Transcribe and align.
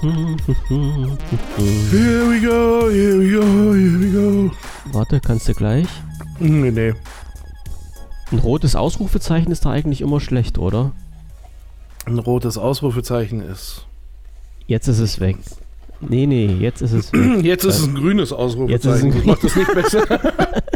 Here 0.00 0.08
we 2.26 2.40
go, 2.40 2.88
here 2.88 3.18
we 3.18 3.32
go, 3.32 3.74
here 3.74 3.98
we 3.98 4.10
go. 4.10 4.50
Warte, 4.92 5.20
kannst 5.20 5.46
du 5.46 5.52
gleich? 5.52 5.88
Nee, 6.38 6.70
nee. 6.70 6.94
Ein 8.32 8.38
rotes 8.38 8.76
Ausrufezeichen 8.76 9.52
ist 9.52 9.66
da 9.66 9.72
eigentlich 9.72 10.00
immer 10.00 10.20
schlecht, 10.20 10.56
oder? 10.56 10.92
Ein 12.06 12.18
rotes 12.18 12.56
Ausrufezeichen 12.56 13.42
ist. 13.42 13.86
Jetzt 14.66 14.88
ist 14.88 15.00
es 15.00 15.20
weg. 15.20 15.36
Nee, 16.00 16.26
nee, 16.26 16.46
jetzt 16.46 16.80
ist 16.80 16.92
es 16.92 17.12
weg. 17.12 17.44
Jetzt 17.44 17.64
ist 17.64 17.80
es 17.80 17.86
ein 17.86 17.94
grünes 17.94 18.32
Ausrufezeichen. 18.32 18.70
Jetzt 18.70 18.86
ist 18.86 18.94
es 18.94 19.02
ein 19.02 19.12
das 19.12 19.24
macht 19.26 19.44
es 19.44 19.54
nicht 19.56 19.74
besser. 19.74 20.06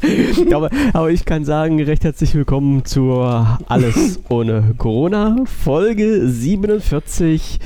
aber, 0.54 0.70
aber 0.92 1.10
ich 1.10 1.24
kann 1.24 1.44
sagen, 1.44 1.82
recht 1.82 2.04
herzlich 2.04 2.34
willkommen 2.34 2.84
zur 2.84 3.58
Alles 3.66 4.20
ohne 4.28 4.74
Corona, 4.78 5.36
Folge 5.44 6.28
47. 6.28 7.58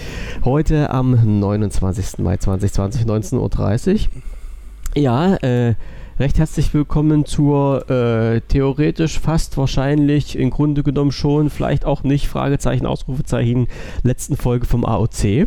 Heute 0.45 0.91
am 0.91 1.39
29. 1.39 2.19
Mai 2.19 2.37
2020, 2.37 3.03
19.30 3.03 3.93
Uhr. 3.93 5.01
Ja, 5.01 5.37
äh, 5.37 5.77
recht 6.19 6.41
herzlich 6.41 6.75
willkommen 6.75 7.25
zur 7.27 7.89
äh, 7.89 8.41
theoretisch, 8.41 9.21
fast 9.21 9.57
wahrscheinlich, 9.57 10.37
im 10.37 10.51
Grunde 10.51 10.83
genommen 10.83 11.13
schon, 11.13 11.49
vielleicht 11.49 11.85
auch 11.85 12.03
nicht, 12.03 12.27
Fragezeichen, 12.27 12.87
Ausrufezeichen, 12.87 13.69
letzten 14.03 14.37
Folge 14.37 14.67
vom 14.67 14.85
AOC. 14.85 15.47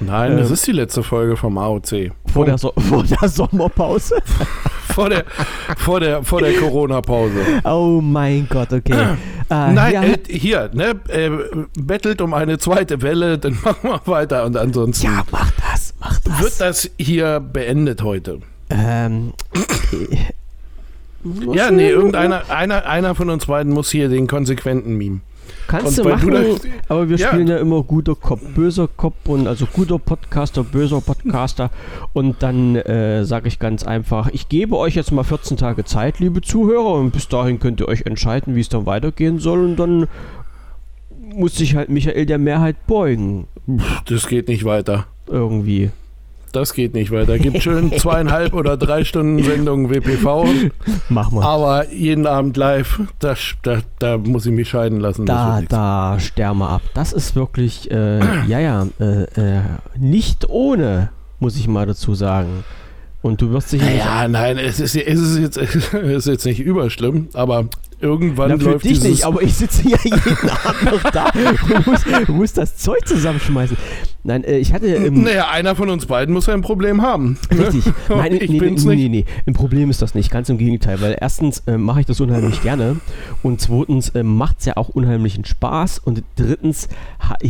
Nein, 0.00 0.36
das 0.36 0.50
ist 0.50 0.66
die 0.66 0.72
letzte 0.72 1.02
Folge 1.02 1.36
vom 1.36 1.58
AOC. 1.58 2.12
Vor 2.32 2.44
der, 2.44 2.58
so 2.58 2.72
vor 2.88 3.04
der 3.04 3.28
Sommerpause. 3.28 4.16
vor 4.94 5.10
der, 5.10 5.24
vor 5.76 6.00
der, 6.00 6.22
vor 6.22 6.40
der 6.40 6.54
Corona-Pause. 6.54 7.62
Oh 7.64 8.00
mein 8.02 8.46
Gott, 8.48 8.72
okay. 8.72 9.16
Äh, 9.50 9.72
Nein, 9.72 9.94
ja. 9.94 10.02
äh, 10.02 10.18
hier, 10.28 10.70
ne, 10.72 10.94
äh, 11.08 11.30
bettelt 11.78 12.20
um 12.20 12.34
eine 12.34 12.58
zweite 12.58 13.02
Welle, 13.02 13.38
dann 13.38 13.58
machen 13.64 13.90
wir 13.90 14.00
weiter 14.06 14.44
und 14.44 14.56
ansonsten. 14.56 15.06
Ja, 15.06 15.22
mach 15.30 15.50
das, 15.52 15.94
mach 16.00 16.18
das. 16.20 16.40
Wird 16.40 16.60
das 16.60 16.90
hier 16.98 17.40
beendet 17.40 18.02
heute? 18.02 18.40
Ähm. 18.70 19.32
ja, 21.52 21.70
nee, 21.70 21.88
irgendeiner, 21.88 22.50
einer, 22.50 22.86
einer 22.86 23.14
von 23.14 23.30
uns 23.30 23.46
beiden 23.46 23.72
muss 23.72 23.90
hier 23.90 24.08
den 24.08 24.26
konsequenten 24.26 24.96
Meme. 24.96 25.20
Kannst 25.68 25.98
und 25.98 26.06
du 26.06 26.10
machen, 26.10 26.30
du 26.30 26.58
aber 26.88 27.10
wir 27.10 27.18
ja. 27.18 27.28
spielen 27.28 27.46
ja 27.46 27.58
immer 27.58 27.82
guter 27.82 28.14
Kopf, 28.14 28.40
böser 28.54 28.88
Kopf 28.88 29.28
und 29.28 29.46
also 29.46 29.66
guter 29.66 29.98
Podcaster, 29.98 30.64
böser 30.64 31.02
Podcaster 31.02 31.70
und 32.14 32.42
dann 32.42 32.74
äh, 32.74 33.26
sage 33.26 33.48
ich 33.48 33.58
ganz 33.58 33.84
einfach, 33.84 34.30
ich 34.32 34.48
gebe 34.48 34.78
euch 34.78 34.94
jetzt 34.94 35.12
mal 35.12 35.24
14 35.24 35.58
Tage 35.58 35.84
Zeit, 35.84 36.20
liebe 36.20 36.40
Zuhörer 36.40 36.94
und 36.94 37.10
bis 37.10 37.28
dahin 37.28 37.60
könnt 37.60 37.80
ihr 37.80 37.88
euch 37.88 38.06
entscheiden, 38.06 38.54
wie 38.56 38.60
es 38.60 38.70
dann 38.70 38.86
weitergehen 38.86 39.40
soll 39.40 39.62
und 39.62 39.76
dann 39.76 40.08
muss 41.34 41.56
sich 41.56 41.76
halt 41.76 41.90
Michael 41.90 42.24
der 42.24 42.38
Mehrheit 42.38 42.86
beugen. 42.86 43.46
Das 44.06 44.26
geht 44.26 44.48
nicht 44.48 44.64
weiter. 44.64 45.06
Irgendwie. 45.26 45.90
Das 46.52 46.72
geht 46.72 46.94
nicht 46.94 47.10
weiter. 47.10 47.38
Gibt 47.38 47.62
schön 47.62 47.92
zweieinhalb 47.98 48.54
oder 48.54 48.76
drei 48.76 49.04
Stunden 49.04 49.42
Sendung 49.42 49.90
WPV. 49.90 50.46
Mach 51.08 51.30
mal. 51.30 51.44
Aber 51.44 51.90
jeden 51.92 52.26
Abend 52.26 52.56
live, 52.56 53.00
da, 53.18 53.34
da, 53.62 53.78
da 53.98 54.18
muss 54.18 54.46
ich 54.46 54.52
mich 54.52 54.68
scheiden 54.68 55.00
lassen. 55.00 55.26
Da, 55.26 55.62
da 55.68 56.18
sterben 56.20 56.58
wir 56.60 56.70
ab. 56.70 56.82
Das 56.94 57.12
ist 57.12 57.36
wirklich, 57.36 57.90
äh, 57.90 58.18
ja, 58.46 58.58
ja, 58.58 58.86
äh, 59.00 59.22
äh, 59.22 59.60
nicht 59.98 60.48
ohne, 60.48 61.10
muss 61.38 61.56
ich 61.56 61.68
mal 61.68 61.86
dazu 61.86 62.14
sagen. 62.14 62.64
Und 63.20 63.40
du 63.40 63.50
wirst 63.50 63.70
sicher. 63.70 63.90
Ja, 63.90 64.28
nein, 64.28 64.58
es 64.58 64.78
ist, 64.78 64.94
es 64.94 65.20
ist, 65.20 65.38
jetzt, 65.38 65.56
es 65.92 65.92
ist 65.92 66.26
jetzt 66.26 66.46
nicht 66.46 66.60
überschlimm, 66.60 67.28
aber 67.34 67.68
irgendwann 68.00 68.50
Na, 68.50 68.58
für 68.58 68.70
läuft 68.70 68.84
dich 68.84 69.02
nicht, 69.02 69.24
aber 69.24 69.42
ich 69.42 69.54
sitze 69.54 69.88
ja 69.88 69.98
jeden 70.04 70.50
Abend 70.50 70.84
noch 70.84 71.10
da 71.10 71.30
und 71.30 71.86
muss, 71.86 72.04
muss, 72.28 72.52
das 72.52 72.76
Zeug 72.76 73.06
zusammenschmeißen. 73.06 73.76
Nein, 74.24 74.44
äh, 74.44 74.58
ich 74.58 74.72
hatte. 74.72 74.86
Ähm, 74.86 75.22
naja, 75.22 75.48
einer 75.48 75.74
von 75.76 75.88
uns 75.88 76.06
beiden 76.06 76.34
muss 76.34 76.46
ja 76.46 76.54
ein 76.54 76.60
Problem 76.60 77.02
haben. 77.02 77.38
Richtig. 77.50 77.92
Nein, 78.08 78.34
ich 78.34 78.50
nee, 78.50 78.58
bin's 78.58 78.84
nee, 78.84 78.96
nicht. 78.96 79.10
nee, 79.10 79.24
nee. 79.26 79.42
Ein 79.46 79.54
Problem 79.54 79.90
ist 79.90 80.02
das 80.02 80.14
nicht. 80.14 80.30
Ganz 80.30 80.48
im 80.48 80.58
Gegenteil, 80.58 81.00
weil 81.00 81.16
erstens 81.20 81.62
äh, 81.66 81.76
mache 81.76 82.00
ich 82.00 82.06
das 82.06 82.20
unheimlich 82.20 82.62
gerne 82.62 82.96
und 83.42 83.60
zweitens 83.60 84.10
äh, 84.10 84.22
macht 84.22 84.60
es 84.60 84.66
ja 84.66 84.76
auch 84.76 84.88
unheimlichen 84.88 85.44
Spaß 85.44 86.00
und 86.00 86.22
drittens, 86.36 86.88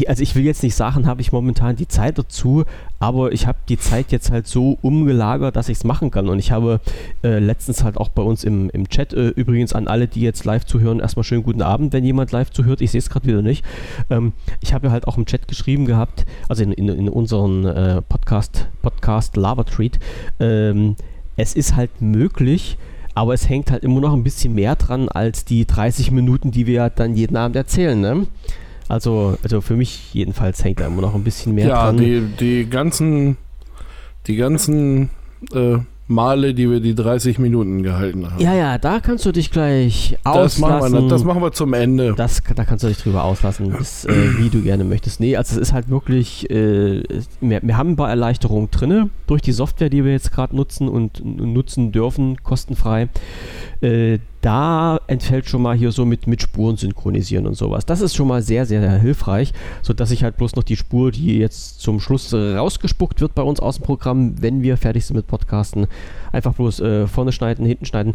also 0.07 0.23
ich 0.23 0.35
will 0.35 0.45
jetzt 0.45 0.63
nicht 0.63 0.75
sagen, 0.75 1.07
habe 1.07 1.21
ich 1.21 1.33
momentan 1.33 1.77
die 1.77 1.89
Zeit 1.89 2.19
dazu, 2.19 2.65
aber 3.01 3.33
ich 3.33 3.47
habe 3.47 3.59
die 3.69 3.79
Zeit 3.79 4.11
jetzt 4.11 4.31
halt 4.31 4.47
so 4.47 4.79
umgelagert, 4.83 5.57
dass 5.57 5.69
ich 5.69 5.79
es 5.79 5.85
machen 5.85 6.11
kann. 6.11 6.29
Und 6.29 6.39
ich 6.39 6.51
habe 6.51 6.81
äh, 7.23 7.39
letztens 7.39 7.85
halt 7.85 7.97
auch 7.97 8.09
bei 8.09 8.23
uns 8.23 8.45
im, 8.45 8.71
im 8.71 8.89
Chat, 8.89 9.13
äh, 9.13 9.29
übrigens 9.29 9.73
an 9.73 9.87
alle, 9.87 10.09
die 10.09 10.21
jetzt 10.21 10.38
live 10.45 10.65
zuhören, 10.65 11.01
erstmal 11.01 11.25
schönen 11.25 11.43
guten 11.43 11.63
Abend, 11.63 11.93
wenn 11.93 12.05
jemand 12.05 12.33
live 12.33 12.51
zuhört. 12.51 12.81
Ich 12.81 12.91
sehe 12.91 12.99
es 12.99 13.11
gerade 13.11 13.27
wieder 13.27 13.43
nicht. 13.43 13.65
Ähm, 14.11 14.33
ich 14.61 14.75
habe 14.75 14.89
ja 14.89 14.93
halt 14.93 15.07
auch 15.07 15.17
im 15.17 15.27
Chat 15.27 15.49
geschrieben 15.49 15.87
gehabt, 15.87 16.27
also 16.49 16.63
in, 16.63 16.73
in, 16.73 16.89
in 16.89 17.09
unseren 17.09 17.65
äh, 17.65 18.03
Podcast, 18.03 18.69
Podcast 18.83 19.37
Lava 19.37 19.65
Treat, 19.65 19.99
ähm, 20.41 20.97
es 21.37 21.55
ist 21.55 21.77
halt 21.77 22.03
möglich, 22.03 22.77
aber 23.15 23.35
es 23.35 23.49
hängt 23.49 23.71
halt 23.71 23.85
immer 23.85 24.01
noch 24.01 24.13
ein 24.13 24.25
bisschen 24.25 24.55
mehr 24.55 24.77
dran 24.77 25.09
als 25.09 25.45
die 25.45 25.67
30 25.67 26.11
Minuten, 26.11 26.51
die 26.51 26.67
wir 26.67 26.91
dann 26.91 27.15
jeden 27.15 27.37
Abend 27.37 27.57
erzählen. 27.57 28.01
Ne? 28.01 28.27
Also, 28.89 29.39
also 29.43 29.61
für 29.61 29.77
mich 29.77 30.15
jedenfalls 30.15 30.65
hängt 30.65 30.81
da 30.81 30.87
immer 30.87 31.03
noch 31.03 31.15
ein 31.15 31.25
bisschen 31.25 31.55
mehr 31.55 31.69
ja, 31.69 31.85
dran. 31.85 31.99
Ja, 31.99 32.03
die, 32.05 32.21
die 32.39 32.71
ganzen, 32.71 33.37
die 34.27 34.37
ganzen 34.37 35.11
äh, 35.53 35.79
Male, 36.09 36.55
die 36.55 36.71
wir 36.71 36.81
die 36.81 36.95
30 36.95 37.39
Minuten 37.39 37.83
gehalten 37.83 38.31
haben. 38.31 38.41
Ja, 38.43 38.55
ja, 38.55 38.79
da 38.79 38.99
kannst 39.01 39.27
du 39.27 39.33
dich 39.33 39.51
gleich 39.51 40.17
das 40.25 40.35
auslassen. 40.35 40.61
Machen 40.61 41.05
wir, 41.05 41.09
das 41.11 41.25
machen 41.25 41.43
wir 41.43 41.53
zum 41.53 41.75
Ende. 41.75 42.15
Das, 42.17 42.43
da 42.55 42.65
kannst 42.65 42.83
du 42.83 42.89
dich 42.89 42.97
drüber 42.97 43.25
auslassen, 43.25 43.71
bis, 43.77 44.07
äh, 44.07 44.39
wie 44.39 44.49
du 44.49 44.63
gerne 44.63 44.85
möchtest. 44.85 45.21
Nee, 45.21 45.37
also 45.37 45.55
es 45.57 45.69
ist 45.69 45.73
halt 45.75 45.91
wirklich, 45.91 46.49
äh, 46.51 47.03
wir, 47.43 47.61
wir, 47.63 47.77
haben 47.77 47.91
ein 47.91 47.97
paar 47.97 48.09
Erleichterungen 48.09 48.71
drin 48.71 49.11
durch 49.27 49.43
die 49.43 49.53
Software, 49.53 49.91
die 49.91 50.03
wir 50.03 50.13
jetzt 50.13 50.33
gerade 50.33 50.57
nutzen 50.57 50.89
und, 50.89 51.21
und, 51.21 51.53
nutzen 51.53 51.93
dürfen, 51.93 52.43
kostenfrei. 52.43 53.09
Äh, 53.83 54.19
da 54.49 54.99
entfällt 55.09 55.47
schon 55.47 55.61
mal 55.61 55.77
hier 55.77 55.93
so 55.93 56.07
mit, 56.07 56.27
mit 56.27 56.41
Spuren 56.41 56.79
synchronisieren 56.79 57.47
und 57.47 57.55
sowas. 57.55 57.85
Das 57.85 58.01
ist 58.01 58.17
schon 58.17 58.29
mal 58.29 58.41
sehr, 58.41 58.65
sehr, 58.65 58.81
sehr 58.81 58.99
hilfreich, 58.99 59.53
sodass 59.83 60.11
ich 60.11 60.25
halt 60.25 60.39
bloß 60.39 60.57
noch 60.57 60.63
die 60.63 60.77
Spur, 60.77 61.13
die 61.13 61.37
jetzt 61.37 61.83
zum 61.83 62.01
Schluss 62.01 62.33
rausgespuckt 62.33 63.21
wird 63.21 63.35
bei 63.35 63.43
uns 63.43 63.61
aus 63.61 63.77
dem 63.77 63.85
Programm, 63.85 64.41
wenn 64.41 64.63
wir 64.63 64.79
fertig 64.79 65.05
sind 65.05 65.17
mit 65.17 65.27
Podcasten, 65.27 65.87
einfach 66.33 66.55
bloß 66.55 66.81
äh, 66.81 67.07
vorne 67.07 67.33
schneiden, 67.33 67.67
hinten 67.67 67.85
schneiden 67.85 68.15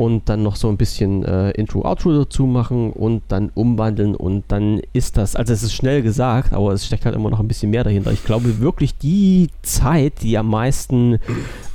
und 0.00 0.30
dann 0.30 0.42
noch 0.42 0.56
so 0.56 0.70
ein 0.70 0.78
bisschen 0.78 1.26
äh, 1.26 1.50
Intro-Outro 1.50 2.24
dazu 2.24 2.46
machen 2.46 2.90
und 2.90 3.20
dann 3.28 3.50
umwandeln 3.52 4.14
und 4.14 4.44
dann 4.48 4.80
ist 4.94 5.18
das, 5.18 5.36
also 5.36 5.52
es 5.52 5.62
ist 5.62 5.74
schnell 5.74 6.00
gesagt, 6.00 6.54
aber 6.54 6.72
es 6.72 6.86
steckt 6.86 7.04
halt 7.04 7.14
immer 7.14 7.28
noch 7.28 7.38
ein 7.38 7.48
bisschen 7.48 7.70
mehr 7.70 7.84
dahinter. 7.84 8.10
Ich 8.10 8.24
glaube 8.24 8.60
wirklich 8.60 8.96
die 8.96 9.48
Zeit, 9.60 10.22
die 10.22 10.38
am 10.38 10.48
meisten, 10.48 11.18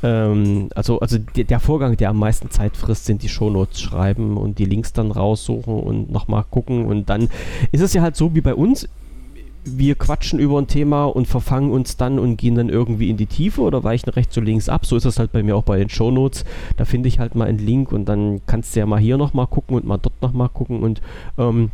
ähm, 0.02 0.70
also, 0.74 1.00
also 1.02 1.20
der 1.20 1.60
Vorgang, 1.60 1.98
der 1.98 2.10
am 2.10 2.18
meisten 2.18 2.50
Zeit 2.50 2.76
frisst, 2.76 3.06
sind 3.06 3.22
die 3.22 3.30
Shownotes 3.30 3.80
schreiben 3.80 4.38
und 4.38 4.58
die 4.58 4.66
Links 4.66 4.92
dann 4.92 5.12
raussuchen 5.12 5.80
und 5.80 6.10
nochmal 6.10 6.46
gucken 6.50 6.86
und 6.86 7.12
dann 7.12 7.30
ist 7.72 7.82
es 7.82 7.94
ja 7.94 8.02
halt 8.02 8.16
so 8.16 8.34
wie 8.34 8.42
bei 8.42 8.56
uns, 8.56 8.90
wir 9.66 9.96
quatschen 9.96 10.40
über 10.40 10.60
ein 10.60 10.68
Thema 10.68 11.06
und 11.06 11.28
verfangen 11.28 11.72
uns 11.72 11.98
dann 11.98 12.20
und 12.20 12.38
gehen 12.38 12.56
dann 12.56 12.70
irgendwie 12.70 13.10
in 13.10 13.18
die 13.18 13.26
Tiefe 13.26 13.62
oder 13.62 13.84
weichen 13.84 14.10
rechts 14.10 14.38
und 14.38 14.46
links 14.46 14.70
ab. 14.70 14.86
So 14.86 14.96
ist 14.96 15.06
das 15.06 15.20
halt 15.20 15.32
bei 15.32 15.44
mir 15.44 15.56
auch 15.56 15.64
bei 15.64 15.78
den 15.78 15.90
Shownotes. 15.90 16.46
Da 16.78 16.86
finde 16.86 17.10
ich 17.10 17.20
halt 17.20 17.36
mal 17.36 17.48
einen 17.48 17.60
Link 17.60 17.92
und 17.92 18.06
dann 18.06 18.42
kannst 18.46 18.76
du 18.76 18.80
ja 18.80 18.86
mal 18.86 19.00
hier 19.00 19.18
nochmal 19.18 19.48
gucken 19.48 19.76
und 19.76 19.86
mal 19.86 19.98
dort 19.98 20.22
nochmal 20.22 20.50
gucken 20.50 20.82
und 20.82 21.02
ähm, 21.38 21.72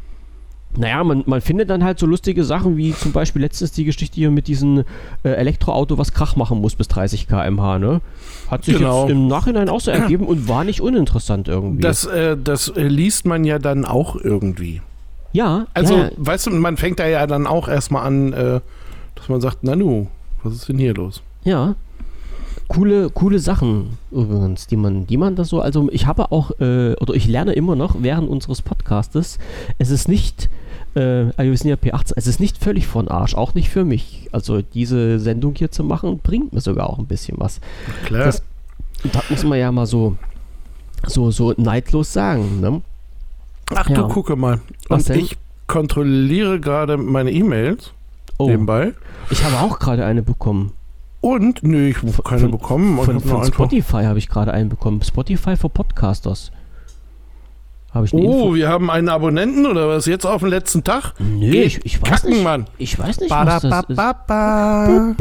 naja, 0.78 1.03
man, 1.03 1.24
man 1.25 1.41
findet 1.41 1.69
dann 1.69 1.84
halt 1.84 2.00
so 2.00 2.06
lustige 2.06 2.44
Sachen 2.44 2.78
wie 2.78 2.94
zum 2.94 3.12
Beispiel 3.12 3.41
letztens 3.41 3.74
die 3.74 3.84
Geschichte 3.84 4.16
hier 4.16 4.31
mit 4.31 4.47
diesem 4.47 4.84
äh, 5.23 5.29
Elektroauto, 5.29 5.97
was 5.97 6.13
Krach 6.13 6.35
machen 6.35 6.62
muss 6.62 6.75
bis 6.75 6.88
30 6.88 7.28
km/h, 7.28 7.79
ne? 7.79 8.02
Hat 8.50 8.63
sich 8.63 8.78
genau. 8.78 9.03
jetzt 9.03 9.12
im 9.12 9.28
Nachhinein 9.28 9.68
auch 9.69 9.81
so 9.81 9.91
ergeben 9.91 10.25
und 10.25 10.47
war 10.47 10.63
nicht 10.63 10.81
uninteressant 10.81 11.47
irgendwie. 11.47 11.81
Das, 11.81 12.06
äh, 12.06 12.38
das 12.41 12.70
äh, 12.70 12.84
liest 12.84 13.26
man 13.26 13.44
ja 13.44 13.59
dann 13.59 13.84
auch 13.84 14.16
irgendwie. 14.16 14.82
Ja. 15.33 15.67
Also, 15.73 15.95
ja. 15.95 16.09
weißt 16.17 16.47
du, 16.47 16.51
man 16.51 16.78
fängt 16.78 16.99
da 16.99 17.07
ja 17.07 17.25
dann 17.28 17.47
auch 17.47 17.67
erstmal 17.67 18.05
an, 18.05 18.33
äh, 18.33 18.59
dass 19.16 19.29
man 19.29 19.41
sagt, 19.41 19.63
Nanu, 19.63 20.07
was 20.43 20.53
ist 20.53 20.69
denn 20.69 20.78
hier 20.78 20.93
los? 20.93 21.22
Ja. 21.43 21.75
Coole, 22.67 23.09
coole 23.09 23.39
Sachen 23.39 23.97
übrigens, 24.11 24.66
die 24.67 24.78
man, 24.78 25.05
die 25.05 25.17
man 25.17 25.35
da 25.35 25.43
so, 25.43 25.59
also 25.59 25.89
ich 25.91 26.07
habe 26.07 26.31
auch, 26.31 26.51
äh, 26.61 26.93
oder 26.93 27.13
ich 27.13 27.28
lerne 27.28 27.51
immer 27.51 27.75
noch 27.75 27.97
während 27.99 28.29
unseres 28.29 28.61
Podcastes, 28.61 29.39
es 29.78 29.89
ist 29.89 30.07
nicht, 30.07 30.49
äh, 30.95 31.25
also 31.35 31.51
wir 31.51 31.57
sind 31.57 31.69
ja 31.69 31.75
P18, 31.75 32.13
es 32.16 32.27
ist 32.27 32.39
nicht 32.39 32.57
völlig 32.57 32.87
von 32.87 33.09
Arsch, 33.09 33.35
auch 33.35 33.53
nicht 33.55 33.69
für 33.69 33.84
mich. 33.84 34.29
Also 34.31 34.61
diese 34.61 35.19
Sendung 35.19 35.53
hier 35.55 35.69
zu 35.69 35.84
machen, 35.84 36.19
bringt 36.23 36.53
mir 36.53 36.61
sogar 36.61 36.89
auch 36.89 36.97
ein 36.97 37.07
bisschen 37.07 37.37
was. 37.39 37.59
Klar. 38.05 38.25
Das, 38.25 38.41
das 39.11 39.29
muss 39.29 39.43
man 39.43 39.59
ja 39.59 39.69
mal 39.72 39.85
so, 39.85 40.16
so, 41.07 41.29
so 41.29 41.53
neidlos 41.57 42.13
sagen, 42.13 42.61
ne? 42.61 42.81
Ach 43.76 43.90
ja. 43.90 43.96
du 43.96 44.08
gucke 44.08 44.35
mal. 44.35 44.59
Und 44.90 45.09
ich 45.09 45.38
kontrolliere 45.68 46.59
gerade 46.59 46.97
meine 46.97 47.32
E-Mails 47.32 47.94
oh. 48.38 48.47
nebenbei. 48.47 48.94
Ich 49.29 49.44
habe 49.44 49.58
auch 49.59 49.79
gerade 49.79 50.06
eine 50.06 50.22
bekommen. 50.22 50.73
Und? 51.22 51.62
Nö, 51.64 51.88
ich 51.90 51.97
habe 51.97 52.12
keine 52.23 52.41
von, 52.41 52.52
bekommen. 52.52 53.00
Von, 53.03 53.20
von 53.20 53.46
Spotify 53.46 54.03
habe 54.03 54.18
ich 54.20 54.28
gerade 54.28 54.52
einen 54.53 54.70
bekommen. 54.70 55.02
Spotify 55.03 55.56
für 55.56 55.70
Podcasters. 55.70 56.52
Habe 57.94 58.06
ich 58.06 58.14
eine 58.14 58.22
Oh, 58.23 58.32
Info? 58.46 58.56
wir 58.56 58.70
haben 58.70 58.90
einen 58.90 59.09
Abonnenten 59.09 59.66
oder 59.66 59.88
was 59.90 60.06
jetzt 60.06 60.26
auf 60.26 60.41
den 60.41 60.50
letzten 60.50 60.84
Tag? 60.84 61.14
Nee, 61.20 61.52
Geht 61.52 61.66
ich, 61.66 61.85
ich 61.85 62.02
weiß 62.02 62.09
kacken, 62.09 62.29
nicht. 62.32 62.44
Mann. 62.44 62.66
Ich 62.78 62.97
weiß 62.97 63.20
nicht, 63.20 63.29
was 63.29 63.62
das 63.62 63.84
ist. 63.90 63.96
Ba-da-ba-ba-ba. 63.97 65.16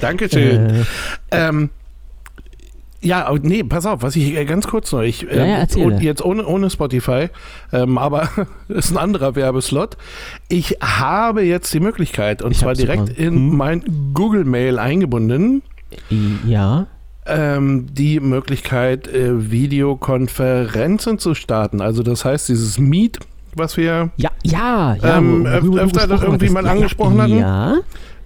Dankeschön. 0.00 0.70
Äh, 0.70 0.84
Ähm, 1.30 1.70
ja, 3.04 3.32
nee, 3.42 3.62
pass 3.62 3.86
auf, 3.86 4.02
was 4.02 4.16
ich 4.16 4.34
äh, 4.36 4.44
ganz 4.44 4.66
kurz 4.66 4.90
noch, 4.92 5.02
ich, 5.02 5.28
äh, 5.30 5.36
Ja, 5.36 5.44
ja, 5.44 5.56
erzähle. 5.58 5.86
und 5.86 6.02
jetzt 6.02 6.24
ohne, 6.24 6.44
ohne 6.46 6.70
Spotify, 6.70 7.28
ähm, 7.72 7.98
aber 7.98 8.28
ist 8.68 8.90
ein 8.90 8.96
anderer 8.98 9.36
Werbeslot. 9.36 9.96
Ich 10.48 10.78
habe 10.80 11.42
jetzt 11.42 11.72
die 11.74 11.80
Möglichkeit, 11.80 12.42
und 12.42 12.52
Ich 12.52 12.58
zwar 12.58 12.74
direkt 12.74 13.08
sogar. 13.08 13.18
in 13.18 13.34
Hm. 13.34 13.56
mein 13.56 13.84
Google 14.14 14.44
Mail 14.44 14.78
eingebunden, 14.78 15.62
ja. 16.46 16.86
ähm, 17.26 17.86
die 17.92 18.20
Möglichkeit, 18.20 19.06
äh, 19.08 19.50
Videokonferenzen 19.50 21.18
zu 21.18 21.34
starten. 21.34 21.80
Also 21.80 22.02
das 22.02 22.24
heißt, 22.24 22.48
dieses 22.48 22.78
Meet, 22.78 23.18
was 23.54 23.76
wir 23.76 24.10
Ja, 24.16 24.30
ja, 24.42 24.96
ja. 25.00 25.18
Ähm, 25.18 25.46
öfter 25.46 26.10
irgendwie 26.22 26.48
mal 26.50 26.66
angesprochen 26.66 27.20
hatten? 27.20 27.38
Ja, 27.38 27.76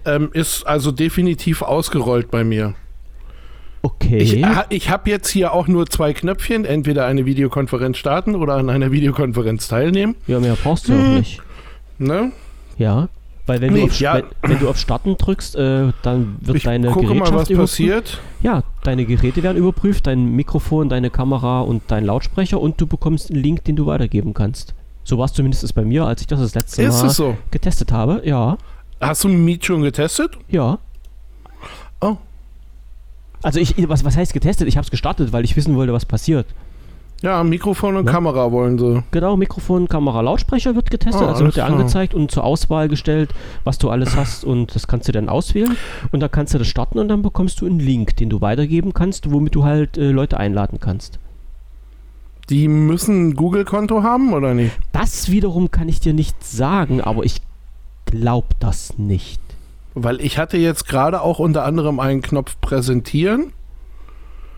ähm, 0.06 0.30
ist 0.32 0.66
also 0.66 0.90
definitiv 0.90 1.62
ausgerollt 1.62 2.30
bei 2.30 2.44
mir. 2.44 2.75
Okay. 3.94 4.19
Ich, 4.19 4.44
ich 4.70 4.90
habe 4.90 5.11
jetzt 5.11 5.29
hier 5.29 5.52
auch 5.52 5.69
nur 5.69 5.87
zwei 5.87 6.12
Knöpfchen, 6.12 6.64
entweder 6.64 7.06
eine 7.06 7.26
Videokonferenz 7.26 7.96
starten 7.99 8.35
oder 8.35 8.55
an 8.55 8.70
einer 8.70 8.90
Videokonferenz 8.93 9.69
teilnehmen. 9.69 10.14
ja, 10.26 10.40
mehr 10.40 10.56
brauchst 10.62 10.88
du 10.88 10.93
Hm. 10.94 11.00
auch 11.00 11.19
nicht. 11.19 11.40
Ne? 11.99 12.32
Ja. 12.76 13.08
Weil 13.46 13.62
wenn, 13.62 13.73
Nee, 13.73 13.81
du 13.81 13.87
auf, 13.87 13.99
ja. 14.00 14.14
wenn, 14.14 14.50
wenn 14.50 14.58
du 14.58 14.69
auf 14.69 14.76
Starten 14.76 15.17
drückst, 15.17 15.56
äh, 15.56 15.93
dann 16.02 16.37
wird 16.43 16.58
Ich 16.58 16.64
deine 16.64 16.88
gucke 16.88 17.06
mal, 17.06 17.14
Gerätschaft 17.31 17.35
was 17.35 17.50
überprüft. 17.50 17.73
passiert. 17.73 18.20
Ja, 18.43 18.62
deine 18.82 19.06
Geräte 19.06 19.43
werden 19.43 19.56
überprüft, 19.56 20.06
dein 20.06 20.32
Mikrofon, 20.37 20.90
deine 20.90 21.08
Kamera 21.08 21.61
und 21.62 21.82
dein 21.88 22.05
Lautsprecher 22.05 22.61
und 22.61 22.79
du 22.81 22.87
bekommst 22.87 23.31
einen 23.31 23.43
Link, 23.43 23.64
den 23.64 23.75
du 23.76 23.87
weitergeben 23.87 24.35
kannst. 24.35 24.75
So 25.02 25.17
war 25.17 25.25
es 25.25 25.32
zumindest 25.32 25.75
bei 25.75 25.82
mir, 25.85 26.05
als 26.05 26.20
ich 26.20 26.26
das 26.26 26.40
das 26.40 26.55
letzte 26.55 26.82
Ist 26.82 27.02
Mal 27.02 27.08
so? 27.08 27.38
getestet 27.50 27.90
habe. 27.90 28.20
Ja, 28.25 28.58
Hast 29.00 29.25
du 29.25 29.29
Meet 29.29 29.64
schon 29.64 29.81
getestet? 29.82 30.37
ja. 30.49 30.79
Oh. 32.02 32.17
Also 33.43 33.61
ich, 33.61 33.75
was, 33.88 34.05
was 34.05 34.17
heißt 34.17 34.32
getestet? 34.32 34.69
Ich 34.69 34.76
habe 34.76 34.85
es 34.85 34.90
gestartet, 34.90 35.32
weil 35.32 35.44
ich 35.44 35.56
wissen 35.56 35.76
wollte, 35.76 35.93
was 35.93 36.05
passiert. 36.06 36.46
Ja, 37.20 37.43
Mikrofon 37.43 37.96
und 37.96 38.05
Ne? 38.05 38.12
Kamera 38.12 38.52
wollen 38.52 38.79
sie. 38.79 39.02
Genau, 39.11 39.37
Mikrofon, 39.37 39.88
Kamera, 39.88 40.20
Lautsprecher 40.20 40.76
wird 40.76 40.88
getestet, 40.90 41.23
Ah, 41.23 41.31
also 41.31 41.44
wird 41.44 41.56
dir 41.56 41.64
angezeigt 41.64 42.14
und 42.14 42.31
zur 42.31 42.44
Auswahl 42.44 42.88
gestellt, 42.88 43.31
was 43.64 43.79
du 43.79 43.90
alles 43.90 44.14
hast 44.17 44.44
und 44.44 44.73
das 44.76 44.87
kannst 44.87 45.08
du 45.08 45.12
dann 45.12 45.29
auswählen 45.29 45.76
und 46.12 46.20
dann 46.20 46.31
kannst 46.31 46.55
du 46.55 46.58
das 46.58 46.69
starten 46.69 46.99
und 47.00 47.08
dann 47.08 47.23
bekommst 47.23 47.61
du 47.61 47.67
einen 47.67 47.81
Link, 47.81 48.17
den 48.19 48.31
du 48.31 48.40
weitergeben 48.40 48.94
kannst, 48.94 49.32
womit 49.32 49.56
du 49.56 49.64
halt 49.64 49.99
äh, 49.99 50.11
Leute 50.12 50.37
einladen 50.38 50.79
kannst. 50.81 51.19
Die 52.50 52.69
müssen 52.69 53.31
ein 53.31 53.35
Google-Konto 53.35 54.05
haben 54.05 54.32
oder 54.32 54.55
nicht? 54.55 54.79
Das 54.93 55.29
wiederum 55.29 55.73
kann 55.73 55.88
ich 55.88 55.99
dir 55.99 56.12
nicht 56.14 56.44
sagen, 56.44 57.00
aber 57.00 57.25
ich 57.25 57.38
glaube 58.06 58.49
das 58.61 58.96
nicht. 58.96 59.40
Weil 59.94 60.20
ich 60.20 60.38
hatte 60.38 60.56
jetzt 60.58 60.87
gerade 60.88 61.20
auch 61.23 61.38
unter 61.38 61.64
anderem 61.64 61.99
einen 62.00 62.23
Knopf 62.23 62.56
präsentieren. 62.61 63.52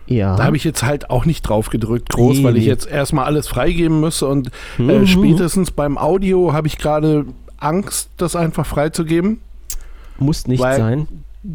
Ja. 0.06 0.34
Da 0.36 0.44
habe 0.44 0.56
ich 0.56 0.64
jetzt 0.64 0.82
halt 0.82 1.08
auch 1.08 1.24
nicht 1.24 1.42
drauf 1.42 1.70
gedrückt, 1.70 2.08
groß, 2.10 2.38
Nee, 2.38 2.44
weil 2.44 2.56
ich 2.56 2.64
jetzt 2.64 2.86
erstmal 2.88 3.26
alles 3.26 3.46
freigeben 3.46 4.00
müsste 4.00 4.26
und 4.26 4.48
äh, 4.78 4.82
Mhm. 4.82 5.06
spätestens 5.06 5.70
beim 5.70 5.96
Audio 5.98 6.52
habe 6.52 6.66
ich 6.66 6.78
gerade 6.78 7.26
Angst, 7.58 8.10
das 8.16 8.34
einfach 8.34 8.66
freizugeben. 8.66 9.40
Muss 10.18 10.46
nicht 10.48 10.60
sein. 10.60 11.06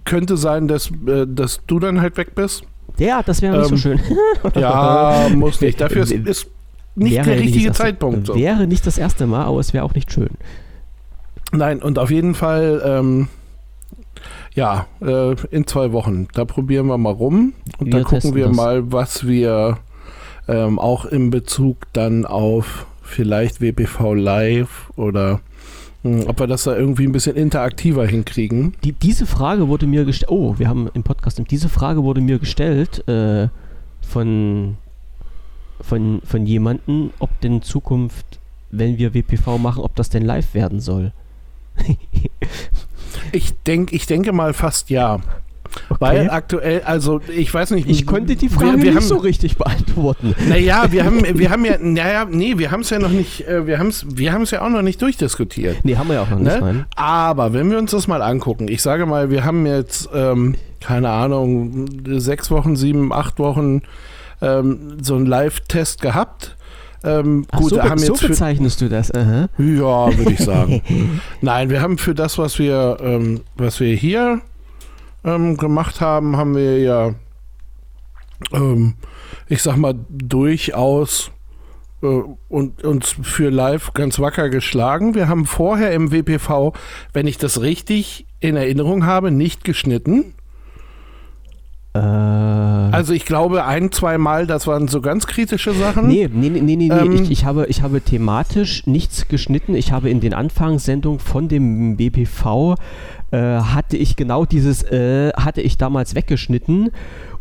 Könnte 0.06 0.38
sein, 0.38 0.68
dass, 0.68 0.90
äh, 1.06 1.28
dass 1.28 1.60
du 1.68 1.80
dann 1.80 2.00
halt 2.02 2.16
weg 2.18 2.34
bist. 2.34 2.64
Ja, 2.98 3.22
das 3.24 3.42
wäre 3.42 3.58
nicht 3.58 3.68
so 3.68 3.90
Ähm, 3.90 4.00
schön. 4.00 4.00
Ja, 4.56 5.28
muss 5.36 5.60
nicht. 5.60 5.82
Dafür 5.82 6.04
ist, 6.04 6.12
ist 6.14 6.48
nicht 6.96 7.18
der 7.18 7.26
nicht 7.26 7.44
richtige 7.44 7.68
erste- 7.68 7.84
Zeitpunkt. 7.84 8.28
So. 8.28 8.36
Wäre 8.36 8.68
nicht 8.68 8.88
das 8.88 8.98
erste 8.98 9.28
Mal, 9.28 9.44
aber 9.46 9.60
es 9.60 9.74
wäre 9.74 9.84
auch 9.84 9.94
nicht 9.94 10.14
schön. 10.14 10.30
Nein, 11.52 11.82
und 11.82 12.00
auf 12.00 12.10
jeden 12.10 12.36
Fall, 12.36 12.82
ähm, 12.86 13.28
ja, 14.56 14.88
äh, 15.02 15.36
in 15.52 15.68
zwei 15.68 15.92
Wochen. 15.92 16.28
Da 16.34 16.46
probieren 16.46 16.88
wir 16.88 16.98
mal 16.98 17.12
rum 17.14 17.54
und 17.78 17.88
Wir 17.88 18.00
da 18.00 18.04
gucken 18.04 18.34
wir 18.36 18.48
das. 18.48 18.56
mal, 18.56 18.92
was 18.92 19.28
wir 19.28 19.78
ähm, 20.48 20.80
auch 20.80 21.06
in 21.06 21.30
Bezug 21.30 21.78
dann 21.94 22.26
auf 22.26 22.88
vielleicht 23.02 23.62
WPV 23.62 24.14
Live 24.14 24.92
oder 24.96 25.42
mh, 26.04 26.26
ob 26.28 26.40
wir 26.40 26.48
das 26.48 26.64
da 26.64 26.76
irgendwie 26.76 27.04
ein 27.06 27.12
bisschen 27.12 27.36
interaktiver 27.36 28.08
hinkriegen. 28.08 28.74
Die, 28.84 28.94
diese 28.94 29.26
Frage 29.26 29.68
wurde 29.68 29.88
mir 29.88 30.06
gestellt. 30.06 30.32
Oh, 30.32 30.56
wir 30.58 30.70
haben 30.70 30.90
im 30.94 31.04
Podcast. 31.04 31.42
Diese 31.50 31.70
Frage 31.70 32.04
wurde 32.04 32.22
mir 32.22 32.40
gestellt 32.40 33.08
äh, 33.08 33.50
von, 34.02 34.78
von, 35.82 36.22
von 36.24 36.46
jemandem, 36.46 37.12
ob 37.20 37.40
denn 37.42 37.56
in 37.56 37.62
Zukunft, 37.62 38.40
wenn 38.72 38.98
wir 38.98 39.14
WPV 39.14 39.58
machen, 39.58 39.84
ob 39.84 39.96
das 39.96 40.10
denn 40.10 40.24
live 40.24 40.54
werden 40.54 40.80
soll. 40.80 41.12
Ich, 43.32 43.54
denk, 43.64 43.94
ich 43.94 44.06
denke 44.06 44.32
mal 44.32 44.54
fast 44.54 44.90
ja. 44.90 45.20
Weil 46.00 46.30
aktuell, 46.30 46.84
also 46.86 47.22
ich 47.28 47.54
weiß 47.54 47.72
nicht. 47.72 47.90
ich 47.90 48.06
konnte 48.06 48.36
die 48.36 48.50
Frage 48.50 48.78
wir, 48.78 48.84
wir 48.84 48.84
nicht 48.92 48.96
haben, 48.96 49.08
so 49.08 49.18
richtig 49.18 49.58
beantworten. 49.58 50.34
Naja, 50.48 50.86
wir 50.92 51.04
haben, 51.04 51.22
wir 51.38 51.50
haben 51.50 51.66
ja, 51.66 51.78
naja, 51.80 52.26
nee, 52.30 52.58
wir 52.58 52.72
haben 52.72 52.82
es 52.82 52.90
ja 52.90 53.00
noch 53.00 53.10
nicht, 53.10 53.48
äh, 53.48 53.68
wir 53.68 53.78
haben 53.78 53.88
es 53.88 54.06
wir 54.08 54.32
haben's 54.32 54.52
ja 54.52 54.62
auch 54.62 54.70
noch 54.70 54.82
nicht 54.82 55.02
durchdiskutiert. 55.02 55.84
Nee, 55.84 55.98
haben 55.98 56.08
wir 56.08 56.16
ja 56.16 56.22
auch 56.22 56.30
noch 56.30 56.40
nicht. 56.40 56.54
Ne? 56.54 56.62
Nein. 56.62 56.86
Aber 56.96 57.54
wenn 57.54 57.70
wir 57.70 57.78
uns 57.78 57.92
das 57.92 58.08
mal 58.08 58.22
angucken, 58.22 58.68
ich 58.68 58.82
sage 58.82 59.06
mal, 59.06 59.30
wir 59.32 59.44
haben 59.44 59.66
jetzt, 59.66 60.10
ähm, 60.14 60.56
keine 60.80 61.10
Ahnung, 61.10 61.88
sechs 62.20 62.52
Wochen, 62.52 62.76
sieben, 62.76 63.12
acht 63.12 63.40
Wochen 63.40 63.82
ähm, 64.42 64.98
so 65.02 65.16
einen 65.16 65.26
Live-Test 65.26 66.02
gehabt. 66.02 66.56
Ähm, 67.06 67.46
Ach, 67.52 67.60
gut, 67.60 67.70
so, 67.70 67.76
be 67.76 67.84
haben 67.84 68.00
so 68.00 68.14
jetzt 68.14 68.22
für, 68.22 68.28
bezeichnest 68.30 68.82
du 68.82 68.90
das. 68.90 69.14
Aha. 69.14 69.48
ja, 69.58 70.18
würde 70.18 70.32
ich 70.32 70.40
sagen. 70.40 70.82
Nein, 71.42 71.70
wir 71.70 71.82
haben 71.82 71.98
für 71.98 72.16
das, 72.16 72.38
was 72.38 72.58
wir, 72.58 72.98
ähm, 73.02 73.42
was 73.56 73.80
wir 73.80 73.96
hier 73.96 74.42
ähm, 75.24 75.58
gemacht 75.58 76.02
haben, 76.02 76.36
haben 76.36 76.56
wir 76.56 76.80
ja, 76.80 77.14
ähm, 78.52 78.96
ich 79.48 79.62
sag 79.62 79.78
mal, 79.78 79.94
durchaus 80.10 81.32
äh, 82.02 82.24
und 82.50 82.84
uns 82.84 83.16
für 83.22 83.50
live 83.50 83.94
ganz 83.94 84.20
wacker 84.20 84.50
geschlagen. 84.50 85.16
Wir 85.16 85.28
haben 85.28 85.46
vorher 85.46 85.92
im 85.92 86.12
WPV, 86.12 86.74
wenn 87.14 87.28
ich 87.28 87.38
das 87.38 87.62
richtig 87.62 88.26
in 88.40 88.56
Erinnerung 88.56 89.06
habe, 89.06 89.32
nicht 89.32 89.64
geschnitten. 89.64 90.34
Äh, 91.96 92.96
Also 92.96 93.14
ich 93.14 93.26
glaube 93.26 93.66
ein, 93.66 93.92
zwei 93.92 94.18
Mal, 94.18 94.48
das 94.48 94.68
waren 94.68 94.88
so 94.88 95.02
ganz 95.02 95.28
kritische 95.28 95.74
Sachen. 95.74 96.08
Nee, 96.08 96.30
nee, 96.32 96.50
nee, 96.50 96.62
nee, 96.62 96.76
nee. 96.76 96.90
Ähm, 96.90 97.12
ich, 97.24 97.32
ich, 97.32 97.46
habe, 97.46 97.66
ich 97.68 97.82
habe 97.82 98.02
thematisch 98.02 98.86
nichts 98.86 99.28
geschnitten. 99.28 99.76
Ich 99.76 99.92
habe 99.92 100.10
in 100.10 100.20
den 100.20 100.34
Anfangssendungen 100.34 101.20
von 101.20 101.48
dem 101.48 101.98
BPV 101.98 102.76
äh, 103.32 103.38
hatte 103.38 103.98
ich 103.98 104.16
genau 104.16 104.46
dieses, 104.46 104.84
äh, 104.84 105.32
hatte 105.34 105.62
ich 105.62 105.78
damals 105.78 106.16
weggeschnitten 106.16 106.92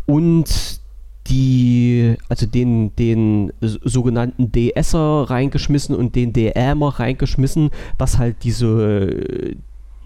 und 0.06 0.80
die, 1.28 2.16
also 2.28 2.44
den, 2.46 2.94
den 2.96 3.50
sogenannten 3.60 4.52
DSer 4.52 5.24
reingeschmissen 5.30 5.94
und 5.96 6.14
den 6.16 6.32
DMer 6.34 6.88
reingeschmissen, 6.98 7.70
dass 7.96 8.18
halt 8.18 8.36
diese 8.44 8.66
äh, 8.66 9.56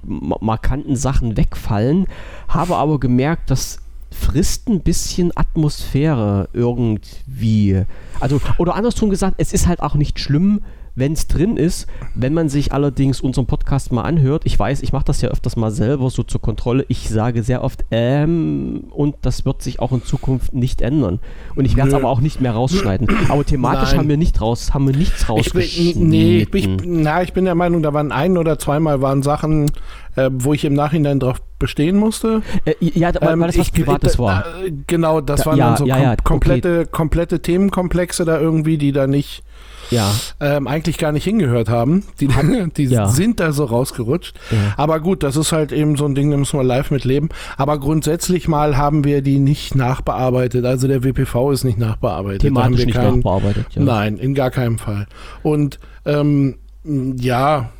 ma- 0.04 0.38
markanten 0.40 0.94
Sachen 0.94 1.37
wegfallen. 1.37 2.06
Habe 2.46 2.76
aber 2.76 3.00
gemerkt, 3.00 3.50
dass 3.50 3.80
frisst 4.10 4.68
ein 4.68 4.80
bisschen 4.80 5.32
Atmosphäre 5.36 6.48
irgendwie. 6.52 7.84
Also, 8.20 8.40
oder 8.58 8.74
andersrum 8.74 9.10
gesagt, 9.10 9.36
es 9.38 9.52
ist 9.52 9.66
halt 9.66 9.80
auch 9.80 9.94
nicht 9.94 10.18
schlimm, 10.18 10.62
wenn 10.98 11.12
es 11.12 11.26
drin 11.26 11.56
ist. 11.56 11.86
Wenn 12.14 12.34
man 12.34 12.48
sich 12.48 12.72
allerdings 12.72 13.20
unseren 13.20 13.46
Podcast 13.46 13.92
mal 13.92 14.02
anhört, 14.02 14.42
ich 14.44 14.58
weiß, 14.58 14.82
ich 14.82 14.92
mache 14.92 15.04
das 15.04 15.20
ja 15.22 15.28
öfters 15.30 15.56
mal 15.56 15.70
selber 15.70 16.10
so 16.10 16.22
zur 16.22 16.40
Kontrolle. 16.40 16.84
Ich 16.88 17.08
sage 17.08 17.42
sehr 17.42 17.62
oft 17.64 17.84
ähm 17.90 18.84
und 18.90 19.16
das 19.22 19.44
wird 19.44 19.62
sich 19.62 19.80
auch 19.80 19.92
in 19.92 20.02
Zukunft 20.04 20.54
nicht 20.54 20.80
ändern. 20.82 21.20
Und 21.56 21.64
ich 21.64 21.76
werde 21.76 21.88
es 21.90 21.94
aber 21.94 22.08
auch 22.08 22.20
nicht 22.20 22.40
mehr 22.40 22.52
rausschneiden. 22.52 23.08
Aber 23.28 23.44
thematisch 23.44 23.90
Nein. 23.90 23.98
haben 24.00 24.08
wir 24.08 24.16
nicht 24.16 24.40
raus, 24.40 24.74
haben 24.74 24.86
wir 24.86 24.96
nichts 24.96 25.22
Ich 25.22 25.28
rausgeschnitten. 25.28 26.00
bin, 26.02 26.08
nee, 26.10 26.38
ich, 26.52 26.54
ich, 26.54 26.68
na, 26.84 27.22
ich 27.22 27.32
bin 27.32 27.44
der 27.44 27.54
Meinung, 27.54 27.82
da 27.82 27.92
waren 27.92 28.12
ein 28.12 28.36
oder 28.36 28.58
zweimal 28.58 29.00
waren 29.02 29.22
Sachen, 29.22 29.70
äh, 30.16 30.30
wo 30.32 30.52
ich 30.52 30.64
im 30.64 30.74
Nachhinein 30.74 31.20
drauf 31.20 31.40
bestehen 31.58 31.96
musste. 31.96 32.42
äh, 32.64 32.74
ja, 32.80 33.12
weil, 33.20 33.32
Ähm, 33.34 33.40
das 33.40 33.58
was 33.58 33.66
ich- 33.68 33.72
Privates 33.72 34.12
da- 34.14 34.18
war. 34.18 34.44
äh, 34.64 34.72
Genau, 34.86 35.20
das 35.20 35.40
Da- 35.40 35.46
waren 35.46 35.58
ja, 35.58 35.66
dann 35.68 35.76
so 35.76 35.86
ja, 35.86 35.94
kom 35.96 36.02
ja, 36.04 36.16
komplette, 36.16 36.86
komplette 36.86 37.40
Themenkomplexe 37.42 38.24
da 38.24 38.38
irgendwie, 38.40 38.78
die 38.78 38.92
da 38.92 39.06
nicht 39.06 39.42
Ja. 39.90 40.12
ähm, 40.40 40.66
eigentlich 40.66 40.99
gar 40.99 41.12
nicht 41.12 41.25
hingehört 41.25 41.68
haben. 41.68 42.04
Die, 42.21 42.28
die 42.76 42.85
Ja. 42.85 43.09
sind 43.09 43.40
da 43.40 43.52
so 43.52 43.64
rausgerutscht. 43.64 44.37
ja. 44.50 44.57
Aber 44.76 45.00
gut, 45.00 45.23
das 45.23 45.37
ist 45.37 45.52
halt 45.52 45.73
eben 45.73 45.97
so 45.97 46.04
ein 46.07 46.14
Ding, 46.14 46.30
da 46.30 46.37
müssen 46.37 46.59
wir 46.59 46.64
live 46.64 46.90
mit 46.90 47.04
leben. 47.04 47.28
Aber 47.57 47.78
grundsätzlich 47.78 48.49
mal 48.49 48.76
haben 48.76 49.04
wir 49.04 49.23
die 49.23 49.38
nicht 49.38 49.75
nachbearbeitet. 49.75 50.64
Also 50.64 50.88
der 50.88 51.04
WPV 51.04 51.52
ist 51.52 51.64
nicht 51.64 51.78
nachbearbeitet. 51.78 52.42
Thematisch 52.42 52.78
wir 52.78 52.87
nicht 52.87 52.95
keinen- 52.95 53.16
nachbearbeitet. 53.16 53.66
Ja. 53.73 53.83
Nein, 53.83 54.18
in 54.18 54.35
gar 54.35 54.50
keinem 54.50 54.78
Fall. 54.78 55.07
Und 55.42 55.78
ähm, 56.04 56.57
ja, 56.85 57.71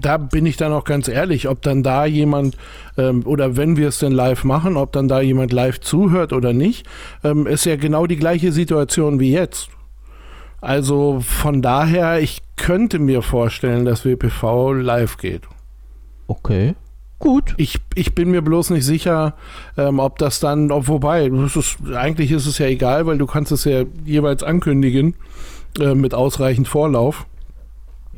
da 0.00 0.16
bin 0.16 0.46
ich 0.46 0.56
dann 0.56 0.72
auch 0.72 0.84
ganz 0.84 1.08
ehrlich, 1.08 1.48
ob 1.48 1.60
dann 1.62 1.82
da 1.82 2.06
jemand 2.06 2.56
ähm, 2.96 3.22
oder 3.26 3.56
wenn 3.56 3.76
wir 3.76 3.88
es 3.88 3.98
denn 3.98 4.12
live 4.12 4.44
machen, 4.44 4.76
ob 4.76 4.92
dann 4.92 5.08
da 5.08 5.20
jemand 5.20 5.52
live 5.52 5.80
zuhört 5.80 6.32
oder 6.32 6.52
nicht, 6.54 6.86
ähm, 7.22 7.46
ist 7.46 7.66
ja 7.66 7.76
genau 7.76 8.06
die 8.06 8.16
gleiche 8.16 8.52
Situation 8.52 9.20
wie 9.20 9.32
jetzt. 9.32 9.68
Also 10.62 11.18
von 11.20 11.60
daher, 11.60 12.20
ich 12.20 12.40
könnte 12.56 13.00
mir 13.00 13.22
vorstellen, 13.22 13.84
dass 13.84 14.04
WPV 14.04 14.72
live 14.74 15.18
geht. 15.18 15.42
Okay. 16.28 16.76
Gut. 17.18 17.54
Ich, 17.56 17.80
ich 17.96 18.14
bin 18.14 18.30
mir 18.30 18.42
bloß 18.42 18.70
nicht 18.70 18.84
sicher, 18.84 19.34
ähm, 19.76 19.98
ob 19.98 20.18
das 20.18 20.38
dann, 20.38 20.70
ob, 20.70 20.86
wobei, 20.86 21.26
ist, 21.26 21.78
eigentlich 21.92 22.30
ist 22.30 22.46
es 22.46 22.58
ja 22.58 22.66
egal, 22.66 23.06
weil 23.06 23.18
du 23.18 23.26
kannst 23.26 23.50
es 23.50 23.64
ja 23.64 23.82
jeweils 24.04 24.44
ankündigen 24.44 25.14
äh, 25.80 25.94
mit 25.94 26.14
ausreichend 26.14 26.68
Vorlauf. 26.68 27.26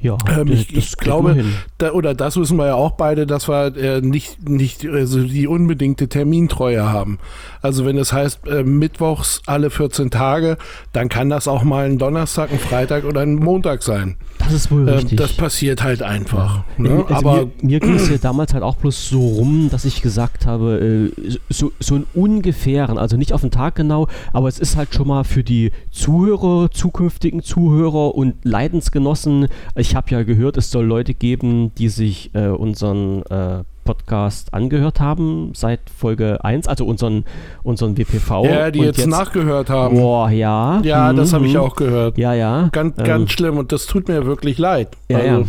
Ja, 0.00 0.18
Ähm, 0.38 0.48
das- 0.48 0.58
ich 0.60 0.66
das 0.74 0.84
ich 0.84 0.96
glaube, 0.98 1.44
da, 1.78 1.92
oder 1.92 2.12
das 2.14 2.36
wissen 2.36 2.58
wir 2.58 2.66
ja 2.66 2.74
auch 2.74 2.92
beide, 2.92 3.26
dass 3.26 3.48
wir 3.48 3.74
äh, 3.76 4.00
nicht, 4.02 4.46
nicht 4.48 4.84
also 4.86 5.22
die 5.22 5.46
unbedingte 5.46 6.08
Termintreue 6.08 6.84
haben. 6.92 7.18
Also 7.62 7.86
wenn 7.86 7.96
es 7.96 8.12
heißt 8.12 8.46
äh, 8.46 8.62
mittwochs 8.64 9.40
alle 9.46 9.70
14 9.70 10.10
Tage, 10.10 10.58
dann 10.92 11.08
kann 11.08 11.30
das 11.30 11.48
auch 11.48 11.62
mal 11.62 11.86
ein 11.86 11.96
Donnerstag, 11.98 12.52
ein 12.52 12.58
Freitag 12.58 13.04
oder 13.04 13.22
ein 13.22 13.36
Montag 13.36 13.82
sein. 13.82 14.16
Das 14.40 14.52
ist 14.52 14.70
wohl 14.70 14.86
Ähm, 14.86 14.94
richtig. 14.96 15.16
das 15.18 15.32
passiert 15.32 15.82
halt 15.82 16.02
einfach. 16.02 16.64
Ja, 16.76 16.84
Ne? 16.84 17.04
also 17.08 17.14
Aber 17.14 17.36
mir, 17.46 17.50
mir 17.62 17.80
ging 17.80 17.94
es 17.94 18.10
ja 18.10 18.18
damals 18.18 18.52
halt 18.52 18.62
auch 18.62 18.76
bloß 18.76 19.08
so 19.08 19.26
rum, 19.26 19.68
dass 19.70 19.86
ich 19.86 20.02
gesagt 20.02 20.44
habe, 20.44 21.10
äh, 21.16 21.32
so, 21.48 21.72
so 21.80 21.94
einen 21.94 22.06
ungefähren, 22.12 22.98
also 22.98 23.16
nicht 23.16 23.32
auf 23.32 23.40
den 23.40 23.50
Tag 23.52 23.76
genau, 23.76 24.08
aber 24.34 24.48
es 24.48 24.58
ist 24.58 24.76
halt 24.76 24.94
schon 24.94 25.08
mal 25.08 25.24
für 25.24 25.42
die 25.44 25.72
Zuhörer, 25.90 26.70
zukünftigen 26.70 27.42
Zuhörer 27.42 28.14
und 28.14 28.34
Leidensgenossen. 28.44 29.48
Ich 29.84 29.94
habe 29.94 30.10
ja 30.10 30.22
gehört, 30.22 30.56
es 30.56 30.70
soll 30.70 30.86
Leute 30.86 31.12
geben, 31.12 31.70
die 31.74 31.90
sich 31.90 32.30
äh, 32.34 32.46
unseren 32.46 33.22
äh, 33.26 33.64
Podcast 33.84 34.54
angehört 34.54 34.98
haben 34.98 35.52
seit 35.54 35.78
Folge 35.90 36.42
1, 36.42 36.68
also 36.68 36.86
unseren, 36.86 37.26
unseren 37.62 37.98
WPV. 37.98 38.46
ja, 38.46 38.70
die 38.70 38.78
und 38.78 38.86
jetzt, 38.86 39.06
nachgehört 39.06 39.68
haben. 39.68 39.96
Boah, 39.96 40.30
ja. 40.30 40.80
Ja, 40.82 41.12
das 41.12 41.34
habe 41.34 41.46
ich 41.46 41.52
mhm. 41.52 41.60
auch 41.60 41.76
gehört. 41.76 42.16
Ja, 42.16 42.32
ja. 42.32 42.70
Ganz, 42.72 42.96
Ähm, 42.96 43.04
ganz 43.04 43.30
schlimm 43.32 43.58
und 43.58 43.72
das 43.72 43.84
tut 43.84 44.08
mir 44.08 44.24
wirklich 44.24 44.56
leid. 44.56 44.96
Ja, 45.10 45.18
also, 45.18 45.46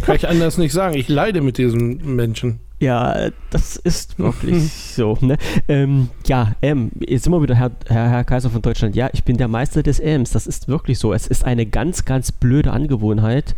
Kann 0.00 0.16
ich 0.16 0.28
anders 0.30 0.56
nicht 0.56 0.72
sagen. 0.72 0.96
Ich 0.96 1.08
leide 1.08 1.42
mit 1.42 1.58
diesen 1.58 2.16
Menschen. 2.16 2.60
Ja, 2.80 3.30
das 3.50 3.76
ist 3.76 4.18
wirklich 4.18 4.72
so. 4.72 5.16
Ne? 5.20 5.36
Ähm, 5.68 6.10
ja, 6.26 6.54
M, 6.60 6.90
jetzt 7.00 7.28
wir 7.28 7.42
wieder 7.42 7.54
Herr, 7.54 7.70
Herr, 7.86 8.10
Herr 8.10 8.24
Kaiser 8.24 8.50
von 8.50 8.62
Deutschland. 8.62 8.96
Ja, 8.96 9.10
ich 9.12 9.24
bin 9.24 9.36
der 9.36 9.48
Meister 9.48 9.82
des 9.82 10.00
Ms. 10.00 10.32
Das 10.32 10.46
ist 10.46 10.68
wirklich 10.68 10.98
so. 10.98 11.12
Es 11.12 11.26
ist 11.26 11.44
eine 11.44 11.66
ganz, 11.66 12.04
ganz 12.04 12.32
blöde 12.32 12.72
Angewohnheit 12.72 13.54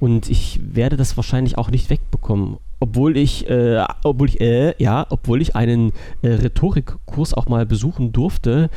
und 0.00 0.28
ich 0.30 0.60
werde 0.62 0.96
das 0.96 1.16
wahrscheinlich 1.16 1.58
auch 1.58 1.70
nicht 1.70 1.90
wegbekommen. 1.90 2.58
Obwohl 2.80 3.16
ich, 3.16 3.48
äh, 3.50 3.84
obwohl 4.04 4.28
ich, 4.28 4.40
äh, 4.40 4.74
ja, 4.78 5.06
obwohl 5.10 5.42
ich 5.42 5.56
einen 5.56 5.92
äh, 6.22 6.28
Rhetorikkurs 6.28 7.34
auch 7.34 7.48
mal 7.48 7.66
besuchen 7.66 8.12
durfte, 8.12 8.70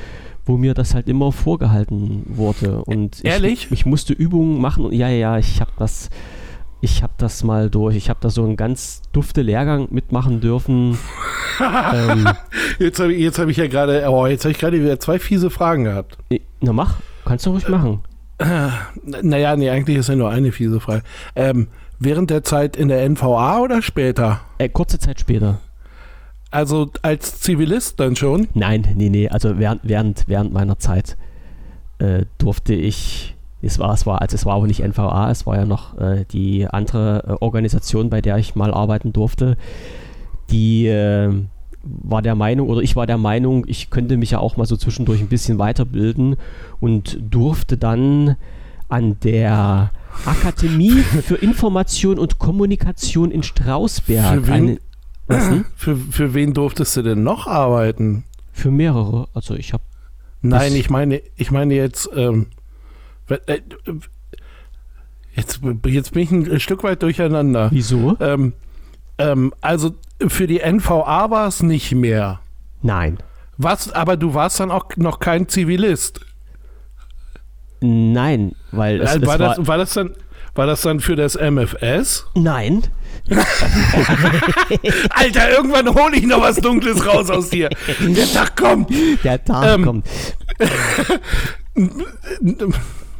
wo 0.45 0.57
mir 0.57 0.73
das 0.73 0.95
halt 0.95 1.07
immer 1.07 1.31
vorgehalten 1.31 2.23
wurde. 2.25 2.83
Und 2.83 3.19
ich, 3.19 3.25
Ehrlich? 3.25 3.67
Ich 3.71 3.85
musste 3.85 4.13
Übungen 4.13 4.59
machen 4.59 4.85
und 4.85 4.93
ja, 4.93 5.07
ja, 5.09 5.17
ja, 5.17 5.37
ich 5.37 5.61
habe 5.61 5.71
das, 5.77 6.09
ich 6.81 7.03
habe 7.03 7.13
das 7.17 7.43
mal 7.43 7.69
durch. 7.69 7.95
Ich 7.95 8.09
habe 8.09 8.19
da 8.21 8.29
so 8.29 8.43
einen 8.43 8.57
ganz 8.57 9.01
dufte 9.11 9.41
Lehrgang 9.41 9.87
mitmachen 9.91 10.41
dürfen. 10.41 10.97
ähm, 11.93 12.27
Jetzt 12.79 12.99
habe 12.99 13.13
ich, 13.13 13.21
jetzt 13.21 13.37
hab 13.39 13.47
ich 13.47 13.57
ja 13.57 13.67
gerade, 13.67 14.09
oh, 14.09 14.25
jetzt 14.25 14.43
habe 14.43 14.51
ich 14.51 14.57
gerade 14.57 14.81
wieder 14.81 14.99
zwei 14.99 15.19
fiese 15.19 15.49
Fragen 15.49 15.83
gehabt. 15.83 16.17
na 16.61 16.73
mach, 16.73 16.95
kannst 17.25 17.45
du 17.45 17.51
ruhig 17.51 17.67
machen. 17.67 18.01
Naja, 19.21 19.55
nee, 19.55 19.69
eigentlich 19.69 19.97
ist 19.97 20.09
ja 20.09 20.15
nur 20.15 20.31
eine 20.31 20.51
fiese 20.51 20.79
Frage. 20.79 21.03
Ähm, 21.35 21.67
während 21.99 22.31
der 22.31 22.43
Zeit 22.43 22.75
in 22.75 22.87
der 22.87 23.07
NVA 23.07 23.59
oder 23.59 23.83
später? 23.83 24.41
Äh, 24.57 24.69
kurze 24.69 24.97
Zeit 24.97 25.19
später. 25.19 25.59
Also 26.49 26.89
als 27.03 27.39
Zivilist 27.39 27.99
dann 27.99 28.15
schon? 28.15 28.47
Nein, 28.55 28.87
nee, 28.95 29.09
nee, 29.09 29.29
also 29.29 29.59
während, 29.59 29.81
während, 29.83 30.23
während 30.27 30.51
meiner 30.53 30.79
Zeit 30.79 31.17
äh, 31.99 32.25
durfte 32.39 32.73
ich, 32.73 33.35
es 33.61 33.79
war, 33.79 33.93
es 33.93 34.05
war, 34.05 34.21
also 34.21 34.35
es 34.35 34.45
war 34.45 34.55
auch 34.55 34.65
nicht 34.65 34.81
NVA, 34.81 35.29
es 35.29 35.45
war 35.45 35.57
ja 35.57 35.65
noch 35.65 35.97
äh, 35.97 36.25
die 36.31 36.67
andere 36.67 37.23
äh, 37.27 37.43
Organisation, 37.43 38.09
bei 38.09 38.21
der 38.21 38.37
ich 38.37 38.55
mal 38.55 38.73
arbeiten 38.73 39.13
durfte, 39.13 39.57
die 40.49 40.87
äh, 40.87 41.31
war 41.83 42.21
der 42.21 42.35
Meinung, 42.35 42.69
oder 42.69 42.81
ich 42.81 42.95
war 42.95 43.07
der 43.07 43.17
Meinung, 43.17 43.65
ich 43.67 43.89
könnte 43.89 44.17
mich 44.17 44.31
ja 44.31 44.39
auch 44.39 44.57
mal 44.57 44.65
so 44.65 44.77
zwischendurch 44.77 45.21
ein 45.21 45.27
bisschen 45.27 45.59
weiterbilden 45.59 46.35
und 46.79 47.17
durfte 47.21 47.77
dann 47.77 48.35
an 48.89 49.17
der 49.23 49.91
Akademie 50.25 50.91
für 51.23 51.35
Information 51.35 52.19
und 52.19 52.39
Kommunikation 52.39 53.31
in 53.31 53.43
Strausberg 53.43 54.33
Für 54.33 54.47
wen? 54.47 54.53
eine? 54.53 54.77
Für, 55.77 55.95
für 55.95 56.33
wen 56.33 56.53
durftest 56.53 56.97
du 56.97 57.03
denn 57.03 57.23
noch 57.23 57.47
arbeiten? 57.47 58.25
Für 58.51 58.69
mehrere. 58.69 59.29
Also 59.33 59.55
ich 59.55 59.71
habe 59.71 59.83
Nein, 60.41 60.75
ich 60.75 60.89
meine, 60.89 61.21
ich 61.37 61.51
meine 61.51 61.73
jetzt, 61.75 62.09
ähm, 62.15 62.47
äh, 62.47 62.60
jetzt, 65.35 65.59
jetzt 65.85 66.13
bin 66.13 66.23
ich 66.23 66.31
ein 66.31 66.59
Stück 66.59 66.83
weit 66.83 67.03
durcheinander. 67.03 67.69
Wieso? 67.71 68.17
Ähm, 68.19 68.53
ähm, 69.17 69.53
also 69.61 69.95
für 70.27 70.47
die 70.47 70.59
NVA 70.59 71.29
war 71.29 71.47
es 71.47 71.63
nicht 71.63 71.93
mehr. 71.93 72.39
Nein. 72.81 73.17
Was, 73.57 73.91
aber 73.91 74.17
du 74.17 74.33
warst 74.33 74.59
dann 74.59 74.71
auch 74.71 74.85
noch 74.97 75.19
kein 75.19 75.47
Zivilist. 75.47 76.21
Nein, 77.81 78.53
weil 78.71 79.01
es, 79.01 79.15
Äh, 79.15 79.19
es 79.19 79.27
war, 79.27 79.39
war, 79.39 79.55
das, 79.55 79.67
war, 79.67 79.77
das 79.77 79.93
dann, 79.93 80.15
war 80.55 80.67
das 80.67 80.81
dann 80.81 80.99
für 80.99 81.15
das 81.15 81.35
MFS? 81.35 82.27
Nein. 82.35 82.83
Alter, 85.11 85.51
irgendwann 85.51 85.93
hole 85.93 86.15
ich 86.15 86.25
noch 86.25 86.41
was 86.41 86.57
Dunkles 86.57 87.05
raus 87.05 87.29
aus 87.29 87.49
dir. 87.49 87.69
Der 87.99 88.31
Tag 88.31 88.55
kommt. 88.55 88.89
Der 89.23 89.43
Tag 89.43 89.75
Ähm, 89.75 89.85
kommt. 89.85 90.07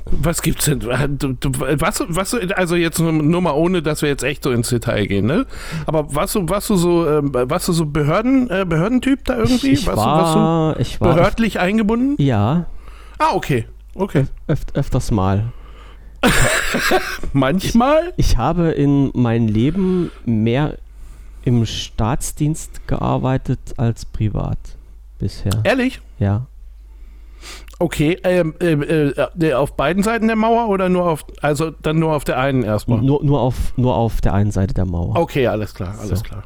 Was 0.06 0.42
gibt's 0.42 0.66
denn? 0.66 0.80
Du, 0.80 1.36
was, 1.80 2.04
was, 2.08 2.34
also 2.34 2.76
jetzt 2.76 3.00
nur, 3.00 3.42
mal 3.42 3.54
ohne, 3.54 3.82
dass 3.82 4.02
wir 4.02 4.10
jetzt 4.10 4.24
echt 4.24 4.44
so 4.44 4.52
ins 4.52 4.70
Detail 4.70 5.06
gehen, 5.06 5.26
ne? 5.26 5.46
Aber 5.86 6.14
warst 6.14 6.36
du, 6.36 6.48
warst 6.50 6.70
du 6.70 6.76
so, 6.76 7.08
ähm, 7.08 7.32
warst 7.34 7.68
du 7.68 7.74
so 7.74 7.86
Behörden, 7.86 8.50
äh, 8.50 8.66
Behördentyp 8.68 9.24
da 9.26 9.38
irgendwie? 9.38 9.72
Ich 9.72 9.88
warst, 9.88 10.00
du, 10.00 10.06
warst 10.06 10.36
du 10.36 10.40
war, 10.40 10.80
ich 10.80 11.02
war, 11.02 11.16
behördlich 11.16 11.60
eingebunden? 11.60 12.16
ja, 12.22 12.66
Ah, 13.20 13.36
okay. 13.36 13.66
Okay. 13.94 14.26
öft, 14.48 14.76
öfters 14.76 15.12
mal. 15.12 15.52
Manchmal? 17.34 18.14
Ich 18.18 18.38
habe 18.38 18.72
in 18.72 19.12
meinem 19.14 19.48
Leben 19.48 20.10
mehr 20.26 20.78
im 21.44 21.66
Staatsdienst 21.68 22.88
gearbeitet 22.88 23.60
als 23.78 24.06
privat 24.06 24.58
bisher. 25.20 25.52
Ehrlich? 25.64 26.02
Ja. 26.18 26.48
Okay. 27.82 28.18
Ähm, 28.24 28.54
ähm, 28.60 28.84
äh, 28.84 29.54
auf 29.54 29.76
beiden 29.76 30.04
Seiten 30.04 30.28
der 30.28 30.36
Mauer 30.36 30.70
oder 30.70 30.88
nur 30.88 31.06
auf, 31.10 31.26
also 31.42 31.72
dann 31.72 32.00
nur 32.00 32.14
auf 32.16 32.24
der 32.24 32.38
einen 32.38 32.64
erstmal? 32.64 33.02
Nur, 33.02 33.24
nur, 33.24 33.42
auf, 33.42 33.74
nur 33.76 33.96
auf 33.96 34.22
der 34.22 34.34
einen 34.34 34.52
Seite 34.52 34.74
der 34.74 34.86
Mauer. 34.86 35.18
Okay, 35.18 35.48
alles 35.48 35.74
klar, 35.74 35.96
alles 36.00 36.20
So. 36.20 36.26
klar. 36.26 36.44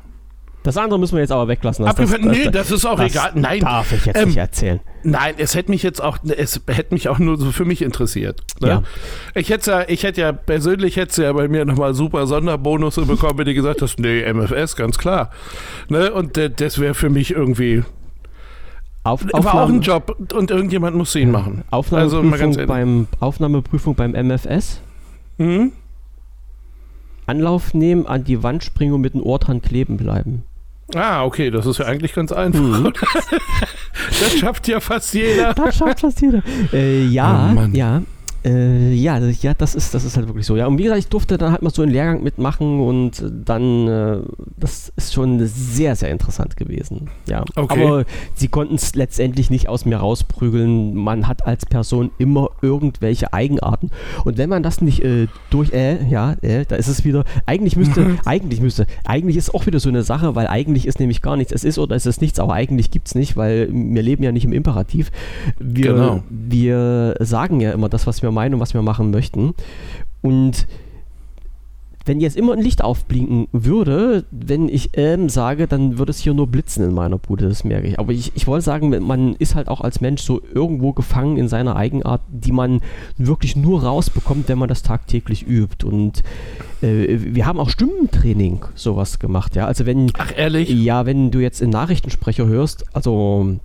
Das 0.64 0.78
andere 0.78 0.98
müssen 0.98 1.14
wir 1.14 1.22
jetzt 1.22 1.32
aber 1.32 1.48
weglassen. 1.48 1.86
Das, 1.86 1.96
Abgefangen- 1.96 2.32
nee, 2.32 2.50
das 2.50 2.72
ist 2.72 2.86
auch 2.86 3.00
egal. 3.00 3.34
Nein, 3.36 3.60
darf 3.60 3.92
ich 3.92 4.04
jetzt 4.06 4.18
ähm, 4.20 4.30
nicht 4.30 4.38
erzählen. 4.38 4.80
Nein, 5.04 5.36
es 5.38 5.54
hätte 5.54 5.70
mich 5.70 5.84
jetzt 5.84 6.02
auch, 6.02 6.18
es 6.26 6.60
hätte 6.68 6.92
mich 6.96 7.08
auch 7.08 7.20
nur 7.20 7.38
so 7.38 7.52
für 7.52 7.66
mich 7.66 7.84
interessiert. 7.84 8.42
Ne? 8.62 8.68
Ja. 8.70 8.84
Ich 9.36 9.50
hätte 9.52 9.70
ja, 9.70 9.84
ich 9.88 10.02
hätte 10.02 10.22
ja 10.22 10.32
persönlich 10.32 10.96
hätte 10.96 11.22
ja 11.22 11.34
bei 11.34 11.48
mir 11.48 11.66
nochmal 11.66 11.94
super 11.94 12.26
Sonderbonusse 12.26 13.06
bekommen, 13.06 13.38
wenn 13.38 13.46
du 13.46 13.54
gesagt 13.54 13.84
hast, 13.84 14.00
nee, 14.00 14.24
MFS, 14.34 14.76
ganz 14.76 14.98
klar. 14.98 15.30
Ne? 15.90 16.12
Und 16.12 16.36
äh, 16.40 16.50
das 16.50 16.80
wäre 16.80 16.96
für 16.96 17.12
mich 17.12 17.30
irgendwie, 17.30 17.84
Auf, 19.06 19.24
war 19.24 19.34
auch 19.36 19.70
ein 19.70 19.80
Aufnahme- 19.80 19.80
Job 19.82 20.34
und 20.34 20.52
irgendjemand 20.52 20.96
muss 20.98 21.16
ihn 21.16 21.32
machen. 21.32 21.64
Also 21.70 21.78
Aufnahmeprüfung, 22.20 22.54
ehrlich. 22.54 22.68
beim, 22.68 23.08
Aufnahmeprüfung 23.20 23.96
beim 23.96 24.14
MFS. 24.14 24.82
Hm? 25.38 25.72
Anlauf 27.28 27.74
nehmen, 27.74 28.06
an 28.08 28.24
die 28.24 28.44
Wand 28.44 28.64
springen 28.64 28.94
und 28.94 29.02
mit 29.02 29.14
dem 29.14 29.22
Ohr 29.24 29.40
dran 29.40 29.62
kleben 29.62 29.98
bleiben. 29.98 30.44
Ah, 30.94 31.24
okay, 31.24 31.50
das 31.50 31.66
ist 31.66 31.80
ja 31.80 31.86
eigentlich 31.86 32.14
ganz 32.14 32.32
einfach. 32.32 32.60
Mhm. 32.60 32.94
das 34.20 34.34
schafft 34.38 34.68
ja 34.68 34.80
fast 34.80 35.14
jeder. 35.16 35.54
Das 35.56 35.76
schafft 35.78 36.02
fast 36.02 36.22
jeder. 36.22 36.44
Äh, 36.72 37.06
ja, 37.06 37.56
Oh 37.58 37.62
ja. 37.74 38.04
Äh, 38.46 38.94
ja, 38.94 39.20
das- 39.20 39.42
ja, 39.42 39.54
das 39.56 39.74
ist, 39.74 39.94
das 39.94 40.06
ist 40.06 40.16
halt 40.18 40.28
wirklich 40.28 40.46
so. 40.46 40.56
Ja, 40.56 40.68
und 40.68 40.78
wie 40.78 40.84
gesagt, 40.84 41.00
ich 41.00 41.08
durfte 41.08 41.38
dann 41.38 41.52
halt 41.52 41.62
mal 41.64 41.72
so 41.72 41.82
einen 41.82 41.92
Lehrgang 41.92 42.22
mitmachen 42.24 42.80
und 42.80 43.24
dann, 43.46 43.88
äh, 43.88 44.18
das 44.58 44.94
ist 44.96 45.14
schon 45.14 45.40
sehr, 45.48 45.96
sehr 45.96 46.12
interessant 46.12 46.56
gewesen. 46.56 47.10
Ja, 47.28 47.44
Okay. 47.56 47.84
aber 47.84 48.06
sie 48.36 48.48
konnten 48.48 48.76
es 48.76 48.94
letztendlich 48.96 49.50
nicht 49.50 49.68
aus 49.68 49.86
mir 49.86 49.98
rausprügeln. 49.98 50.94
Man 50.94 51.28
hat 51.28 51.48
als 51.48 51.66
Person 51.66 52.12
immer 52.20 52.50
irgendwelche 52.62 53.34
Eigenarten. 53.34 53.90
Und 54.26 54.38
wenn 54.38 54.50
man 54.50 54.62
das 54.62 54.80
nicht 54.82 55.04
äh, 55.04 55.28
durch, 55.50 55.74
äh, 55.74 56.06
ja, 56.08 56.36
äh, 56.44 56.66
da 56.68 56.76
ist 56.76 56.88
es 56.88 57.04
wieder, 57.04 57.24
eigentlich 57.48 57.76
müsste, 57.76 58.18
eigentlich 58.26 58.62
müsste, 58.62 58.86
eigentlich 59.06 59.38
ist 59.38 59.54
auch 59.56 59.66
wieder 59.66 59.80
so 59.80 59.90
eine 59.90 60.04
Sache, 60.04 60.36
weil 60.36 60.48
eigentlich 60.48 60.86
ist 60.86 61.00
nämlich 61.00 61.22
gar 61.24 61.36
nichts. 61.36 61.52
Es 61.52 61.64
ist 61.64 61.80
oder 61.80 61.96
es 61.96 62.06
ist 62.06 62.22
nichts, 62.22 62.40
aber 62.40 62.54
eigentlich 62.54 62.92
gibt 62.92 63.08
es 63.08 63.16
nicht, 63.16 63.36
weil 63.38 63.70
wir 63.72 64.04
leben 64.04 64.24
ja 64.24 64.32
nicht 64.32 64.46
im 64.46 64.54
Imperativ. 64.54 65.12
Wir, 65.60 65.94
Genau. 65.94 66.24
wir 66.30 67.16
sagen 67.22 67.60
ja 67.60 67.72
immer 67.72 67.90
das, 67.90 68.06
was 68.06 68.22
wir 68.22 68.32
meinen 68.36 68.56
und 68.56 68.60
was 68.60 68.76
wir 68.76 68.84
machen 68.84 69.10
möchten. 69.10 69.56
Und 70.22 70.68
wenn 72.06 72.22
jetzt 72.22 72.38
immer 72.38 72.54
ein 72.54 72.62
Licht 72.62 72.84
aufblinken 72.84 73.48
würde, 73.52 74.26
wenn 74.30 74.70
ich 74.70 74.92
ähm 74.94 75.28
sage, 75.28 75.68
dann 75.68 75.98
würde 75.98 76.12
es 76.12 76.20
hier 76.20 76.36
nur 76.36 76.48
blitzen 76.48 76.86
in 76.86 76.94
meiner 76.94 77.18
Bude, 77.18 77.50
das 77.50 77.64
merke 77.64 77.88
ich. 77.88 78.00
Aber 78.00 78.14
ich, 78.14 78.32
ich 78.36 78.46
wollte 78.46 78.64
sagen, 78.64 78.96
man 79.06 79.34
ist 79.34 79.56
halt 79.56 79.68
auch 79.68 79.82
als 79.82 80.02
Mensch 80.02 80.22
so 80.22 80.40
irgendwo 80.54 80.94
gefangen 80.94 81.38
in 81.38 81.48
seiner 81.48 81.76
Eigenart, 81.76 82.22
die 82.30 82.52
man 82.52 82.82
wirklich 83.18 83.56
nur 83.56 83.84
rausbekommt, 83.84 84.48
wenn 84.50 84.60
man 84.60 84.70
das 84.70 84.84
tagtäglich 84.84 85.48
übt. 85.48 85.86
Und 85.86 86.22
äh, 86.82 87.18
wir 87.20 87.48
haben 87.48 87.60
auch 87.60 87.70
Stimmentraining 87.70 88.64
sowas 88.76 89.18
gemacht, 89.18 89.56
ja. 89.56 89.66
Also 89.66 89.88
wenn. 89.88 90.12
Ach, 90.18 90.32
ehrlich? 90.36 90.70
Ja, 90.70 91.08
wenn 91.08 91.32
du 91.32 91.40
jetzt 91.40 91.64
einen 91.64 91.72
Nachrichtensprecher 91.72 92.46
hörst, 92.46 92.86
also 92.94 93.58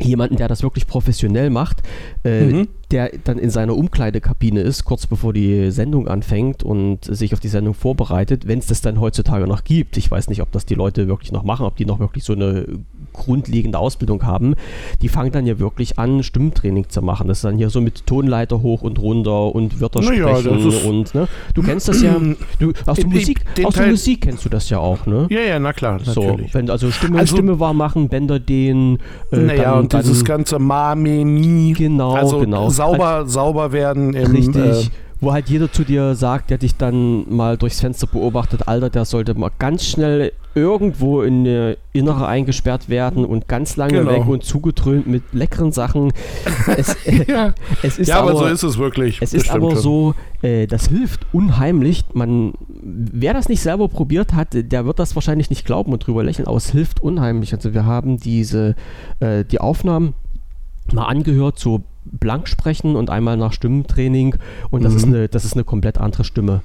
jemanden, 0.00 0.36
der 0.36 0.48
das 0.48 0.62
wirklich 0.62 0.86
professionell 0.86 1.50
macht, 1.50 1.82
äh, 2.24 2.44
mhm. 2.44 2.68
Der 2.90 3.10
dann 3.24 3.38
in 3.38 3.50
seiner 3.50 3.76
Umkleidekabine 3.76 4.60
ist, 4.60 4.84
kurz 4.84 5.06
bevor 5.06 5.32
die 5.32 5.70
Sendung 5.70 6.08
anfängt 6.08 6.62
und 6.62 7.04
sich 7.04 7.34
auf 7.34 7.40
die 7.40 7.48
Sendung 7.48 7.74
vorbereitet, 7.74 8.46
wenn 8.46 8.58
es 8.58 8.66
das 8.66 8.80
dann 8.80 9.00
heutzutage 9.00 9.46
noch 9.46 9.64
gibt. 9.64 9.96
Ich 9.96 10.10
weiß 10.10 10.28
nicht, 10.28 10.40
ob 10.40 10.52
das 10.52 10.64
die 10.64 10.74
Leute 10.74 11.06
wirklich 11.06 11.32
noch 11.32 11.44
machen, 11.44 11.66
ob 11.66 11.76
die 11.76 11.84
noch 11.84 11.98
wirklich 11.98 12.24
so 12.24 12.32
eine 12.32 12.66
grundlegende 13.12 13.78
Ausbildung 13.78 14.24
haben. 14.24 14.54
Die 15.02 15.08
fangen 15.08 15.32
dann 15.32 15.46
ja 15.46 15.58
wirklich 15.58 15.98
an, 15.98 16.22
Stimmtraining 16.22 16.88
zu 16.88 17.02
machen. 17.02 17.28
Das 17.28 17.38
ist 17.38 17.44
dann 17.44 17.56
hier 17.56 17.68
so 17.68 17.80
mit 17.80 18.06
Tonleiter 18.06 18.62
hoch 18.62 18.82
und 18.82 18.98
runter 18.98 19.54
und 19.54 19.80
Wörter 19.80 20.00
naja, 20.00 20.36
sprechen 20.36 20.88
und 20.88 21.14
ne? 21.14 21.28
Du 21.54 21.62
kennst 21.62 21.88
das 21.88 22.00
ja, 22.00 22.16
du, 22.58 22.72
aus, 22.86 22.96
der 22.96 23.06
Musik, 23.06 23.44
aus 23.64 23.74
der 23.74 23.88
Musik 23.88 24.22
kennst 24.22 24.44
du 24.44 24.48
das 24.48 24.70
ja 24.70 24.78
auch, 24.78 25.04
ne? 25.06 25.26
Ja, 25.30 25.40
ja, 25.40 25.58
na 25.58 25.72
klar, 25.72 26.00
natürlich. 26.04 26.52
So, 26.52 26.58
wenn, 26.58 26.70
also 26.70 26.90
Stimme, 26.90 27.18
also, 27.18 27.36
Stimme 27.36 27.60
wahr 27.60 27.74
machen, 27.74 28.08
Bänder 28.08 28.38
den, 28.38 28.98
äh, 29.30 29.36
naja, 29.36 29.62
dann, 29.62 29.80
und 29.80 29.92
dieses 29.92 30.24
ganze 30.24 30.58
Mami, 30.58 31.74
genau, 31.76 32.14
also 32.14 32.40
genau. 32.40 32.70
Sauber, 32.78 33.08
halt, 33.08 33.30
sauber 33.30 33.72
werden 33.72 34.14
im, 34.14 34.30
Richtig. 34.30 34.56
Äh, 34.56 34.90
wo 35.20 35.32
halt 35.32 35.48
jeder 35.48 35.70
zu 35.70 35.84
dir 35.84 36.14
sagt, 36.14 36.50
der 36.50 36.58
dich 36.58 36.76
dann 36.76 37.28
mal 37.28 37.56
durchs 37.56 37.80
Fenster 37.80 38.06
beobachtet, 38.06 38.68
Alter, 38.68 38.88
der 38.88 39.04
sollte 39.04 39.34
mal 39.34 39.50
ganz 39.58 39.84
schnell 39.84 40.32
irgendwo 40.54 41.22
in 41.22 41.40
eine 41.40 41.76
Innere 41.92 42.26
eingesperrt 42.26 42.88
werden 42.88 43.24
und 43.24 43.48
ganz 43.48 43.76
lange 43.76 43.98
genau. 43.98 44.12
weg 44.12 44.26
und 44.26 44.44
zugetrönt 44.44 45.06
mit 45.06 45.22
leckeren 45.32 45.72
Sachen. 45.72 46.12
Es, 46.76 46.96
ja. 47.26 47.52
es 47.82 47.98
ist 47.98 48.08
ja, 48.08 48.20
aber, 48.20 48.30
aber, 48.30 48.38
so 48.40 48.46
ist 48.46 48.62
es 48.62 48.78
wirklich. 48.78 49.18
Es 49.20 49.34
ist 49.34 49.50
aber 49.50 49.76
so, 49.76 50.14
äh, 50.42 50.66
das 50.66 50.88
hilft 50.88 51.26
unheimlich. 51.32 52.04
Man, 52.12 52.54
wer 52.82 53.34
das 53.34 53.48
nicht 53.48 53.60
selber 53.60 53.88
probiert 53.88 54.34
hat, 54.34 54.48
der 54.52 54.86
wird 54.86 54.98
das 54.98 55.16
wahrscheinlich 55.16 55.50
nicht 55.50 55.64
glauben 55.64 55.92
und 55.92 56.06
drüber 56.06 56.22
lächeln, 56.22 56.46
aber 56.46 56.56
es 56.56 56.70
hilft 56.70 57.02
unheimlich. 57.02 57.52
Also 57.54 57.74
wir 57.74 57.84
haben 57.84 58.18
diese, 58.18 58.76
äh, 59.20 59.44
die 59.44 59.60
Aufnahmen 59.60 60.14
mal 60.92 61.06
angehört, 61.06 61.58
so 61.58 61.82
blank 62.12 62.48
sprechen 62.48 62.96
und 62.96 63.10
einmal 63.10 63.36
nach 63.36 63.52
Stimmentraining 63.52 64.36
und 64.70 64.84
das, 64.84 64.92
mhm. 64.92 64.98
ist, 64.98 65.04
eine, 65.04 65.28
das 65.28 65.44
ist 65.44 65.54
eine 65.54 65.64
komplett 65.64 65.98
andere 65.98 66.24
Stimme. 66.24 66.62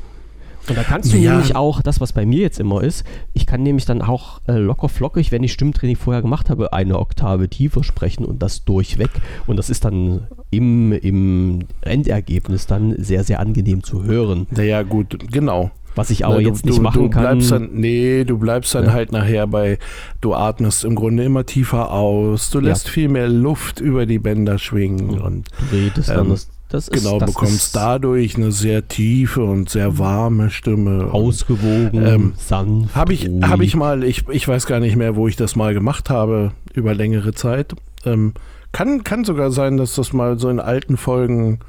Und 0.69 0.77
da 0.77 0.83
kannst 0.83 1.11
du 1.11 1.17
ja. 1.17 1.31
nämlich 1.31 1.55
auch, 1.55 1.81
das 1.81 1.99
was 1.99 2.13
bei 2.13 2.25
mir 2.25 2.39
jetzt 2.39 2.59
immer 2.59 2.81
ist, 2.81 3.03
ich 3.33 3.45
kann 3.45 3.63
nämlich 3.63 3.85
dann 3.85 4.01
auch 4.01 4.39
äh, 4.47 4.53
locker 4.53 4.87
flockig, 4.87 5.31
wenn 5.31 5.43
ich 5.43 5.51
Stimmtraining 5.51 5.97
vorher 5.97 6.21
gemacht 6.21 6.49
habe, 6.49 6.71
eine 6.71 6.99
Oktave 6.99 7.49
tiefer 7.49 7.83
sprechen 7.83 8.23
und 8.23 8.41
das 8.41 8.63
durchweg. 8.63 9.09
Und 9.45 9.57
das 9.57 9.69
ist 9.69 9.83
dann 9.83 10.27
im, 10.51 10.93
im 10.93 11.59
Endergebnis 11.81 12.65
dann 12.65 12.95
sehr, 12.97 13.25
sehr 13.25 13.41
angenehm 13.41 13.83
zu 13.83 14.03
hören. 14.03 14.47
Naja, 14.51 14.83
gut, 14.83 15.17
genau. 15.31 15.71
Was 15.95 16.09
ich 16.09 16.25
aber 16.25 16.35
Na, 16.35 16.41
jetzt 16.41 16.65
du, 16.65 16.69
nicht 16.69 16.81
machen 16.81 17.03
du 17.03 17.09
kann. 17.09 17.39
Dann, 17.47 17.69
nee, 17.73 18.23
du 18.23 18.37
bleibst 18.37 18.73
dann 18.75 18.85
ja. 18.85 18.93
halt 18.93 19.11
nachher 19.11 19.47
bei, 19.47 19.77
du 20.21 20.33
atmest 20.33 20.83
im 20.85 20.95
Grunde 20.95 21.23
immer 21.23 21.45
tiefer 21.45 21.91
aus, 21.91 22.49
du 22.49 22.59
lässt 22.59 22.85
ja. 22.85 22.91
viel 22.91 23.09
mehr 23.09 23.29
Luft 23.29 23.79
über 23.79 24.05
die 24.05 24.19
Bänder 24.19 24.57
schwingen 24.57 25.19
und 25.19 25.49
du 25.59 25.75
redest 25.75 26.09
ähm, 26.09 26.15
dann 26.15 26.37
das, 26.73 26.87
ist, 26.87 27.03
genau, 27.03 27.19
das 27.19 27.31
bekommst 27.31 27.75
dadurch 27.75 28.35
eine 28.35 28.51
sehr 28.51 28.87
tiefe 28.87 29.43
und 29.43 29.69
sehr 29.69 29.99
warme 29.99 30.49
Stimme. 30.49 31.09
Ausgewogen, 31.11 32.03
ähm, 32.03 32.33
sanft. 32.35 32.95
Habe 32.95 33.13
ich, 33.13 33.29
hab 33.43 33.61
ich 33.61 33.75
mal, 33.75 34.03
ich, 34.03 34.27
ich 34.29 34.47
weiß 34.47 34.65
gar 34.65 34.79
nicht 34.79 34.95
mehr, 34.95 35.15
wo 35.15 35.27
ich 35.27 35.35
das 35.35 35.55
mal 35.55 35.75
gemacht 35.75 36.09
habe, 36.09 36.51
über 36.73 36.95
längere 36.95 37.33
Zeit. 37.33 37.75
Ähm, 38.05 38.33
kann, 38.71 39.03
kann 39.03 39.23
sogar 39.23 39.51
sein, 39.51 39.77
dass 39.77 39.93
das 39.93 40.13
mal 40.13 40.39
so 40.39 40.49
in 40.49 40.59
alten 40.59 40.97
Folgen, 40.97 41.59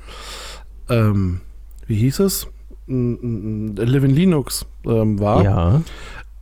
ähm, 0.89 1.43
wie 1.87 1.97
hieß 1.97 2.21
es? 2.21 2.47
Live 2.87 4.05
in 4.05 4.15
Linux 4.15 4.67
ähm, 4.87 5.19
war. 5.19 5.45
Ja. 5.45 5.83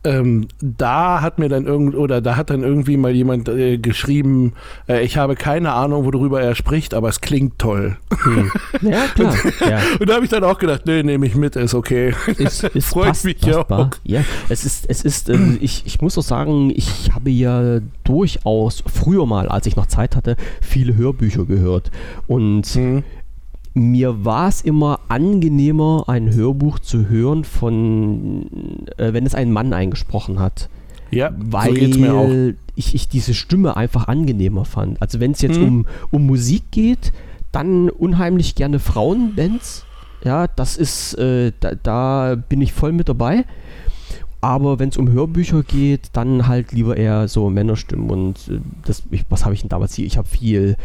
Ähm, 0.05 0.49
da 0.59 1.21
hat 1.21 1.39
mir 1.39 1.47
dann 1.47 1.65
irgend 1.65 1.95
oder 1.95 2.19
da 2.19 2.35
hat 2.35 2.49
dann 2.49 2.61
irgendwie 2.61 2.97
mal 2.97 3.11
jemand 3.11 3.47
äh, 3.47 3.77
geschrieben, 3.77 4.51
äh, 4.89 5.01
ich 5.01 5.15
habe 5.15 5.35
keine 5.35 5.71
Ahnung, 5.71 6.03
worüber 6.03 6.41
er 6.41 6.55
spricht, 6.55 6.93
aber 6.93 7.07
es 7.07 7.21
klingt 7.21 7.57
toll. 7.57 7.95
Hm. 8.23 8.51
Ja, 8.81 9.05
klar. 9.15 9.31
und, 9.31 9.69
ja. 9.69 9.79
und 9.97 10.09
da 10.09 10.15
habe 10.15 10.25
ich 10.25 10.31
dann 10.31 10.43
auch 10.43 10.57
gedacht, 10.57 10.81
nee, 10.85 11.03
nehme 11.03 11.25
ich 11.25 11.35
mit, 11.35 11.55
ist 11.55 11.73
okay. 11.73 12.13
Ist, 12.37 12.63
ist 12.73 12.89
Freut 12.89 13.07
passt, 13.07 13.23
mich 13.23 13.41
ja 13.45 13.59
auch. 13.59 13.91
Ja, 14.03 14.25
es 14.49 14.65
ist, 14.65 14.89
es 14.89 15.05
ist, 15.05 15.29
äh, 15.29 15.37
ich, 15.61 15.83
ich 15.85 16.01
muss 16.01 16.17
auch 16.17 16.23
sagen, 16.23 16.73
ich 16.75 17.11
habe 17.13 17.29
ja 17.29 17.79
durchaus 18.03 18.83
früher 18.85 19.25
mal, 19.25 19.47
als 19.47 19.67
ich 19.67 19.77
noch 19.77 19.85
Zeit 19.85 20.17
hatte, 20.17 20.35
viele 20.59 20.97
Hörbücher 20.97 21.45
gehört. 21.45 21.91
Und 22.27 22.65
hm 22.65 23.03
mir 23.73 24.23
war 24.23 24.47
es 24.47 24.61
immer 24.61 24.99
angenehmer, 25.07 26.05
ein 26.07 26.33
Hörbuch 26.33 26.79
zu 26.79 27.09
hören, 27.09 27.43
von 27.43 28.85
äh, 28.97 29.13
wenn 29.13 29.25
es 29.25 29.35
ein 29.35 29.51
Mann 29.51 29.73
eingesprochen 29.73 30.39
hat. 30.39 30.69
Ja, 31.09 31.31
weil 31.37 31.93
so. 31.93 32.53
Ich, 32.75 32.95
ich 32.95 33.07
diese 33.07 33.33
Stimme 33.33 33.77
einfach 33.77 34.07
angenehmer 34.07 34.65
fand. 34.65 35.01
Also 35.01 35.19
wenn 35.19 35.31
es 35.31 35.41
jetzt 35.41 35.57
hm. 35.57 35.63
um, 35.63 35.85
um 36.11 36.25
Musik 36.25 36.63
geht, 36.71 37.11
dann 37.51 37.89
unheimlich 37.89 38.55
gerne 38.55 38.79
Frauenbands. 38.79 39.85
Ja, 40.23 40.47
das 40.47 40.77
ist, 40.77 41.13
äh, 41.15 41.51
da, 41.59 41.75
da 41.75 42.35
bin 42.35 42.61
ich 42.61 42.73
voll 42.73 42.91
mit 42.91 43.09
dabei. 43.09 43.45
Aber 44.41 44.79
wenn 44.79 44.89
es 44.89 44.97
um 44.97 45.09
Hörbücher 45.09 45.63
geht, 45.63 46.09
dann 46.13 46.47
halt 46.47 46.71
lieber 46.71 46.97
eher 46.97 47.27
so 47.27 47.49
Männerstimmen. 47.49 48.09
Und 48.09 48.37
äh, 48.49 48.59
das, 48.85 49.03
ich, 49.11 49.23
was 49.29 49.45
habe 49.45 49.53
ich 49.53 49.61
denn 49.61 49.69
damals 49.69 49.93
hier? 49.93 50.05
Ich 50.05 50.17
habe 50.17 50.27
viel 50.27 50.75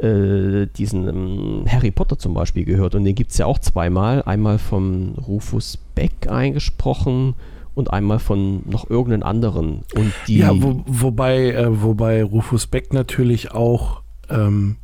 äh, 0.00 0.66
diesen 0.66 1.08
ähm, 1.08 1.64
Harry 1.68 1.90
Potter 1.90 2.18
zum 2.18 2.34
Beispiel 2.34 2.64
gehört 2.64 2.94
und 2.94 3.04
den 3.04 3.14
gibt 3.14 3.32
es 3.32 3.38
ja 3.38 3.46
auch 3.46 3.58
zweimal. 3.58 4.22
Einmal 4.22 4.58
von 4.58 5.14
Rufus 5.26 5.78
Beck 5.94 6.28
eingesprochen 6.28 7.34
und 7.74 7.92
einmal 7.92 8.18
von 8.18 8.62
noch 8.66 8.90
irgendeinen 8.90 9.22
anderen. 9.22 9.82
Und 9.94 10.12
die 10.26 10.38
ja, 10.38 10.50
wo, 10.52 10.82
wobei, 10.86 11.52
äh, 11.52 11.82
wobei 11.82 12.22
Rufus 12.22 12.66
Beck 12.66 12.92
natürlich 12.92 13.52
auch 13.52 14.02
ähm, 14.28 14.76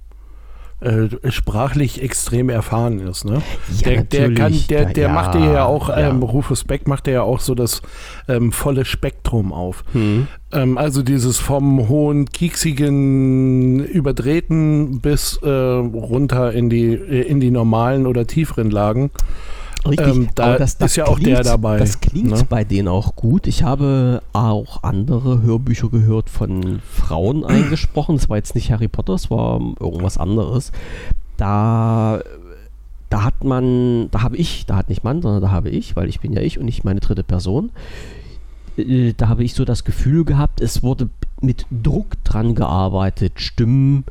äh, 0.85 1.31
sprachlich 1.31 2.03
extrem 2.03 2.51
erfahren 2.51 3.01
ist. 3.01 3.25
Ne? 3.25 3.43
Ja, 3.79 3.91
der, 3.91 4.03
der, 4.03 4.35
kann, 4.35 4.55
der, 4.69 4.85
der 4.87 5.07
ja, 5.09 5.13
macht 5.13 5.35
ja 5.35 5.65
auch, 5.65 5.89
ja. 5.89 6.11
Ähm, 6.11 6.23
Rufus 6.23 6.65
Beck 6.65 6.87
macht 6.87 7.07
ja 7.07 7.23
auch 7.23 7.41
so 7.41 7.55
das 7.55 7.81
ähm, 8.29 8.53
volle 8.53 8.85
Spektrum 8.85 9.53
auf. 9.53 9.83
Hm. 9.93 10.29
Ähm, 10.53 10.77
also 10.79 11.03
dieses 11.03 11.39
vom 11.39 11.89
hohen, 11.89 12.27
kieksigen, 12.27 13.85
überdrehten 13.85 15.01
bis 15.01 15.39
äh, 15.43 15.49
runter 15.49 16.53
in 16.53 16.69
die, 16.69 16.93
äh, 16.93 17.23
in 17.23 17.41
die 17.41 17.51
normalen 17.51 18.07
oder 18.07 18.27
tieferen 18.27 18.71
Lagen. 18.71 19.11
Richtig, 19.87 20.07
ähm, 20.07 20.29
da 20.35 20.57
das, 20.57 20.79
das, 20.79 20.93
ist 20.93 20.97
ja 20.97 21.05
klingt, 21.05 21.19
auch 21.19 21.25
der 21.25 21.43
dabei. 21.43 21.79
Das 21.79 22.01
klingt 22.01 22.31
ne? 22.31 22.47
bei 22.49 22.65
denen 22.65 22.89
auch 22.89 23.15
gut. 23.17 23.47
Ich 23.47 23.63
habe 23.63 24.23
auch 24.33 24.83
andere 24.83 25.43
Hörbücher 25.43 25.91
gehört 25.91 26.31
von 26.31 26.81
Frauen 26.89 27.45
eingesprochen. 27.45 28.17
Das 28.17 28.29
war 28.29 28.37
jetzt 28.37 28.55
nicht 28.55 28.71
Harry 28.71 28.89
Potter, 28.89 29.15
es 29.15 29.31
war 29.31 29.61
irgendwas 29.81 30.17
anderes. 30.19 30.73
Da, 31.37 32.21
da 33.11 33.25
hat 33.25 33.45
man, 33.45 34.11
da 34.11 34.23
habe 34.23 34.37
ich, 34.37 34.67
da 34.67 34.77
hat 34.77 34.89
nicht 34.89 35.05
man, 35.05 35.21
sondern 35.21 35.43
da 35.43 35.51
habe 35.51 35.69
ich, 35.69 35.97
weil 35.97 36.09
ich 36.09 36.21
bin 36.21 36.33
ja 36.33 36.41
ich 36.41 36.59
und 36.59 36.65
nicht 36.67 36.85
meine 36.85 37.01
dritte 37.01 37.25
Person. 37.25 37.71
Äh, 38.77 39.13
da 39.17 39.29
habe 39.29 39.45
ich 39.45 39.55
so 39.55 39.65
das 39.65 39.85
Gefühl 39.85 40.25
gehabt, 40.25 40.61
es 40.61 40.83
wurde 40.83 41.11
mit 41.41 41.67
Druck 41.71 42.23
dran 42.25 42.55
gearbeitet, 42.55 43.41
Stimmen 43.41 44.05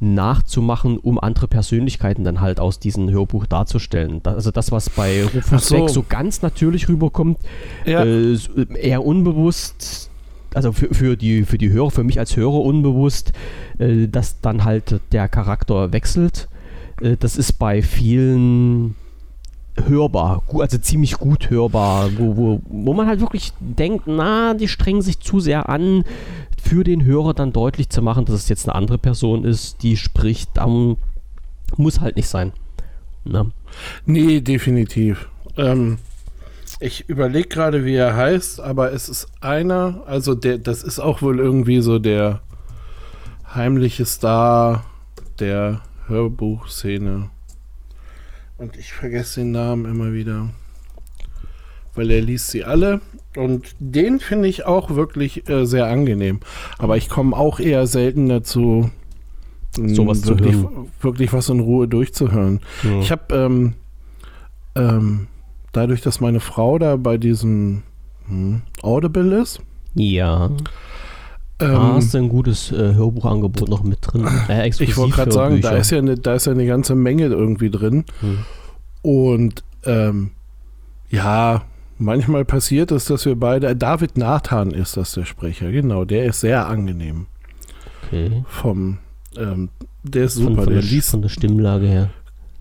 nachzumachen, 0.00 0.98
um 0.98 1.18
andere 1.18 1.48
Persönlichkeiten 1.48 2.24
dann 2.24 2.40
halt 2.40 2.60
aus 2.60 2.78
diesem 2.78 3.10
Hörbuch 3.10 3.46
darzustellen. 3.46 4.20
also 4.24 4.50
das, 4.50 4.70
was 4.70 4.90
bei 4.90 5.24
Rufus 5.24 5.68
so. 5.68 5.88
So 5.88 6.04
ganz 6.08 6.42
natürlich 6.42 6.88
rüberkommt, 6.88 7.38
ja. 7.84 8.04
äh, 8.04 8.36
eher 8.74 9.04
unbewusst, 9.04 10.10
also 10.54 10.72
für, 10.72 10.94
für, 10.94 11.16
die, 11.16 11.44
für 11.44 11.58
die 11.58 11.70
Hörer, 11.70 11.90
für 11.90 12.04
mich 12.04 12.18
als 12.18 12.36
Hörer 12.36 12.60
unbewusst, 12.60 13.32
äh, 13.78 14.06
dass 14.06 14.40
dann 14.40 14.64
halt 14.64 15.00
der 15.12 15.28
Charakter 15.28 15.92
wechselt. 15.92 16.48
Äh, 17.00 17.16
das 17.18 17.36
ist 17.36 17.54
bei 17.54 17.82
vielen 17.82 18.94
hörbar, 19.86 20.42
also 20.54 20.78
ziemlich 20.78 21.18
gut 21.18 21.50
hörbar, 21.50 22.10
wo, 22.16 22.36
wo, 22.36 22.60
wo 22.68 22.94
man 22.94 23.06
halt 23.06 23.20
wirklich 23.20 23.52
denkt, 23.60 24.06
na, 24.06 24.54
die 24.54 24.68
strengen 24.68 25.02
sich 25.02 25.20
zu 25.20 25.40
sehr 25.40 25.68
an, 25.68 26.04
für 26.60 26.84
den 26.84 27.04
Hörer 27.04 27.34
dann 27.34 27.52
deutlich 27.52 27.88
zu 27.88 28.02
machen, 28.02 28.24
dass 28.24 28.34
es 28.34 28.48
jetzt 28.48 28.68
eine 28.68 28.74
andere 28.74 28.98
Person 28.98 29.44
ist, 29.44 29.82
die 29.82 29.96
spricht, 29.96 30.50
dann 30.54 30.96
muss 31.76 32.00
halt 32.00 32.16
nicht 32.16 32.28
sein. 32.28 32.52
Ne? 33.24 33.50
Nee, 34.06 34.40
definitiv. 34.40 35.28
Ähm, 35.56 35.98
ich 36.80 37.08
überlege 37.08 37.48
gerade, 37.48 37.84
wie 37.84 37.94
er 37.94 38.16
heißt, 38.16 38.60
aber 38.60 38.92
es 38.92 39.08
ist 39.08 39.28
einer, 39.40 40.02
also 40.06 40.34
der, 40.34 40.58
das 40.58 40.82
ist 40.82 40.98
auch 40.98 41.22
wohl 41.22 41.38
irgendwie 41.38 41.80
so 41.80 41.98
der 41.98 42.40
heimliche 43.54 44.04
Star 44.04 44.84
der 45.38 45.80
Hörbuchszene. 46.06 47.30
Und 48.58 48.76
ich 48.76 48.92
vergesse 48.92 49.40
den 49.40 49.52
Namen 49.52 49.84
immer 49.86 50.12
wieder. 50.12 50.50
weil 51.94 52.10
er 52.10 52.20
liest 52.20 52.48
sie 52.50 52.64
alle. 52.64 53.00
Und 53.36 53.74
den 53.78 54.20
finde 54.20 54.48
ich 54.48 54.64
auch 54.66 54.90
wirklich 54.90 55.48
äh, 55.48 55.64
sehr 55.64 55.86
angenehm. 55.86 56.40
Aber 56.78 56.96
ich 56.96 57.08
komme 57.08 57.36
auch 57.36 57.58
eher 57.60 57.86
selten 57.86 58.28
dazu, 58.28 58.90
Sowas 59.76 60.22
zu 60.22 60.28
wirklich, 60.30 60.54
hören. 60.56 60.90
wirklich 61.00 61.32
was 61.32 61.48
in 61.48 61.60
Ruhe 61.60 61.88
durchzuhören. 61.88 62.60
Ja. 62.82 63.00
Ich 63.00 63.10
habe 63.12 63.34
ähm, 63.34 63.74
ähm, 64.74 65.26
dadurch, 65.72 66.00
dass 66.00 66.20
meine 66.20 66.40
Frau 66.40 66.78
da 66.78 66.96
bei 66.96 67.16
diesem 67.18 67.82
hm, 68.26 68.62
Audible 68.82 69.40
ist, 69.40 69.60
ja. 69.94 70.50
Ähm, 71.60 71.72
da 71.72 71.94
hast 71.94 72.14
du 72.14 72.18
ein 72.18 72.28
gutes 72.28 72.70
äh, 72.72 72.94
Hörbuchangebot 72.94 73.68
noch 73.68 73.82
mit 73.82 73.98
drin. 74.02 74.26
Äh, 74.48 74.68
ich 74.68 74.96
wollte 74.96 75.16
gerade 75.16 75.32
sagen, 75.32 75.60
da 75.60 75.72
ist, 75.76 75.90
ja 75.90 75.98
eine, 75.98 76.16
da 76.16 76.34
ist 76.34 76.46
ja 76.46 76.52
eine 76.52 76.66
ganze 76.66 76.94
Menge 76.94 77.26
irgendwie 77.26 77.70
drin. 77.70 78.04
Hm. 78.20 78.38
Und 79.02 79.64
ähm, 79.84 80.30
ja, 81.10 81.62
manchmal 81.98 82.44
passiert 82.44 82.90
es, 82.92 83.06
dass 83.06 83.24
wir 83.26 83.36
beide. 83.36 83.74
David 83.74 84.16
Nathan 84.16 84.70
ist 84.70 84.96
das 84.96 85.12
der 85.12 85.24
Sprecher, 85.24 85.70
genau. 85.72 86.04
Der 86.04 86.26
ist 86.26 86.40
sehr 86.40 86.66
angenehm. 86.66 87.26
Okay. 88.04 88.44
Vom, 88.48 88.98
ähm, 89.36 89.68
der 90.02 90.24
ist 90.24 90.34
Von, 90.34 90.42
super. 90.44 90.62
von, 90.62 90.72
der 90.72 90.82
der, 90.82 90.90
liest, 90.90 91.10
von 91.10 91.22
der 91.22 91.28
Stimmlage 91.28 91.86
her. 91.86 92.10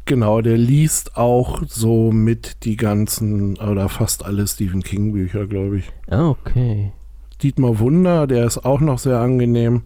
genau, 0.06 0.42
der 0.42 0.58
liest 0.58 1.18
auch 1.18 1.62
so 1.68 2.12
mit 2.12 2.64
die 2.66 2.78
ganzen 2.78 3.58
oder 3.58 3.90
fast 3.90 4.26
alle 4.26 4.48
Stephen 4.48 4.82
King 4.84 5.14
Bücher, 5.14 5.48
glaube 5.48 5.80
ich. 5.80 5.92
Ah, 6.10 6.30
okay. 6.30 6.92
Dietmar 7.42 7.80
Wunder, 7.80 8.28
der 8.28 8.46
ist 8.46 8.66
auch 8.66 8.80
noch 8.80 9.00
sehr 9.00 9.20
angenehm. 9.20 9.84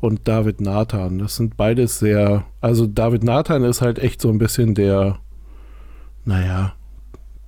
Und 0.00 0.26
David 0.26 0.60
Nathan, 0.60 1.18
das 1.18 1.36
sind 1.36 1.56
beides 1.56 1.98
sehr. 1.98 2.44
Also 2.60 2.86
David 2.86 3.24
Nathan 3.24 3.62
ist 3.64 3.80
halt 3.80 3.98
echt 3.98 4.20
so 4.20 4.30
ein 4.30 4.38
bisschen 4.38 4.74
der, 4.74 5.18
naja, 6.24 6.74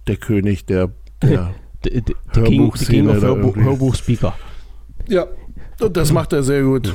der 0.07 0.17
König 0.17 0.67
der, 0.67 0.91
der 1.23 1.55
the 1.85 1.91
King, 1.91 2.73
the 2.75 2.85
King 2.85 3.07
Hörbuchszene 3.07 3.11
of 3.11 3.21
da 3.21 3.27
Hörbuch. 3.27 3.57
Hörbuchspeaker. 3.57 4.35
Ja, 5.09 5.27
und 5.81 5.97
das 5.97 6.13
macht 6.13 6.33
er 6.33 6.43
sehr 6.43 6.63
gut. 6.63 6.95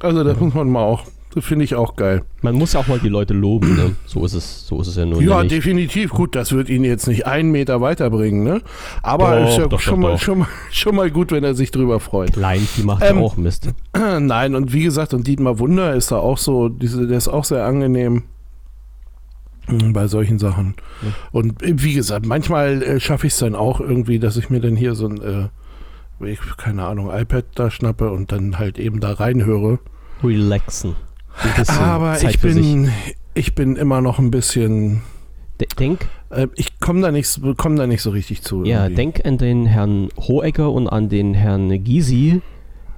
Also 0.00 0.24
das 0.24 0.38
muss 0.40 0.54
man 0.54 0.70
mal 0.70 0.82
auch, 0.82 1.04
das 1.34 1.44
finde 1.44 1.64
ich 1.64 1.74
auch 1.74 1.96
geil. 1.96 2.22
Man 2.42 2.54
muss 2.54 2.74
ja 2.74 2.80
auch 2.80 2.86
mal 2.88 2.98
die 2.98 3.08
Leute 3.08 3.32
loben, 3.34 3.76
ne? 3.76 3.96
So 4.06 4.24
ist 4.24 4.34
es, 4.34 4.66
so 4.66 4.80
ist 4.80 4.88
es 4.88 4.96
ja 4.96 5.06
nun 5.06 5.22
Ja, 5.26 5.42
nicht. 5.42 5.50
definitiv. 5.54 6.10
Gut, 6.10 6.34
das 6.34 6.52
wird 6.52 6.68
ihn 6.68 6.84
jetzt 6.84 7.06
nicht 7.08 7.26
einen 7.26 7.50
Meter 7.50 7.80
weiterbringen, 7.80 8.42
ne? 8.44 8.60
Aber 9.02 9.40
Doch, 9.40 9.48
ist 9.48 9.58
ja 9.58 9.66
doch, 9.66 9.80
schon, 9.80 10.00
doch, 10.02 10.10
mal, 10.10 10.18
schon, 10.18 10.38
mal, 10.40 10.48
schon 10.70 10.94
mal 10.96 11.10
gut, 11.10 11.32
wenn 11.32 11.42
er 11.44 11.54
sich 11.54 11.70
drüber 11.70 12.00
freut. 12.00 12.34
Kleinvieh 12.34 12.82
macht 12.82 13.02
Ähm, 13.04 13.16
ja 13.18 13.22
auch 13.22 13.36
Mist. 13.36 13.70
Nein, 14.20 14.54
und 14.54 14.72
wie 14.72 14.82
gesagt, 14.82 15.14
und 15.14 15.26
Dietmar 15.26 15.58
Wunder 15.58 15.94
ist 15.94 16.12
da 16.12 16.16
auch 16.18 16.38
so, 16.38 16.68
der 16.68 17.16
ist 17.16 17.28
auch 17.28 17.44
sehr 17.44 17.64
angenehm 17.64 18.24
mm, 19.68 19.92
bei 19.92 20.06
solchen 20.08 20.38
Sachen. 20.38 20.74
Ja. 21.02 21.08
Und 21.32 21.62
äh, 21.62 21.74
wie 21.82 21.94
gesagt, 21.94 22.26
manchmal 22.26 22.82
äh, 22.82 23.00
schaffe 23.00 23.26
ich 23.26 23.32
es 23.32 23.38
dann 23.38 23.54
auch 23.54 23.80
irgendwie, 23.80 24.18
dass 24.18 24.36
ich 24.36 24.50
mir 24.50 24.60
dann 24.60 24.76
hier 24.76 24.94
so 24.94 25.06
ein, 25.08 25.22
äh, 25.22 25.48
keine 26.56 26.84
Ahnung, 26.84 27.10
iPad 27.12 27.44
da 27.54 27.70
schnappe 27.70 28.10
und 28.10 28.30
dann 28.32 28.58
halt 28.58 28.78
eben 28.78 29.00
da 29.00 29.12
reinhöre. 29.12 29.78
Relaxen. 30.22 30.94
Aber 31.68 32.22
ich 32.22 32.40
bin, 32.40 32.90
ich 33.34 33.54
bin 33.54 33.76
immer 33.76 34.00
noch 34.00 34.18
ein 34.18 34.30
bisschen, 34.30 35.02
De 35.60 35.66
denk, 35.78 36.08
äh, 36.30 36.46
ich 36.56 36.78
komme 36.80 37.00
da, 37.02 37.10
nicht 37.12 37.28
so- 37.28 37.54
komm 37.56 37.76
da 37.76 37.86
nicht 37.86 38.02
so 38.02 38.10
richtig 38.10 38.42
zu. 38.42 38.64
ja, 38.64 38.84
irgendwie. 38.84 38.94
denk 38.96 39.26
an 39.26 39.38
den 39.38 39.66
Herrn 39.66 40.08
Hohecker 40.18 40.70
und 40.72 40.88
an 40.88 41.08
den 41.08 41.34
Herrn 41.34 41.82
Gysi, 41.84 42.40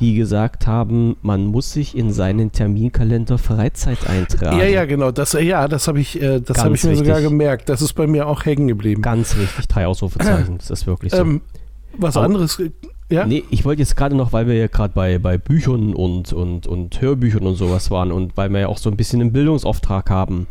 die 0.00 0.16
gesagt 0.16 0.66
haben, 0.66 1.16
man 1.22 1.46
muss 1.46 1.72
sich 1.72 1.96
in 1.96 2.12
seinen 2.12 2.50
Terminkalender 2.52 3.38
Freizeit 3.38 4.08
eintragen. 4.08 4.58
Ja, 4.58 4.64
ja, 4.64 4.84
genau. 4.86 5.10
Das, 5.12 5.34
ja, 5.34 5.68
das 5.68 5.86
habe 5.88 6.00
ich, 6.00 6.20
äh, 6.20 6.40
das 6.40 6.58
habe 6.64 6.74
ich 6.74 6.82
mir 6.84 6.96
sogar 6.96 7.16
wichtig. 7.18 7.30
gemerkt. 7.30 7.68
Das 7.68 7.80
ist 7.80 7.92
bei 7.92 8.06
mir 8.08 8.26
auch 8.26 8.44
hängen 8.44 8.66
geblieben. 8.66 9.02
Ganz 9.02 9.36
richtig, 9.36 9.68
drei 9.68 9.86
Ausrufezeichen. 9.86 10.58
Das 10.58 10.70
ist 10.70 10.86
wirklich 10.86 11.12
so. 11.12 11.18
Ähm, 11.18 11.42
was 11.96 12.16
Aber- 12.16 12.26
anderes, 12.26 12.60
ja? 13.14 13.26
Nee, 13.26 13.44
ich 13.50 13.64
wollte 13.64 13.80
jetzt 13.80 13.96
gerade 13.96 14.14
noch, 14.14 14.32
weil 14.32 14.46
wir 14.46 14.54
ja 14.54 14.66
gerade 14.66 14.92
bei, 14.94 15.18
bei 15.18 15.38
Büchern 15.38 15.94
und, 15.94 16.32
und, 16.32 16.66
und 16.66 17.00
Hörbüchern 17.00 17.46
und 17.46 17.54
sowas 17.54 17.90
waren 17.90 18.12
und 18.12 18.36
weil 18.36 18.50
wir 18.50 18.60
ja 18.60 18.68
auch 18.68 18.78
so 18.78 18.90
ein 18.90 18.96
bisschen 18.96 19.20
einen 19.20 19.32
Bildungsauftrag 19.32 20.10
haben, 20.10 20.46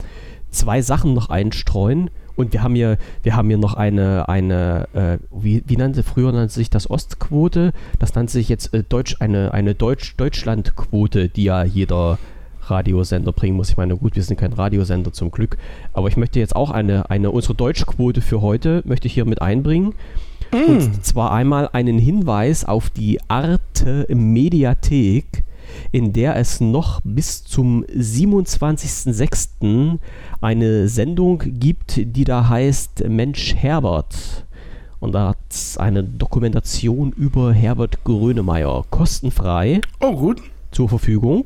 zwei 0.49 0.81
Sachen 0.81 1.13
noch 1.13 1.29
einstreuen. 1.29 2.09
Und 2.35 2.51
wir 2.51 2.63
haben 2.63 2.73
hier, 2.73 2.97
wir 3.21 3.35
haben 3.35 3.47
hier 3.47 3.59
noch 3.59 3.75
eine, 3.75 4.27
eine 4.27 4.87
äh, 4.93 5.17
wie, 5.31 5.63
wie 5.67 5.77
nannte 5.77 6.01
früher 6.01 6.31
nannte 6.31 6.53
sich 6.53 6.71
das 6.71 6.89
Ostquote? 6.89 7.73
Das 7.99 8.15
nannte 8.15 8.33
sich 8.33 8.49
jetzt 8.49 8.73
äh, 8.73 8.83
Deutsch, 8.87 9.17
eine, 9.19 9.53
eine 9.53 9.75
Deutsch, 9.75 10.15
Deutschlandquote, 10.17 11.29
die 11.29 11.43
ja 11.43 11.63
jeder 11.63 12.17
Radiosender 12.67 13.33
bringen 13.33 13.57
muss. 13.57 13.69
Ich 13.69 13.77
meine, 13.77 13.97
gut, 13.97 14.15
wir 14.15 14.23
sind 14.23 14.39
kein 14.39 14.53
Radiosender 14.53 15.13
zum 15.13 15.31
Glück, 15.31 15.57
aber 15.91 16.07
ich 16.07 16.17
möchte 16.17 16.39
jetzt 16.39 16.55
auch 16.55 16.71
eine, 16.71 17.09
eine 17.09 17.29
unsere 17.29 17.55
Deutschquote 17.55 18.21
für 18.21 18.41
heute 18.41 18.81
möchte 18.85 19.07
ich 19.07 19.13
hier 19.13 19.25
mit 19.25 19.41
einbringen. 19.41 19.93
Und 20.53 21.05
zwar 21.05 21.31
einmal 21.31 21.69
einen 21.73 21.97
Hinweis 21.97 22.65
auf 22.65 22.89
die 22.89 23.19
Arte 23.27 24.05
Mediathek, 24.09 25.43
in 25.91 26.13
der 26.13 26.35
es 26.35 26.61
noch 26.61 27.01
bis 27.03 27.43
zum 27.43 27.83
27.06. 27.85 29.99
eine 30.41 30.87
Sendung 30.87 31.41
gibt, 31.45 31.97
die 32.15 32.23
da 32.23 32.49
heißt 32.49 33.07
Mensch 33.07 33.55
Herbert. 33.55 34.45
Und 34.99 35.13
da 35.13 35.29
hat 35.29 35.37
es 35.49 35.77
eine 35.77 36.03
Dokumentation 36.03 37.11
über 37.11 37.53
Herbert 37.53 38.03
Grönemeyer 38.03 38.83
kostenfrei 38.89 39.81
Oh, 39.99 40.15
gut. 40.15 40.41
zur 40.71 40.89
Verfügung. 40.89 41.45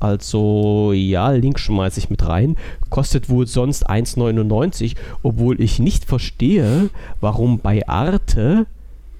Also 0.00 0.92
ja, 0.94 1.30
Link 1.30 1.58
schmeiße 1.58 2.00
ich 2.00 2.10
mit 2.10 2.26
rein. 2.26 2.56
Kostet 2.88 3.28
wohl 3.28 3.46
sonst 3.46 3.88
1,99, 3.88 4.96
obwohl 5.22 5.60
ich 5.60 5.78
nicht 5.78 6.06
verstehe, 6.06 6.88
warum 7.20 7.58
bei 7.58 7.86
Arte, 7.86 8.66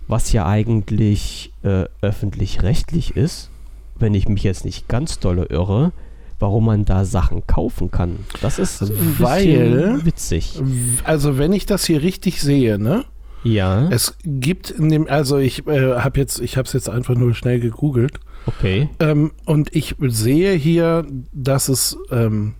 was 0.09 0.33
ja 0.33 0.47
eigentlich 0.47 1.53
äh, 1.62 1.85
öffentlich-rechtlich 2.01 3.14
ist, 3.16 3.51
wenn 3.99 4.14
ich 4.14 4.29
mich 4.29 4.43
jetzt 4.43 4.64
nicht 4.64 4.88
ganz 4.88 5.19
dolle 5.19 5.45
irre, 5.45 5.93
warum 6.38 6.64
man 6.64 6.87
da 6.87 7.05
Sachen 7.05 7.47
kaufen 7.47 7.90
kann. 7.90 8.21
Das 8.40 8.59
ist 8.59 8.83
Weil- 9.21 10.05
witzig. 10.05 10.61
Also, 11.05 11.37
wenn 11.37 11.53
ich 11.53 11.66
das 11.66 11.85
hier 11.85 12.03
richtig 12.03 12.40
sehe, 12.40 12.79
ne? 12.79 13.05
Ja, 13.42 13.88
Es 13.90 14.16
gibt 14.24 14.70
in 14.70 14.90
dem, 14.90 15.09
also 15.09 15.38
ich 15.38 15.66
äh, 15.66 15.96
habe 15.96 16.20
jetzt, 16.20 16.40
ich 16.40 16.57
habe 16.57 16.66
es 16.66 16.72
jetzt 16.72 16.90
einfach 16.90 17.14
nur 17.14 17.35
schnell 17.35 17.59
gegoogelt 17.61 18.20
okay. 18.46 18.88
ähm, 19.00 19.33
und 19.46 19.74
ich 19.74 19.96
sehe 20.00 20.53
hier, 20.55 21.07
dass 21.33 21.68
es 21.68 21.96
ähm, 22.11 22.55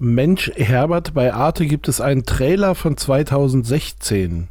Mensch 0.00 0.50
Herbert 0.56 1.14
bei 1.14 1.32
Arte 1.32 1.66
gibt 1.66 1.88
es 1.88 2.00
einen 2.00 2.24
Trailer 2.24 2.74
von 2.74 2.96
2016. 2.96 4.48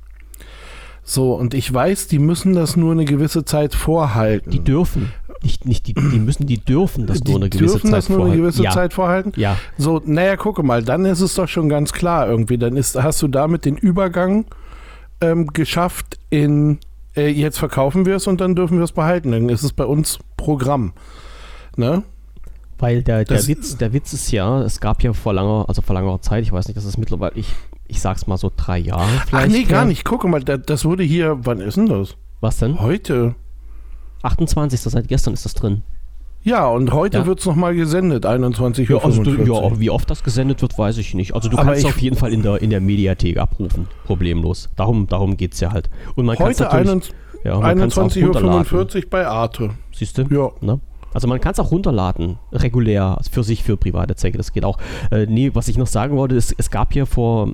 So 1.03 1.33
und 1.35 1.53
ich 1.53 1.73
weiß, 1.73 2.07
die 2.07 2.19
müssen 2.19 2.53
das 2.53 2.75
nur 2.75 2.91
eine 2.91 3.05
gewisse 3.05 3.45
Zeit 3.45 3.73
vorhalten. 3.75 4.51
Die 4.51 4.59
dürfen. 4.59 5.11
Nicht, 5.43 5.65
nicht 5.65 5.87
die, 5.87 5.93
die 5.93 6.19
müssen, 6.19 6.47
die 6.47 6.57
dürfen 6.57 7.05
das 7.05 7.21
Die 7.21 7.31
nur 7.31 7.41
eine 7.41 7.49
gewisse 7.49 7.73
dürfen 7.75 7.91
Zeit 7.91 7.97
das 7.97 8.09
nur 8.09 8.17
eine 8.17 8.25
vorhalten. 8.25 8.41
gewisse 8.43 8.63
ja. 8.63 8.71
Zeit 8.71 8.93
vorhalten. 8.93 9.31
Ja, 9.37 9.57
So, 9.77 10.01
naja, 10.05 10.35
gucke 10.35 10.63
mal, 10.63 10.83
dann 10.83 11.05
ist 11.05 11.21
es 11.21 11.35
doch 11.35 11.47
schon 11.47 11.69
ganz 11.69 11.93
klar 11.93 12.27
irgendwie. 12.27 12.57
Dann 12.57 12.75
ist, 12.75 13.01
hast 13.01 13.21
du 13.21 13.27
damit 13.29 13.63
den 13.63 13.77
Übergang 13.77 14.45
ähm, 15.21 15.47
geschafft 15.47 16.17
in 16.29 16.79
äh, 17.15 17.27
jetzt 17.29 17.57
verkaufen 17.57 18.05
wir 18.05 18.15
es 18.17 18.27
und 18.27 18.41
dann 18.41 18.55
dürfen 18.55 18.77
wir 18.77 18.83
es 18.83 18.91
behalten. 18.91 19.31
Dann 19.31 19.49
ist 19.49 19.63
es 19.63 19.73
bei 19.73 19.85
uns 19.85 20.19
Programm. 20.37 20.93
Ne? 21.75 22.03
Weil 22.79 23.01
der, 23.03 23.25
der, 23.25 23.37
Das- 23.37 23.47
Witz, 23.47 23.77
der 23.77 23.93
Witz 23.93 24.13
ist 24.13 24.31
ja, 24.31 24.61
es 24.61 24.79
gab 24.79 25.01
ja 25.03 25.13
vor 25.13 25.33
langer, 25.33 25.65
also 25.67 25.81
vor 25.81 25.95
langer 25.95 26.21
Zeit, 26.21 26.43
ich 26.43 26.51
weiß 26.51 26.67
nicht, 26.67 26.77
das 26.77 26.85
ist 26.85 26.97
mittlerweile, 26.97 27.33
ich, 27.35 27.53
ich 27.87 27.99
sag's 28.01 28.27
mal 28.27 28.37
so 28.37 28.51
drei 28.55 28.77
Jahre 28.77 29.07
vielleicht. 29.27 29.47
Ach 29.47 29.51
nee, 29.51 29.63
gar 29.63 29.85
nicht. 29.85 30.05
Gucke 30.05 30.27
mal, 30.27 30.43
da, 30.43 30.57
das 30.57 30.85
wurde 30.85 31.03
hier, 31.03 31.39
wann 31.41 31.59
ist 31.59 31.77
denn 31.77 31.87
das? 31.87 32.15
Was 32.39 32.57
denn? 32.57 32.79
Heute. 32.79 33.33
28. 34.21 34.79
seit 34.79 35.07
gestern 35.07 35.33
ist 35.33 35.45
das 35.45 35.53
drin. 35.55 35.81
Ja, 36.47 36.65
und 36.67 36.93
heute 36.93 37.17
Ja. 37.19 37.25
wird 37.25 37.39
es 37.39 37.45
nochmal 37.45 37.75
gesendet, 37.75 38.25
21 38.25 38.87
Ja, 38.87 38.95
Uhr. 38.95 39.05
also 39.05 39.21
du, 39.21 39.31
ja, 39.43 39.79
wie 39.79 39.89
oft 39.89 40.09
das 40.09 40.23
gesendet 40.23 40.61
wird, 40.61 40.77
weiß 40.77 40.97
ich 40.97 41.13
nicht. 41.13 41.35
Also 41.35 41.49
du 41.49 41.57
Aber 41.57 41.65
kannst 41.71 41.81
ich- 41.81 41.87
auf 41.89 41.97
jeden 41.99 42.15
Fall 42.15 42.31
in 42.31 42.41
der, 42.41 42.61
in 42.61 42.69
der 42.69 42.79
Mediathek 42.79 43.37
abrufen, 43.37 43.87
problemlos. 44.05 44.69
Darum, 44.77 45.07
darum 45.07 45.35
geht's 45.35 45.59
ja 45.59 45.71
halt. 45.73 45.89
Und 46.15 46.25
man 46.25 46.37
natürlich, 46.39 46.61
21 46.61 47.13
ja, 47.43 47.59
man 47.59 47.77
kann's 47.77 47.97
auch 47.97 48.03
21 48.03 48.23
Uhr 48.23 48.27
runterladen. 48.29 48.65
45 48.65 49.09
bei 49.09 49.27
Arte. 49.27 49.71
Siehst 49.93 50.17
du? 50.17 50.21
Ja. 50.29 50.51
Ne? 50.61 50.79
Also 51.13 51.27
man 51.27 51.41
kann 51.41 51.51
es 51.51 51.59
auch 51.59 51.71
runterladen, 51.71 52.37
regulär, 52.53 53.17
für 53.29 53.43
sich, 53.43 53.63
für 53.63 53.75
private 53.75 54.15
Zwecke, 54.15 54.37
das 54.37 54.53
geht 54.53 54.63
auch. 54.63 54.77
Äh, 55.11 55.25
nee, 55.25 55.51
was 55.53 55.67
ich 55.67 55.77
noch 55.77 55.87
sagen 55.87 56.15
wollte, 56.15 56.35
ist, 56.35 56.53
es 56.57 56.69
gab 56.71 56.93
hier 56.93 57.05
vor, 57.05 57.49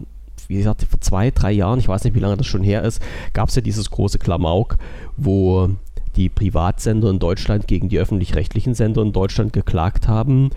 wie 0.47 0.57
gesagt, 0.57 0.85
vor 0.89 1.01
zwei, 1.01 1.31
drei 1.31 1.51
Jahren, 1.51 1.79
ich 1.79 1.87
weiß 1.87 2.03
nicht, 2.03 2.15
wie 2.15 2.19
lange 2.19 2.37
das 2.37 2.45
schon 2.45 2.61
her 2.61 2.83
ist, 2.83 3.01
gab 3.33 3.49
es 3.49 3.55
ja 3.55 3.61
dieses 3.63 3.89
große 3.89 4.19
Klamauk, 4.19 4.77
wo 5.17 5.69
die 6.15 6.29
Privatsender 6.29 7.09
in 7.09 7.19
Deutschland 7.19 7.67
gegen 7.67 7.89
die 7.89 7.99
öffentlich-rechtlichen 7.99 8.73
Sender 8.73 9.01
in 9.01 9.13
Deutschland 9.13 9.53
geklagt 9.53 10.07
haben, 10.07 10.49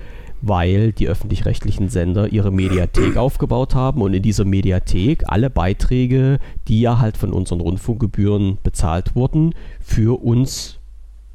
weil 0.42 0.92
die 0.92 1.08
öffentlich-rechtlichen 1.08 1.88
Sender 1.88 2.28
ihre 2.28 2.50
Mediathek 2.50 3.16
aufgebaut 3.16 3.74
haben 3.74 4.02
und 4.02 4.14
in 4.14 4.22
dieser 4.22 4.44
Mediathek 4.44 5.24
alle 5.26 5.50
Beiträge, 5.50 6.38
die 6.68 6.80
ja 6.80 6.98
halt 6.98 7.16
von 7.16 7.32
unseren 7.32 7.60
Rundfunkgebühren 7.60 8.58
bezahlt 8.62 9.14
wurden, 9.14 9.54
für 9.80 10.22
uns 10.22 10.78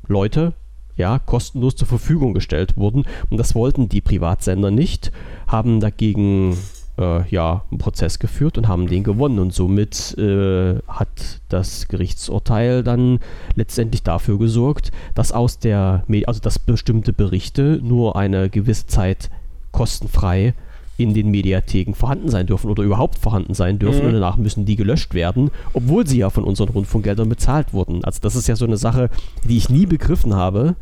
Leute 0.07 0.53
ja, 0.97 1.19
kostenlos 1.19 1.75
zur 1.75 1.87
Verfügung 1.87 2.33
gestellt 2.33 2.77
wurden. 2.77 3.05
Und 3.29 3.37
das 3.37 3.55
wollten 3.55 3.89
die 3.89 4.01
Privatsender 4.01 4.71
nicht, 4.71 5.11
haben 5.47 5.79
dagegen 5.79 6.57
äh, 6.97 7.27
ja, 7.29 7.63
einen 7.69 7.77
Prozess 7.77 8.19
geführt 8.19 8.57
und 8.57 8.67
haben 8.67 8.87
den 8.87 9.03
gewonnen. 9.03 9.39
Und 9.39 9.53
somit 9.53 10.17
äh, 10.17 10.79
hat 10.87 11.41
das 11.49 11.87
Gerichtsurteil 11.87 12.83
dann 12.83 13.19
letztendlich 13.55 14.03
dafür 14.03 14.37
gesorgt, 14.37 14.91
dass 15.15 15.31
aus 15.31 15.59
der, 15.59 16.03
also 16.25 16.41
dass 16.41 16.59
bestimmte 16.59 17.13
Berichte 17.13 17.79
nur 17.81 18.15
eine 18.15 18.49
gewisse 18.49 18.87
Zeit 18.87 19.29
kostenfrei 19.71 20.53
in 20.97 21.13
den 21.13 21.31
Mediatheken 21.31 21.93
vorhanden 21.95 22.29
sein 22.29 22.45
dürfen 22.45 22.69
oder 22.69 22.83
überhaupt 22.83 23.17
vorhanden 23.17 23.53
sein 23.53 23.79
dürfen 23.79 24.01
mhm. 24.01 24.07
und 24.07 24.13
danach 24.13 24.37
müssen 24.37 24.65
die 24.65 24.75
gelöscht 24.75 25.13
werden, 25.13 25.49
obwohl 25.73 26.05
sie 26.05 26.19
ja 26.19 26.29
von 26.29 26.43
unseren 26.43 26.69
Rundfunkgeldern 26.69 27.27
bezahlt 27.27 27.73
wurden. 27.73 28.03
Also 28.03 28.19
das 28.21 28.35
ist 28.35 28.47
ja 28.47 28.55
so 28.55 28.65
eine 28.65 28.77
Sache, 28.77 29.09
die 29.47 29.57
ich 29.57 29.69
nie 29.69 29.85
begriffen 29.85 30.35
habe, 30.35 30.75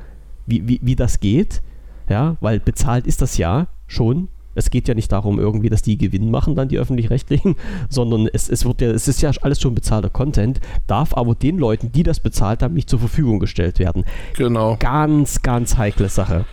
wie, 0.45 0.67
wie, 0.67 0.79
wie 0.83 0.95
das 0.95 1.19
geht, 1.19 1.61
ja, 2.09 2.35
weil 2.41 2.59
bezahlt 2.59 3.07
ist 3.07 3.21
das 3.21 3.37
ja 3.37 3.67
schon. 3.87 4.27
Es 4.59 4.69
geht 4.69 4.87
ja 4.87 4.93
nicht 4.93 5.11
darum, 5.11 5.39
irgendwie, 5.39 5.69
dass 5.69 5.81
die 5.81 5.97
Gewinn 5.97 6.29
machen, 6.29 6.55
dann 6.55 6.69
die 6.69 6.77
öffentlich-rechtlichen, 6.77 7.55
sondern 7.89 8.27
es, 8.31 8.49
es, 8.49 8.65
wird 8.65 8.81
ja, 8.81 8.89
es 8.89 9.07
ist 9.07 9.21
ja 9.21 9.31
alles 9.41 9.59
schon 9.59 9.73
bezahlter 9.73 10.09
Content, 10.09 10.59
darf 10.87 11.15
aber 11.15 11.35
den 11.35 11.57
Leuten, 11.57 11.91
die 11.91 12.03
das 12.03 12.19
bezahlt 12.19 12.61
haben, 12.61 12.73
nicht 12.73 12.89
zur 12.89 12.99
Verfügung 12.99 13.39
gestellt 13.39 13.79
werden. 13.79 14.05
Genau. 14.35 14.77
Ganz, 14.79 15.41
ganz 15.41 15.77
heikle 15.77 16.09
Sache. 16.09 16.45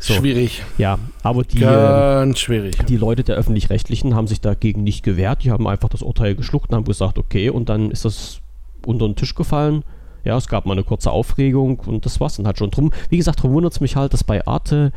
So. 0.00 0.14
Schwierig. 0.14 0.62
Ja, 0.78 0.98
aber 1.22 1.44
die, 1.44 1.58
Ganz 1.58 2.38
schwierig. 2.38 2.86
die 2.86 2.96
Leute 2.96 3.22
der 3.22 3.36
Öffentlich-Rechtlichen 3.36 4.14
haben 4.14 4.26
sich 4.26 4.40
dagegen 4.40 4.82
nicht 4.82 5.02
gewehrt. 5.02 5.44
Die 5.44 5.50
haben 5.50 5.68
einfach 5.68 5.90
das 5.90 6.00
Urteil 6.00 6.34
geschluckt 6.34 6.70
und 6.70 6.76
haben 6.76 6.84
gesagt, 6.84 7.18
okay, 7.18 7.50
und 7.50 7.68
dann 7.68 7.90
ist 7.90 8.06
das 8.06 8.40
unter 8.86 9.06
den 9.06 9.14
Tisch 9.14 9.34
gefallen. 9.34 9.84
Ja, 10.24 10.38
es 10.38 10.48
gab 10.48 10.64
mal 10.64 10.72
eine 10.72 10.84
kurze 10.84 11.10
Aufregung 11.10 11.80
und 11.80 12.06
das 12.06 12.18
war's 12.18 12.36
dann 12.36 12.46
halt 12.46 12.58
schon 12.58 12.70
drum. 12.70 12.92
Wie 13.10 13.18
gesagt, 13.18 13.40
darum 13.40 13.52
wundert 13.52 13.74
es 13.74 13.80
mich 13.80 13.96
halt, 13.96 14.14
dass 14.14 14.24
bei 14.24 14.46
Arte 14.46 14.92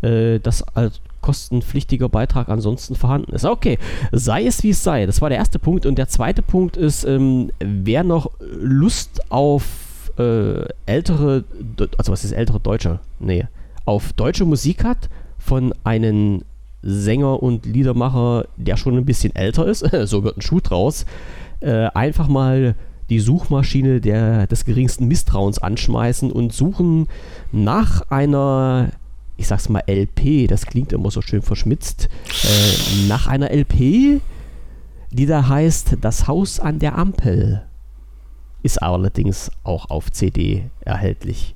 äh, 0.00 0.38
das 0.40 0.62
als 0.74 1.00
kostenpflichtiger 1.20 2.08
Beitrag 2.08 2.48
ansonsten 2.48 2.94
vorhanden 2.94 3.32
ist. 3.32 3.44
Okay, 3.44 3.78
sei 4.12 4.46
es 4.46 4.62
wie 4.62 4.70
es 4.70 4.82
sei. 4.82 5.06
Das 5.06 5.20
war 5.20 5.28
der 5.28 5.38
erste 5.38 5.58
Punkt. 5.58 5.86
Und 5.86 5.98
der 5.98 6.08
zweite 6.08 6.42
Punkt 6.42 6.76
ist, 6.76 7.04
ähm, 7.04 7.50
wer 7.58 8.04
noch 8.04 8.30
Lust 8.40 9.20
auf 9.30 10.12
äh, 10.18 10.64
ältere, 10.86 11.44
also 11.96 12.12
was 12.12 12.24
ist 12.24 12.32
ältere 12.32 12.60
Deutsche? 12.60 13.00
Nee, 13.18 13.46
auf 13.84 14.12
deutsche 14.12 14.44
Musik 14.44 14.84
hat 14.84 15.08
von 15.38 15.72
einem 15.84 16.42
Sänger 16.82 17.42
und 17.42 17.66
Liedermacher, 17.66 18.46
der 18.56 18.76
schon 18.76 18.96
ein 18.96 19.04
bisschen 19.04 19.34
älter 19.34 19.66
ist, 19.66 19.80
so 20.04 20.24
wird 20.24 20.36
ein 20.36 20.42
Schuh 20.42 20.60
draus, 20.60 21.06
äh, 21.60 21.88
einfach 21.94 22.28
mal 22.28 22.74
die 23.10 23.20
Suchmaschine 23.20 24.00
der, 24.00 24.46
des 24.46 24.64
geringsten 24.64 25.08
Misstrauens 25.08 25.58
anschmeißen 25.58 26.30
und 26.30 26.52
suchen 26.52 27.08
nach 27.52 28.02
einer, 28.10 28.90
ich 29.38 29.46
sag's 29.46 29.68
mal 29.70 29.82
LP, 29.88 30.48
das 30.48 30.66
klingt 30.66 30.92
immer 30.92 31.10
so 31.10 31.22
schön 31.22 31.40
verschmitzt, 31.42 32.08
äh, 32.44 33.06
nach 33.06 33.26
einer 33.26 33.50
LP, 33.50 34.20
die 35.10 35.26
da 35.26 35.48
heißt 35.48 35.96
Das 36.02 36.26
Haus 36.26 36.60
an 36.60 36.80
der 36.80 36.98
Ampel. 36.98 37.64
Ist 38.62 38.82
allerdings 38.82 39.50
auch 39.62 39.88
auf 39.88 40.10
CD 40.10 40.68
erhältlich 40.80 41.54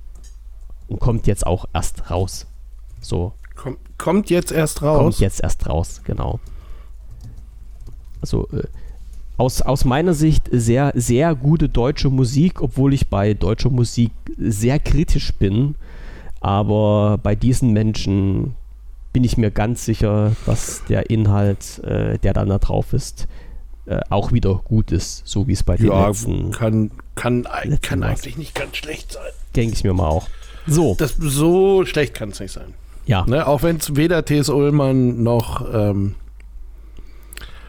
und 0.88 1.00
kommt 1.00 1.26
jetzt 1.26 1.46
auch 1.46 1.66
erst 1.74 2.10
raus. 2.10 2.46
So. 3.00 3.32
Komm, 3.56 3.76
kommt 3.98 4.30
jetzt 4.30 4.52
erst 4.52 4.82
raus. 4.82 4.98
Kommt 4.98 5.18
jetzt 5.18 5.42
erst 5.42 5.68
raus, 5.68 6.00
genau. 6.04 6.38
Also 8.20 8.48
äh, 8.52 8.62
aus, 9.36 9.60
aus 9.60 9.84
meiner 9.84 10.14
Sicht 10.14 10.48
sehr, 10.52 10.92
sehr 10.94 11.34
gute 11.34 11.68
deutsche 11.68 12.10
Musik, 12.10 12.62
obwohl 12.62 12.94
ich 12.94 13.08
bei 13.08 13.34
deutscher 13.34 13.70
Musik 13.70 14.12
sehr 14.38 14.78
kritisch 14.78 15.32
bin. 15.34 15.74
Aber 16.42 17.18
bei 17.22 17.34
diesen 17.34 17.72
Menschen 17.72 18.56
bin 19.12 19.24
ich 19.24 19.36
mir 19.36 19.50
ganz 19.50 19.84
sicher, 19.84 20.32
dass 20.44 20.82
der 20.88 21.08
Inhalt, 21.08 21.78
äh, 21.84 22.18
der 22.18 22.32
dann 22.32 22.48
da 22.48 22.58
drauf 22.58 22.92
ist, 22.92 23.28
äh, 23.86 24.00
auch 24.10 24.32
wieder 24.32 24.56
gut 24.64 24.90
ist, 24.90 25.26
so 25.26 25.46
wie 25.46 25.52
es 25.52 25.62
bei 25.62 25.76
den 25.76 25.86
ja, 25.86 26.08
letzten. 26.08 26.50
Kann, 26.50 26.90
kann, 27.14 27.46
kann 27.80 28.02
eigentlich 28.02 28.36
nicht 28.36 28.54
ganz 28.54 28.76
schlecht 28.76 29.12
sein. 29.12 29.22
Denke 29.54 29.74
ich 29.74 29.84
mir 29.84 29.92
mal 29.92 30.08
auch. 30.08 30.28
So. 30.66 30.96
Das, 30.98 31.16
so 31.18 31.84
schlecht 31.84 32.14
kann 32.14 32.30
es 32.30 32.40
nicht 32.40 32.52
sein. 32.52 32.74
Ja. 33.06 33.24
Ne? 33.26 33.46
Auch 33.46 33.62
wenn 33.62 33.76
es 33.76 33.94
weder 33.96 34.24
T.S. 34.24 34.48
Ullmann 34.48 35.22
noch, 35.22 35.72
ähm, 35.72 36.14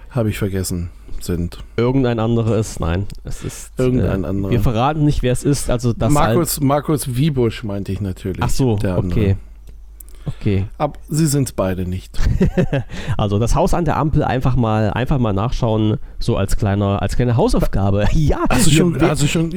habe 0.10 0.30
ich 0.30 0.38
vergessen, 0.38 0.90
sind. 1.24 1.60
Irgendein 1.78 2.20
anderes, 2.20 2.80
nein. 2.80 3.08
Es 3.24 3.44
ist. 3.44 3.72
Irgendein 3.78 4.24
äh, 4.24 4.28
anderer. 4.28 4.52
Wir 4.52 4.60
verraten 4.60 5.06
nicht, 5.06 5.24
wer 5.24 5.32
es 5.32 5.44
ist. 5.44 5.70
Also 5.70 5.94
das 5.94 6.12
Markus, 6.12 6.60
Markus 6.60 7.16
Wiebusch 7.16 7.64
meinte 7.64 7.92
ich 7.92 8.02
natürlich. 8.02 8.42
Ach 8.42 8.50
so, 8.50 8.74
okay. 8.74 9.38
Okay. 10.26 10.66
Aber 10.78 10.94
sie 11.10 11.26
sind 11.28 11.50
es 11.50 11.52
beide 11.52 11.86
nicht. 11.86 12.18
also 13.18 13.40
das 13.40 13.56
Haus 13.56 13.74
an 13.74 13.86
der 13.86 13.98
Ampel 13.98 14.24
einfach 14.24 14.56
mal, 14.56 14.92
einfach 14.92 15.20
mal 15.20 15.34
nachschauen, 15.34 15.98
so 16.20 16.38
als 16.38 16.56
kleiner, 16.56 17.02
als 17.02 17.16
kleine 17.16 17.36
Hausaufgabe. 17.36 18.08
ja. 18.14 18.44
Hast 18.50 18.68
du 18.68 18.72
schon, 18.72 19.02
hast 19.02 19.22
du 19.22 19.28
schon, 19.28 19.54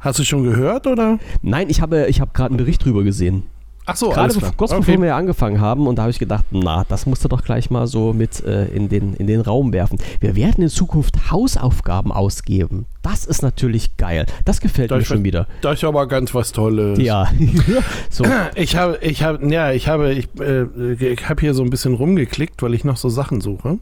hast 0.00 0.18
du 0.18 0.24
schon 0.24 0.42
gehört 0.42 0.86
oder? 0.86 1.18
Nein, 1.42 1.70
ich 1.70 1.80
habe, 1.80 2.06
ich 2.06 2.20
habe 2.20 2.32
gerade 2.34 2.50
einen 2.50 2.58
Bericht 2.58 2.84
drüber 2.84 3.04
gesehen. 3.04 3.44
Ach 3.84 3.96
so, 3.96 4.10
Gerade 4.10 4.32
bevor, 4.32 4.52
kurz 4.56 4.70
okay. 4.70 4.80
bevor 4.80 5.02
wir 5.02 5.16
angefangen 5.16 5.60
haben 5.60 5.86
und 5.88 5.96
da 5.96 6.02
habe 6.02 6.10
ich 6.10 6.20
gedacht, 6.20 6.44
na, 6.50 6.84
das 6.88 7.06
musst 7.06 7.24
du 7.24 7.28
doch 7.28 7.42
gleich 7.42 7.70
mal 7.70 7.86
so 7.86 8.12
mit 8.12 8.44
äh, 8.44 8.66
in, 8.66 8.88
den, 8.88 9.14
in 9.14 9.26
den 9.26 9.40
Raum 9.40 9.72
werfen. 9.72 9.98
Wir 10.20 10.36
werden 10.36 10.62
in 10.62 10.68
Zukunft 10.68 11.32
Hausaufgaben 11.32 12.12
ausgeben. 12.12 12.86
Das 13.02 13.24
ist 13.24 13.42
natürlich 13.42 13.96
geil. 13.96 14.26
Das 14.44 14.60
gefällt 14.60 14.92
das 14.92 14.98
mir 15.00 15.04
schon 15.04 15.24
wieder. 15.24 15.48
Das 15.62 15.74
ist 15.74 15.84
aber 15.84 16.06
ganz 16.06 16.32
was 16.32 16.52
Tolles. 16.52 17.00
Ja. 17.00 17.28
so. 18.10 18.24
Ich 18.54 18.76
habe, 18.76 18.98
ich 19.02 19.24
habe, 19.24 19.44
ja, 19.48 19.72
ich 19.72 19.88
habe, 19.88 20.12
ich, 20.12 20.28
äh, 20.38 20.92
ich 20.92 21.28
habe 21.28 21.40
hier 21.40 21.54
so 21.54 21.64
ein 21.64 21.70
bisschen 21.70 21.94
rumgeklickt, 21.94 22.62
weil 22.62 22.74
ich 22.74 22.84
noch 22.84 22.96
so 22.96 23.08
Sachen 23.08 23.40
suche. 23.40 23.78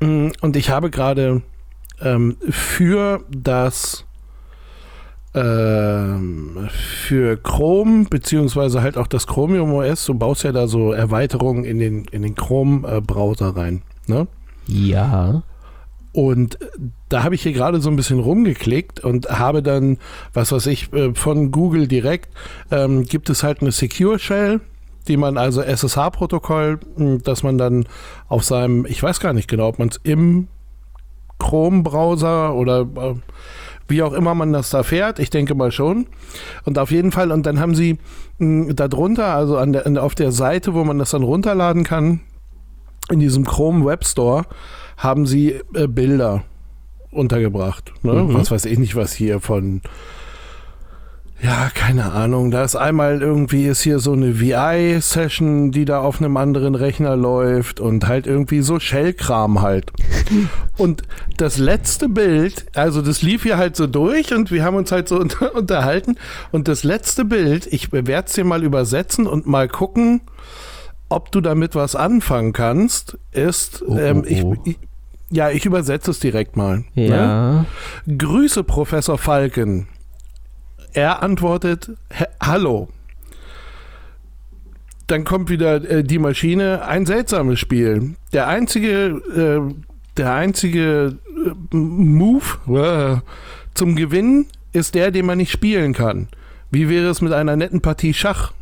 Mm, 0.00 0.28
und 0.40 0.56
ich 0.56 0.70
habe 0.70 0.90
gerade 0.90 1.42
ähm, 2.00 2.36
für 2.48 3.24
das 3.28 4.04
für 5.34 7.36
Chrome, 7.42 8.06
beziehungsweise 8.08 8.82
halt 8.82 8.96
auch 8.96 9.08
das 9.08 9.26
Chromium 9.26 9.72
OS, 9.72 10.04
du 10.04 10.14
baust 10.14 10.44
ja 10.44 10.52
da 10.52 10.68
so 10.68 10.92
Erweiterungen 10.92 11.64
in 11.64 11.80
den, 11.80 12.04
in 12.12 12.22
den 12.22 12.36
Chrome-Browser 12.36 13.56
rein. 13.56 13.82
Ne? 14.06 14.28
Ja. 14.66 15.42
Und 16.12 16.58
da 17.08 17.24
habe 17.24 17.34
ich 17.34 17.42
hier 17.42 17.52
gerade 17.52 17.80
so 17.80 17.90
ein 17.90 17.96
bisschen 17.96 18.20
rumgeklickt 18.20 19.00
und 19.00 19.28
habe 19.28 19.64
dann, 19.64 19.98
was 20.32 20.52
weiß 20.52 20.66
ich, 20.66 20.92
äh, 20.92 21.12
von 21.14 21.50
Google 21.50 21.88
direkt, 21.88 22.32
ähm, 22.70 23.04
gibt 23.04 23.28
es 23.28 23.42
halt 23.42 23.60
eine 23.60 23.72
Secure 23.72 24.20
Shell, 24.20 24.60
die 25.08 25.16
man 25.16 25.36
also 25.36 25.60
SSH-Protokoll, 25.60 26.78
hm, 26.96 27.24
dass 27.24 27.42
man 27.42 27.58
dann 27.58 27.86
auf 28.28 28.44
seinem, 28.44 28.86
ich 28.86 29.02
weiß 29.02 29.18
gar 29.18 29.32
nicht 29.32 29.48
genau, 29.48 29.66
ob 29.66 29.80
man 29.80 29.88
es 29.88 29.98
im 30.04 30.46
Chrome-Browser 31.40 32.54
oder 32.54 32.82
äh, 32.82 33.14
wie 33.88 34.02
auch 34.02 34.12
immer 34.12 34.34
man 34.34 34.52
das 34.52 34.70
da 34.70 34.82
fährt. 34.82 35.18
Ich 35.18 35.30
denke 35.30 35.54
mal 35.54 35.72
schon. 35.72 36.06
Und 36.64 36.78
auf 36.78 36.90
jeden 36.90 37.12
Fall, 37.12 37.30
und 37.32 37.46
dann 37.46 37.60
haben 37.60 37.74
sie 37.74 37.98
mh, 38.38 38.68
hm, 38.68 38.76
darunter, 38.76 39.34
also 39.34 39.58
an 39.58 39.72
der, 39.72 40.02
auf 40.02 40.14
der 40.14 40.32
Seite, 40.32 40.74
wo 40.74 40.84
man 40.84 40.98
das 40.98 41.10
dann 41.10 41.22
runterladen 41.22 41.84
kann, 41.84 42.20
in 43.10 43.20
diesem 43.20 43.44
Chrome 43.44 43.84
Web 43.84 44.04
Store, 44.04 44.44
haben 44.96 45.26
sie 45.26 45.60
äh, 45.74 45.86
Bilder 45.86 46.44
untergebracht. 47.10 47.92
Ne? 48.02 48.12
Mhm. 48.12 48.34
Was 48.34 48.50
weiß 48.50 48.64
ich 48.64 48.78
nicht, 48.78 48.96
was 48.96 49.12
hier 49.12 49.40
von 49.40 49.82
ja, 51.42 51.68
keine 51.74 52.12
Ahnung. 52.12 52.50
Da 52.50 52.64
ist 52.64 52.76
einmal 52.76 53.20
irgendwie 53.20 53.66
ist 53.66 53.82
hier 53.82 53.98
so 53.98 54.12
eine 54.12 54.40
VI-Session, 54.40 55.72
die 55.72 55.84
da 55.84 56.00
auf 56.00 56.20
einem 56.20 56.36
anderen 56.36 56.74
Rechner 56.74 57.16
läuft 57.16 57.80
und 57.80 58.06
halt 58.06 58.26
irgendwie 58.26 58.62
so 58.62 58.78
Shell-Kram 58.80 59.60
halt. 59.60 59.92
und 60.78 61.02
das 61.36 61.58
letzte 61.58 62.08
Bild, 62.08 62.66
also 62.74 63.02
das 63.02 63.22
lief 63.22 63.42
hier 63.42 63.58
halt 63.58 63.76
so 63.76 63.86
durch 63.86 64.32
und 64.32 64.50
wir 64.50 64.64
haben 64.64 64.76
uns 64.76 64.90
halt 64.92 65.08
so 65.08 65.18
unter 65.20 65.54
unterhalten. 65.54 66.16
Und 66.50 66.68
das 66.68 66.84
letzte 66.84 67.24
Bild, 67.24 67.66
ich 67.66 67.92
werde 67.92 68.26
es 68.26 68.32
dir 68.32 68.44
mal 68.44 68.62
übersetzen 68.62 69.26
und 69.26 69.46
mal 69.46 69.68
gucken, 69.68 70.22
ob 71.08 71.30
du 71.30 71.40
damit 71.40 71.74
was 71.74 71.94
anfangen 71.94 72.52
kannst, 72.52 73.18
ist, 73.32 73.84
oh, 73.86 73.98
ähm, 73.98 74.24
oh, 74.24 74.44
oh. 74.44 74.56
Ich, 74.64 74.70
ich, 74.72 74.78
ja, 75.30 75.50
ich 75.50 75.66
übersetze 75.66 76.10
es 76.10 76.20
direkt 76.20 76.56
mal. 76.56 76.84
Ja. 76.94 77.66
Ne? 78.06 78.16
Grüße, 78.18 78.64
Professor 78.64 79.18
Falken. 79.18 79.88
Er 80.94 81.22
antwortet, 81.22 81.90
hallo. 82.40 82.88
Dann 85.08 85.24
kommt 85.24 85.50
wieder 85.50 85.88
äh, 85.88 86.04
die 86.04 86.18
Maschine, 86.18 86.86
ein 86.86 87.04
seltsames 87.04 87.58
Spiel. 87.58 88.14
Der 88.32 88.46
einzige, 88.46 89.68
äh, 89.68 89.74
der 90.16 90.32
einzige 90.32 91.18
äh, 91.72 91.76
Move 91.76 92.44
äh, 92.68 93.20
zum 93.74 93.96
Gewinnen 93.96 94.46
ist 94.72 94.94
der, 94.94 95.10
den 95.10 95.26
man 95.26 95.38
nicht 95.38 95.50
spielen 95.50 95.92
kann. 95.92 96.28
Wie 96.70 96.88
wäre 96.88 97.08
es 97.08 97.20
mit 97.20 97.32
einer 97.32 97.56
netten 97.56 97.82
Partie 97.82 98.14
Schach? 98.14 98.52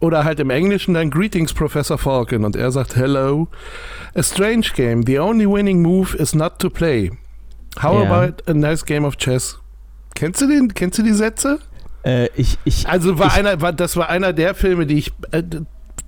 Oder 0.00 0.24
halt 0.24 0.40
im 0.40 0.50
Englischen 0.50 0.94
dann 0.94 1.10
Greetings 1.10 1.52
Professor 1.52 1.98
Falcon 1.98 2.44
und 2.44 2.56
er 2.56 2.70
sagt 2.70 2.96
Hello. 2.96 3.48
A 4.14 4.22
strange 4.22 4.68
game. 4.74 5.04
The 5.04 5.18
only 5.18 5.46
winning 5.46 5.82
move 5.82 6.16
is 6.16 6.34
not 6.34 6.58
to 6.60 6.70
play. 6.70 7.10
How 7.80 8.00
yeah. 8.00 8.10
about 8.10 8.42
a 8.46 8.54
nice 8.54 8.84
game 8.84 9.04
of 9.04 9.18
chess? 9.18 9.58
Kennst 10.18 10.40
du 10.40 10.48
den? 10.48 10.74
Kennst 10.74 10.98
du 10.98 11.04
die 11.04 11.12
Sätze? 11.12 11.60
Äh, 12.04 12.28
ich, 12.34 12.58
ich, 12.64 12.88
also 12.88 13.20
war 13.20 13.28
ich, 13.28 13.34
einer, 13.34 13.60
war, 13.60 13.72
das 13.72 13.96
war 13.96 14.08
einer 14.08 14.32
der 14.32 14.56
Filme, 14.56 14.84
die 14.84 14.98
ich 14.98 15.12
äh, 15.30 15.44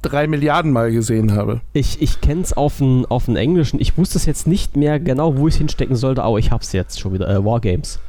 drei 0.03 0.27
Milliarden 0.27 0.73
Mal 0.73 0.90
gesehen 0.90 1.37
habe. 1.37 1.61
Ich, 1.75 2.03
ich 2.03 2.20
kenne 2.20 2.40
es 2.40 2.53
auf 2.53 2.79
dem 2.79 3.07
auf 3.09 3.29
Englischen. 3.29 3.79
Ich 3.79 3.96
wusste 3.96 4.18
es 4.18 4.27
jetzt 4.27 4.49
nicht 4.49 4.77
mehr 4.77 4.99
genau, 4.99 5.37
wo 5.37 5.46
ich 5.46 5.55
es 5.55 5.59
hinstecken 5.59 5.94
sollte, 5.94 6.25
aber 6.25 6.40
ich 6.40 6.51
habe 6.51 6.61
es 6.61 6.73
jetzt 6.73 6.99
schon 6.99 7.12
wieder. 7.12 7.29
Äh, 7.29 7.44
Wargames. 7.44 8.01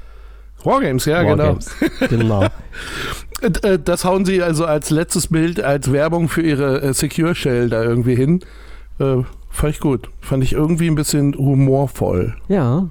Wargames, 0.63 1.05
ja, 1.05 1.23
Wargames. 1.23 1.69
genau. 2.09 2.47
genau. 3.41 3.61
Äh, 3.61 3.77
das 3.77 4.03
hauen 4.03 4.25
sie 4.25 4.41
also 4.41 4.65
als 4.65 4.89
letztes 4.89 5.27
Bild, 5.27 5.61
als 5.61 5.91
Werbung 5.91 6.29
für 6.29 6.41
ihre 6.41 6.81
äh, 6.81 6.93
Secure 6.95 7.35
Shell 7.35 7.69
da 7.69 7.83
irgendwie 7.83 8.15
hin. 8.15 8.39
Äh, 8.97 9.17
fand 9.51 9.75
ich 9.75 9.79
gut. 9.79 10.09
Fand 10.19 10.43
ich 10.43 10.53
irgendwie 10.53 10.87
ein 10.87 10.95
bisschen 10.95 11.35
humorvoll. 11.35 12.37
Ja. 12.47 12.89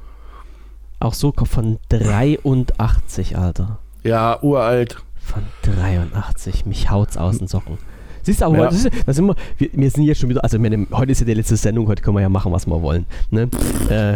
Auch 1.01 1.15
so 1.15 1.33
von 1.33 1.79
83, 1.89 3.39
Alter. 3.39 3.79
Ja, 4.03 4.39
uralt. 4.43 5.03
Von 5.19 5.43
83. 5.63 6.67
Mich 6.67 6.91
haut's 6.91 7.17
aus 7.17 7.39
den 7.39 7.49
Socken. 7.49 7.79
Siehst 8.23 8.41
du, 8.41 8.47
aber 8.47 8.59
ja. 8.59 8.65
das 8.67 8.85
ist, 8.85 8.91
das 9.07 9.17
sind 9.17 9.27
wir, 9.27 9.37
wir, 9.59 9.69
wir, 9.73 9.91
sind 9.91 10.05
jetzt 10.05 10.21
schon 10.21 10.29
wieder, 10.29 10.43
also 10.43 10.59
meine, 10.59 10.87
heute 10.93 11.13
ist 11.13 11.21
ja 11.21 11.27
die 11.27 11.35
letzte 11.35 11.57
Sendung, 11.57 11.89
heute 11.89 12.03
können 12.03 12.17
wir 12.17 12.23
ja 12.23 12.29
machen, 12.29 12.53
was 12.53 12.67
wir 12.67 12.83
wollen. 12.83 13.07
Ne? 13.31 13.49
Äh, 13.89 14.13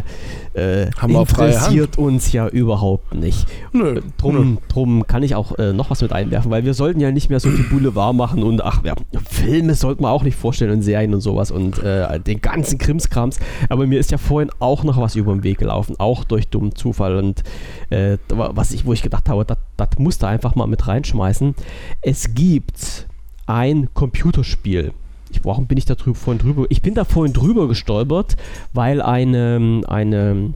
äh, 0.55 0.91
Haben 0.99 1.13
wir 1.13 1.21
interessiert 1.21 1.99
uns 1.99 2.33
ja 2.33 2.49
überhaupt 2.49 3.15
nicht. 3.15 3.47
Nö, 3.73 4.01
drum, 4.19 4.35
nö. 4.35 4.57
drum 4.69 5.07
kann 5.07 5.23
ich 5.23 5.35
auch 5.35 5.59
äh, 5.59 5.73
noch 5.73 5.91
was 5.91 6.03
mit 6.03 6.13
einwerfen, 6.13 6.51
weil 6.51 6.65
wir 6.65 6.75
sollten 6.75 7.01
ja 7.01 7.11
nicht 7.11 7.31
mehr 7.31 7.41
so 7.41 7.51
viel 7.51 7.65
Boulevard 7.65 8.15
machen 8.15 8.43
und 8.43 8.63
ach, 8.63 8.85
ja, 8.85 8.95
Filme 9.29 9.75
sollten 9.75 10.03
wir 10.03 10.11
auch 10.11 10.23
nicht 10.23 10.37
vorstellen 10.37 10.73
und 10.73 10.83
Serien 10.83 11.15
und 11.15 11.21
sowas 11.21 11.51
und 11.51 11.83
äh, 11.83 12.21
den 12.21 12.41
ganzen 12.41 12.79
Krimskrams. 12.79 13.39
Aber 13.69 13.87
mir 13.87 13.99
ist 13.99 14.11
ja 14.11 14.19
vorhin 14.19 14.51
auch 14.59 14.85
noch 14.85 15.01
was 15.01 15.17
über 15.17 15.33
den 15.33 15.43
Weg 15.43 15.59
gelaufen, 15.59 15.97
auch 15.99 16.25
durch 16.25 16.49
dummen 16.49 16.75
Zufall 16.75 17.17
und 17.17 17.43
äh, 17.91 18.19
was 18.29 18.73
ich, 18.73 18.87
wo 18.87 18.93
ich 18.93 19.03
gedacht 19.03 19.29
habe, 19.29 19.45
das 19.77 19.89
musst 19.99 20.23
du 20.23 20.27
einfach 20.27 20.55
mal 20.55 20.67
mit 20.67 20.87
reinschmeißen. 20.87 21.55
Es 22.03 22.35
gibt 22.35 23.07
ein 23.47 23.93
Computerspiel. 23.95 24.93
Ich, 25.31 25.45
warum 25.45 25.67
bin 25.67 25.79
ich 25.79 25.85
da 25.85 25.95
drüber, 25.95 26.17
vorhin 26.17 26.39
drüber? 26.41 26.67
Ich 26.69 26.83
bin 26.83 26.95
da 26.95 27.05
vorhin 27.05 27.33
drüber 27.33 27.69
gestolpert, 27.69 28.37
weil 28.73 29.03
eine, 29.03 29.83
eine 29.87 30.55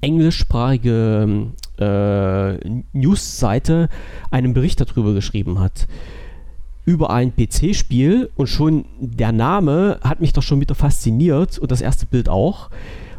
englischsprachige 0.00 1.52
äh, 1.78 2.82
News-Seite 2.92 3.88
einen 4.30 4.54
Bericht 4.54 4.80
darüber 4.80 5.14
geschrieben 5.14 5.60
hat. 5.60 5.86
Über 6.84 7.10
ein 7.10 7.32
PC-Spiel 7.34 8.30
und 8.34 8.48
schon 8.48 8.84
der 8.98 9.30
Name 9.30 10.00
hat 10.02 10.20
mich 10.20 10.32
doch 10.32 10.42
schon 10.42 10.60
wieder 10.60 10.74
fasziniert 10.74 11.58
und 11.58 11.70
das 11.70 11.80
erste 11.80 12.06
Bild 12.06 12.28
auch. 12.28 12.70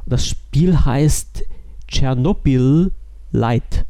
Das 0.06 0.27
Spiel 0.27 0.84
heißt 0.84 1.43
Chernobyl 1.88 2.91
Light. 3.32 3.86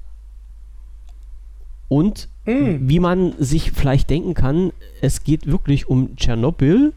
Und 1.87 2.29
Mhm. 2.45 2.89
Wie 2.89 2.99
man 2.99 3.33
sich 3.39 3.71
vielleicht 3.71 4.09
denken 4.09 4.33
kann, 4.33 4.71
es 5.01 5.23
geht 5.23 5.47
wirklich 5.47 5.87
um 5.87 6.15
Tschernobyl. 6.15 6.93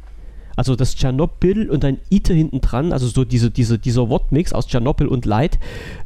Also 0.57 0.75
das 0.75 0.97
Tschernobyl 0.97 1.71
und 1.71 1.85
ein 1.85 1.99
Ite 2.09 2.33
hinten 2.33 2.63
dran, 2.63 2.93
also 2.93 3.07
so 3.07 3.25
diese, 3.25 3.51
diese, 3.51 3.79
dieser 3.79 4.09
Wortmix 4.09 4.55
aus 4.55 4.67
Tschernobyl 4.67 5.07
und 5.07 5.27
Light. 5.27 5.59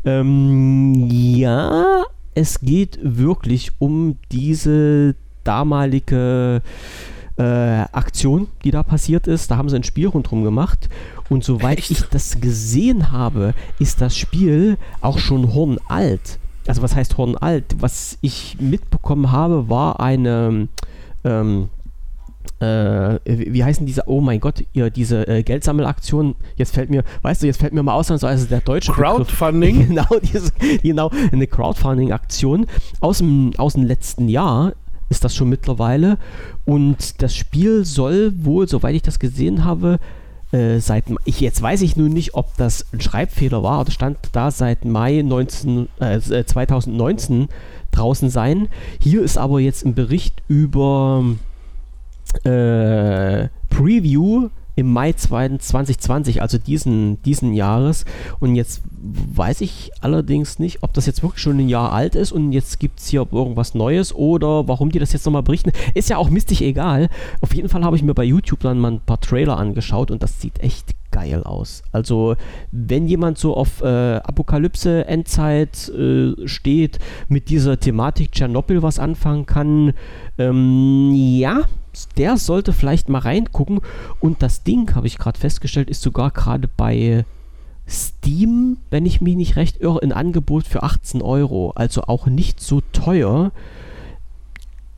Ähm, 0.04 1.08
ja, 1.08 2.02
es 2.34 2.60
geht 2.60 2.98
wirklich 3.00 3.70
um 3.78 4.16
diese 4.32 5.14
damalige 5.44 6.62
äh, 7.36 7.42
Aktion, 7.42 8.48
die 8.64 8.72
da 8.72 8.82
passiert 8.82 9.28
ist. 9.28 9.52
Da 9.52 9.56
haben 9.56 9.68
sie 9.68 9.76
ein 9.76 9.84
Spiel 9.84 10.08
rundherum 10.08 10.42
gemacht. 10.42 10.88
Und 11.28 11.44
soweit 11.44 11.78
Echt? 11.78 11.92
ich 11.92 12.02
das 12.02 12.40
gesehen 12.40 13.12
habe, 13.12 13.54
ist 13.78 14.00
das 14.00 14.16
Spiel 14.16 14.78
auch 15.00 15.18
schon 15.18 15.54
hornalt 15.54 16.39
also 16.66 16.82
was 16.82 16.94
heißt 16.94 17.16
Hornalt? 17.16 17.76
Was 17.78 18.18
ich 18.20 18.56
mitbekommen 18.60 19.32
habe, 19.32 19.68
war 19.68 20.00
eine, 20.00 20.68
ähm, 21.24 21.68
äh, 22.60 23.18
wie 23.24 23.64
heißen 23.64 23.86
diese, 23.86 24.04
oh 24.06 24.20
mein 24.20 24.40
Gott, 24.40 24.64
ihr, 24.72 24.90
diese 24.90 25.26
äh, 25.26 25.42
Geldsammelaktion, 25.42 26.34
jetzt 26.56 26.74
fällt 26.74 26.90
mir, 26.90 27.04
weißt 27.22 27.42
du, 27.42 27.46
jetzt 27.46 27.60
fällt 27.60 27.72
mir 27.72 27.82
mal 27.82 27.94
aus, 27.94 28.10
also 28.10 28.46
der 28.46 28.60
deutsche 28.60 28.92
Crowdfunding. 28.92 29.88
genau, 29.88 30.06
dieses, 30.22 30.52
genau, 30.82 31.10
eine 31.32 31.46
Crowdfunding-Aktion 31.46 32.66
aus 33.00 33.18
dem, 33.18 33.52
aus 33.56 33.74
dem 33.74 33.84
letzten 33.84 34.28
Jahr 34.28 34.74
ist 35.08 35.24
das 35.24 35.34
schon 35.34 35.48
mittlerweile 35.48 36.18
und 36.64 37.20
das 37.20 37.34
Spiel 37.34 37.84
soll 37.84 38.32
wohl, 38.44 38.68
soweit 38.68 38.94
ich 38.94 39.02
das 39.02 39.18
gesehen 39.18 39.64
habe, 39.64 39.98
äh, 40.52 40.78
seit 40.78 41.04
ich 41.24 41.40
jetzt 41.40 41.62
weiß 41.62 41.82
ich 41.82 41.96
nun 41.96 42.12
nicht, 42.12 42.34
ob 42.34 42.56
das 42.56 42.86
ein 42.92 43.00
Schreibfehler 43.00 43.62
war 43.62 43.80
oder 43.80 43.90
stand 43.90 44.18
da 44.32 44.50
seit 44.50 44.84
Mai 44.84 45.22
19, 45.22 45.88
äh, 46.00 46.20
2019 46.20 47.48
draußen 47.92 48.30
sein. 48.30 48.68
Hier 49.00 49.22
ist 49.22 49.38
aber 49.38 49.60
jetzt 49.60 49.84
ein 49.84 49.94
Bericht 49.94 50.42
über 50.48 51.24
äh, 52.44 53.48
Preview 53.68 54.48
im 54.76 54.92
Mai 54.92 55.12
2020, 55.12 56.42
also 56.42 56.58
diesen, 56.58 57.22
diesen 57.22 57.54
Jahres. 57.54 58.04
Und 58.38 58.54
jetzt 58.54 58.82
weiß 58.92 59.60
ich 59.60 59.90
allerdings 60.00 60.58
nicht, 60.58 60.82
ob 60.82 60.92
das 60.92 61.06
jetzt 61.06 61.22
wirklich 61.22 61.42
schon 61.42 61.58
ein 61.58 61.68
Jahr 61.68 61.92
alt 61.92 62.14
ist 62.14 62.32
und 62.32 62.52
jetzt 62.52 62.78
gibt 62.80 63.00
es 63.00 63.08
hier 63.08 63.26
irgendwas 63.30 63.74
Neues 63.74 64.14
oder 64.14 64.68
warum 64.68 64.90
die 64.90 64.98
das 64.98 65.12
jetzt 65.12 65.24
nochmal 65.24 65.42
berichten. 65.42 65.72
Ist 65.94 66.10
ja 66.10 66.16
auch 66.18 66.30
mistig 66.30 66.62
egal. 66.62 67.08
Auf 67.40 67.54
jeden 67.54 67.68
Fall 67.68 67.84
habe 67.84 67.96
ich 67.96 68.02
mir 68.02 68.14
bei 68.14 68.24
YouTube 68.24 68.60
dann 68.60 68.78
mal 68.78 68.92
ein 68.92 69.00
paar 69.00 69.20
Trailer 69.20 69.56
angeschaut 69.56 70.10
und 70.10 70.22
das 70.22 70.40
sieht 70.40 70.60
echt 70.60 70.94
geil 71.10 71.42
aus. 71.44 71.82
Also, 71.92 72.36
wenn 72.70 73.06
jemand 73.06 73.38
so 73.38 73.56
auf 73.56 73.82
äh, 73.82 74.16
Apokalypse, 74.16 75.06
Endzeit 75.06 75.88
äh, 75.88 76.34
steht, 76.46 76.98
mit 77.28 77.48
dieser 77.48 77.78
Thematik 77.78 78.32
Tschernobyl 78.32 78.82
was 78.82 78.98
anfangen 78.98 79.46
kann, 79.46 79.94
ähm, 80.38 81.12
ja, 81.14 81.64
der 82.16 82.36
sollte 82.36 82.72
vielleicht 82.72 83.08
mal 83.08 83.18
reingucken. 83.18 83.80
Und 84.20 84.42
das 84.42 84.62
Ding, 84.62 84.94
habe 84.94 85.06
ich 85.06 85.18
gerade 85.18 85.38
festgestellt, 85.38 85.90
ist 85.90 86.02
sogar 86.02 86.30
gerade 86.30 86.68
bei 86.76 87.24
Steam, 87.88 88.78
wenn 88.90 89.04
ich 89.04 89.20
mich 89.20 89.36
nicht 89.36 89.56
recht 89.56 89.80
irre, 89.80 89.98
in 90.00 90.12
Angebot 90.12 90.66
für 90.66 90.82
18 90.82 91.22
Euro. 91.22 91.72
Also 91.74 92.02
auch 92.02 92.26
nicht 92.26 92.60
so 92.60 92.80
teuer 92.92 93.50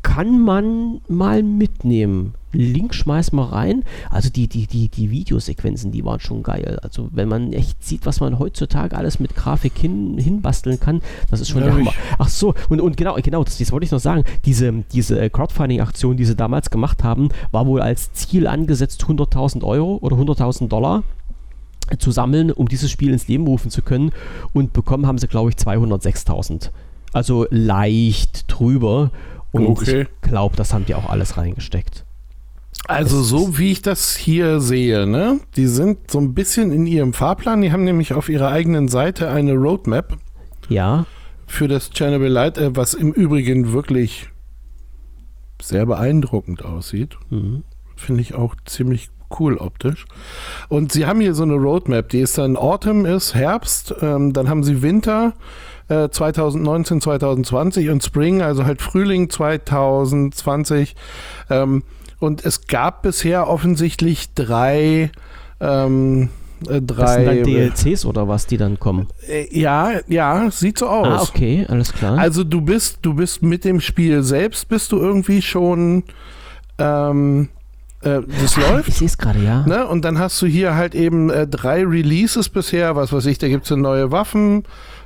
kann 0.02 0.40
man 0.40 1.00
mal 1.08 1.42
mitnehmen. 1.42 2.34
Link 2.52 2.94
schmeiß 2.94 3.32
mal 3.32 3.46
rein. 3.46 3.84
Also 4.10 4.30
die, 4.30 4.48
die, 4.48 4.66
die, 4.66 4.88
die 4.88 5.10
Videosequenzen, 5.10 5.90
die 5.90 6.04
waren 6.04 6.20
schon 6.20 6.42
geil. 6.42 6.78
Also 6.82 7.08
wenn 7.12 7.28
man 7.28 7.52
echt 7.52 7.84
sieht, 7.84 8.06
was 8.06 8.20
man 8.20 8.38
heutzutage 8.38 8.96
alles 8.96 9.18
mit 9.18 9.34
Grafik 9.34 9.76
hin, 9.76 10.18
hinbasteln 10.18 10.78
kann, 10.78 11.02
das 11.30 11.40
ist 11.40 11.48
schon 11.48 11.62
ja, 11.62 11.68
der 11.68 11.76
Hammer. 11.76 11.92
Ach 12.18 12.28
so, 12.28 12.54
und, 12.68 12.80
und 12.80 12.96
genau, 12.96 13.16
genau, 13.22 13.44
das, 13.44 13.58
das 13.58 13.72
wollte 13.72 13.84
ich 13.84 13.92
noch 13.92 14.00
sagen. 14.00 14.24
Diese, 14.44 14.72
diese 14.92 15.30
Crowdfunding-Aktion, 15.30 16.16
die 16.16 16.24
sie 16.24 16.36
damals 16.36 16.70
gemacht 16.70 17.04
haben, 17.04 17.28
war 17.50 17.66
wohl 17.66 17.80
als 17.80 18.12
Ziel 18.12 18.46
angesetzt 18.46 19.04
100.000 19.04 19.64
Euro 19.64 19.98
oder 20.00 20.16
100.000 20.16 20.68
Dollar 20.68 21.02
zu 21.98 22.10
sammeln, 22.10 22.50
um 22.50 22.68
dieses 22.68 22.90
Spiel 22.90 23.12
ins 23.12 23.28
Leben 23.28 23.46
rufen 23.46 23.70
zu 23.70 23.82
können. 23.82 24.12
Und 24.52 24.72
bekommen 24.72 25.06
haben 25.06 25.18
sie, 25.18 25.28
glaube 25.28 25.50
ich, 25.50 25.56
206.000. 25.56 26.70
Also 27.12 27.46
leicht 27.50 28.44
drüber. 28.48 29.10
Und 29.50 29.66
okay. 29.66 30.02
ich 30.02 30.28
glaube, 30.28 30.56
das 30.56 30.72
haben 30.72 30.86
die 30.86 30.94
auch 30.94 31.08
alles 31.08 31.36
reingesteckt. 31.36 32.04
Also 32.88 33.22
so 33.22 33.58
wie 33.58 33.72
ich 33.72 33.82
das 33.82 34.16
hier 34.16 34.60
sehe, 34.60 35.06
ne? 35.06 35.40
Die 35.56 35.66
sind 35.66 36.10
so 36.10 36.18
ein 36.18 36.34
bisschen 36.34 36.72
in 36.72 36.86
ihrem 36.86 37.12
Fahrplan. 37.12 37.62
Die 37.62 37.72
haben 37.72 37.84
nämlich 37.84 38.12
auf 38.12 38.28
ihrer 38.28 38.48
eigenen 38.48 38.88
Seite 38.88 39.30
eine 39.30 39.54
Roadmap. 39.54 40.18
Ja. 40.68 41.06
Für 41.46 41.68
das 41.68 41.90
Chernobyl 41.90 42.28
Light, 42.28 42.58
äh, 42.58 42.74
was 42.74 42.94
im 42.94 43.12
Übrigen 43.12 43.72
wirklich 43.72 44.30
sehr 45.60 45.86
beeindruckend 45.86 46.64
aussieht. 46.64 47.16
Mhm. 47.30 47.62
Finde 47.96 48.20
ich 48.20 48.34
auch 48.34 48.56
ziemlich 48.64 49.10
cool 49.38 49.56
optisch. 49.56 50.06
Und 50.68 50.92
sie 50.92 51.06
haben 51.06 51.20
hier 51.20 51.34
so 51.34 51.44
eine 51.44 51.54
Roadmap, 51.54 52.08
die 52.08 52.20
ist 52.20 52.36
dann 52.36 52.56
Autumn 52.56 53.06
ist 53.06 53.34
Herbst, 53.34 53.94
ähm, 54.02 54.32
dann 54.32 54.48
haben 54.48 54.62
sie 54.62 54.82
Winter, 54.82 55.34
2019, 55.88 56.98
äh, 56.98 57.00
2020 57.00 57.90
und 57.90 58.02
Spring, 58.02 58.42
also 58.42 58.64
halt 58.64 58.80
Frühling 58.80 59.28
2020. 59.28 60.96
Ähm, 61.50 61.82
und 62.22 62.44
es 62.44 62.66
gab 62.66 63.02
bisher 63.02 63.48
offensichtlich 63.48 64.34
drei 64.34 65.10
ähm, 65.60 66.28
äh, 66.68 66.80
drei. 66.80 67.04
Das 67.04 67.14
sind 67.14 67.26
dann 67.26 67.42
DLCs 67.42 68.04
oder 68.04 68.28
was, 68.28 68.46
die 68.46 68.56
dann 68.56 68.78
kommen? 68.78 69.08
Äh, 69.28 69.46
ja, 69.58 70.00
ja, 70.08 70.50
sieht 70.50 70.78
so 70.78 70.88
aus. 70.88 71.06
Ah, 71.06 71.22
okay, 71.22 71.66
alles 71.68 71.92
klar. 71.92 72.18
Also 72.18 72.44
du 72.44 72.60
bist, 72.60 72.98
du 73.02 73.14
bist 73.14 73.42
mit 73.42 73.64
dem 73.64 73.80
Spiel 73.80 74.22
selbst 74.22 74.68
bist 74.68 74.92
du 74.92 74.98
irgendwie 74.98 75.42
schon 75.42 76.04
ähm, 76.78 77.48
äh, 78.02 78.20
das 78.40 78.56
läuft. 78.56 78.88
Ich 78.88 78.96
sehe 78.96 79.06
es 79.06 79.18
gerade, 79.18 79.40
ja. 79.40 79.66
Ne? 79.66 79.86
Und 79.86 80.04
dann 80.04 80.18
hast 80.18 80.40
du 80.42 80.46
hier 80.46 80.74
halt 80.74 80.94
eben 80.94 81.30
äh, 81.30 81.46
drei 81.46 81.84
Releases 81.84 82.48
bisher, 82.48 82.96
was 82.96 83.12
weiß 83.12 83.26
ich, 83.26 83.38
da 83.38 83.48
gibt 83.48 83.70
es 83.70 83.76
neue 83.76 84.10
Waffen, 84.10 84.64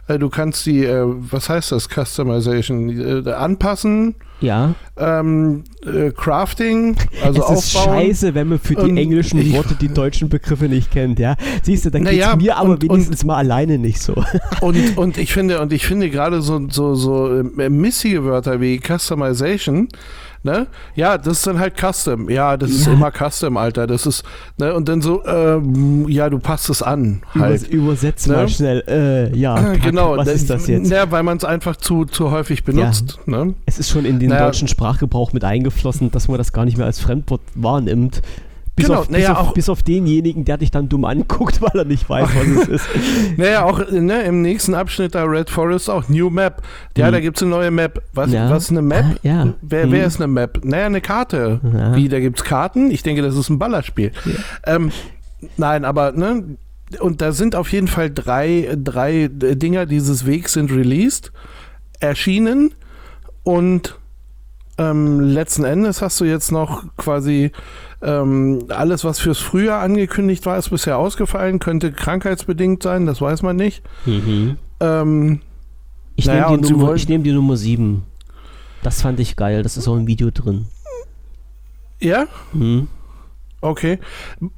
äh, 0.09 0.19
du 0.19 0.29
kannst 0.29 0.67
die, 0.67 0.85
äh, 0.85 1.05
was 1.05 1.49
heißt 1.49 1.73
das, 1.73 1.89
Customization, 1.89 3.27
äh, 3.27 3.31
anpassen. 3.33 4.15
Ja. 4.41 4.75
Ähm, 4.99 5.65
äh, 5.85 6.11
Crafting, 6.11 6.97
also 7.25 7.43
es 7.53 7.65
ist 7.67 7.77
aufbauen. 7.77 7.95
scheiße, 8.07 8.35
wenn 8.35 8.49
man 8.49 8.59
für 8.59 8.75
die 8.75 8.81
und 8.91 8.97
englischen 8.97 9.53
Worte 9.53 9.75
die 9.81 9.89
deutschen 9.89 10.29
Begriffe 10.29 10.67
nicht 10.69 10.91
kennt, 10.91 11.19
ja. 11.19 11.37
Siehst 11.63 11.85
du, 11.87 11.91
dann 11.91 12.05
geht 12.05 12.23
es 12.23 12.37
mir 12.37 12.57
aber 12.57 12.71
und, 12.71 12.83
wenigstens 12.83 13.23
und, 13.23 13.27
mal 13.29 13.37
alleine 13.37 13.79
nicht 13.79 14.01
so. 14.01 14.15
Und, 14.61 14.97
und 14.99 15.19
ich 15.19 15.33
finde, 15.33 15.61
und 15.61 15.73
ich 15.73 15.87
finde 15.87 16.11
gerade 16.11 16.41
so, 16.43 16.61
so, 16.69 16.95
so 16.95 17.43
missige 17.55 18.25
Wörter 18.25 18.61
wie 18.61 18.79
Customization, 18.81 19.89
Ne? 20.43 20.69
Ja, 20.95 21.19
das 21.19 21.39
ist 21.39 21.47
dann 21.49 21.59
halt 21.59 21.75
Custom. 21.77 22.31
Ja, 22.31 22.57
das 22.57 22.71
ist 22.71 22.87
Ja. 22.87 22.93
immer 22.93 23.11
Custom, 23.11 23.57
Alter. 23.57 23.89
Das 23.89 24.07
ist, 24.07 24.23
ne, 24.59 24.73
und 24.75 24.89
dann 24.89 25.03
so, 25.03 25.25
ähm, 25.27 26.07
ja, 26.09 26.31
du 26.31 26.39
passt 26.39 26.71
es 26.71 26.83
an, 26.83 27.23
halt. 27.37 27.63
Übers- 27.63 27.69
Übersetzt 27.69 28.29
Ne? 28.29 28.35
mal 28.35 28.49
schnell. 28.49 28.85
Äh, 28.87 29.37
ja, 29.37 29.57
Kack, 29.57 29.83
genau, 29.83 30.17
was 30.17 30.29
ist 30.29 30.49
das 30.49 30.69
jetzt? 30.69 30.89
Ja, 30.89 31.11
weil 31.11 31.25
man 31.25 31.39
es 31.39 31.45
einfach 31.45 31.75
zu, 31.75 32.05
zu 32.05 32.31
häufig 32.31 32.63
benutzt. 32.63 33.19
Ne? 33.27 33.55
Es 33.65 33.81
ist 33.81 33.91
schon 33.91 34.05
in 34.05 34.21
den 34.29 34.37
Naja. 34.37 34.47
deutschen 34.47 34.69
Sprachgebrauch 34.69 35.33
mit 35.33 35.45
eingeflossen, 35.45 36.11
dass 36.11 36.29
man 36.29 36.39
das 36.39 36.53
gar 36.53 36.65
nicht 36.65 36.77
mehr 36.77 36.87
als 36.87 37.01
Fremdwort 37.01 37.41
wahrnimmt. 37.55 38.23
Bis, 38.75 38.89
Genau, 38.89 38.99
auf, 39.01 39.09
naja, 39.09 39.31
bis, 39.31 39.39
auf, 39.39 39.49
auch- 39.49 39.55
bis 39.55 39.69
auf 39.71 39.83
denjenigen, 39.83 40.45
der 40.45 40.59
dich 40.59 40.71
dann 40.71 40.91
dumm 40.91 41.07
anguckt, 41.07 41.61
weil 41.63 41.71
er 41.81 41.85
nicht 41.87 42.11
weiß, 42.11 42.29
was 42.35 42.47
es 42.47 42.69
ist. 42.69 42.87
Naja, 43.39 43.65
auch 43.65 43.91
ne, 43.91 44.21
im 44.25 44.43
nächsten 44.43 44.75
Abschnitt 44.75 45.15
da 45.15 45.25
Red 45.25 45.49
Forest 45.49 45.89
auch 45.89 46.11
New 46.11 46.29
Map. 46.29 46.61
Ja, 46.95 47.09
Mhm. 47.09 47.13
da 47.13 47.21
gibt 47.21 47.39
es 47.39 47.43
eine 47.43 47.53
neue 47.53 47.71
Map. 47.71 48.03
Was, 48.13 48.31
Ja. 48.33 48.51
was 48.51 48.65
ist 48.65 48.71
eine 48.73 48.83
Map? 48.83 49.05
Ah, 49.15 49.19
ja. 49.23 49.55
Wer, 49.63 49.87
Mhm. 49.87 49.93
wer 49.93 50.07
ist 50.07 50.17
eine 50.21 50.27
Map? 50.27 50.61
Naja, 50.63 50.85
eine 50.87 51.01
Karte. 51.01 51.61
Ja. 51.73 51.97
Wie, 51.97 52.11
da 52.11 52.21
gibt 52.21 52.37
es 52.39 52.45
Karten? 52.45 52.91
Ich 52.91 53.03
denke, 53.03 53.23
das 53.23 53.35
ist 53.35 53.49
ein 53.49 53.59
Ballerspiel. 53.59 54.13
Ähm, 54.67 54.91
nein, 55.57 55.87
aber, 55.87 56.13
ne? 56.13 56.45
Und 57.01 57.23
da 57.23 57.33
sind 57.33 57.57
auf 57.57 57.73
jeden 57.73 57.89
Fall 57.89 58.11
drei, 58.11 58.77
drei 58.77 59.29
Dinger 59.33 59.87
dieses 59.87 60.27
Wegs 60.27 60.53
sind 60.53 60.71
released, 60.71 61.33
erschienen 61.99 62.75
und 63.43 63.99
ähm, 64.79 65.21
letzten 65.21 65.65
Endes 65.65 66.03
hast 66.03 66.21
du 66.21 66.25
jetzt 66.25 66.53
noch 66.53 66.85
quasi 66.97 67.51
ähm, 68.03 68.65
alles, 68.69 69.05
was 69.05 69.19
fürs 69.19 69.39
Frühjahr 69.39 69.81
angekündigt 69.81 70.45
war, 70.47 70.59
ist 70.59 70.69
bisher 70.71 70.99
ausgefallen, 70.99 71.59
könnte 71.59 71.93
krankheitsbedingt 71.93 72.83
sein, 72.83 73.07
das 73.07 73.21
weiß 73.21 73.43
man 73.43 73.57
nicht. 73.57 73.83
Mhm. 74.05 74.57
Ähm, 74.81 75.41
Ich 76.17 76.27
Naja, 76.27 76.51
nehme 76.51 76.63
die, 76.63 76.73
Nummer- 76.73 76.95
ich 76.95 77.09
nehm 77.09 77.23
die 77.23 77.33
Nummer 77.33 77.57
7. 77.57 78.03
Das 78.83 79.03
fand 79.03 79.19
ich 79.21 79.35
geil, 79.37 79.63
das 79.63 79.77
ist 79.77 79.89
auch 79.89 79.97
im 79.97 80.07
Video 80.07 80.31
drin. 80.31 80.67
ja, 82.01 82.27
Mhm. 82.53 82.89
okay. 83.63 83.99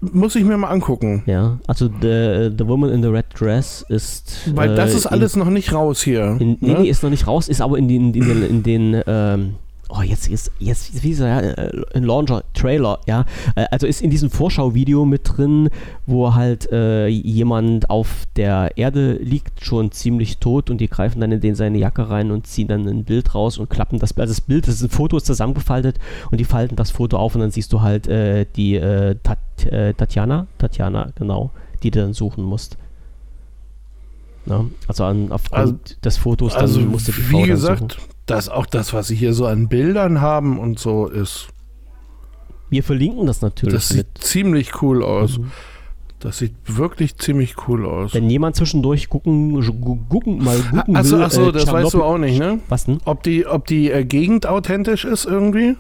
Muss 0.01 0.35
ich 0.35 0.45
mir 0.45 0.57
mal 0.57 0.69
angucken. 0.71 1.23
Ja, 1.27 1.59
also 1.67 1.87
the, 1.87 2.51
the 2.57 2.67
Woman 2.67 2.91
in 2.91 3.03
the 3.03 3.09
Red 3.09 3.27
Dress 3.39 3.85
ist. 3.89 4.51
Weil 4.55 4.75
das 4.75 4.93
äh, 4.93 4.97
ist 4.97 5.07
alles 5.07 5.37
noch 5.37 5.49
nicht 5.51 5.73
raus 5.73 6.03
hier. 6.03 6.37
In, 6.41 6.55
in, 6.55 6.59
nee, 6.61 6.73
ne? 6.73 6.79
nee, 6.81 6.89
ist 6.89 7.03
noch 7.03 7.11
nicht 7.11 7.27
raus, 7.27 7.49
ist 7.49 7.61
aber 7.61 7.79
in 7.79 7.87
den, 7.89 8.13
in 8.13 8.27
den, 8.27 8.43
in 8.43 8.63
den 8.65 9.03
ähm, 9.07 9.55
oh, 9.89 10.03
jetzt, 10.03 10.29
jetzt, 10.29 10.53
jetzt, 10.59 11.03
wie 11.03 11.11
ist 11.11 11.21
er, 11.21 11.29
ja, 11.29 11.41
äh, 11.41 11.83
ein 11.95 12.03
Launcher, 12.05 12.43
Trailer, 12.55 13.01
ja. 13.07 13.25
Äh, 13.57 13.67
Also 13.71 13.87
ist 13.87 14.03
in 14.03 14.11
diesem 14.11 14.31
Vorschauvideo 14.31 15.05
mit 15.05 15.23
drin, 15.25 15.71
wo 16.07 16.35
halt 16.35 16.71
äh, 16.71 17.07
jemand 17.09 17.89
auf 17.91 18.25
der 18.37 18.77
Erde 18.77 19.15
liegt, 19.15 19.65
schon 19.65 19.91
ziemlich 19.93 20.39
tot 20.39 20.71
und 20.71 20.79
die 20.81 20.89
greifen 20.89 21.21
dann 21.21 21.33
in 21.33 21.41
den 21.41 21.55
seine 21.55 21.79
Jacke 21.79 22.11
rein 22.11 22.31
und 22.31 22.47
ziehen 22.47 22.69
dann 22.69 22.87
ein 22.87 23.05
Bild 23.05 23.35
raus 23.35 23.59
und 23.59 23.71
klappen 23.71 23.99
das, 23.99 24.17
also 24.17 24.31
das 24.33 24.41
Bild, 24.41 24.67
das 24.69 24.75
ist 24.77 24.83
ein 24.83 24.91
Foto, 24.91 25.17
ist 25.17 25.27
zusammengefaltet 25.27 25.99
und 26.31 26.39
die 26.39 26.45
falten 26.45 26.77
das 26.77 26.91
Foto 26.91 27.17
auf 27.17 27.35
und 27.35 27.41
dann 27.41 27.51
siehst 27.51 27.73
du 27.73 27.81
halt 27.81 28.07
äh, 28.09 28.47
die 28.57 28.75
äh, 28.77 29.17
Tat, 29.23 29.39
äh, 29.67 29.95
Tatjana, 29.95 30.47
Tatjana, 30.59 31.11
genau, 31.15 31.51
die 31.83 31.91
du 31.91 32.01
dann 32.01 32.13
suchen 32.15 32.45
musst. 32.45 32.77
Ja, 34.47 34.65
also 34.87 35.05
an, 35.05 35.31
aufgrund 35.31 35.61
Also- 35.61 35.75
des 36.05 36.17
Fotos 36.17 36.53
dann 36.55 36.63
Also, 36.63 36.81
musst 36.81 37.09
du 37.09 37.13
die 37.13 37.21
Frau 37.21 37.39
wie 37.39 37.41
dann 37.43 37.49
gesagt, 37.51 37.93
suchen. 37.93 38.03
Dass 38.31 38.49
auch 38.49 38.67
das, 38.67 38.93
was 38.93 39.09
sie 39.09 39.17
hier 39.17 39.33
so 39.33 39.47
an 39.47 39.69
Bildern 39.69 40.21
haben 40.21 40.59
und 40.59 40.79
so 40.79 41.07
ist, 41.07 41.49
Wir 42.71 42.83
verlinken 42.83 43.27
das 43.27 43.41
natürlich 43.43 43.75
das 43.75 43.89
sieht 43.89 44.07
mit. 44.15 44.19
ziemlich 44.19 44.83
cool 44.83 45.03
aus. 45.03 45.39
Mhm. 45.39 45.51
Das 46.21 46.39
sieht 46.39 46.55
wirklich 46.67 47.17
ziemlich 47.17 47.55
cool 47.69 47.87
aus. 47.87 48.13
Wenn 48.13 48.29
jemand 48.29 48.57
zwischendurch 48.57 49.09
gucken, 49.09 49.55
gu- 49.81 49.99
gucken 50.09 50.43
mal 50.43 50.59
gucken 50.59 50.97
Achso, 50.97 51.17
will, 51.17 51.25
achso, 51.25 51.49
äh, 51.49 51.53
das 51.53 51.71
weißt 51.71 51.95
du 51.95 52.03
auch 52.03 52.19
nicht, 52.19 52.39
ne? 52.41 52.59
Was 52.69 52.87
denn? 52.87 52.99
Ob 53.05 53.23
die, 53.23 53.47
ob 53.47 53.67
die 53.67 53.91
äh, 53.91 54.05
Gegend 54.05 54.45
authentisch 54.47 55.05
ist 55.05 55.27
irgendwie? 55.27 55.77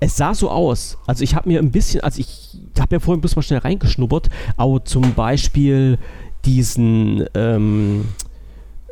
Es 0.00 0.16
sah 0.16 0.34
so 0.34 0.50
aus. 0.50 0.98
Also 1.06 1.22
ich 1.22 1.36
habe 1.36 1.48
mir 1.48 1.60
ein 1.60 1.70
bisschen, 1.70 2.00
also 2.00 2.18
ich 2.18 2.58
habe 2.80 2.96
ja 2.96 2.98
vorhin 2.98 3.20
bloß 3.20 3.36
mal 3.36 3.42
schnell 3.42 3.60
reingeschnuppert, 3.60 4.30
aber 4.56 4.84
zum 4.84 5.14
Beispiel 5.14 5.96
diesen, 6.44 7.24
ähm, 7.34 8.06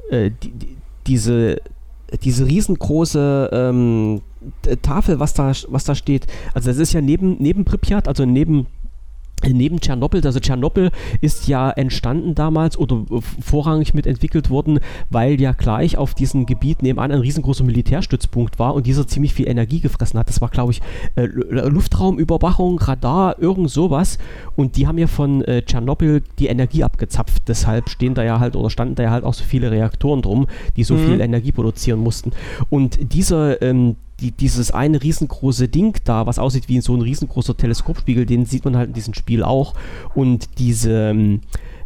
äh, 0.08 0.30
die, 0.40 0.50
die, 0.52 0.76
diese, 1.08 1.60
diese 2.22 2.46
riesengroße 2.46 3.50
ähm, 3.52 4.20
Tafel, 4.82 5.20
was 5.20 5.34
da, 5.34 5.52
was 5.68 5.84
da 5.84 5.94
steht. 5.94 6.26
Also 6.54 6.68
das 6.70 6.78
ist 6.78 6.92
ja 6.92 7.00
neben, 7.00 7.36
neben 7.38 7.64
Pripyat, 7.64 8.08
also 8.08 8.24
neben 8.24 8.66
Neben 9.54 9.80
Tschernobyl, 9.80 10.20
also 10.24 10.40
Tschernobyl 10.40 10.90
ist 11.20 11.48
ja 11.48 11.70
entstanden 11.70 12.34
damals 12.34 12.76
oder 12.78 13.04
vorrangig 13.40 13.94
mitentwickelt 13.94 14.50
worden, 14.50 14.80
weil 15.10 15.40
ja 15.40 15.52
gleich 15.52 15.96
auf 15.98 16.14
diesem 16.14 16.46
Gebiet 16.46 16.82
nebenan 16.82 17.12
ein 17.12 17.20
riesengroßer 17.20 17.64
Militärstützpunkt 17.64 18.58
war 18.58 18.74
und 18.74 18.86
dieser 18.86 19.06
ziemlich 19.06 19.34
viel 19.34 19.48
Energie 19.48 19.80
gefressen 19.80 20.18
hat. 20.18 20.28
Das 20.28 20.40
war, 20.40 20.48
glaube 20.48 20.72
ich, 20.72 20.80
äh, 21.16 21.24
Lu- 21.26 21.68
Luftraumüberwachung, 21.68 22.78
Radar, 22.78 23.38
irgend 23.40 23.70
sowas. 23.70 24.18
Und 24.56 24.76
die 24.76 24.86
haben 24.86 24.98
ja 24.98 25.06
von 25.06 25.42
äh, 25.44 25.62
Tschernobyl 25.62 26.22
die 26.38 26.46
Energie 26.46 26.84
abgezapft. 26.84 27.42
Deshalb 27.48 27.88
stehen 27.88 28.14
da 28.14 28.22
ja 28.22 28.40
halt 28.40 28.56
oder 28.56 28.70
standen 28.70 28.94
da 28.94 29.02
ja 29.04 29.10
halt 29.10 29.24
auch 29.24 29.34
so 29.34 29.44
viele 29.44 29.70
Reaktoren 29.70 30.22
drum, 30.22 30.46
die 30.76 30.84
so 30.84 30.94
Mhm. 30.94 31.06
viel 31.06 31.20
Energie 31.20 31.52
produzieren 31.52 32.00
mussten. 32.00 32.32
Und 32.68 33.12
dieser 33.14 33.60
ähm, 33.62 33.96
die, 34.20 34.30
dieses 34.32 34.70
eine 34.70 35.02
riesengroße 35.02 35.68
Ding 35.68 35.96
da, 36.04 36.26
was 36.26 36.38
aussieht 36.38 36.68
wie 36.68 36.80
so 36.80 36.94
ein 36.94 37.02
riesengroßer 37.02 37.56
Teleskopspiegel, 37.56 38.26
den 38.26 38.44
sieht 38.44 38.64
man 38.64 38.76
halt 38.76 38.88
in 38.88 38.94
diesem 38.94 39.14
Spiel 39.14 39.42
auch. 39.42 39.74
Und 40.14 40.58
diese 40.58 41.10
ähm, 41.10 41.40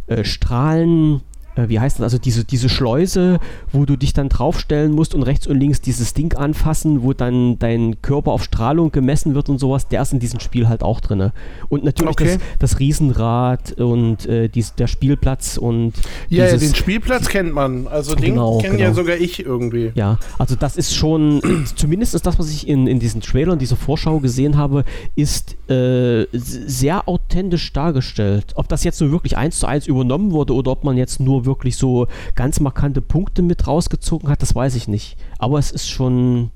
äh, 0.06 0.24
Strahlen, 0.24 1.22
äh, 1.56 1.68
wie 1.68 1.78
heißt 1.80 1.98
das, 1.98 2.02
also 2.04 2.18
diese, 2.18 2.44
diese 2.44 2.68
Schleuse, 2.68 3.38
wo 3.72 3.84
du 3.84 3.96
dich 3.96 4.12
dann 4.12 4.28
draufstellen 4.28 4.92
musst 4.92 5.14
und 5.14 5.22
rechts 5.22 5.46
und 5.46 5.58
links 5.58 5.80
dieses 5.80 6.14
Ding 6.14 6.34
anfassen, 6.36 7.02
wo 7.02 7.12
dann 7.12 7.58
dein 7.58 8.00
Körper 8.02 8.32
auf 8.32 8.44
Strahlung 8.44 8.90
gemessen 8.92 9.34
wird 9.34 9.48
und 9.48 9.58
sowas, 9.58 9.88
der 9.88 10.02
ist 10.02 10.12
in 10.12 10.20
diesem 10.20 10.40
Spiel 10.40 10.68
halt 10.68 10.82
auch 10.82 11.00
drin. 11.00 11.30
Und 11.68 11.84
natürlich 11.84 12.12
Okay. 12.12 12.38
das, 12.58 12.70
das 12.72 12.80
Riesenrad 12.80 13.72
und 13.80 14.26
äh, 14.26 14.48
dies, 14.48 14.74
der 14.74 14.86
Spielplatz 14.86 15.56
und 15.56 15.92
Ja, 16.28 16.44
ja, 16.46 16.52
dieses- 16.52 16.72
den 16.72 16.74
Spielplatz 16.76 17.28
kennt 17.28 17.52
man. 17.54 17.86
Also 17.86 18.14
den 18.14 18.34
Genau, 18.34 18.58
kenne 18.58 18.78
ja 18.78 18.86
genau. 18.90 18.94
sogar 18.96 19.16
ich 19.16 19.44
irgendwie. 19.44 19.92
Ja, 19.94 20.18
also 20.38 20.56
das 20.56 20.76
ist 20.76 20.94
schon, 20.94 21.40
zumindest 21.76 22.14
ist 22.14 22.26
das, 22.26 22.38
was 22.38 22.50
ich 22.50 22.66
in, 22.68 22.86
in 22.86 22.98
diesen 22.98 23.20
Trailern, 23.20 23.58
dieser 23.58 23.76
Vorschau 23.76 24.18
gesehen 24.20 24.56
habe, 24.56 24.84
ist 25.14 25.56
äh, 25.70 26.26
sehr 26.32 27.08
authentisch 27.08 27.72
dargestellt. 27.72 28.52
Ob 28.56 28.68
das 28.68 28.84
jetzt 28.84 29.00
nur 29.00 29.10
wirklich 29.10 29.36
eins 29.36 29.58
zu 29.58 29.66
eins 29.66 29.86
übernommen 29.86 30.32
wurde 30.32 30.54
oder 30.54 30.70
ob 30.72 30.84
man 30.84 30.96
jetzt 30.96 31.20
nur 31.20 31.43
wirklich 31.44 31.76
so 31.76 32.06
ganz 32.34 32.60
markante 32.60 33.00
Punkte 33.00 33.42
mit 33.42 33.66
rausgezogen 33.66 34.28
hat, 34.28 34.42
das 34.42 34.54
weiß 34.54 34.74
ich 34.74 34.88
nicht. 34.88 35.16
Aber 35.38 35.58
es 35.58 35.70
ist 35.70 35.88
schon, 35.88 36.50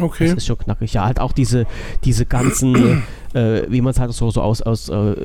Okay. 0.00 0.26
es 0.26 0.34
ist 0.34 0.46
schon 0.46 0.56
knackig. 0.58 0.92
Ja, 0.92 1.04
halt 1.04 1.18
auch 1.18 1.32
diese, 1.32 1.66
diese 2.04 2.24
ganzen, 2.24 3.02
äh, 3.34 3.62
wie 3.68 3.80
man 3.80 3.90
es 3.90 3.98
halt 3.98 4.12
so, 4.12 4.30
so 4.30 4.40
aus, 4.40 4.62
aus 4.62 4.88
äh, 4.88 5.16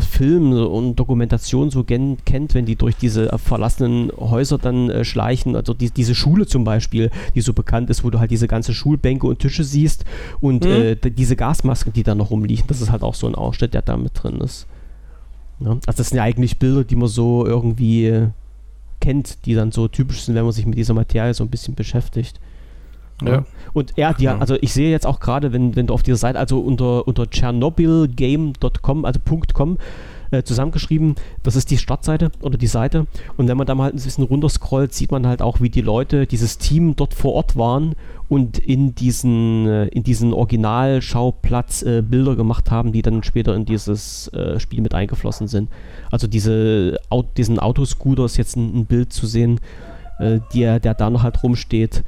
Filmen 0.00 0.52
und 0.66 0.96
Dokumentationen 0.96 1.70
so 1.70 1.84
gen, 1.84 2.18
kennt, 2.26 2.52
wenn 2.54 2.66
die 2.66 2.76
durch 2.76 2.96
diese 2.96 3.30
verlassenen 3.38 4.12
Häuser 4.14 4.58
dann 4.58 4.90
äh, 4.90 5.04
schleichen. 5.06 5.56
Also 5.56 5.72
die, 5.72 5.90
diese 5.90 6.14
Schule 6.14 6.46
zum 6.46 6.64
Beispiel, 6.64 7.10
die 7.34 7.40
so 7.40 7.54
bekannt 7.54 7.88
ist, 7.88 8.04
wo 8.04 8.10
du 8.10 8.18
halt 8.20 8.30
diese 8.30 8.46
ganze 8.46 8.74
Schulbänke 8.74 9.26
und 9.26 9.38
Tische 9.38 9.64
siehst 9.64 10.04
und 10.40 10.64
Mhm. 10.66 10.70
äh, 10.70 10.96
diese 10.96 11.34
Gasmasken, 11.36 11.94
die 11.94 12.02
da 12.02 12.14
noch 12.14 12.30
rumliegen. 12.30 12.66
Das 12.66 12.82
ist 12.82 12.90
halt 12.92 13.02
auch 13.02 13.14
so 13.14 13.26
ein 13.26 13.34
Ausschnitt, 13.34 13.72
der 13.72 13.80
da 13.82 13.96
mit 13.96 14.12
drin 14.22 14.38
ist. 14.42 14.66
Ja, 15.60 15.70
also 15.86 15.96
das 15.98 16.08
sind 16.08 16.16
ja 16.18 16.24
eigentlich 16.24 16.58
Bilder, 16.58 16.84
die 16.84 16.96
man 16.96 17.08
so 17.08 17.46
irgendwie 17.46 18.06
äh, 18.06 18.28
kennt, 19.00 19.44
die 19.46 19.54
dann 19.54 19.72
so 19.72 19.88
typisch 19.88 20.22
sind, 20.22 20.34
wenn 20.34 20.44
man 20.44 20.52
sich 20.52 20.66
mit 20.66 20.78
dieser 20.78 20.94
Materie 20.94 21.34
so 21.34 21.44
ein 21.44 21.50
bisschen 21.50 21.74
beschäftigt. 21.74 22.40
Ja. 23.22 23.44
Und 23.74 23.92
ja, 23.96 24.14
die, 24.14 24.24
Ja. 24.24 24.38
also 24.38 24.56
ich 24.60 24.72
sehe 24.72 24.90
jetzt 24.90 25.06
auch 25.06 25.20
gerade, 25.20 25.52
wenn, 25.52 25.76
wenn 25.76 25.86
du 25.86 25.94
auf 25.94 26.02
dieser 26.02 26.16
Seite, 26.16 26.38
also 26.38 26.58
unter, 26.60 27.06
unter 27.06 27.26
chernobylgame.com, 27.30 29.04
also 29.04 29.20
.com, 29.52 29.78
äh, 30.30 30.42
zusammengeschrieben, 30.42 31.14
das 31.42 31.56
ist 31.56 31.70
die 31.70 31.78
Startseite 31.78 32.30
oder 32.40 32.58
die 32.58 32.66
Seite. 32.66 33.06
Und 33.36 33.48
wenn 33.48 33.56
man 33.56 33.66
da 33.66 33.74
mal 33.74 33.84
halt 33.84 33.94
ein 33.94 34.02
bisschen 34.02 34.24
runterscrollt, 34.24 34.94
sieht 34.94 35.10
man 35.10 35.26
halt 35.26 35.42
auch, 35.42 35.60
wie 35.60 35.70
die 35.70 35.80
Leute, 35.80 36.26
dieses 36.26 36.58
Team 36.58 36.96
dort 36.96 37.14
vor 37.14 37.34
Ort 37.34 37.56
waren 37.56 37.94
und 38.28 38.58
in 38.58 38.94
diesen, 38.94 39.66
äh, 39.66 39.86
in 39.86 40.02
diesen 40.02 40.32
Originalschauplatz 40.32 41.82
äh, 41.82 42.02
Bilder 42.02 42.36
gemacht 42.36 42.70
haben, 42.70 42.92
die 42.92 43.02
dann 43.02 43.22
später 43.22 43.54
in 43.54 43.64
dieses 43.64 44.28
äh, 44.28 44.60
Spiel 44.60 44.80
mit 44.80 44.94
eingeflossen 44.94 45.48
sind. 45.48 45.68
Also 46.10 46.26
diese, 46.26 47.00
Au 47.10 47.22
diesen 47.22 47.58
Autoscooter 47.58 48.24
ist 48.24 48.36
jetzt 48.36 48.56
ein, 48.56 48.80
ein 48.80 48.86
Bild 48.86 49.12
zu 49.12 49.26
sehen, 49.26 49.60
äh, 50.20 50.40
der, 50.54 50.78
der 50.78 50.94
da 50.94 51.10
noch 51.10 51.22
halt 51.22 51.42
rumsteht 51.42 52.04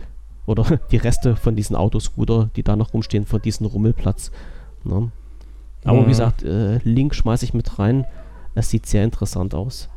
oder 0.46 0.64
die 0.92 0.96
Reste 0.96 1.34
von 1.36 1.56
diesen 1.56 1.76
Autoscooter, 1.76 2.50
die 2.56 2.62
da 2.62 2.76
noch 2.76 2.94
rumstehen, 2.94 3.26
von 3.26 3.42
diesem 3.42 3.66
Rummelplatz. 3.66 4.30
Ne? 4.84 5.10
Aber 5.84 6.00
Mhm. 6.02 6.04
wie 6.06 6.10
gesagt, 6.10 6.42
äh, 6.42 6.78
Link 6.84 7.14
schmeiße 7.14 7.44
ich 7.44 7.54
mit 7.54 7.78
rein. 7.78 8.04
Es 8.54 8.70
sieht 8.70 8.86
sehr 8.86 9.04
interessant 9.04 9.54
aus. 9.54 9.88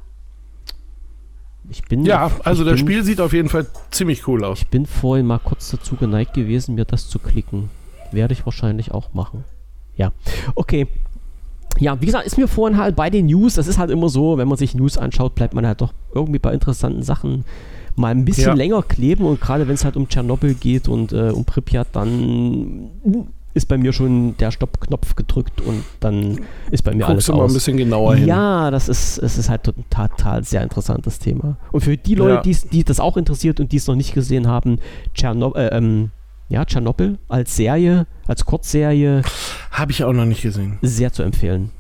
Ich 1.70 1.84
bin, 1.84 2.06
Ja, 2.06 2.30
also 2.44 2.64
das 2.64 2.76
bin, 2.76 2.80
Spiel 2.80 3.04
sieht 3.04 3.20
auf 3.20 3.34
jeden 3.34 3.50
Fall 3.50 3.66
ziemlich 3.90 4.28
cool 4.28 4.44
aus. 4.44 4.60
Ich 4.60 4.68
bin 4.68 4.86
vorhin 4.86 5.26
mal 5.26 5.40
kurz 5.40 5.72
dazu 5.72 5.96
geneigt 5.96 6.34
gewesen, 6.36 6.76
mir 6.76 6.86
das 6.86 7.10
zu 7.10 7.18
klicken. 7.20 7.70
Werde 8.12 8.34
ich 8.34 8.46
wahrscheinlich 8.46 8.92
auch 8.92 9.14
machen. 9.14 9.44
Ja, 9.98 10.12
okay. 10.54 10.88
Ja, 11.80 12.00
wie 12.00 12.06
gesagt, 12.06 12.26
ist 12.28 12.38
mir 12.38 12.48
vorhin 12.48 12.78
halt 12.78 12.96
bei 12.96 13.10
den 13.10 13.26
News, 13.26 13.56
das 13.56 13.68
ist 13.68 13.78
halt 13.80 13.90
immer 13.90 14.10
so, 14.10 14.38
wenn 14.38 14.48
man 14.48 14.58
sich 14.58 14.76
News 14.76 14.98
anschaut, 14.98 15.36
bleibt 15.36 15.54
man 15.54 15.66
halt 15.68 15.82
doch 15.82 15.94
irgendwie 16.14 16.40
bei 16.40 16.54
interessanten 16.54 17.04
Sachen 17.04 17.44
mal 17.96 18.12
ein 18.12 18.26
bisschen 18.26 18.44
Ja. 18.50 18.54
länger 18.54 18.82
kleben 18.84 19.26
und 19.26 19.42
gerade 19.42 19.68
wenn 19.68 19.74
es 19.74 19.84
halt 19.84 19.98
um 19.98 20.08
Tschernobyl 20.08 20.54
geht 20.54 20.88
und 20.88 21.12
äh, 21.14 21.32
um 21.32 21.44
Pripyat, 21.46 21.88
dann 21.94 22.92
ist 23.56 23.68
bei 23.68 23.78
mir 23.78 23.92
schon 23.94 24.38
der 24.38 24.52
Stoppknopf 24.52 25.16
gedrückt 25.16 25.62
und 25.62 25.84
dann 26.02 26.42
ist 26.72 26.84
bei 26.84 26.94
mir 26.94 27.06
alles 27.08 27.26
Guckst 27.26 27.30
du 27.30 27.34
mal 27.34 27.44
aus. 27.46 27.52
ein 27.52 27.54
bisschen 27.56 27.78
genauer 27.78 28.16
hin. 28.16 28.28
Ja, 28.28 28.70
das 28.70 28.88
ist, 28.90 29.18
es 29.18 29.38
ist 29.38 29.50
halt 29.50 29.64
total, 29.64 30.10
total 30.10 30.44
sehr 30.44 30.62
interessantes 30.62 31.18
Thema. 31.18 31.58
Und 31.72 31.82
für 31.82 31.98
die 31.98 32.16
Leute, 32.16 32.48
Ja. 32.50 32.58
die 32.72 32.84
das 32.84 33.00
auch 33.00 33.18
interessiert 33.18 33.60
und 33.60 33.72
die 33.72 33.78
es 33.78 33.88
noch 33.88 33.96
nicht 33.96 34.14
gesehen 34.14 34.48
haben, 34.48 34.80
Tschernobyl, 35.16 35.62
äh, 35.62 35.76
ähm, 35.78 36.12
ja, 36.50 36.64
Tschernobyl 36.66 37.18
als 37.28 37.56
Serie, 37.56 38.06
als 38.28 38.46
Kurzserie, 38.46 39.24
Habe 39.72 39.92
ich 39.92 40.04
auch 40.04 40.14
noch 40.14 40.26
nicht 40.26 40.42
gesehen. 40.44 40.78
sehr 40.84 41.12
zu 41.12 41.24
empfehlen. 41.24 41.72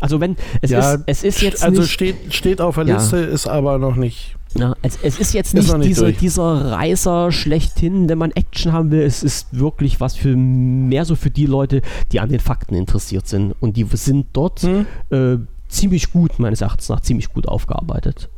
Also 0.00 0.20
wenn, 0.20 0.36
es, 0.62 0.70
Ja, 0.70 0.92
ist, 0.94 1.02
es 1.06 1.24
ist 1.24 1.42
jetzt 1.42 1.64
also 1.64 1.80
nicht, 1.80 1.90
steht, 1.90 2.16
steht 2.32 2.60
auf 2.60 2.76
der 2.76 2.86
Ja. 2.86 2.96
Liste, 2.98 3.16
ist 3.16 3.48
aber 3.48 3.78
noch 3.78 3.96
nicht. 3.96 4.36
Ja, 4.58 4.74
es, 4.82 4.98
es 5.02 5.18
ist 5.18 5.32
jetzt 5.34 5.48
Ist 5.48 5.54
nicht, 5.54 5.68
noch 5.70 5.78
nicht 5.78 5.88
dieser, 5.88 6.02
durch. 6.02 6.18
dieser 6.18 6.70
Reißer 6.72 7.32
schlechthin, 7.32 8.08
wenn 8.08 8.18
man 8.18 8.30
Action 8.32 8.72
haben 8.72 8.90
will. 8.90 9.02
Es 9.02 9.22
ist 9.22 9.58
wirklich 9.58 10.00
was 10.00 10.16
für 10.16 10.36
mehr 10.36 11.04
so 11.04 11.14
für 11.14 11.30
die 11.30 11.46
Leute, 11.46 11.80
die 12.12 12.20
an 12.20 12.28
den 12.28 12.40
Fakten 12.40 12.74
interessiert 12.74 13.26
sind. 13.26 13.54
Und 13.60 13.76
die 13.76 13.84
sind 13.92 14.26
dort 14.32 14.60
Hm? 14.62 14.86
äh, 15.10 15.38
ziemlich 15.68 16.12
gut, 16.12 16.38
meines 16.38 16.60
Erachtens 16.60 16.88
nach, 16.88 17.00
ziemlich 17.00 17.28
gut 17.32 17.46
aufgearbeitet. 17.48 18.28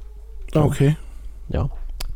Okay. 0.54 0.96
Ja. 1.48 1.68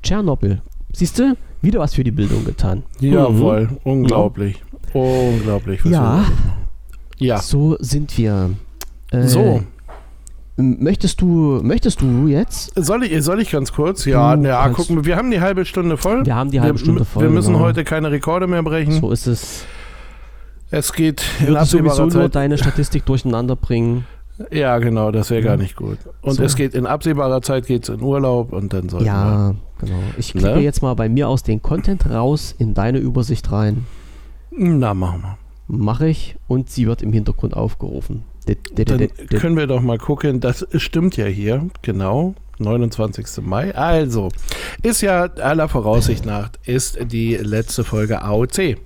Tschernobyl. 0.02 0.60
Siehst 0.92 1.18
du? 1.18 1.36
Wieder 1.62 1.80
was 1.80 1.94
für 1.94 2.04
die 2.04 2.10
Bildung 2.10 2.44
getan. 2.44 2.82
Jawohl. 3.00 3.68
Unglaublich. 3.84 4.62
Unglaublich. 4.92 5.84
Ja. 5.84 5.90
da 5.90 6.00
machen. 6.18 6.52
Ja. 7.18 7.38
So 7.40 7.76
sind 7.80 8.16
wir. 8.18 8.50
Äh, 9.10 9.26
So. 9.28 9.62
Möchtest 10.56 11.20
du, 11.20 11.60
möchtest 11.64 12.00
du 12.00 12.28
jetzt? 12.28 12.72
Soll 12.76 13.02
ich, 13.04 13.24
soll 13.24 13.40
ich 13.40 13.50
ganz 13.50 13.72
kurz? 13.72 14.04
Ja, 14.04 14.36
Du 14.36 14.46
ja, 14.46 14.68
gucken 14.68 14.96
wir. 14.96 15.04
Wir 15.04 15.16
haben 15.16 15.30
die 15.32 15.40
halbe 15.40 15.64
Stunde 15.64 15.96
voll. 15.96 16.24
Wir 16.24 16.36
haben 16.36 16.50
die 16.52 16.60
halbe 16.60 16.78
wir, 16.78 16.84
Stunde 16.84 17.04
voll. 17.04 17.24
Wir 17.24 17.30
müssen 17.30 17.54
genau. 17.54 17.64
heute 17.64 17.82
keine 17.82 18.10
Rekorde 18.12 18.46
mehr 18.46 18.62
brechen. 18.62 19.00
So 19.00 19.10
ist 19.10 19.26
es. 19.26 19.64
Es 20.70 20.92
geht 20.92 21.22
in 21.46 21.56
absehbarer 21.56 22.02
nur 22.02 22.10
Zeit. 22.10 22.34
deine 22.36 22.56
Statistik 22.58 23.04
durcheinander 23.06 23.56
bringen. 23.56 24.06
Ja, 24.50 24.78
genau, 24.78 25.10
das 25.12 25.30
wäre 25.30 25.42
gar 25.42 25.56
nicht 25.56 25.76
gut. 25.76 25.98
Und 26.22 26.34
So. 26.34 26.42
es 26.42 26.56
geht 26.56 26.74
in 26.74 26.86
absehbarer 26.86 27.42
Zeit 27.42 27.66
geht's 27.66 27.88
in 27.88 28.00
Urlaub 28.00 28.52
und 28.52 28.72
dann 28.72 28.88
soll 28.88 29.04
Ja, 29.04 29.54
genau. 29.78 29.98
Ich 30.18 30.32
klicke 30.32 30.54
Ne? 30.56 30.60
jetzt 30.60 30.82
mal 30.82 30.94
bei 30.94 31.08
mir 31.08 31.28
aus 31.28 31.42
den 31.44 31.62
Content 31.62 32.08
raus 32.10 32.54
in 32.58 32.74
deine 32.74 32.98
Übersicht 32.98 33.50
rein. 33.52 33.86
Na, 34.50 34.92
machen 34.94 35.22
wir. 35.22 35.38
Mache 35.66 36.08
ich 36.08 36.36
und 36.48 36.68
sie 36.68 36.86
wird 36.86 37.02
im 37.02 37.12
Hintergrund 37.12 37.56
aufgerufen. 37.56 38.22
Dann 38.46 39.08
können 39.40 39.56
wir 39.56 39.66
doch 39.66 39.80
mal 39.80 39.98
gucken. 39.98 40.40
Das 40.40 40.66
stimmt 40.76 41.16
ja 41.16 41.26
hier, 41.26 41.68
genau. 41.82 42.34
29. 42.58 43.44
Mai. 43.44 43.74
Also, 43.74 44.28
ist 44.82 45.00
ja 45.00 45.24
aller 45.24 45.68
Voraussicht 45.68 46.24
nach, 46.24 46.50
ist 46.64 46.98
die 47.00 47.34
letzte 47.34 47.84
Folge 47.84 48.22
AOC. 48.22 48.76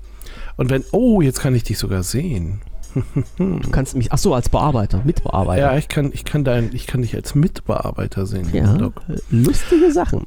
Und 0.56 0.70
wenn, 0.70 0.84
oh, 0.92 1.20
jetzt 1.20 1.40
kann 1.40 1.54
ich 1.54 1.64
dich 1.64 1.78
sogar 1.78 2.02
sehen. 2.02 2.60
Du 3.38 3.70
kannst 3.70 3.96
mich, 3.96 4.12
ach 4.12 4.18
so, 4.18 4.34
als 4.34 4.48
Bearbeiter, 4.48 5.02
Mitbearbeiter. 5.04 5.72
Ja, 5.72 5.76
ich 5.76 5.88
kann, 5.88 6.10
ich 6.12 6.24
kann 6.24 6.42
dein, 6.42 6.70
ich 6.72 6.86
kann 6.86 7.02
dich 7.02 7.14
als 7.14 7.34
Mitbearbeiter 7.34 8.26
sehen. 8.26 8.48
Ja, 8.52 8.90
lustige 9.30 9.92
Sachen. 9.92 10.26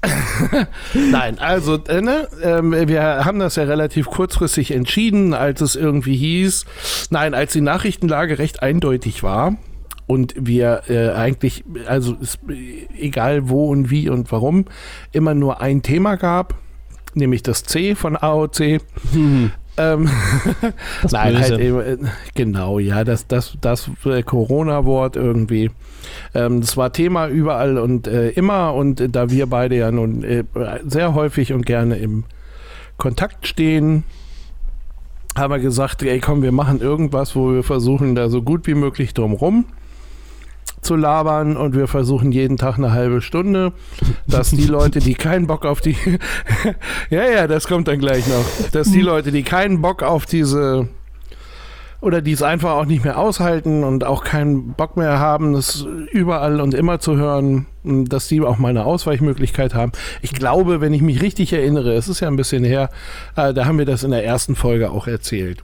Nein, 0.94 1.38
also 1.38 1.76
äh, 1.88 2.00
ne, 2.00 2.28
ähm, 2.42 2.72
wir 2.72 3.02
haben 3.24 3.40
das 3.40 3.56
ja 3.56 3.64
relativ 3.64 4.06
kurzfristig 4.06 4.70
entschieden, 4.70 5.34
als 5.34 5.60
es 5.60 5.74
irgendwie 5.74 6.16
hieß, 6.16 6.66
nein, 7.10 7.34
als 7.34 7.52
die 7.52 7.60
Nachrichtenlage 7.60 8.38
recht 8.38 8.62
eindeutig 8.62 9.22
war 9.24 9.56
und 10.06 10.34
wir 10.38 10.82
äh, 10.88 11.10
eigentlich, 11.10 11.64
also 11.86 12.16
es, 12.20 12.38
egal 12.96 13.48
wo 13.48 13.68
und 13.68 13.90
wie 13.90 14.08
und 14.08 14.30
warum, 14.32 14.66
immer 15.12 15.34
nur 15.34 15.60
ein 15.60 15.82
Thema 15.82 16.16
gab, 16.16 16.54
nämlich 17.14 17.42
das 17.42 17.64
C 17.64 17.94
von 17.94 18.16
AOC. 18.16 18.80
Hm, 19.12 19.52
Ähm, 19.78 20.10
das 21.02 21.12
Nein, 21.12 21.34
Böse. 21.34 21.50
halt 21.50 21.60
eben, 21.60 21.80
äh, 21.80 21.96
genau, 22.34 22.78
ja, 22.78 23.04
das, 23.04 23.26
das, 23.26 23.56
das 23.60 23.90
äh, 24.04 24.22
Corona-Wort 24.22 25.16
irgendwie. 25.16 25.70
Ähm, 26.34 26.60
das 26.60 26.76
war 26.76 26.92
Thema 26.92 27.28
überall 27.28 27.78
und 27.78 28.06
äh, 28.06 28.30
immer 28.30 28.74
und 28.74 29.00
äh, 29.00 29.08
da 29.08 29.30
wir 29.30 29.46
beide 29.46 29.76
ja 29.76 29.90
nun 29.90 30.24
äh, 30.24 30.44
sehr 30.86 31.14
häufig 31.14 31.52
und 31.52 31.64
gerne 31.64 31.96
im 31.96 32.24
Kontakt 32.96 33.46
stehen, 33.46 34.04
haben 35.36 35.52
wir 35.52 35.60
gesagt, 35.60 36.02
ey 36.02 36.18
komm, 36.18 36.42
wir 36.42 36.52
machen 36.52 36.80
irgendwas, 36.80 37.36
wo 37.36 37.52
wir 37.52 37.62
versuchen, 37.62 38.14
da 38.14 38.28
so 38.28 38.42
gut 38.42 38.66
wie 38.66 38.74
möglich 38.74 39.14
drumrum 39.14 39.64
zu 40.82 40.96
labern 40.96 41.56
und 41.56 41.74
wir 41.74 41.88
versuchen 41.88 42.32
jeden 42.32 42.56
Tag 42.56 42.76
eine 42.78 42.92
halbe 42.92 43.20
Stunde, 43.22 43.72
dass 44.26 44.50
die 44.50 44.66
Leute, 44.66 45.00
die 45.00 45.14
keinen 45.14 45.46
Bock 45.46 45.64
auf 45.66 45.80
die, 45.80 45.96
ja, 47.10 47.24
ja, 47.28 47.46
das 47.46 47.66
kommt 47.66 47.88
dann 47.88 47.98
gleich 47.98 48.26
noch, 48.26 48.70
dass 48.72 48.90
die 48.90 49.00
Leute, 49.02 49.32
die 49.32 49.42
keinen 49.42 49.80
Bock 49.82 50.02
auf 50.02 50.26
diese 50.26 50.88
oder 52.00 52.22
die 52.22 52.30
es 52.30 52.42
einfach 52.42 52.74
auch 52.74 52.84
nicht 52.84 53.02
mehr 53.02 53.18
aushalten 53.18 53.82
und 53.82 54.04
auch 54.04 54.22
keinen 54.22 54.74
Bock 54.74 54.96
mehr 54.96 55.18
haben, 55.18 55.52
das 55.54 55.84
überall 56.12 56.60
und 56.60 56.72
immer 56.72 57.00
zu 57.00 57.16
hören, 57.16 57.66
dass 57.82 58.28
die 58.28 58.40
auch 58.40 58.56
mal 58.58 58.68
eine 58.68 58.84
Ausweichmöglichkeit 58.84 59.74
haben. 59.74 59.90
Ich 60.22 60.32
glaube, 60.32 60.80
wenn 60.80 60.94
ich 60.94 61.02
mich 61.02 61.20
richtig 61.22 61.52
erinnere, 61.52 61.94
es 61.94 62.06
ist 62.06 62.20
ja 62.20 62.28
ein 62.28 62.36
bisschen 62.36 62.62
her, 62.62 62.90
äh, 63.34 63.52
da 63.52 63.64
haben 63.64 63.78
wir 63.78 63.84
das 63.84 64.04
in 64.04 64.12
der 64.12 64.24
ersten 64.24 64.54
Folge 64.54 64.92
auch 64.92 65.08
erzählt. 65.08 65.60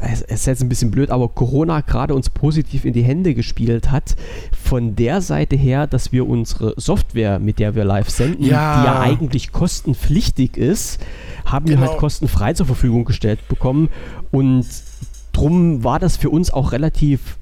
es 0.00 0.22
es 0.22 0.40
ist 0.40 0.46
jetzt 0.46 0.62
ein 0.62 0.68
bisschen 0.68 0.90
blöd, 0.90 1.10
aber 1.10 1.28
Corona 1.28 1.80
gerade 1.80 2.14
uns 2.14 2.28
positiv 2.30 2.84
in 2.84 2.92
die 2.92 3.02
Hände 3.02 3.34
gespielt 3.34 3.90
hat. 3.90 4.16
Von 4.52 4.96
der 4.96 5.20
Seite 5.20 5.56
her, 5.56 5.86
dass 5.86 6.12
wir 6.12 6.28
unsere 6.28 6.74
Software, 6.76 7.38
mit 7.38 7.58
der 7.58 7.74
wir 7.74 7.84
live 7.84 8.10
senden, 8.10 8.44
Ja. 8.44 8.80
die 8.80 8.86
ja 8.86 9.00
eigentlich 9.00 9.52
kostenpflichtig 9.52 10.56
ist, 10.56 11.00
haben 11.44 11.68
wir 11.68 11.76
Genau. 11.76 11.88
halt 11.88 11.98
kostenfrei 11.98 12.52
zur 12.54 12.66
Verfügung 12.66 13.04
gestellt 13.04 13.46
bekommen. 13.48 13.88
Und 14.30 14.66
drum 15.32 15.84
war 15.84 15.98
das 15.98 16.16
für 16.16 16.30
uns 16.30 16.52
auch 16.52 16.72
relativ 16.72 17.38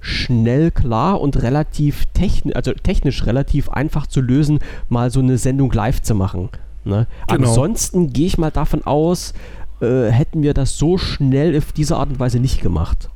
schnell 0.00 0.70
klar 0.70 1.20
und 1.20 1.42
relativ 1.42 2.04
technisch, 2.14 2.54
also 2.54 2.72
technisch 2.72 3.26
relativ 3.26 3.68
einfach 3.68 4.06
zu 4.06 4.20
lösen, 4.20 4.60
mal 4.88 5.10
so 5.10 5.20
eine 5.20 5.36
Sendung 5.38 5.72
live 5.72 6.00
zu 6.02 6.14
machen. 6.14 6.48
Ne? 6.84 7.06
Genau. 7.28 7.48
Ansonsten 7.48 8.12
gehe 8.12 8.26
ich 8.26 8.38
mal 8.38 8.50
davon 8.52 8.84
aus, 8.84 9.32
äh, 9.80 10.08
hätten 10.10 10.42
wir 10.42 10.54
das 10.54 10.76
so 10.78 10.98
schnell 10.98 11.56
auf 11.56 11.70
diese 11.72 11.96
Art 11.96 12.08
und 12.10 12.18
Weise 12.18 12.40
nicht 12.40 12.62
gemacht. 12.62 13.08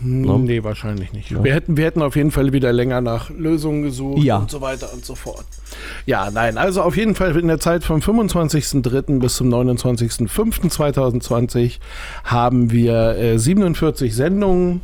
No. 0.00 0.38
Nee, 0.38 0.62
wahrscheinlich 0.64 1.12
nicht. 1.12 1.30
Ja. 1.30 1.42
Wir, 1.42 1.54
hätten, 1.54 1.76
wir 1.78 1.84
hätten 1.86 2.02
auf 2.02 2.14
jeden 2.16 2.30
Fall 2.30 2.52
wieder 2.52 2.72
länger 2.72 3.00
nach 3.00 3.30
Lösungen 3.30 3.82
gesucht 3.84 4.22
Ja. 4.22 4.36
und 4.38 4.50
so 4.50 4.60
weiter 4.60 4.92
und 4.92 5.04
so 5.04 5.14
fort. 5.14 5.46
Ja, 6.04 6.30
nein, 6.30 6.58
also 6.58 6.82
auf 6.82 6.96
jeden 6.96 7.14
Fall 7.14 7.34
in 7.38 7.46
der 7.48 7.60
Zeit 7.60 7.84
vom 7.84 8.00
25.03. 8.00 9.18
bis 9.20 9.36
zum 9.36 9.48
29.05.2020 9.48 11.78
haben 12.24 12.70
wir 12.70 13.16
äh, 13.16 13.38
47 13.38 14.14
Sendungen 14.14 14.82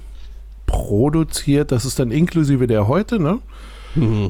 produziert. 0.66 1.72
Das 1.72 1.84
ist 1.84 1.98
dann 1.98 2.10
inklusive 2.10 2.66
der 2.66 2.88
heute, 2.88 3.20
ne? 3.20 3.38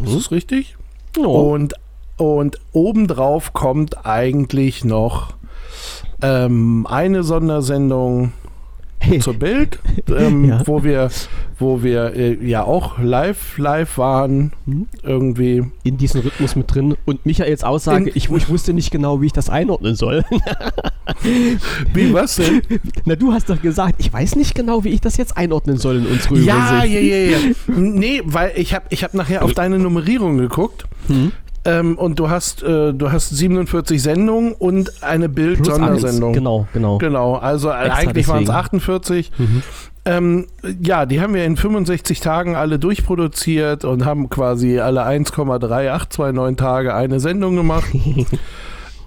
Ist 0.05 0.15
das 0.15 0.31
richtig? 0.31 0.77
Oh. 1.19 1.53
Und, 1.53 1.75
und 2.17 2.59
obendrauf 2.73 3.53
kommt 3.53 4.07
eigentlich 4.07 4.85
noch 4.85 5.35
ähm, 6.23 6.87
eine 6.89 7.23
Sondersendung 7.23 8.33
zur 9.21 9.33
Bild, 9.35 9.79
ähm, 10.14 10.45
Ja. 10.49 10.62
wo 10.66 10.85
wir, 10.85 11.09
wo 11.59 11.83
wir 11.83 12.14
äh, 12.14 12.35
ja 12.47 12.64
auch 12.64 12.99
live, 12.99 13.57
live 13.57 13.97
waren, 13.97 14.53
Mhm. 14.66 14.89
irgendwie. 15.03 15.64
in 15.85 15.97
diesem 15.97 16.21
Rhythmus 16.21 16.55
mit 16.55 16.75
drin. 16.75 16.97
Und 17.07 17.25
Michaels 17.25 17.64
Aussage, 17.64 18.11
ich, 18.11 18.31
ich 18.31 18.49
wusste 18.51 18.75
nicht 18.75 18.91
genau, 18.91 19.23
wie 19.23 19.27
ich 19.27 19.33
das 19.33 19.49
einordnen 19.49 19.95
soll. 19.95 20.23
Wie, 21.93 22.12
was 22.14 22.37
denn? 22.37 22.62
Na, 23.05 23.16
du 23.16 23.33
hast 23.33 23.51
doch 23.51 23.61
gesagt, 23.61 23.97
ich 23.99 24.12
weiß 24.12 24.37
nicht 24.37 24.55
genau, 24.55 24.85
wie 24.85 24.91
ich 24.91 25.01
das 25.01 25.16
jetzt 25.16 25.37
einordnen 25.37 25.77
soll 25.77 25.97
in 25.97 26.07
unsere 26.07 26.39
ja, 26.39 26.85
Übersicht. 26.85 26.95
ja, 26.95 27.01
ja, 27.01 27.31
ja. 27.31 27.39
Nee, 27.66 28.23
weil 28.25 28.53
ich 28.57 28.75
habe 28.75 28.85
ich 28.91 29.03
hab 29.03 29.14
nachher 29.14 29.45
auf 29.45 29.53
deine 29.53 29.79
Nummerierung 29.79 30.39
geguckt. 30.39 30.85
Hm? 31.09 31.33
Ähm, 31.65 31.99
und 31.99 32.19
du 32.19 32.31
hast, 32.31 32.63
äh, 32.63 32.93
du 32.95 33.13
hast 33.13 33.31
47 33.31 34.03
Sendungen 34.03 34.53
und 34.53 35.03
eine. 35.03 35.29
Bild-Sondersendung. 35.29 36.33
Genau, 36.33 36.67
genau. 36.73 36.99
Genau, 36.99 37.35
also 37.37 37.71
Extra 37.71 37.95
eigentlich 37.95 38.29
waren 38.29 38.43
es 38.43 38.49
deswegen. 38.49 38.59
48. 38.59 39.33
Mhm. 39.39 39.63
Ähm, 40.07 40.47
ja, 40.83 41.05
die 41.05 41.21
haben 41.21 41.35
wir 41.35 41.45
in 41.45 41.57
65 41.57 42.21
Tagen 42.21 42.57
alle 42.57 42.79
durchproduziert 42.79 43.85
und 43.85 44.07
haben 44.07 44.31
quasi 44.31 44.81
alle 44.81 45.05
1,3829 45.07 46.57
Tage 46.57 46.95
eine 46.95 47.21
Sendung 47.21 47.57
gemacht. 47.57 47.89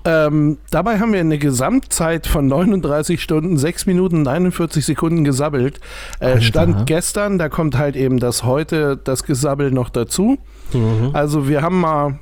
Ähm, 0.05 0.57
dabei 0.69 0.99
haben 0.99 1.13
wir 1.13 1.21
eine 1.21 1.37
Gesamtzeit 1.37 2.27
von 2.27 2.47
39 2.47 3.21
Stunden, 3.21 3.57
6 3.57 3.85
Minuten 3.85 4.17
und 4.17 4.27
41 4.27 4.85
Sekunden 4.85 5.23
gesabbelt. 5.23 5.79
Äh, 6.19 6.41
stand 6.41 6.85
gestern, 6.87 7.37
da 7.37 7.47
kommt 7.47 7.77
halt 7.77 7.95
eben 7.95 8.19
das 8.19 8.43
heute, 8.43 8.97
das 9.01 9.23
Gesabbel 9.23 9.71
noch 9.71 9.89
dazu. 9.89 10.37
Mhm. 10.73 11.11
Also 11.13 11.47
wir 11.47 11.61
haben 11.61 11.79
mal, 11.79 12.19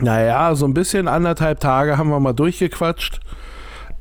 naja, 0.00 0.54
so 0.54 0.66
ein 0.66 0.74
bisschen 0.74 1.08
anderthalb 1.08 1.60
Tage 1.60 1.98
haben 1.98 2.10
wir 2.10 2.20
mal 2.20 2.32
durchgequatscht. 2.32 3.20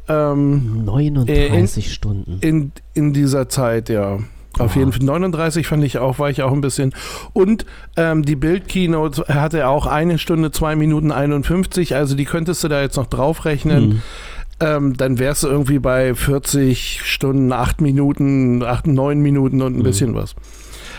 Ähm, 0.08 0.86
39 0.86 1.86
in, 1.86 1.92
Stunden. 1.92 2.38
In, 2.42 2.72
in 2.94 3.14
dieser 3.14 3.50
Zeit, 3.50 3.90
ja. 3.90 4.20
Auf 4.60 4.76
jeden 4.76 4.92
Fall 4.92 5.04
39 5.04 5.68
fand 5.68 5.84
ich 5.84 6.00
auch, 6.00 6.20
war 6.20 6.30
ich 6.30 6.42
auch 6.42 6.52
ein 6.52 6.62
bisschen. 6.62 6.94
Und 7.34 7.66
ähm, 7.96 8.24
die 8.24 8.36
Bild-Keynote 8.36 9.26
hatte 9.28 9.68
auch 9.68 9.86
eine 9.86 10.18
Stunde, 10.18 10.52
zwei 10.52 10.76
Minuten 10.76 11.12
51, 11.12 11.96
also 11.96 12.16
die 12.16 12.26
könntest 12.26 12.64
du 12.64 12.68
da 12.68 12.82
jetzt 12.82 12.98
noch 12.98 13.06
draufrechnen. 13.06 13.90
Mhm. 13.90 14.02
Ähm, 14.60 14.98
dann 14.98 15.20
wärst 15.20 15.44
du 15.44 15.48
irgendwie 15.48 15.78
bei 15.78 16.16
40 16.16 17.02
Stunden, 17.04 17.52
8 17.52 17.82
Minuten, 17.82 18.64
8, 18.64 18.88
9 18.88 19.20
Minuten 19.20 19.62
und 19.62 19.76
ein 19.76 19.80
mhm. 19.80 19.84
bisschen 19.84 20.16
was. 20.16 20.34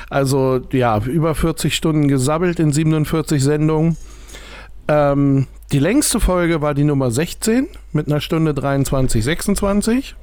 Also 0.09 0.61
ja, 0.73 0.99
über 1.05 1.35
40 1.35 1.75
Stunden 1.75 2.07
gesabbelt 2.07 2.61
in 2.61 2.73
47 2.73 3.43
Sendungen. 3.43 3.97
Ähm, 4.89 5.47
die 5.71 5.79
längste 5.79 6.19
Folge 6.19 6.63
war 6.63 6.75
die 6.75 6.85
Nummer 6.85 7.11
16 7.11 7.69
mit 7.93 8.07
einer 8.07 8.21
Stunde 8.21 8.55
23, 8.55 9.23
26. 9.23 10.17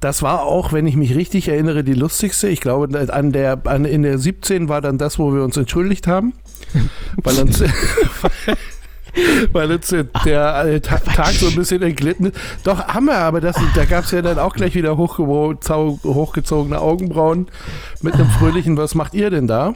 Das 0.00 0.22
war 0.22 0.42
auch, 0.42 0.72
wenn 0.72 0.86
ich 0.86 0.96
mich 0.96 1.14
richtig 1.14 1.48
erinnere, 1.48 1.84
die 1.84 1.94
lustigste. 1.94 2.48
Ich 2.48 2.60
glaube, 2.60 3.08
an 3.12 3.32
der, 3.32 3.60
an, 3.64 3.84
in 3.84 4.02
der 4.02 4.18
17 4.18 4.68
war 4.68 4.80
dann 4.80 4.98
das, 4.98 5.18
wo 5.18 5.32
wir 5.32 5.44
uns 5.44 5.56
entschuldigt 5.56 6.06
haben. 6.06 6.32
weil 7.22 7.38
uns, 7.38 7.62
weil 9.52 9.70
uns 9.70 9.94
der, 10.24 10.64
äh, 10.64 10.80
Tag 10.80 11.32
so 11.32 11.46
ein 11.48 11.54
bisschen 11.54 11.82
entglitten 11.82 12.26
ist. 12.26 12.36
Doch, 12.64 12.88
haben 12.88 13.06
wir, 13.06 13.18
aber 13.18 13.40
das, 13.40 13.56
da 13.74 13.84
gab 13.84 14.04
es 14.04 14.10
ja 14.10 14.22
dann 14.22 14.38
auch 14.38 14.54
gleich 14.54 14.74
wieder 14.74 14.96
hochgezogene 14.96 16.80
Augenbrauen 16.80 17.48
mit 18.00 18.14
einem 18.14 18.30
fröhlichen, 18.38 18.76
was 18.76 18.94
macht 18.94 19.14
ihr 19.14 19.30
denn 19.30 19.46
da? 19.46 19.74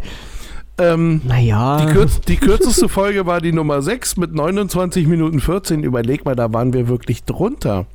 Ähm, 0.79 1.23
naja. 1.25 1.79
Die, 1.79 1.93
kürz, 1.93 2.21
die, 2.21 2.37
kürzeste 2.37 2.89
Folge 2.89 3.27
war 3.27 3.41
die 3.41 3.53
Nummer 3.53 3.81
6 3.81 4.19
mit 4.19 4.35
29 4.35 5.07
Minuten 5.07 5.41
14. 5.41 5.83
Überleg 5.83 6.25
mal, 6.25 6.37
da 6.37 6.53
waren 6.53 6.73
wir 6.73 6.89
wirklich 6.89 7.25
drunter. 7.25 7.87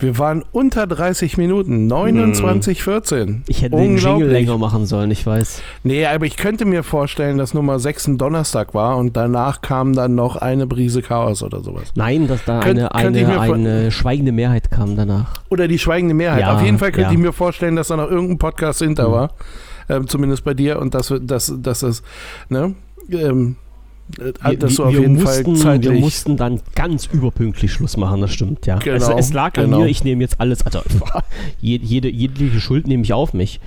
Wir 0.00 0.16
waren 0.16 0.42
unter 0.50 0.86
30 0.86 1.36
Minuten, 1.36 1.86
29, 1.86 2.82
14. 2.82 3.44
Ich 3.48 3.60
hätte 3.60 3.76
den 3.76 3.98
Jingle 3.98 4.30
länger 4.30 4.56
machen 4.56 4.86
sollen, 4.86 5.10
ich 5.10 5.26
weiß. 5.26 5.60
Nee, 5.84 6.06
aber 6.06 6.24
ich 6.24 6.38
könnte 6.38 6.64
mir 6.64 6.82
vorstellen, 6.82 7.36
dass 7.36 7.52
Nummer 7.52 7.78
6 7.78 8.08
ein 8.08 8.18
Donnerstag 8.18 8.72
war 8.72 8.96
und 8.96 9.14
danach 9.14 9.60
kam 9.60 9.94
dann 9.94 10.14
noch 10.14 10.36
eine 10.36 10.66
Brise 10.66 11.02
Chaos 11.02 11.42
oder 11.42 11.60
sowas. 11.60 11.92
Nein, 11.96 12.28
dass 12.28 12.46
da 12.46 12.60
Könnt, 12.60 12.80
eine, 12.80 12.94
eine, 12.94 13.40
eine 13.40 13.90
schweigende 13.90 14.32
Mehrheit 14.32 14.70
kam 14.70 14.96
danach. 14.96 15.42
Oder 15.50 15.68
die 15.68 15.78
schweigende 15.78 16.14
Mehrheit. 16.14 16.40
Ja, 16.40 16.54
Auf 16.54 16.62
jeden 16.62 16.78
Fall 16.78 16.92
könnte 16.92 17.10
ja. 17.10 17.12
ich 17.12 17.18
mir 17.18 17.34
vorstellen, 17.34 17.76
dass 17.76 17.88
da 17.88 17.96
noch 17.98 18.10
irgendein 18.10 18.38
Podcast 18.38 18.78
hinter 18.78 19.08
mhm. 19.08 19.12
war. 19.12 19.30
Ähm, 19.90 20.06
zumindest 20.06 20.44
bei 20.44 20.54
dir 20.54 20.78
und 20.78 20.94
dass, 20.94 21.12
dass, 21.22 21.52
dass 21.60 21.82
es, 21.82 22.02
ne? 22.48 22.74
Ähm, 23.10 23.56
wir, 24.16 24.56
das 24.56 24.74
so 24.74 24.84
auf 24.84 24.92
wir 24.92 25.00
jeden 25.00 25.20
mussten, 25.20 25.56
Fall 25.56 25.82
Wir 25.82 25.92
mussten 25.92 26.36
dann 26.36 26.60
ganz 26.74 27.06
überpünktlich 27.06 27.72
Schluss 27.72 27.96
machen, 27.96 28.20
das 28.20 28.32
stimmt, 28.32 28.66
ja. 28.66 28.78
Genau, 28.78 28.94
also 28.94 29.16
es 29.16 29.32
lag 29.32 29.52
genau. 29.52 29.78
an 29.78 29.82
mir, 29.82 29.88
ich 29.88 30.04
nehme 30.04 30.22
jetzt 30.22 30.40
alles, 30.40 30.64
also 30.64 30.80
jede, 31.60 32.08
jede 32.08 32.60
Schuld 32.60 32.86
nehme 32.86 33.02
ich 33.02 33.12
auf 33.12 33.34
mich. 33.34 33.60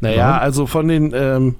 Naja, 0.00 0.16
ja. 0.16 0.38
also 0.38 0.66
von 0.66 0.88
den, 0.88 1.12
ähm, 1.14 1.56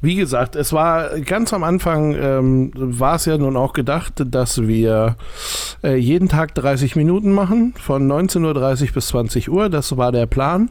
wie 0.00 0.14
gesagt, 0.14 0.54
es 0.54 0.72
war 0.72 1.18
ganz 1.20 1.52
am 1.52 1.64
Anfang, 1.64 2.14
ähm, 2.14 2.70
war 2.74 3.16
es 3.16 3.24
ja 3.24 3.36
nun 3.36 3.56
auch 3.56 3.72
gedacht, 3.72 4.22
dass 4.24 4.66
wir 4.68 5.16
äh, 5.82 5.96
jeden 5.96 6.28
Tag 6.28 6.54
30 6.54 6.94
Minuten 6.94 7.32
machen, 7.32 7.74
von 7.76 8.06
19.30 8.06 8.82
Uhr 8.82 8.92
bis 8.94 9.08
20 9.08 9.50
Uhr, 9.50 9.68
das 9.68 9.96
war 9.96 10.12
der 10.12 10.26
Plan. 10.26 10.70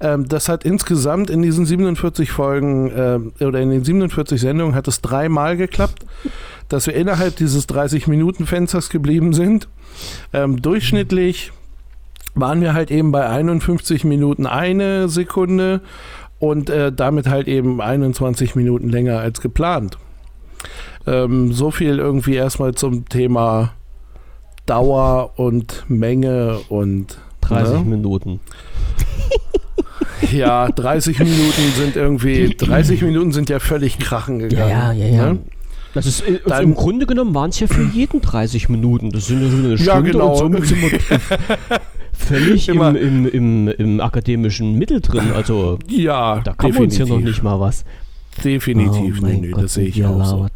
Ähm, 0.00 0.28
das 0.28 0.48
hat 0.48 0.64
insgesamt 0.64 1.30
in 1.30 1.42
diesen 1.42 1.66
47 1.66 2.30
Folgen 2.30 2.90
äh, 2.90 3.44
oder 3.44 3.60
in 3.60 3.70
den 3.70 3.84
47 3.84 4.40
Sendungen 4.40 4.74
hat 4.74 4.88
es 4.88 5.00
dreimal 5.00 5.56
geklappt, 5.56 6.04
dass 6.68 6.86
wir 6.86 6.94
innerhalb 6.94 7.36
dieses 7.36 7.68
30-Minuten-Fensters 7.68 8.90
geblieben 8.90 9.32
sind. 9.32 9.68
Ähm, 10.32 10.60
durchschnittlich 10.60 11.52
waren 12.34 12.60
wir 12.60 12.74
halt 12.74 12.90
eben 12.90 13.12
bei 13.12 13.28
51 13.28 14.04
Minuten 14.04 14.46
eine 14.46 15.08
Sekunde 15.08 15.80
und 16.38 16.68
äh, 16.68 16.92
damit 16.92 17.28
halt 17.28 17.46
eben 17.48 17.80
21 17.80 18.54
Minuten 18.56 18.88
länger 18.88 19.20
als 19.20 19.40
geplant. 19.40 19.98
Ähm, 21.06 21.52
so 21.52 21.70
viel 21.70 21.98
irgendwie 21.98 22.34
erstmal 22.34 22.74
zum 22.74 23.08
Thema 23.08 23.72
Dauer 24.66 25.32
und 25.36 25.84
Menge 25.88 26.58
und 26.68 27.18
30 27.42 27.80
ne? 27.80 27.84
Minuten. 27.84 28.40
Ja, 30.32 30.68
30 30.68 31.18
Minuten 31.18 31.72
sind 31.76 31.96
irgendwie, 31.96 32.54
30 32.56 33.02
Minuten 33.02 33.32
sind 33.32 33.50
ja 33.50 33.58
völlig 33.58 33.98
krachen 33.98 34.38
gegangen. 34.38 34.70
Ja, 34.70 34.92
ja, 34.92 35.06
ja. 35.06 35.32
Ne? 35.32 35.38
Das 35.94 36.06
ist, 36.06 36.26
äh, 36.26 36.40
Dann, 36.46 36.64
Im 36.64 36.74
Grunde 36.74 37.06
genommen 37.06 37.34
waren 37.34 37.50
es 37.50 37.60
ja 37.60 37.68
für 37.68 37.84
jeden 37.84 38.20
30 38.20 38.68
Minuten. 38.68 39.10
Das 39.10 39.26
sind 39.26 39.42
ja 39.42 39.48
so 39.48 39.56
eine 39.56 39.78
Stunde 39.78 39.84
ja, 39.84 40.00
genau. 40.00 40.42
und 40.42 40.70
wir 40.70 41.00
völlig 42.12 42.68
im, 42.68 42.80
im, 42.96 43.26
im, 43.28 43.68
im, 43.68 44.00
akademischen 44.00 44.74
Mittel 44.74 45.00
drin. 45.00 45.32
Also 45.34 45.78
ja, 45.88 46.40
da 46.40 46.52
kann 46.52 46.70
definitiv. 46.70 46.80
uns 46.80 46.98
ja 46.98 47.14
noch 47.14 47.22
nicht 47.22 47.42
mal 47.42 47.60
was. 47.60 47.84
Definitiv, 48.42 49.20
oh, 49.22 49.26
nee, 49.26 49.38
nee, 49.40 49.52
das 49.52 49.74
sehe 49.74 49.86
ich 49.86 50.04
auch 50.04 50.24
so. 50.24 50.46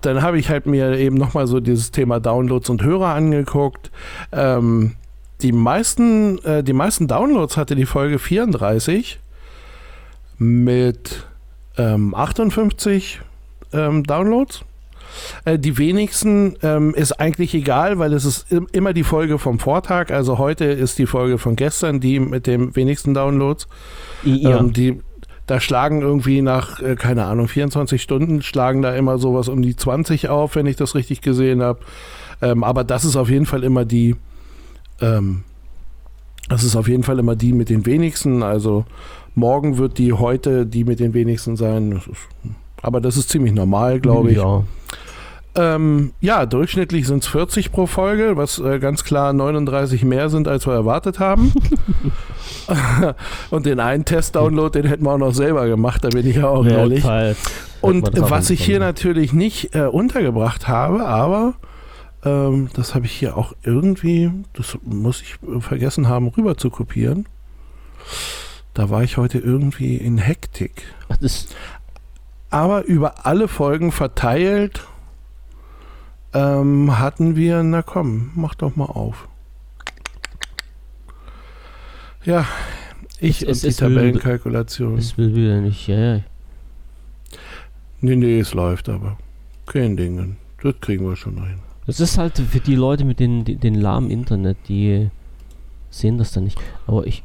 Dann 0.00 0.22
habe 0.22 0.38
ich 0.38 0.48
halt 0.48 0.66
mir 0.66 0.96
eben 0.96 1.16
nochmal 1.16 1.48
so 1.48 1.58
dieses 1.58 1.90
Thema 1.90 2.20
Downloads 2.20 2.70
und 2.70 2.82
Hörer 2.82 3.14
angeguckt. 3.14 3.90
Ähm, 4.30 4.92
die 5.42 5.52
meisten, 5.52 6.38
äh, 6.44 6.62
die 6.62 6.72
meisten 6.72 7.08
Downloads 7.08 7.56
hatte 7.56 7.74
die 7.74 7.86
Folge 7.86 8.18
34 8.18 9.18
mit 10.38 11.26
ähm, 11.76 12.14
58 12.14 13.20
ähm, 13.72 14.04
Downloads. 14.04 14.64
Äh, 15.44 15.58
die 15.58 15.76
wenigsten 15.78 16.56
ähm, 16.62 16.94
ist 16.94 17.12
eigentlich 17.12 17.54
egal, 17.54 17.98
weil 17.98 18.12
es 18.12 18.24
ist 18.24 18.46
immer 18.72 18.92
die 18.92 19.04
Folge 19.04 19.38
vom 19.38 19.58
Vortag. 19.58 20.10
Also 20.10 20.38
heute 20.38 20.64
ist 20.64 20.98
die 20.98 21.06
Folge 21.06 21.38
von 21.38 21.56
gestern 21.56 22.00
die 22.00 22.20
mit 22.20 22.46
den 22.46 22.74
wenigsten 22.76 23.14
Downloads. 23.14 23.68
Ja. 24.24 24.58
Ähm, 24.58 24.72
die, 24.72 25.00
da 25.46 25.60
schlagen 25.60 26.02
irgendwie 26.02 26.40
nach, 26.40 26.80
äh, 26.80 26.96
keine 26.96 27.24
Ahnung, 27.24 27.48
24 27.48 28.00
Stunden 28.00 28.42
schlagen 28.42 28.82
da 28.82 28.94
immer 28.94 29.18
sowas 29.18 29.48
um 29.48 29.60
die 29.62 29.76
20 29.76 30.28
auf, 30.28 30.56
wenn 30.56 30.66
ich 30.66 30.76
das 30.76 30.94
richtig 30.94 31.20
gesehen 31.20 31.62
habe. 31.62 31.80
Ähm, 32.40 32.64
aber 32.64 32.84
das 32.84 33.04
ist 33.04 33.16
auf 33.16 33.28
jeden 33.28 33.46
Fall 33.46 33.64
immer 33.64 33.84
die, 33.84 34.16
ähm, 35.02 35.44
das 36.48 36.64
ist 36.64 36.76
auf 36.76 36.88
jeden 36.88 37.02
Fall 37.02 37.18
immer 37.18 37.36
die 37.36 37.52
mit 37.52 37.68
den 37.68 37.86
wenigsten. 37.86 38.42
Also 38.42 38.84
morgen 39.34 39.78
wird 39.78 39.98
die 39.98 40.12
heute 40.12 40.66
die 40.66 40.84
mit 40.84 41.00
den 41.00 41.14
wenigsten 41.14 41.56
sein. 41.56 42.00
Aber 42.80 43.00
das 43.00 43.16
ist 43.16 43.28
ziemlich 43.30 43.52
normal, 43.52 44.00
glaube 44.00 44.30
ich. 44.30 44.38
Ja. 44.38 44.64
Ähm, 45.54 46.12
ja, 46.20 46.46
durchschnittlich 46.46 47.06
sind 47.06 47.24
es 47.24 47.28
40 47.28 47.72
pro 47.72 47.86
Folge, 47.86 48.36
was 48.38 48.58
äh, 48.58 48.78
ganz 48.78 49.04
klar 49.04 49.34
39 49.34 50.02
mehr 50.02 50.30
sind, 50.30 50.48
als 50.48 50.66
wir 50.66 50.72
erwartet 50.72 51.18
haben. 51.18 51.52
Und 53.50 53.66
den 53.66 53.78
einen 53.78 54.06
Test-Download, 54.06 54.80
den 54.80 54.88
hätten 54.88 55.04
wir 55.04 55.12
auch 55.12 55.18
noch 55.18 55.34
selber 55.34 55.68
gemacht, 55.68 56.04
da 56.04 56.08
bin 56.08 56.26
ich 56.26 56.36
ja 56.36 56.48
auch 56.48 56.64
ja, 56.64 56.78
ehrlich. 56.78 57.04
Und 57.82 58.08
was 58.18 58.48
ich 58.48 58.64
hier 58.64 58.78
natürlich 58.78 59.34
nicht 59.34 59.74
äh, 59.74 59.82
untergebracht 59.82 60.68
habe, 60.68 61.04
aber 61.04 61.54
ähm, 62.24 62.68
das 62.74 62.94
habe 62.94 63.06
ich 63.06 63.12
hier 63.12 63.36
auch 63.36 63.54
irgendwie, 63.62 64.30
das 64.52 64.78
muss 64.82 65.22
ich 65.22 65.36
vergessen 65.60 66.08
haben, 66.08 66.28
rüber 66.28 66.56
zu 66.56 66.70
kopieren. 66.70 67.26
Da 68.74 68.90
war 68.90 69.02
ich 69.02 69.16
heute 69.16 69.38
irgendwie 69.38 69.96
in 69.96 70.18
Hektik. 70.18 70.84
Ach, 71.08 71.16
das 71.18 71.48
Aber 72.50 72.84
über 72.84 73.26
alle 73.26 73.48
Folgen 73.48 73.92
verteilt 73.92 74.86
ähm, 76.32 76.98
hatten 76.98 77.36
wir, 77.36 77.62
na 77.62 77.82
komm, 77.82 78.30
mach 78.34 78.54
doch 78.54 78.76
mal 78.76 78.86
auf. 78.86 79.28
Ja, 82.24 82.46
ich 83.18 83.42
es, 83.42 83.62
und 83.62 83.68
es, 83.68 83.76
die 83.76 83.82
Tabellenkalkulation. 83.82 84.96
Es 84.96 85.18
will 85.18 85.34
wieder 85.34 85.60
nicht, 85.60 85.88
ja, 85.88 86.16
ja. 86.16 86.20
Nee, 88.00 88.16
nee, 88.16 88.40
es 88.40 88.54
läuft 88.54 88.88
aber. 88.88 89.18
Kein 89.66 89.96
Dingen. 89.96 90.36
Das 90.62 90.74
kriegen 90.80 91.08
wir 91.08 91.16
schon 91.16 91.38
rein. 91.38 91.60
Das 91.86 92.00
ist 92.00 92.18
halt 92.18 92.38
für 92.38 92.60
die 92.60 92.76
Leute 92.76 93.04
mit 93.04 93.18
den, 93.20 93.44
den, 93.44 93.58
den 93.58 93.74
lahmen 93.74 94.10
Internet, 94.10 94.56
die 94.68 95.10
sehen 95.90 96.18
das 96.18 96.32
dann 96.32 96.44
nicht. 96.44 96.58
Aber 96.86 97.06
ich. 97.06 97.24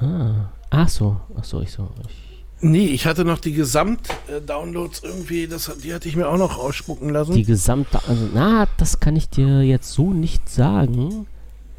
Ah, 0.00 0.50
ach 0.70 0.88
so, 0.88 1.20
ach 1.36 1.44
so, 1.44 1.60
ich 1.60 1.72
so. 1.72 1.90
Ich, 2.08 2.26
Nee, 2.60 2.86
ich 2.86 3.06
hatte 3.06 3.24
noch 3.26 3.38
die 3.38 3.52
Gesamt-Downloads 3.52 5.02
irgendwie, 5.04 5.46
das, 5.46 5.70
die 5.82 5.92
hatte 5.92 6.08
ich 6.08 6.16
mir 6.16 6.26
auch 6.26 6.38
noch 6.38 6.58
ausspucken 6.58 7.10
lassen. 7.10 7.34
Die 7.34 7.44
Gesamt, 7.44 7.88
also, 8.08 8.28
na, 8.32 8.66
das 8.78 8.98
kann 8.98 9.14
ich 9.14 9.28
dir 9.28 9.62
jetzt 9.62 9.92
so 9.92 10.14
nicht 10.14 10.48
sagen. 10.48 11.26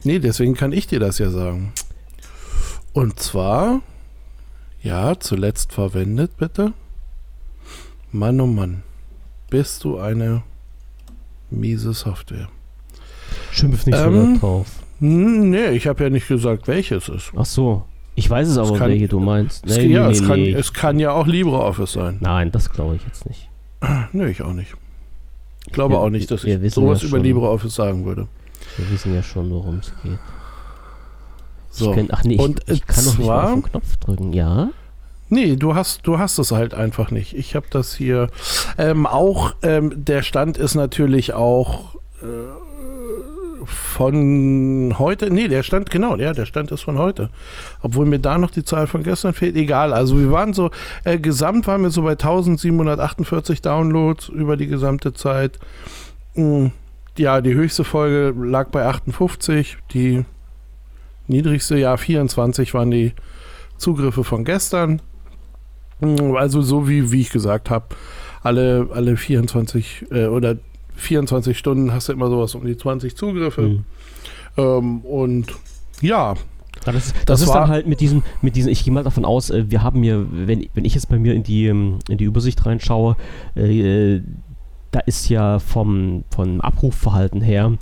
Nee, 0.04 0.20
deswegen 0.20 0.54
kann 0.54 0.72
ich 0.74 0.86
dir 0.86 1.00
das 1.00 1.18
ja 1.18 1.32
sagen. 1.32 1.74
Und 2.94 3.20
zwar, 3.20 3.82
ja, 4.84 5.20
zuletzt 5.20 5.74
verwendet, 5.74 6.38
bitte. 6.38 6.74
Mann, 8.12 8.40
oh 8.40 8.48
Mann, 8.48 8.84
bist 9.50 9.84
du 9.84 9.98
eine 9.98 10.44
Miese 11.50 11.94
Software. 11.94 12.48
Schimpf 13.52 13.86
nicht 13.86 13.98
so 13.98 14.06
Ähm, 14.06 14.34
laut 14.34 14.42
drauf. 14.42 14.68
Nee, 15.00 15.70
ich 15.72 15.88
habe 15.88 16.04
ja 16.04 16.10
nicht 16.10 16.28
gesagt, 16.28 16.68
welches 16.68 17.08
ist. 17.10 17.32
Ach 17.36 17.46
so. 17.46 17.84
Ich 18.16 18.28
weiß 18.30 18.48
es 18.48 18.58
aber, 18.58 18.78
kann- 18.78 18.90
welche 18.90 19.08
du 19.08 19.20
meinst. 19.20 19.66
Es, 19.68 19.78
Nee, 19.78 19.88
ja, 19.88 20.08
nee, 20.08 20.14
es, 20.14 20.26
kann, 20.26 20.40
es 20.42 20.74
kann 20.74 21.00
ja 21.00 21.12
auch 21.12 21.28
LibreOffice 21.28 21.92
sein. 21.94 22.18
Nein, 22.20 22.52
das 22.52 22.70
glaube 22.72 22.96
ich 22.96 23.04
jetzt 23.06 23.28
nicht. 23.28 23.50
Nee, 24.12 24.28
ich 24.28 24.42
auch 24.42 24.54
nicht. 24.54 24.74
Ich 25.68 25.74
glaube 25.74 25.94
Wir- 25.96 26.00
auch 26.00 26.10
nicht, 26.10 26.32
dass 26.32 26.44
ich 26.44 26.74
sowas 26.74 27.02
ja 27.04 27.08
über. 27.10 27.20
LibreOffice 27.20 27.76
sagen 27.76 28.06
würde. 28.06 28.28
Wir 28.78 28.90
wissen 28.90 29.14
ja 29.14 29.22
schon, 29.22 29.50
worum 29.52 29.80
es 29.80 29.92
geht. 30.04 30.18
So. 31.70 31.92
Ich 31.92 31.96
kann, 31.98 32.08
ach 32.12 32.24
nee, 32.24 32.36
ich, 32.36 32.40
Und, 32.40 32.62
ich 32.70 32.86
kann 32.88 33.06
doch 33.06 33.18
nicht 33.18 33.20
mal 33.20 33.26
zwar- 33.26 33.44
auf 33.46 33.54
den 33.54 33.64
Knopf 33.64 33.98
drücken. 33.98 34.34
Ja? 34.34 34.70
Nee, 35.30 35.56
du 35.58 35.76
hast, 35.76 36.08
du 36.08 36.20
hast 36.20 36.38
es 36.40 36.52
halt 36.52 36.74
einfach 36.74 37.12
nicht. 37.12 37.34
Ich 37.34 37.56
habe 37.56 37.66
das 37.70 37.94
hier. 37.96 38.30
Ähm, 38.78 39.06
auch 39.06 39.56
ähm, 39.62 39.92
der 39.96 40.22
Stand 40.22 40.58
ist 40.58 40.76
natürlich 40.76 41.34
auch 41.34 41.96
äh, 42.22 43.66
von 43.66 44.96
heute. 44.98 45.30
Nee, 45.30 45.48
der 45.50 45.64
Stand, 45.64 45.90
genau, 45.90 46.16
ja, 46.16 46.32
der 46.34 46.46
Stand 46.46 46.72
ist 46.72 46.84
von 46.84 46.98
heute. 46.98 47.30
Obwohl 47.82 48.06
mir 48.06 48.20
da 48.20 48.38
noch 48.38 48.52
die 48.52 48.64
Zahl 48.64 48.88
von 48.88 49.04
gestern 49.04 49.34
fehlt. 49.34 49.56
Egal. 49.58 49.94
Also 49.94 50.18
wir 50.20 50.32
waren 50.32 50.54
so, 50.54 50.72
äh, 51.04 51.20
gesamt 51.20 51.68
waren 51.68 51.82
wir 51.82 51.90
so 51.90 52.04
bei 52.04 52.12
1748 52.12 53.62
Downloads 53.62 54.30
über 54.30 54.56
die 54.58 54.68
gesamte 54.68 55.14
Zeit. 55.14 55.60
Mm, 56.36 56.68
Ja, 57.18 57.42
die 57.42 57.54
höchste 57.56 57.84
Folge 57.84 58.34
lag 58.40 58.70
bei 58.70 58.86
58. 58.86 59.78
Die 59.92 60.24
niedrigste, 61.28 61.78
ja, 61.78 61.98
24 61.98 62.74
waren 62.74 62.92
die 62.92 63.14
Zugriffe 63.78 64.24
von 64.24 64.46
gestern. 64.46 65.02
Mm, 66.00 66.36
Also 66.36 66.62
so 66.62 66.88
wie, 66.88 67.12
wie 67.12 67.22
ich 67.22 67.30
gesagt 67.32 67.70
habe, 67.70 67.88
alle, 68.44 68.88
alle 68.94 69.18
24 69.18 70.06
äh, 70.12 70.26
oder 70.28 70.58
24 70.96 71.58
Stunden 71.58 71.92
hast 71.94 72.10
du 72.10 72.14
immer 72.14 72.30
sowas 72.30 72.56
um 72.56 72.66
die 72.66 72.78
20 72.78 73.16
Zugriffe. 73.16 73.62
Hm. 73.64 73.84
Ähm, 74.58 75.00
und 75.02 75.48
ja, 76.02 76.34
das, 76.86 76.94
das, 76.94 77.14
Das 77.26 77.42
ist 77.42 77.48
war- 77.50 77.62
dann 77.62 77.70
halt 77.70 77.88
mit 77.88 78.00
diesen, 78.00 78.24
mit 78.42 78.56
diesen, 78.56 78.70
ich 78.72 78.84
gehe 78.84 78.94
mal 78.94 79.04
davon 79.04 79.26
aus, 79.26 79.50
äh, 79.50 79.70
wir 79.70 79.84
haben 79.84 80.02
hier, 80.04 80.26
wenn, 80.32 80.68
wenn 80.74 80.86
ich 80.86 80.94
jetzt 80.96 81.10
bei 81.10 81.20
mir 81.20 81.34
in 81.34 81.44
die, 81.44 81.66
ähm, 81.68 82.00
in 82.10 82.18
die 82.18 82.24
Übersicht 82.26 82.66
reinschaue, 82.66 83.16
äh, 83.56 84.22
da 84.92 85.00
ist 85.02 85.30
ja 85.30 85.60
vom, 85.60 86.24
vom 86.30 86.62
Abrufverhalten 86.62 87.42
her 87.42 87.74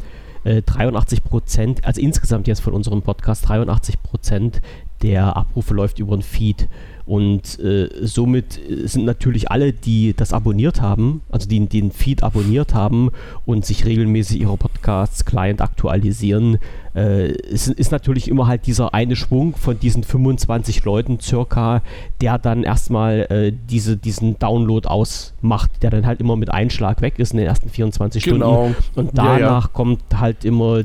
äh, 0.44 0.62
83 0.64 1.24
Prozent, 1.24 1.86
also 1.86 2.02
insgesamt 2.02 2.48
jetzt 2.48 2.62
von 2.62 2.74
unserem 2.74 3.02
Podcast, 3.02 3.48
83 3.48 4.02
Prozent 4.02 4.62
der 5.06 5.38
Abrufe 5.38 5.76
läuft 5.76 6.00
über 6.00 6.18
den 6.18 6.24
Feed. 6.24 6.68
Und 7.06 7.60
äh, 7.60 7.88
somit 8.02 8.58
äh, 8.58 8.88
sind 8.88 9.06
natürlich 9.06 9.52
alle, 9.52 9.72
die 9.72 10.16
das 10.16 10.34
abonniert 10.34 10.82
haben, 10.82 11.22
also 11.30 11.48
die 11.48 11.64
den 11.68 11.92
Feed 11.92 12.24
abonniert 12.24 12.74
haben 12.74 13.12
und 13.46 13.64
sich 13.64 13.86
regelmäßig 13.86 14.42
ihre 14.42 14.58
Podcasts 14.58 15.24
Client 15.24 15.62
aktualisieren, 15.62 16.58
äh, 16.96 17.28
es 17.28 17.68
ist 17.68 17.92
natürlich 17.92 18.28
immer 18.28 18.48
halt 18.48 18.66
dieser 18.66 18.96
eine 18.96 19.16
Schwung 19.16 19.56
von 19.56 19.80
diesen 19.80 20.04
25 20.04 20.84
Leuten 20.84 21.20
circa, 21.20 21.84
der 22.22 22.40
dann 22.40 22.64
erstmal 22.64 23.28
äh, 23.30 23.54
diese, 23.70 23.98
diesen 23.98 24.40
Download 24.40 24.88
ausmacht, 24.88 25.70
der 25.84 25.92
dann 25.92 26.08
halt 26.08 26.22
immer 26.22 26.36
mit 26.36 26.50
Einschlag 26.50 27.02
weg 27.02 27.20
ist 27.20 27.34
in 27.34 27.38
den 27.38 27.46
ersten 27.46 27.70
24 27.70 28.24
genau. 28.24 28.74
Stunden. 28.74 28.76
Und 28.96 29.16
Ja, 29.16 29.38
ja. 29.38 29.40
danach 29.40 29.74
kommt 29.74 30.02
halt 30.16 30.44
immer 30.44 30.82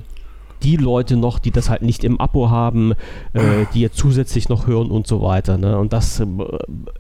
die 0.62 0.76
Leute 0.76 1.16
noch, 1.16 1.38
die 1.38 1.50
das 1.50 1.70
halt 1.70 1.82
nicht 1.82 2.04
im 2.04 2.20
Abo 2.20 2.50
haben, 2.50 2.92
äh, 3.32 3.66
die 3.74 3.80
jetzt 3.80 3.96
zusätzlich 3.96 4.48
noch 4.48 4.66
hören 4.66 4.90
und 4.90 5.06
so 5.06 5.22
weiter. 5.22 5.58
Ne? 5.58 5.78
Und 5.78 5.92
das 5.92 6.20
äh, 6.20 6.26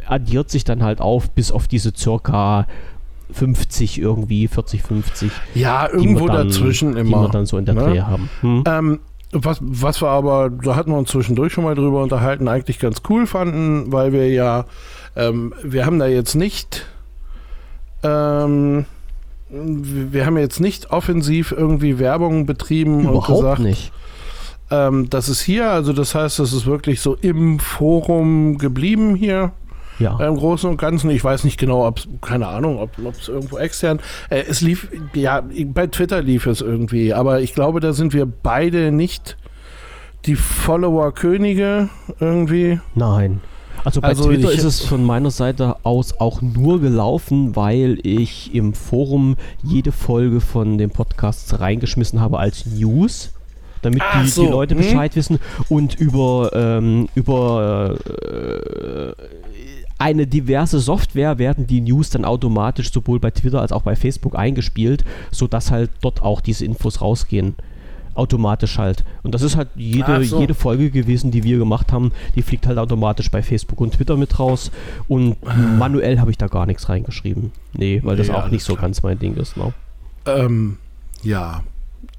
addiert 0.06 0.50
sich 0.50 0.64
dann 0.64 0.82
halt 0.82 1.00
auf 1.00 1.30
bis 1.30 1.52
auf 1.52 1.68
diese 1.68 1.92
circa 1.96 2.66
50 3.32 4.00
irgendwie, 4.00 4.48
40, 4.48 4.82
50, 4.82 5.30
Ja, 5.54 5.88
die 5.88 5.94
irgendwo 5.96 6.26
dann, 6.26 6.48
dazwischen 6.48 6.94
die 6.94 7.00
immer. 7.00 7.22
wir 7.22 7.28
dann 7.28 7.46
so 7.46 7.58
in 7.58 7.64
der 7.64 7.74
ne? 7.74 7.82
Dreh 7.82 8.00
haben. 8.00 8.28
Hm? 8.40 8.64
Ähm, 8.66 8.98
was, 9.32 9.58
was 9.60 10.02
wir 10.02 10.08
aber, 10.08 10.50
da 10.50 10.74
hatten 10.74 10.90
wir 10.90 10.98
uns 10.98 11.10
zwischendurch 11.10 11.52
schon 11.52 11.64
mal 11.64 11.74
drüber 11.74 12.02
unterhalten, 12.02 12.48
eigentlich 12.48 12.80
ganz 12.80 13.02
cool 13.08 13.26
fanden, 13.26 13.92
weil 13.92 14.12
wir 14.12 14.28
ja, 14.28 14.64
ähm, 15.14 15.54
wir 15.62 15.86
haben 15.86 15.98
da 16.00 16.06
jetzt 16.06 16.34
nicht, 16.34 16.86
ähm, 18.02 18.86
wir 19.52 20.26
haben 20.26 20.38
jetzt 20.38 20.60
nicht 20.60 20.90
offensiv 20.90 21.52
irgendwie 21.52 21.98
Werbung 21.98 22.46
betrieben 22.46 23.06
und 23.06 23.14
Überhaupt 23.16 23.26
gesagt, 23.26 23.60
nicht. 23.60 23.92
ähm, 24.70 25.10
das 25.10 25.28
ist 25.28 25.40
hier, 25.40 25.70
also 25.70 25.92
das 25.92 26.14
heißt, 26.14 26.38
das 26.38 26.52
ist 26.52 26.66
wirklich 26.66 27.00
so 27.00 27.16
im 27.16 27.58
Forum 27.58 28.58
geblieben 28.58 29.14
hier. 29.14 29.52
Ja. 29.98 30.18
Im 30.26 30.36
Großen 30.36 30.70
und 30.70 30.78
Ganzen, 30.78 31.10
ich 31.10 31.22
weiß 31.22 31.44
nicht 31.44 31.58
genau, 31.58 31.86
ob 31.86 31.98
es, 31.98 32.08
keine 32.22 32.46
Ahnung, 32.46 32.78
ob 32.78 32.90
es 33.20 33.28
irgendwo 33.28 33.58
extern, 33.58 34.00
äh, 34.30 34.44
es 34.48 34.62
lief, 34.62 34.88
ja, 35.12 35.42
bei 35.66 35.88
Twitter 35.88 36.22
lief 36.22 36.46
es 36.46 36.62
irgendwie, 36.62 37.12
aber 37.12 37.40
ich 37.42 37.52
glaube, 37.52 37.80
da 37.80 37.92
sind 37.92 38.14
wir 38.14 38.24
beide 38.24 38.92
nicht 38.92 39.36
die 40.24 40.36
Follower-Könige 40.36 41.90
irgendwie. 42.18 42.80
Nein. 42.94 43.40
Also 43.84 44.00
bei 44.00 44.08
Also 44.08 44.28
Twitter 44.28 44.52
ist 44.52 44.64
es 44.64 44.80
von 44.80 45.04
meiner 45.04 45.30
Seite 45.30 45.76
aus 45.84 46.20
auch 46.20 46.42
nur 46.42 46.80
gelaufen, 46.80 47.56
weil 47.56 47.98
ich 48.02 48.54
im 48.54 48.74
Forum 48.74 49.36
jede 49.62 49.92
Folge 49.92 50.40
von 50.40 50.78
den 50.78 50.90
Podcasts 50.90 51.60
reingeschmissen 51.60 52.20
habe 52.20 52.38
als 52.38 52.66
News, 52.66 53.32
damit 53.82 54.02
Ach 54.04 54.22
die, 54.22 54.28
so, 54.28 54.44
die 54.44 54.50
Leute 54.50 54.74
hm. 54.74 54.82
Bescheid 54.82 55.16
wissen 55.16 55.38
und 55.68 55.98
über, 55.98 56.50
ähm, 56.54 57.08
über 57.14 57.96
äh, 57.96 59.12
eine 59.98 60.26
diverse 60.26 60.80
Software 60.80 61.38
werden 61.38 61.66
die 61.66 61.82
News 61.82 62.08
dann 62.10 62.24
automatisch 62.24 62.90
sowohl 62.90 63.20
bei 63.20 63.30
Twitter 63.30 63.60
als 63.60 63.70
auch 63.70 63.82
bei 63.82 63.96
Facebook 63.96 64.34
eingespielt, 64.34 65.04
sodass 65.30 65.70
halt 65.70 65.90
dort 66.00 66.22
auch 66.22 66.40
diese 66.40 66.64
Infos 66.64 67.02
rausgehen. 67.02 67.54
Automatisch 68.14 68.78
halt. 68.78 69.04
Und 69.22 69.34
das 69.34 69.42
ist 69.42 69.56
halt 69.56 69.68
jede, 69.76 70.24
so. 70.24 70.40
jede 70.40 70.54
Folge 70.54 70.90
gewesen, 70.90 71.30
die 71.30 71.44
wir 71.44 71.58
gemacht 71.58 71.92
haben. 71.92 72.12
Die 72.34 72.42
fliegt 72.42 72.66
halt 72.66 72.78
automatisch 72.78 73.30
bei 73.30 73.42
Facebook 73.42 73.80
und 73.80 73.94
Twitter 73.94 74.16
mit 74.16 74.38
raus. 74.38 74.70
Und 75.08 75.36
manuell 75.78 76.18
habe 76.20 76.30
ich 76.30 76.38
da 76.38 76.48
gar 76.48 76.66
nichts 76.66 76.88
reingeschrieben. 76.88 77.52
Nee, 77.72 78.00
weil 78.04 78.16
das 78.16 78.28
Ja, 78.28 78.34
auch 78.34 78.48
nicht 78.48 78.64
so 78.64 78.74
klar. 78.74 78.82
ganz 78.88 79.02
mein 79.02 79.18
Ding 79.18 79.36
ist. 79.36 79.56
Ne? 79.56 79.72
Ähm, 80.26 80.76
ja. 81.22 81.62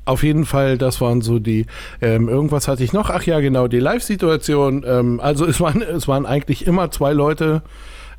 Auf 0.06 0.24
jeden 0.24 0.46
Fall, 0.46 0.78
das 0.80 1.00
waren 1.02 1.22
so 1.22 1.38
die, 1.38 1.68
ähm, 2.02 2.28
irgendwas 2.28 2.68
hatte 2.68 2.84
ich 2.84 2.92
noch, 2.94 3.10
ach 3.12 3.24
ja, 3.24 3.40
genau, 3.40 3.68
die 3.68 3.80
Live-Situation. 3.80 4.84
Ähm, 4.88 5.20
also 5.20 5.46
es 5.46 5.60
waren, 5.62 5.82
es 5.82 6.08
waren 6.08 6.26
eigentlich 6.26 6.66
immer 6.66 6.90
zwei 6.90 7.14
Leute, 7.14 7.62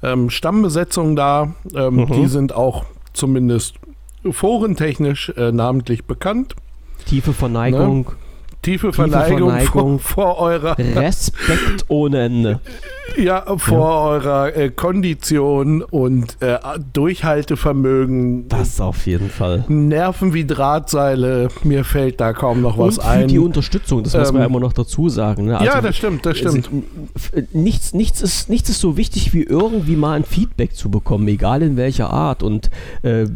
ähm, 0.02 0.30
Stammbesetzung 0.30 1.16
da. 1.16 1.54
Ähm, 1.74 1.94
Mhm. 1.96 2.12
Die 2.12 2.26
sind 2.28 2.54
auch 2.54 2.84
zumindest 3.12 3.74
forentechnisch 4.30 5.30
äh, 5.36 5.50
namentlich 5.52 6.04
bekannt. 6.04 6.54
Tiefe 7.04 7.32
Verneigung, 7.32 8.06
Tiefe 8.62 8.92
Verneigung, 8.92 9.50
Verneigung. 9.50 9.98
Vor, 9.98 10.36
vor 10.36 10.38
eurer, 10.38 10.78
Respekt 10.78 11.84
ohne 11.88 12.22
Ende. 12.24 12.60
ja, 13.18 13.44
vor 13.58 14.02
eurer 14.02 14.56
äh, 14.56 14.70
Kondition 14.70 15.82
und 15.82 16.36
äh, 16.40 16.58
Durchhaltevermögen. 16.92 18.48
Das 18.48 18.80
auf 18.80 19.06
jeden 19.06 19.30
Fall. 19.30 19.64
Nerven 19.68 20.32
wie 20.34 20.44
Drahtseile, 20.46 21.48
mir 21.64 21.84
fällt 21.84 22.20
da 22.20 22.32
kaum 22.32 22.60
noch 22.62 22.78
was 22.78 22.98
und 22.98 23.04
für 23.04 23.10
ein. 23.10 23.28
die 23.28 23.38
Unterstützung, 23.38 24.02
das 24.04 24.14
muss 24.14 24.28
man 24.28 24.36
Ähm, 24.36 24.40
ja 24.42 24.46
immer 24.46 24.60
noch 24.60 24.72
dazu 24.72 25.08
sagen. 25.08 25.46
Ne? 25.46 25.52
ja, 25.52 25.58
Also, 25.72 25.80
das 25.88 25.96
stimmt, 25.96 26.24
das 26.26 26.38
stimmt. 26.38 26.68
Also, 26.72 26.82
f- 27.16 27.32
nichts, 27.52 27.94
nichts, 27.94 28.22
ist, 28.22 28.48
nichts 28.48 28.68
ist 28.70 28.80
so 28.80 28.96
wichtig 28.96 29.32
wie 29.34 29.42
irgendwie 29.42 29.96
mal 29.96 30.12
ein 30.14 30.24
Feedback 30.24 30.74
zu 30.74 30.90
bekommen, 30.90 31.26
egal 31.28 31.62
in 31.62 31.76
welcher 31.76 32.10
Art. 32.10 32.42
Und 32.42 32.70
äh, 33.02 33.26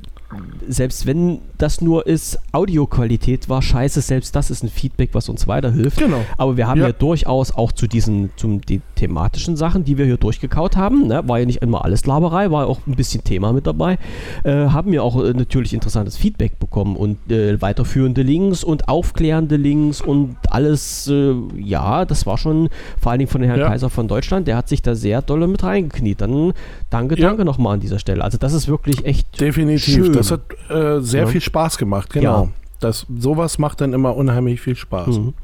selbst 0.68 1.06
wenn 1.06 1.38
das 1.58 1.80
nur 1.80 2.06
ist, 2.06 2.38
Audioqualität 2.52 3.48
war 3.48 3.62
scheiße, 3.62 4.00
selbst 4.00 4.36
das 4.36 4.50
ist 4.50 4.62
ein 4.62 4.68
Feedback, 4.68 5.10
was 5.12 5.28
uns 5.28 5.46
weiterhilft. 5.48 5.98
Genau. 5.98 6.20
Aber 6.36 6.56
wir 6.56 6.66
haben 6.66 6.80
ja, 6.80 6.88
Ja. 6.88 6.92
durchaus 6.92 7.54
auch 7.54 7.72
zu 7.72 7.86
diesen 7.86 8.30
zum, 8.36 8.60
die 8.60 8.80
thematischen 8.94 9.56
Sachen, 9.56 9.84
die 9.84 9.96
wir 9.98 10.04
hier 10.04 10.16
durchgekaut 10.16 10.76
haben, 10.76 11.06
ne, 11.06 11.22
war 11.26 11.38
ja 11.38 11.46
nicht 11.46 11.62
immer 11.62 11.84
alles 11.84 12.06
Laberei, 12.06 12.50
war 12.50 12.66
auch 12.66 12.80
ein 12.86 12.94
bisschen 12.96 13.24
Thema 13.24 13.52
mit 13.52 13.66
dabei, 13.66 13.98
äh, 14.44 14.52
haben 14.68 14.92
wir 14.92 15.02
auch 15.02 15.22
äh, 15.22 15.32
natürlich 15.32 15.72
interessantes 15.74 16.16
Feedback 16.16 16.58
bekommen 16.58 16.96
und 16.96 17.18
äh, 17.30 17.60
weiterführende 17.62 18.22
Links 18.22 18.64
und 18.64 18.88
aufklärende 18.88 19.56
Links 19.56 20.00
und 20.00 20.36
alles, 20.50 21.08
äh, 21.08 21.34
ja, 21.56 22.04
das 22.04 22.26
war 22.26 22.38
schon 22.38 22.68
vor 23.00 23.12
allen 23.12 23.20
Dingen 23.20 23.30
von 23.30 23.42
Herrn 23.42 23.60
Ja. 23.60 23.68
Kaiser 23.68 23.90
von 23.90 24.08
Deutschland, 24.08 24.46
der 24.48 24.56
hat 24.56 24.68
sich 24.68 24.82
da 24.82 24.94
sehr 24.94 25.22
dolle 25.22 25.46
mit 25.46 25.62
reingekniet. 25.62 26.20
Dann 26.20 26.52
danke, 26.90 27.18
Ja. 27.18 27.28
danke 27.28 27.44
nochmal 27.44 27.74
an 27.74 27.80
dieser 27.80 27.98
Stelle. 27.98 28.22
Also 28.22 28.38
das 28.38 28.52
ist 28.52 28.68
wirklich 28.68 29.04
echt 29.04 29.40
Definitiv. 29.40 29.94
Schön. 29.94 30.12
Das 30.28 30.40
hat 30.40 30.70
äh, 30.70 31.00
sehr 31.00 31.22
Ja. 31.22 31.26
viel 31.28 31.40
Spaß 31.40 31.78
gemacht, 31.78 32.12
genau. 32.12 32.44
Ja. 32.44 32.48
Das, 32.80 33.06
sowas 33.18 33.58
macht 33.58 33.80
dann 33.80 33.92
immer 33.92 34.16
unheimlich 34.16 34.60
viel 34.60 34.76
Spaß. 34.76 35.18
Mhm. 35.18 35.34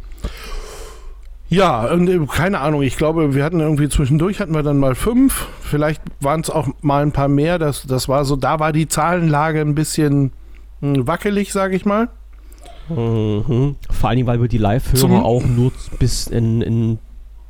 Ja, 1.49 1.85
und, 1.93 2.09
äh, 2.09 2.19
keine 2.27 2.61
Ahnung, 2.61 2.83
ich 2.83 2.97
glaube, 2.97 3.35
wir 3.35 3.45
hatten 3.45 3.61
irgendwie 3.61 3.89
zwischendurch 3.89 4.41
hatten 4.41 4.55
wir 4.55 4.63
dann 4.63 4.79
mal 4.79 4.95
fünf, 4.95 5.49
vielleicht 5.61 6.01
waren 6.21 6.41
es 6.41 6.49
auch 6.49 6.69
mal 6.81 7.03
ein 7.03 7.13
paar 7.13 7.29
mehr, 7.29 7.59
das, 7.59 7.83
das 7.87 8.09
war 8.09 8.25
so, 8.25 8.37
da 8.37 8.59
war 8.59 8.73
die 8.73 8.89
Zahlenlage 8.89 9.61
ein 9.61 9.75
bisschen 9.75 10.33
hm, 10.81 11.07
wackelig, 11.07 11.53
sage 11.53 11.77
ich 11.77 11.85
mal. 11.85 12.09
Mhm. 12.89 13.77
Vor 13.91 14.09
allen 14.09 14.17
Dingen, 14.17 14.27
weil 14.29 14.41
wir 14.41 14.49
die 14.49 14.59
Live-Hörer 14.59 15.25
auch 15.25 15.45
nur 15.45 15.73
bis 15.99 16.27
in, 16.27 16.63
in 16.63 16.99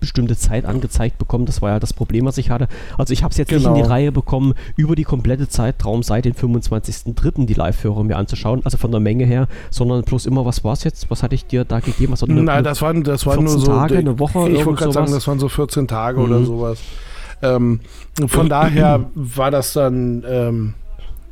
bestimmte 0.02 0.36
Zeit 0.36 0.66
angezeigt 0.66 1.16
bekommen. 1.18 1.46
Das 1.46 1.62
war 1.62 1.70
ja 1.70 1.80
das 1.80 1.92
Problem, 1.94 2.26
was 2.26 2.36
ich 2.36 2.50
hatte. 2.50 2.68
Also 2.98 3.12
ich 3.14 3.22
habe 3.22 3.30
es 3.32 3.38
jetzt 3.38 3.48
genau. 3.48 3.60
nicht 3.60 3.68
in 3.68 3.74
die 3.76 3.80
Genau. 3.82 3.92
Reihe 3.94 4.12
bekommen, 4.12 4.52
über 4.76 4.94
die 4.96 5.04
komplette 5.04 5.48
Zeitraum 5.48 6.02
seit 6.02 6.24
dem 6.26 6.34
25.03. 6.34 7.46
die 7.46 7.54
Live-Hörer 7.54 8.04
mir 8.04 8.16
anzuschauen, 8.16 8.60
also 8.64 8.76
von 8.76 8.90
der 8.90 9.00
Menge 9.00 9.24
her, 9.24 9.48
sondern 9.70 10.02
bloß 10.02 10.26
immer, 10.26 10.44
was 10.44 10.62
war 10.64 10.72
es 10.74 10.84
jetzt? 10.84 11.10
Was 11.10 11.22
hatte 11.22 11.34
ich 11.34 11.46
dir 11.46 11.64
da 11.64 11.80
gegeben? 11.80 12.12
Was 12.12 12.22
eine- 12.22 12.42
Nein, 12.42 12.64
das 12.64 12.82
waren, 12.82 13.02
das 13.04 13.24
waren 13.26 13.36
nur 13.44 13.48
14 13.54 13.60
so. 13.64 13.72
Tage, 13.72 13.98
eine 13.98 14.18
Woche, 14.18 14.48
Ich 14.50 14.66
wollte 14.66 14.80
gerade 14.80 14.92
sagen, 14.92 15.12
das 15.12 15.26
waren 15.26 15.38
so 15.38 15.48
14 15.48 15.86
Tage 15.88 16.18
Mhm. 16.18 16.24
oder 16.24 16.44
sowas. 16.44 16.78
Ähm, 17.42 17.80
von 18.26 18.48
daher 18.50 19.06
war 19.14 19.50
das 19.50 19.72
dann, 19.72 20.24
ähm, 20.28 20.74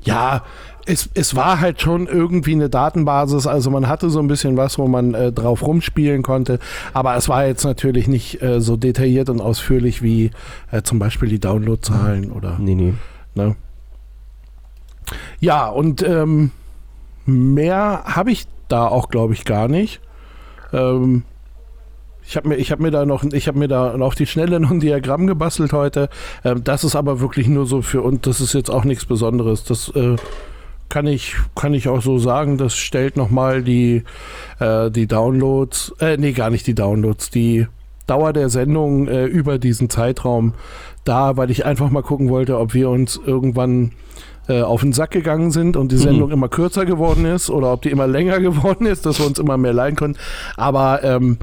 ja, 0.02 0.42
es, 0.86 1.08
es 1.14 1.36
war 1.36 1.60
halt 1.60 1.80
schon 1.80 2.06
irgendwie 2.06 2.52
eine 2.52 2.68
Datenbasis. 2.68 3.46
Also 3.46 3.70
man 3.70 3.88
hatte 3.88 4.10
so 4.10 4.18
ein 4.20 4.28
bisschen 4.28 4.56
was, 4.56 4.78
wo 4.78 4.86
man 4.86 5.14
äh, 5.14 5.32
drauf 5.32 5.66
rumspielen 5.66 6.22
konnte. 6.22 6.58
Aber 6.92 7.16
es 7.16 7.28
war 7.28 7.46
jetzt 7.46 7.64
natürlich 7.64 8.08
nicht 8.08 8.42
äh, 8.42 8.60
so 8.60 8.76
detailliert 8.76 9.28
und 9.28 9.40
ausführlich 9.40 10.02
wie 10.02 10.30
äh, 10.70 10.82
zum 10.82 10.98
Beispiel 10.98 11.28
die 11.28 11.40
Downloadzahlen 11.40 12.32
oder. 12.32 12.58
Nee, 12.58 12.74
nee. 12.74 12.94
Ne? 13.34 13.56
Ja, 15.40 15.68
und 15.68 16.02
ähm, 16.02 16.50
mehr 17.26 18.02
habe 18.04 18.30
ich 18.30 18.46
da 18.68 18.86
auch, 18.86 19.08
glaube 19.08 19.34
ich, 19.34 19.44
gar 19.44 19.68
nicht. 19.68 20.00
Ähm, 20.72 21.24
ich 22.26 22.36
habe 22.36 22.48
mir, 22.48 22.56
ich 22.56 22.70
habe 22.70 22.82
mir 22.82 22.90
da 22.92 23.06
noch, 23.06 23.24
ich 23.24 23.48
habe 23.48 23.58
mir 23.58 23.66
da 23.66 23.92
auf 23.94 24.14
die 24.14 24.26
Schnelle 24.26 24.60
noch 24.60 24.70
ein 24.70 24.80
Diagramm 24.80 25.26
gebastelt 25.26 25.72
heute. 25.72 26.08
Ähm, 26.44 26.62
das 26.62 26.84
ist 26.84 26.94
aber 26.94 27.20
wirklich 27.20 27.48
nur 27.48 27.66
so 27.66 27.82
für 27.82 28.02
und 28.02 28.26
das 28.26 28.40
ist 28.40 28.52
jetzt 28.52 28.70
auch 28.70 28.84
nichts 28.84 29.04
Besonderes. 29.04 29.64
Das 29.64 29.88
äh, 29.96 30.16
kann 30.90 31.06
ich, 31.06 31.36
kann 31.54 31.72
ich 31.72 31.88
auch 31.88 32.02
so 32.02 32.18
sagen. 32.18 32.58
Das 32.58 32.76
stellt 32.76 33.16
nochmal 33.16 33.62
die, 33.62 34.02
äh, 34.58 34.90
die 34.90 35.06
Downloads, 35.06 35.94
äh, 36.00 36.18
nee, 36.18 36.32
gar 36.32 36.50
nicht 36.50 36.66
die 36.66 36.74
Downloads, 36.74 37.30
die 37.30 37.66
Dauer 38.06 38.32
der 38.34 38.50
Sendung 38.50 39.08
äh, 39.08 39.24
über 39.24 39.58
diesen 39.58 39.88
Zeitraum 39.88 40.52
da, 41.04 41.36
weil 41.38 41.50
ich 41.50 41.64
einfach 41.64 41.88
mal 41.90 42.02
gucken 42.02 42.28
wollte, 42.28 42.58
ob 42.58 42.74
wir 42.74 42.90
uns 42.90 43.18
irgendwann 43.24 43.92
äh, 44.48 44.62
auf 44.62 44.80
den 44.82 44.92
Sack 44.92 45.12
gegangen 45.12 45.50
sind 45.52 45.76
und 45.76 45.92
die 45.92 45.96
Mhm. 45.96 46.00
Sendung 46.00 46.30
immer 46.32 46.48
kürzer 46.48 46.84
geworden 46.84 47.24
ist 47.24 47.48
oder 47.50 47.72
ob 47.72 47.82
die 47.82 47.90
immer 47.90 48.06
länger 48.06 48.40
geworden 48.40 48.84
ist, 48.86 49.06
dass 49.06 49.18
wir 49.20 49.26
uns 49.26 49.38
immer 49.38 49.56
mehr 49.56 49.72
leihen 49.72 49.96
können. 49.96 50.16
Aber 50.56 51.02
ähm, 51.04 51.38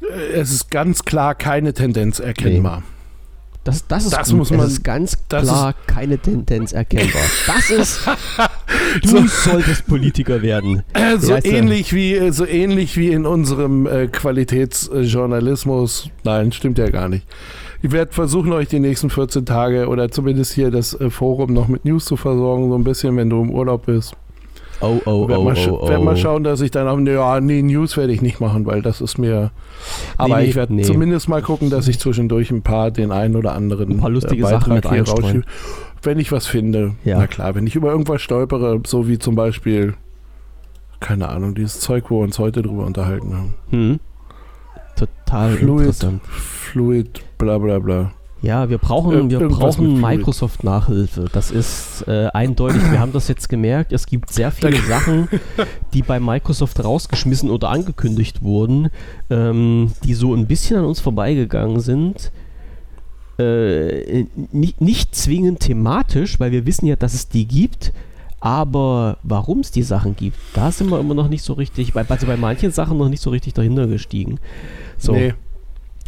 äh, 0.00 0.32
es 0.38 0.52
ist 0.52 0.70
ganz 0.70 1.04
klar 1.04 1.34
keine 1.34 1.74
Tendenz 1.74 2.20
erkennbar. 2.20 2.82
Das, 3.64 3.86
das 3.86 4.04
ist 4.06 4.12
Das 4.12 4.28
gut. 4.30 4.38
muss 4.38 4.50
man- 4.50 4.60
es 4.66 4.72
ist 4.72 4.84
ganz 4.84 5.16
klar 5.28 5.74
keine 5.86 6.18
Tendenz 6.18 6.72
erkennbar. 6.72 7.22
Das 7.46 7.70
ist, 7.70 8.00
du 9.00 9.08
So- 9.08 9.26
solltest 9.26 9.86
Politiker 9.86 10.42
werden. 10.42 10.82
Äh, 10.92 11.18
so, 11.18 11.34
ähnlich 11.42 11.94
wie, 11.94 12.14
äh, 12.14 12.32
so 12.32 12.46
ähnlich 12.46 12.96
wie 12.96 13.10
in 13.10 13.26
unserem 13.26 13.86
äh, 13.86 14.06
Qualitätsjournalismus. 14.08 16.10
Nein, 16.24 16.52
stimmt 16.52 16.78
ja 16.78 16.88
gar 16.90 17.08
nicht. 17.08 17.26
Ich 17.82 17.90
werde 17.90 18.12
versuchen, 18.12 18.52
euch 18.52 18.68
die 18.68 18.78
nächsten 18.78 19.10
14 19.10 19.44
Tage 19.44 19.88
oder 19.88 20.10
zumindest 20.10 20.52
hier 20.52 20.70
das 20.70 20.98
äh, 21.00 21.10
Forum 21.10 21.52
noch 21.52 21.68
mit 21.68 21.84
News 21.84 22.04
zu 22.04 22.16
versorgen, 22.16 22.68
so 22.68 22.76
ein 22.76 22.84
bisschen, 22.84 23.16
wenn 23.16 23.28
du 23.28 23.42
im 23.42 23.50
Urlaub 23.50 23.86
bist. 23.86 24.14
Oh, 24.80 25.00
oh, 25.04 25.28
werd, 25.28 25.38
oh, 25.38 25.44
mal, 25.44 25.54
sch- 25.54 25.70
oh, 25.70 25.88
werd 25.88 26.02
mal 26.02 26.14
oh. 26.14 26.16
schauen, 26.16 26.42
dass 26.42 26.60
ich 26.60 26.72
dann 26.72 26.88
auch. 26.88 26.98
Ja, 26.98 27.40
nee, 27.40 27.62
News 27.62 27.96
werde 27.96 28.12
ich 28.12 28.20
nicht 28.20 28.40
machen, 28.40 28.66
weil 28.66 28.82
das 28.82 29.00
ist 29.00 29.16
mir. 29.16 29.52
Aber 30.18 30.38
nee, 30.38 30.46
ich 30.46 30.56
werde 30.56 30.74
nee. 30.74 30.82
zumindest 30.82 31.28
mal 31.28 31.40
gucken, 31.40 31.70
dass 31.70 31.86
ich 31.86 32.00
zwischendurch 32.00 32.50
ein 32.50 32.62
paar, 32.62 32.90
den 32.90 33.12
einen 33.12 33.36
oder 33.36 33.52
anderen 33.52 33.92
Ein 33.92 33.96
paar 33.98 34.10
lustige 34.10 34.44
äh, 34.44 34.48
Sachen 34.48 34.74
mit 34.74 34.88
hier 34.88 35.06
rausschiebe. 35.06 35.44
Wenn 36.02 36.18
ich 36.18 36.32
was 36.32 36.46
finde. 36.46 36.94
Ja. 37.04 37.18
Na 37.18 37.26
klar, 37.26 37.54
wenn 37.54 37.66
ich 37.66 37.76
über 37.76 37.90
irgendwas 37.92 38.22
stolpere, 38.22 38.80
so 38.86 39.06
wie 39.08 39.18
zum 39.18 39.34
Beispiel, 39.34 39.94
keine 41.00 41.28
Ahnung, 41.28 41.54
dieses 41.54 41.80
Zeug, 41.80 42.10
wo 42.10 42.18
wir 42.20 42.24
uns 42.24 42.38
heute 42.38 42.62
drüber 42.62 42.84
unterhalten 42.86 43.36
haben. 43.36 43.54
Hm. 43.70 44.00
Total 44.96 45.52
Fluid. 45.56 45.78
interessant. 45.80 46.22
Fluid, 46.26 47.22
bla 47.38 47.58
bla 47.58 47.78
bla. 47.78 48.12
Ja, 48.42 48.68
wir 48.68 48.78
brauchen, 48.78 49.12
Ir- 49.12 49.30
wir 49.30 49.40
irgendwas 49.40 49.76
brauchen. 49.76 50.00
Microsoft-Nachhilfe. 50.00 51.26
Das 51.32 51.52
ist 51.52 52.04
äh, 52.08 52.26
eindeutig. 52.34 52.82
Wir 52.90 52.98
haben 52.98 53.12
das 53.12 53.28
jetzt 53.28 53.48
gemerkt. 53.48 53.92
Es 53.92 54.04
gibt 54.06 54.32
sehr 54.32 54.50
viele 54.50 54.76
Sachen, 54.78 55.28
die 55.94 56.02
bei 56.02 56.18
Microsoft 56.18 56.82
rausgeschmissen 56.82 57.50
oder 57.50 57.68
angekündigt 57.70 58.42
wurden, 58.42 58.88
ähm, 59.30 59.92
die 60.02 60.14
so 60.14 60.34
ein 60.34 60.46
bisschen 60.48 60.78
an 60.80 60.86
uns 60.86 60.98
vorbeigegangen 60.98 61.78
sind. 61.78 62.32
Äh, 63.38 64.26
nicht, 64.52 64.80
nicht 64.80 65.14
zwingend 65.14 65.60
thematisch, 65.60 66.38
weil 66.38 66.52
wir 66.52 66.66
wissen 66.66 66.86
ja, 66.86 66.96
dass 66.96 67.14
es 67.14 67.28
die 67.28 67.46
gibt. 67.46 67.92
Aber 68.40 69.18
warum 69.22 69.60
es 69.60 69.70
die 69.70 69.84
Sachen 69.84 70.16
gibt, 70.16 70.36
da 70.54 70.72
sind 70.72 70.90
wir 70.90 70.98
immer 70.98 71.14
noch 71.14 71.28
nicht 71.28 71.44
so 71.44 71.52
richtig, 71.52 71.92
bei, 71.92 72.04
also 72.08 72.26
bei 72.26 72.36
manchen 72.36 72.72
Sachen 72.72 72.98
noch 72.98 73.08
nicht 73.08 73.22
so 73.22 73.30
richtig 73.30 73.54
dahinter 73.54 73.86
gestiegen. 73.86 74.40
So. 74.98 75.12
Nee. 75.12 75.34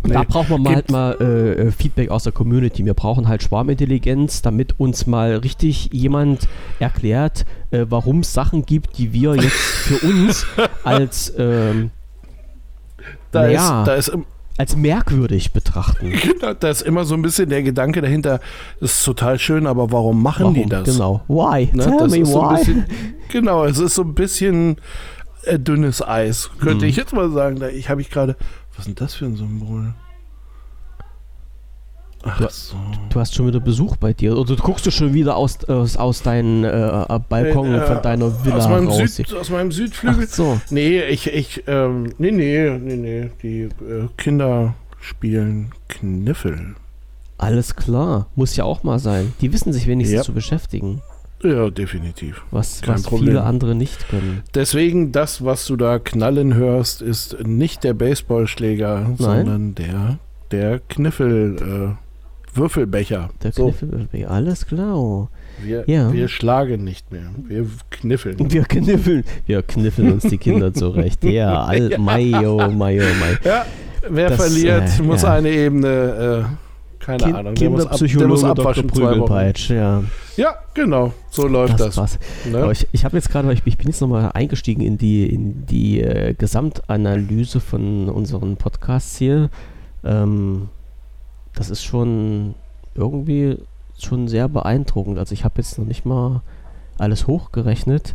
Und 0.02 0.12
Da 0.12 0.20
Nee. 0.20 0.26
brauchen 0.28 0.50
wir 0.50 0.58
mal 0.58 0.74
halt 0.74 0.90
mal 0.90 1.16
äh, 1.20 1.52
äh, 1.52 1.70
Feedback 1.70 2.10
aus 2.10 2.24
der 2.24 2.32
Community. 2.32 2.84
Wir 2.84 2.92
brauchen 2.94 3.26
halt 3.28 3.42
Schwarmintelligenz, 3.42 4.42
damit 4.42 4.78
uns 4.78 5.06
mal 5.06 5.36
richtig 5.36 5.90
jemand 5.92 6.46
erklärt, 6.80 7.46
äh, 7.70 7.86
warum 7.88 8.20
es 8.20 8.34
Sachen 8.34 8.66
gibt, 8.66 8.98
die 8.98 9.12
wir 9.14 9.36
jetzt 9.36 9.52
für 9.54 10.06
uns 10.06 10.44
als, 10.84 11.32
ähm, 11.38 11.90
Da, 13.30 13.42
Naja. 13.42 13.80
ist, 13.82 13.86
da, 13.88 13.94
ist, 13.94 14.12
als 14.56 14.76
merkwürdig 14.76 15.52
betrachten. 15.52 16.10
genau, 16.22 16.54
da 16.54 16.70
ist 16.70 16.82
immer 16.82 17.04
so 17.04 17.14
ein 17.14 17.22
bisschen 17.22 17.48
der 17.48 17.62
Gedanke 17.62 18.00
dahinter, 18.00 18.40
das 18.80 18.98
ist 18.98 19.04
total 19.04 19.38
schön, 19.38 19.66
aber 19.66 19.90
warum 19.90 20.22
machen 20.22 20.54
die 20.54 20.66
das? 20.66 20.84
Genau. 20.84 21.22
Why? 21.28 21.70
Ne, 21.72 21.84
Tell 21.84 21.96
das 21.98 22.12
me 22.12 22.18
ist 22.20 22.28
so 22.30 22.40
ein 22.42 22.50
why. 22.54 22.58
bisschen, 22.58 22.84
genau, 23.30 23.64
es 23.64 23.78
ist 23.78 23.94
so 23.96 24.02
ein 24.02 24.14
bisschen 24.14 24.76
äh, 25.42 25.58
dünnes 25.58 26.06
Eis, 26.06 26.50
könnte 26.60 26.84
Mhm. 26.84 26.90
ich 26.90 26.96
jetzt 26.96 27.12
mal 27.12 27.30
sagen. 27.30 27.58
Da 27.58 27.68
ich 27.68 27.88
habe 27.90 28.00
ich 28.00 28.10
gerade, 28.10 28.36
was 28.76 28.80
ist 28.80 28.86
denn 28.86 28.94
das 28.94 29.14
für 29.14 29.24
ein 29.26 29.36
Symbol? 29.36 29.92
Ach 32.26 32.38
Du- 32.38 32.48
so. 32.50 32.74
Du 33.10 33.20
hast 33.20 33.34
schon 33.34 33.46
wieder 33.46 33.60
Besuch 33.60 33.96
bei 33.96 34.12
dir. 34.12 34.36
Oder 34.36 34.56
du 34.56 34.62
guckst 34.62 34.86
du 34.86 34.90
schon 34.90 35.12
wieder 35.14 35.36
aus, 35.36 35.62
aus, 35.66 35.96
aus 35.96 36.22
deinem 36.22 36.64
äh, 36.64 37.18
Balkon 37.28 37.74
Äh, 37.74 37.86
von 37.86 38.02
deiner 38.02 38.44
Villa 38.44 38.56
aus 38.56 38.68
meinem, 38.68 38.88
raus. 38.88 39.16
Süd, 39.16 39.32
aus 39.34 39.50
meinem 39.50 39.68
Ach 39.70 39.74
Südflügel. 39.74 40.26
so. 40.26 40.60
Nee, 40.70 41.02
ich, 41.04 41.26
ich, 41.26 41.64
ähm, 41.66 42.12
nee, 42.18 42.30
nee, 42.30 42.70
nee, 42.80 42.96
nee. 42.96 43.30
Die 43.42 43.60
äh, 43.64 44.08
Kinder 44.16 44.74
spielen 45.00 45.72
Kniffel. 45.88 46.74
Alles 47.36 47.76
klar. 47.76 48.26
Muss 48.36 48.56
ja 48.56 48.64
auch 48.64 48.82
mal 48.84 48.98
sein. 48.98 49.32
Die 49.40 49.52
wissen 49.52 49.72
sich 49.72 49.86
wenigstens 49.86 50.16
Ja. 50.16 50.22
zu 50.22 50.32
beschäftigen, 50.32 51.02
Ja, 51.42 51.68
definitiv. 51.68 52.42
was, 52.50 52.80
Kein 52.80 52.94
was 52.94 53.02
Problem. 53.02 53.28
viele 53.28 53.42
andere 53.42 53.74
nicht 53.74 54.08
können. 54.08 54.42
Deswegen, 54.54 55.12
das, 55.12 55.44
was 55.44 55.66
du 55.66 55.76
da 55.76 55.98
knallen 55.98 56.54
hörst, 56.54 57.02
ist 57.02 57.36
nicht 57.44 57.84
der 57.84 57.92
Baseballschläger, 57.92 59.10
sondern 59.18 59.74
der, 59.74 60.18
der 60.52 60.78
Kniffel, 60.88 61.56
äh, 61.96 62.03
Würfelbecher. 62.56 63.30
Der 63.42 63.52
so, 63.52 63.70
Kniffel, 63.72 64.26
alles 64.26 64.66
klar. 64.66 65.28
wir, 65.62 65.84
Ja. 65.86 66.12
wir 66.12 66.28
schlagen 66.28 66.84
nicht 66.84 67.10
mehr. 67.12 67.30
Wir 67.46 67.66
kniffeln. 67.90 68.36
Wir 68.50 68.64
kniffeln, 68.64 69.24
wir 69.46 69.62
kniffeln 69.62 70.12
uns 70.12 70.24
die 70.24 70.38
Kinder 70.38 70.72
zurecht. 70.72 71.22
Ja, 71.34 71.64
all, 71.64 71.98
mei, 71.98 72.32
oh, 72.46 72.68
mei, 72.70 73.00
oh, 73.00 73.14
mei. 73.20 73.38
Ja, 73.44 73.64
wer 74.08 74.30
Das, 74.30 74.36
verliert, 74.40 74.98
äh, 74.98 75.02
muss 75.02 75.22
ja. 75.22 75.34
eine 75.34 75.50
Ebene, 75.50 76.46
äh, 76.48 77.04
keine 77.04 77.18
Kind, 77.24 77.36
Ahnung, 77.36 77.54
der 77.54 77.70
muss, 77.70 77.86
ab, 77.86 77.98
der 77.98 78.26
muss 78.28 78.44
abwaschen. 78.44 78.86
Prügelpeitsch, 78.86 79.70
ja. 79.70 80.02
Ja, 80.36 80.54
genau, 80.74 81.12
so 81.30 81.46
läuft 81.46 81.78
Das 81.78 81.94
das. 81.94 82.18
ne? 82.50 82.70
Ich, 82.72 82.88
ich 82.92 83.04
habe 83.04 83.16
jetzt 83.16 83.30
gerade, 83.30 83.52
ich, 83.52 83.62
ich 83.64 83.78
bin 83.78 83.86
jetzt 83.86 84.00
nochmal 84.00 84.30
eingestiegen 84.34 84.80
in 84.82 84.98
die, 84.98 85.26
in 85.26 85.64
die 85.66 86.00
äh, 86.00 86.34
Gesamtanalyse 86.34 87.60
von 87.60 88.08
unseren 88.08 88.56
Podcasts 88.56 89.16
hier. 89.16 89.50
Ähm, 90.04 90.68
das 91.54 91.70
ist 91.70 91.82
schon 91.82 92.54
irgendwie 92.94 93.58
schon 93.98 94.28
sehr 94.28 94.48
beeindruckend. 94.48 95.18
Also 95.18 95.32
ich 95.32 95.44
habe 95.44 95.54
jetzt 95.58 95.78
noch 95.78 95.86
nicht 95.86 96.04
mal 96.04 96.42
alles 96.98 97.26
hochgerechnet, 97.26 98.14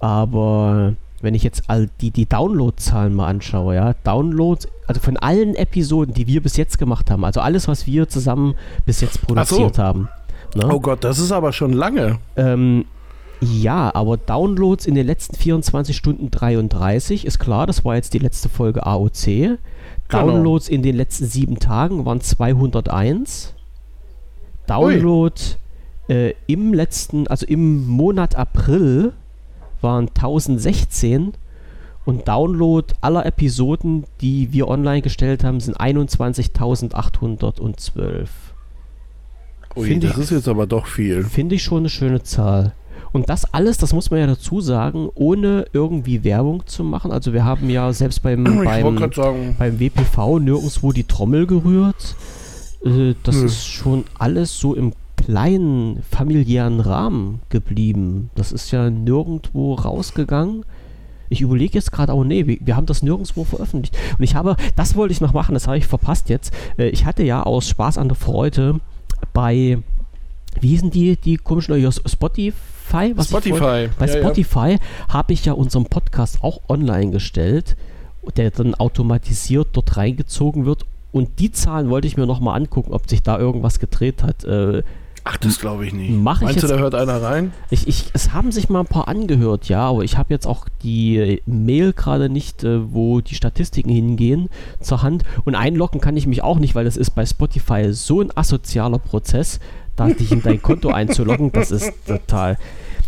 aber 0.00 0.94
wenn 1.20 1.34
ich 1.34 1.42
jetzt 1.42 1.64
all 1.68 1.88
die, 2.00 2.10
die 2.10 2.26
Download-Zahlen 2.26 3.14
mal 3.14 3.26
anschaue, 3.26 3.74
ja, 3.74 3.94
Downloads, 4.04 4.68
also 4.86 5.00
von 5.00 5.16
allen 5.16 5.54
Episoden, 5.54 6.14
die 6.14 6.26
wir 6.26 6.42
bis 6.42 6.56
jetzt 6.56 6.78
gemacht 6.78 7.10
haben, 7.10 7.24
also 7.24 7.40
alles, 7.40 7.66
was 7.66 7.86
wir 7.86 8.08
zusammen 8.08 8.54
bis 8.84 9.00
jetzt 9.00 9.20
so. 9.20 9.26
produziert 9.26 9.78
haben. 9.78 10.08
ne? 10.54 10.68
Oh 10.70 10.80
Gott, 10.80 11.02
das 11.02 11.18
ist 11.18 11.32
aber 11.32 11.52
schon 11.52 11.72
lange. 11.72 12.18
Ähm, 12.36 12.84
ja, 13.40 13.94
aber 13.94 14.16
Downloads 14.16 14.86
in 14.86 14.94
den 14.94 15.06
letzten 15.06 15.36
24 15.36 15.96
Stunden 15.96 16.30
33, 16.30 17.26
ist 17.26 17.38
klar, 17.38 17.66
das 17.66 17.84
war 17.84 17.96
jetzt 17.96 18.14
die 18.14 18.18
letzte 18.18 18.48
Folge 18.48 18.86
AOC. 18.86 19.58
Genau. 20.08 20.26
Downloads 20.30 20.68
in 20.68 20.82
den 20.82 20.96
letzten 20.96 21.26
sieben 21.26 21.58
Tagen 21.58 22.04
waren 22.04 22.20
201. 22.20 23.54
Download 24.66 25.34
äh, 26.08 26.34
im 26.46 26.72
letzten, 26.74 27.26
also 27.26 27.46
im 27.46 27.86
Monat 27.86 28.34
April 28.36 29.12
waren 29.80 30.08
1016 30.08 31.32
und 32.04 32.28
Download 32.28 32.86
aller 33.00 33.24
Episoden, 33.26 34.04
die 34.20 34.52
wir 34.52 34.68
online 34.68 35.02
gestellt 35.02 35.42
haben, 35.44 35.60
sind 35.60 35.78
21.812. 35.80 38.28
Ui, 39.76 39.88
Finde 39.88 40.06
das 40.08 40.16
ich- 40.16 40.22
ist 40.24 40.30
jetzt 40.30 40.48
aber 40.48 40.66
doch 40.66 40.86
viel. 40.86 41.24
Finde 41.24 41.54
ich 41.56 41.62
schon 41.62 41.78
eine 41.78 41.88
schöne 41.88 42.22
Zahl. 42.22 42.74
Und 43.14 43.28
das 43.28 43.44
alles, 43.54 43.78
das 43.78 43.92
muss 43.92 44.10
man 44.10 44.18
ja 44.18 44.26
dazu 44.26 44.60
sagen, 44.60 45.08
ohne 45.14 45.66
irgendwie 45.72 46.24
Werbung 46.24 46.66
zu 46.66 46.82
machen. 46.82 47.12
Also 47.12 47.32
wir 47.32 47.44
haben 47.44 47.70
ja 47.70 47.92
selbst 47.92 48.24
beim, 48.24 48.42
beim, 48.42 48.96
beim 49.56 49.80
WPV 49.80 50.40
nirgendwo 50.40 50.90
die 50.90 51.04
Trommel 51.04 51.46
gerührt. 51.46 52.16
Äh, 52.84 53.14
das 53.22 53.36
hm. 53.36 53.46
ist 53.46 53.66
schon 53.66 54.04
alles 54.18 54.58
so 54.58 54.74
im 54.74 54.94
kleinen 55.16 56.02
familiären 56.10 56.80
Rahmen 56.80 57.40
geblieben. 57.50 58.30
Das 58.34 58.50
ist 58.50 58.72
ja 58.72 58.90
nirgendwo 58.90 59.74
rausgegangen. 59.74 60.64
Ich 61.28 61.40
überlege 61.40 61.74
jetzt 61.74 61.92
gerade, 61.92 62.12
oh 62.14 62.24
nee, 62.24 62.48
wir, 62.48 62.58
wir, 62.62 62.74
haben 62.74 62.86
das 62.86 63.04
nirgendwo 63.04 63.44
veröffentlicht. 63.44 63.96
Und 64.18 64.24
ich 64.24 64.34
habe, 64.34 64.56
das 64.74 64.96
wollte 64.96 65.12
ich 65.12 65.20
noch 65.20 65.32
machen, 65.32 65.54
das 65.54 65.68
habe 65.68 65.78
ich 65.78 65.86
verpasst 65.86 66.30
jetzt. 66.30 66.52
Äh, 66.78 66.88
ich 66.88 67.04
hatte 67.04 67.22
ja 67.22 67.44
aus 67.44 67.68
Spaß 67.68 67.96
an 67.96 68.08
der 68.08 68.16
Freude 68.16 68.80
bei, 69.32 69.78
wie 70.60 70.68
hießen 70.70 70.90
die, 70.90 71.16
die 71.16 71.36
komischen, 71.36 71.92
Spotify? 72.06 72.52
Was 72.92 73.28
Spotify. 73.28 73.88
bei 73.98 74.06
ja, 74.06 74.18
Spotify 74.18 74.72
ja. 74.72 74.78
habe 75.08 75.32
ich 75.32 75.44
ja 75.44 75.52
unseren 75.52 75.86
Podcast 75.86 76.42
auch 76.42 76.60
online 76.68 77.10
gestellt, 77.10 77.76
der 78.36 78.50
dann 78.50 78.74
automatisiert 78.74 79.68
dort 79.72 79.96
reingezogen 79.96 80.66
wird. 80.66 80.84
Und 81.12 81.38
die 81.38 81.52
Zahlen 81.52 81.90
wollte 81.90 82.06
ich 82.06 82.16
mir 82.16 82.26
nochmal 82.26 82.56
angucken, 82.60 82.92
ob 82.92 83.08
sich 83.08 83.22
da 83.22 83.38
irgendwas 83.38 83.78
gedreht 83.78 84.22
hat. 84.22 84.44
Äh, 84.44 84.82
Ach, 85.26 85.38
das 85.38 85.58
glaube 85.58 85.86
ich 85.86 85.94
nicht. 85.94 86.10
Mach 86.10 86.42
Meinst 86.42 86.56
ich 86.56 86.62
du, 86.62 86.68
da 86.68 86.76
hört 86.76 86.94
einer 86.94 87.22
rein? 87.22 87.52
Ich, 87.70 87.88
ich, 87.88 88.10
es 88.12 88.34
haben 88.34 88.52
sich 88.52 88.68
mal 88.68 88.80
ein 88.80 88.86
paar 88.86 89.08
angehört, 89.08 89.70
ja, 89.70 89.88
aber 89.88 90.04
ich 90.04 90.18
habe 90.18 90.34
jetzt 90.34 90.46
auch 90.46 90.66
die 90.82 91.40
Mail 91.46 91.94
gerade 91.94 92.28
nicht, 92.28 92.62
äh, 92.62 92.92
wo 92.92 93.22
die 93.22 93.34
Statistiken 93.34 93.88
hingehen, 93.88 94.50
zur 94.80 95.02
Hand. 95.02 95.22
Und 95.46 95.54
einloggen 95.54 96.02
kann 96.02 96.16
ich 96.18 96.26
mich 96.26 96.42
auch 96.42 96.58
nicht, 96.58 96.74
weil 96.74 96.84
das 96.84 96.98
ist 96.98 97.12
bei 97.12 97.24
Spotify 97.24 97.92
so 97.92 98.20
ein 98.20 98.36
asozialer 98.36 98.98
Prozess, 98.98 99.60
da 99.96 100.08
dich 100.08 100.32
in 100.32 100.42
dein 100.42 100.60
Konto 100.60 100.90
einzuloggen, 100.90 101.52
das 101.52 101.70
ist 101.70 101.92
total. 102.06 102.58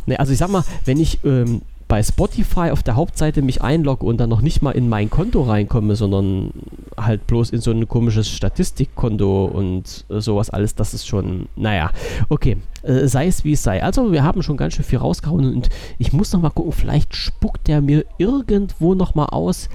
Ne, 0.07 0.18
also 0.18 0.32
ich 0.32 0.39
sag 0.39 0.51
mal, 0.51 0.64
wenn 0.84 1.01
ich 1.01 1.18
ähm, 1.24 1.62
bei 1.89 2.03
Spotify 2.03 2.70
auf 2.70 2.82
der 2.82 2.97
Hauptseite 2.97 3.43
mich 3.43 3.62
einlogge 3.62 4.05
und 4.07 4.18
dann 4.18 4.28
noch 4.28 4.41
nicht 4.41 4.61
mal 4.61 4.72
in 4.72 4.89
mein 4.89 5.09
Konto 5.09 5.43
reinkomme, 5.43 5.95
sondern 5.95 6.51
halt 6.97 7.26
bloß 7.26 7.51
in 7.51 7.61
so 7.61 7.70
ein 7.70 7.87
komisches 7.87 8.28
Statistikkonto 8.28 9.45
und 9.45 10.05
äh, 10.09 10.20
sowas 10.20 10.51
alles, 10.51 10.74
das 10.74 10.95
ist 10.95 11.07
schon, 11.07 11.49
naja, 11.55 11.91
okay, 12.28 12.57
äh, 12.82 13.07
sei 13.07 13.28
es 13.28 13.45
wie 13.45 13.53
es 13.53 13.62
sei. 13.62 13.82
Also 13.82 14.11
wir 14.11 14.24
haben 14.24 14.43
schon 14.43 14.57
ganz 14.57 14.74
schön 14.74 14.84
viel 14.84 14.99
rausgehauen 14.99 15.55
und 15.55 15.68
ich 15.99 16.12
muss 16.12 16.32
noch 16.32 16.41
mal 16.41 16.51
gucken, 16.51 16.72
vielleicht 16.72 17.14
spuckt 17.14 17.68
der 17.68 17.80
mir 17.80 18.05
irgendwo 18.18 18.95
noch 18.95 19.14
mal 19.14 19.26
aus, 19.26 19.68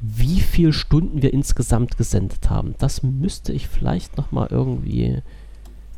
wie 0.00 0.40
viele 0.40 0.72
Stunden 0.72 1.22
wir 1.22 1.32
insgesamt 1.32 1.96
gesendet 1.96 2.48
haben. 2.48 2.74
Das 2.78 3.02
müsste 3.02 3.52
ich 3.52 3.66
vielleicht 3.66 4.16
noch 4.16 4.30
mal 4.30 4.46
irgendwie, 4.50 5.22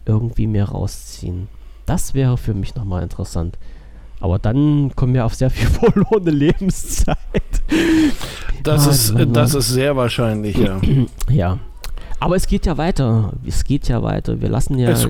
irgendwie 0.08 0.46
mir 0.46 0.64
rausziehen. 0.64 1.48
Das 1.86 2.14
wäre 2.14 2.36
für 2.36 2.54
mich 2.54 2.74
noch 2.74 2.84
mal 2.84 3.02
interessant. 3.02 3.58
Aber 4.20 4.38
dann 4.38 4.92
kommen 4.96 5.14
wir 5.14 5.24
auf 5.24 5.34
sehr 5.34 5.50
viel 5.50 5.68
verlorene 5.90 6.30
Lebenszeit. 6.30 7.18
Das, 8.62 8.84
Mann, 8.84 8.90
ist, 8.94 9.14
Mann, 9.14 9.32
das 9.32 9.54
ist 9.54 9.68
sehr 9.68 9.96
wahrscheinlich, 9.96 10.56
ja. 10.56 10.80
Ja. 11.30 11.58
Aber 12.20 12.34
es 12.34 12.48
geht 12.48 12.66
ja 12.66 12.76
weiter. 12.76 13.32
Es 13.46 13.62
geht 13.62 13.86
ja 13.86 14.02
weiter. 14.02 14.40
Wir 14.40 14.48
lassen 14.48 14.76
ja. 14.76 14.90
Es, 14.90 15.08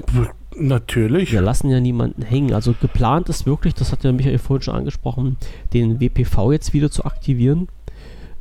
natürlich. 0.54 1.32
Wir 1.32 1.40
lassen 1.40 1.70
ja 1.70 1.80
niemanden 1.80 2.22
hängen. 2.22 2.52
Also 2.52 2.74
geplant 2.78 3.30
ist 3.30 3.46
wirklich, 3.46 3.74
das 3.74 3.92
hat 3.92 4.04
ja 4.04 4.12
Michael 4.12 4.38
vorhin 4.38 4.62
schon 4.62 4.74
angesprochen, 4.74 5.36
den 5.72 6.00
WPV 6.00 6.52
jetzt 6.52 6.74
wieder 6.74 6.90
zu 6.90 7.04
aktivieren. 7.04 7.68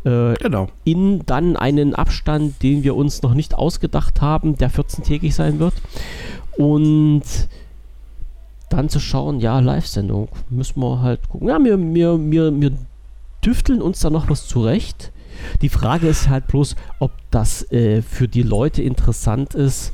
Äh, 0.08 0.36
genau. 0.36 0.70
In 0.86 1.26
dann 1.26 1.58
einen 1.58 1.94
Abstand, 1.94 2.64
den 2.64 2.84
wir 2.84 2.96
uns 2.96 3.22
noch 3.24 3.34
nicht 3.34 3.54
ausgedacht 3.54 4.22
haben, 4.22 4.58
der 4.58 4.72
14-tägig 4.72 5.34
sein 5.34 5.60
wird. 5.60 5.74
Und 6.58 7.24
dann 8.70 8.90
zu 8.90 9.00
schauen, 9.00 9.40
ja, 9.40 9.60
Live-Sendung, 9.60 10.30
müssen 10.50 10.80
wir 10.82 11.02
halt 11.02 11.28
gucken. 11.28 11.50
Ja, 11.50 11.62
wir, 11.62 11.78
wir, 11.78 12.32
wir, 12.32 12.62
wir 12.62 12.72
tüfteln 13.42 13.82
uns 13.82 14.00
da 14.00 14.10
noch 14.10 14.30
was 14.30 14.48
zurecht. 14.48 15.12
Die 15.62 15.70
Frage 15.70 16.08
ist 16.08 16.30
halt 16.30 16.48
bloß, 16.48 16.76
ob 17.00 17.12
das 17.30 17.70
äh, 17.72 18.02
für 18.02 18.28
die 18.28 18.44
Leute 18.44 18.82
interessant 18.82 19.56
ist, 19.56 19.94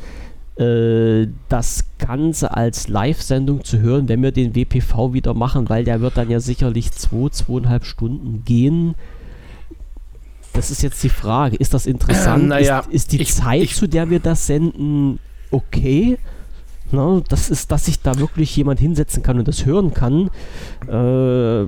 äh, 0.58 1.28
das 1.50 1.86
Ganze 1.98 2.56
als 2.56 2.88
Live-Sendung 2.88 3.64
zu 3.64 3.80
hören, 3.80 4.08
wenn 4.10 4.22
wir 4.22 4.32
den 4.32 4.56
WPV 4.56 5.14
wieder 5.14 5.34
machen, 5.34 5.70
weil 5.70 5.84
der 5.84 6.02
wird 6.02 6.18
dann 6.18 6.30
ja 6.30 6.40
sicherlich 6.40 6.92
zwei, 6.92 7.30
zweieinhalb 7.30 7.84
Stunden 7.84 8.44
gehen. 8.46 8.94
Das 10.54 10.70
ist 10.70 10.84
jetzt 10.84 11.04
die 11.04 11.10
Frage. 11.10 11.56
Ist 11.56 11.74
das 11.74 11.86
interessant? 11.86 12.44
Äh, 12.44 12.48
naja, 12.48 12.80
ist, 12.80 12.92
ist 12.92 13.12
die 13.12 13.22
ich, 13.22 13.34
Zeit, 13.34 13.64
ich, 13.64 13.76
zu 13.76 13.88
der 13.88 14.10
wir 14.10 14.20
das 14.20 14.48
senden, 14.48 15.20
okay? 15.52 16.18
Ne? 16.92 17.24
Das 17.28 17.50
ist, 17.50 17.72
dass 17.72 17.86
sich 17.86 18.02
da 18.02 18.18
wirklich 18.20 18.56
jemand 18.56 18.80
hinsetzen 18.80 19.24
kann 19.24 19.40
und 19.40 19.48
das 19.48 19.66
hören 19.66 19.94
kann. 19.94 20.30
Äh, 20.88 21.64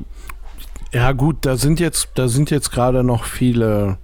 ja, 0.95 1.11
gut, 1.11 1.37
da 1.41 1.57
sind 1.57 1.79
jetzt, 1.79 2.09
da 2.15 2.27
sind 2.27 2.51
jetzt 2.51 2.71
gerade 2.71 3.03
noch 3.03 3.25
viele, 3.25 3.97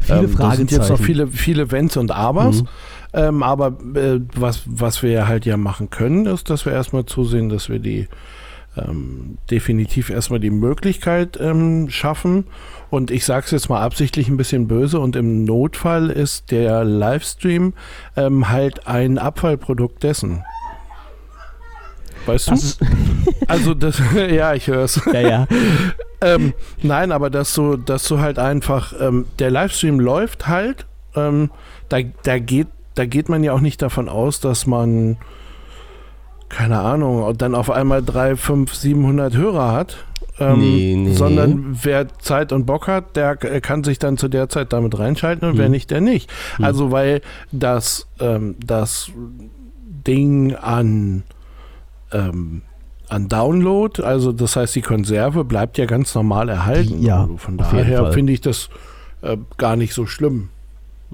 viele 0.00 0.20
ähm, 0.20 0.36
da 0.36 0.54
sind 0.54 0.70
jetzt 0.72 0.90
noch 0.90 1.00
viele, 1.00 1.28
viele 1.28 1.70
Wenns 1.70 1.96
und 1.96 2.10
Abers. 2.10 2.62
Mhm. 2.62 2.68
Ähm, 3.14 3.42
aber 3.44 3.68
äh, 3.94 4.20
was, 4.34 4.62
was 4.66 5.02
wir 5.04 5.28
halt 5.28 5.46
ja 5.46 5.56
machen 5.56 5.90
können, 5.90 6.26
ist, 6.26 6.50
dass 6.50 6.66
wir 6.66 6.72
erstmal 6.72 7.06
zusehen, 7.06 7.48
dass 7.48 7.68
wir 7.68 7.78
die 7.78 8.08
ähm, 8.76 9.38
definitiv 9.50 10.10
erstmal 10.10 10.40
die 10.40 10.50
Möglichkeit 10.50 11.38
ähm, 11.40 11.88
schaffen. 11.90 12.44
Und 12.90 13.10
ich 13.10 13.24
sage 13.24 13.46
es 13.46 13.50
jetzt 13.50 13.68
mal 13.68 13.80
absichtlich 13.80 14.28
ein 14.28 14.36
bisschen 14.36 14.68
böse. 14.68 15.00
Und 15.00 15.16
im 15.16 15.44
Notfall 15.44 16.10
ist 16.10 16.50
der 16.50 16.84
Livestream 16.84 17.74
ähm, 18.16 18.48
halt 18.48 18.86
ein 18.86 19.18
Abfallprodukt 19.18 20.02
dessen. 20.02 20.44
Weißt 22.26 22.50
das 22.50 22.78
du? 22.78 22.86
also 23.48 23.74
das, 23.74 24.00
ja, 24.30 24.54
ich 24.54 24.66
höre 24.66 24.84
es. 24.84 25.00
Ja, 25.12 25.20
ja. 25.20 25.46
ähm, 26.20 26.54
nein, 26.82 27.12
aber 27.12 27.30
dass 27.30 27.54
du, 27.54 27.76
dass 27.76 28.06
du 28.08 28.18
halt 28.18 28.38
einfach, 28.38 28.94
ähm, 29.00 29.26
der 29.38 29.50
Livestream 29.50 30.00
läuft 30.00 30.48
halt, 30.48 30.86
ähm, 31.14 31.50
da, 31.88 31.98
da, 32.22 32.38
geht, 32.38 32.68
da 32.94 33.06
geht 33.06 33.28
man 33.28 33.44
ja 33.44 33.52
auch 33.52 33.60
nicht 33.60 33.82
davon 33.82 34.08
aus, 34.08 34.40
dass 34.40 34.66
man, 34.66 35.16
keine 36.48 36.80
Ahnung, 36.80 37.36
dann 37.36 37.54
auf 37.54 37.70
einmal 37.70 38.02
3, 38.02 38.36
5, 38.36 38.74
700 38.74 39.36
Hörer 39.36 39.72
hat. 39.72 39.96
Ähm, 40.38 40.58
nee, 40.58 40.94
nee. 40.96 41.12
Sondern 41.12 41.78
wer 41.82 42.08
Zeit 42.18 42.52
und 42.52 42.66
Bock 42.66 42.88
hat, 42.88 43.14
der 43.14 43.36
kann 43.36 43.84
sich 43.84 44.00
dann 44.00 44.16
zu 44.16 44.28
der 44.28 44.48
Zeit 44.48 44.72
damit 44.72 44.98
reinschalten 44.98 45.48
und 45.48 45.54
hm. 45.54 45.58
wer 45.58 45.68
nicht, 45.68 45.90
der 45.90 46.00
nicht. 46.00 46.30
Hm. 46.56 46.64
Also 46.64 46.90
weil 46.90 47.20
das, 47.52 48.08
ähm, 48.20 48.56
das 48.64 49.12
Ding 50.06 50.54
an 50.56 51.22
ähm, 52.12 52.62
an 53.08 53.28
Download. 53.28 54.02
Also 54.02 54.32
das 54.32 54.56
heißt, 54.56 54.74
die 54.74 54.82
Konserve 54.82 55.44
bleibt 55.44 55.78
ja 55.78 55.86
ganz 55.86 56.14
normal 56.14 56.48
erhalten. 56.48 57.02
Ja, 57.02 57.22
also 57.22 57.36
von 57.36 57.56
daher 57.56 58.12
finde 58.12 58.32
ich 58.32 58.40
das 58.40 58.70
äh, 59.22 59.36
gar 59.56 59.76
nicht 59.76 59.94
so 59.94 60.06
schlimm. 60.06 60.50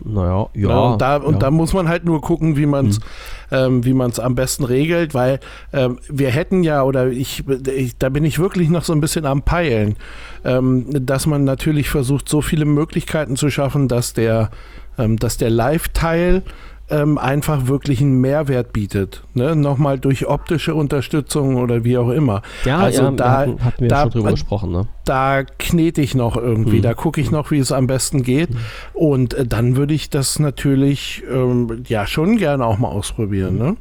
Naja, 0.05 0.49
ja. 0.55 0.69
ja 0.69 0.79
und 0.79 1.03
da, 1.03 1.17
und 1.17 1.35
ja. 1.35 1.39
da 1.39 1.51
muss 1.51 1.73
man 1.73 1.89
halt 1.89 2.05
nur 2.05 2.21
gucken, 2.21 2.57
wie 2.57 2.67
man 2.67 2.89
es 2.89 2.97
hm. 2.97 3.03
ähm, 3.51 3.85
wie 3.85 3.93
am 4.21 4.35
besten 4.35 4.65
regelt, 4.65 5.15
weil 5.15 5.41
ähm, 5.73 5.99
wir 6.09 6.31
hätten 6.31 6.63
ja, 6.63 6.83
oder 6.83 7.09
ich, 7.09 7.45
ich, 7.67 7.99
da 7.99 8.09
bin 8.09 8.25
ich 8.25 8.39
wirklich 8.39 8.69
noch 8.69 8.85
so 8.85 8.93
ein 8.93 9.01
bisschen 9.01 9.27
am 9.27 9.43
Peilen, 9.43 9.97
ähm, 10.45 10.87
dass 11.07 11.27
man 11.27 11.45
natürlich 11.45 11.91
versucht, 11.91 12.29
so 12.29 12.41
viele 12.41 12.65
Möglichkeiten 12.65 13.37
zu 13.37 13.51
schaffen, 13.51 13.89
dass 13.89 14.13
der, 14.13 14.51
ähm, 14.99 15.19
dass 15.19 15.37
der 15.37 15.51
Live-Teil 15.51 16.43
ähm, 16.91 17.19
einfach 17.19 17.67
wirklich 17.67 18.01
einen 18.01 18.21
Mehrwert 18.21 18.73
bietet. 18.73 19.23
Ne? 19.35 19.55
Nochmal 19.57 19.99
durch 19.99 20.27
optische 20.27 20.75
Unterstützung 20.75 21.57
oder 21.57 21.85
wie 21.85 21.97
auch 21.97 22.11
immer. 22.11 22.43
Ja, 22.65 22.79
also 22.79 23.05
ja, 23.05 23.11
da, 23.13 23.31
hatten, 23.39 23.65
hatten 23.65 23.83
wir 23.83 23.89
da, 23.89 24.03
schon 24.03 24.11
drüber 24.11 24.31
gesprochen. 24.33 24.73
Ne? 24.73 24.89
Da 25.05 25.45
knete 25.45 26.01
ich 26.01 26.15
noch 26.15 26.37
irgendwie, 26.37 26.77
hm. 26.77 26.83
da 26.83 26.95
gucke 26.95 27.21
ich 27.21 27.31
noch, 27.31 27.51
wie 27.51 27.59
es 27.59 27.73
am 27.73 27.87
besten 27.87 28.23
geht. 28.23 28.51
Hm. 28.51 28.57
Und 28.93 29.35
äh, 29.35 29.47
dann 29.47 29.77
würde 29.77 29.95
ich 29.95 30.11
das 30.11 30.39
natürlich 30.39 31.23
ähm, 31.31 31.85
ja 31.87 32.07
schon 32.07 32.37
gerne 32.37 32.65
auch 32.67 32.79
mal 32.79 32.89
ausprobieren. 32.89 33.57
Ne? 33.57 33.77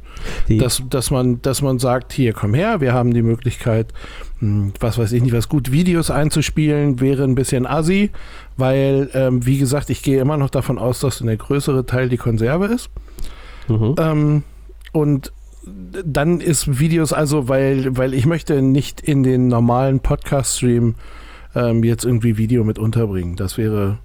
Dass, 0.58 0.82
dass, 0.88 1.10
man, 1.10 1.42
dass 1.42 1.62
man 1.62 1.78
sagt, 1.78 2.12
hier 2.12 2.32
komm 2.32 2.54
her, 2.54 2.80
wir 2.80 2.92
haben 2.92 3.12
die 3.12 3.22
Möglichkeit, 3.22 3.88
hm, 4.38 4.72
was 4.80 4.98
weiß 4.98 5.12
ich 5.12 5.22
nicht, 5.22 5.34
was 5.34 5.48
gut 5.48 5.70
Videos 5.70 6.10
einzuspielen, 6.10 7.00
wäre 7.00 7.24
ein 7.24 7.34
bisschen 7.34 7.66
assi, 7.66 8.10
weil, 8.60 9.10
ähm, 9.14 9.44
wie 9.46 9.58
gesagt, 9.58 9.90
ich 9.90 10.02
gehe 10.02 10.20
immer 10.20 10.36
noch 10.36 10.50
davon 10.50 10.78
aus, 10.78 11.00
dass 11.00 11.18
der 11.18 11.36
größere 11.36 11.86
Teil 11.86 12.08
die 12.08 12.16
Konserve 12.16 12.66
ist. 12.66 12.90
Mhm. 13.68 13.94
Ähm, 13.98 14.42
und 14.92 15.32
dann 16.04 16.40
ist 16.40 16.78
Videos 16.78 17.12
also, 17.12 17.48
weil, 17.48 17.96
weil 17.96 18.14
ich 18.14 18.26
möchte 18.26 18.62
nicht 18.62 19.00
in 19.00 19.22
den 19.22 19.48
normalen 19.48 20.00
Podcast-Stream 20.00 20.94
ähm, 21.54 21.84
jetzt 21.84 22.04
irgendwie 22.04 22.36
Video 22.36 22.64
mit 22.64 22.78
unterbringen. 22.78 23.36
Das 23.36 23.58
wäre, 23.58 23.98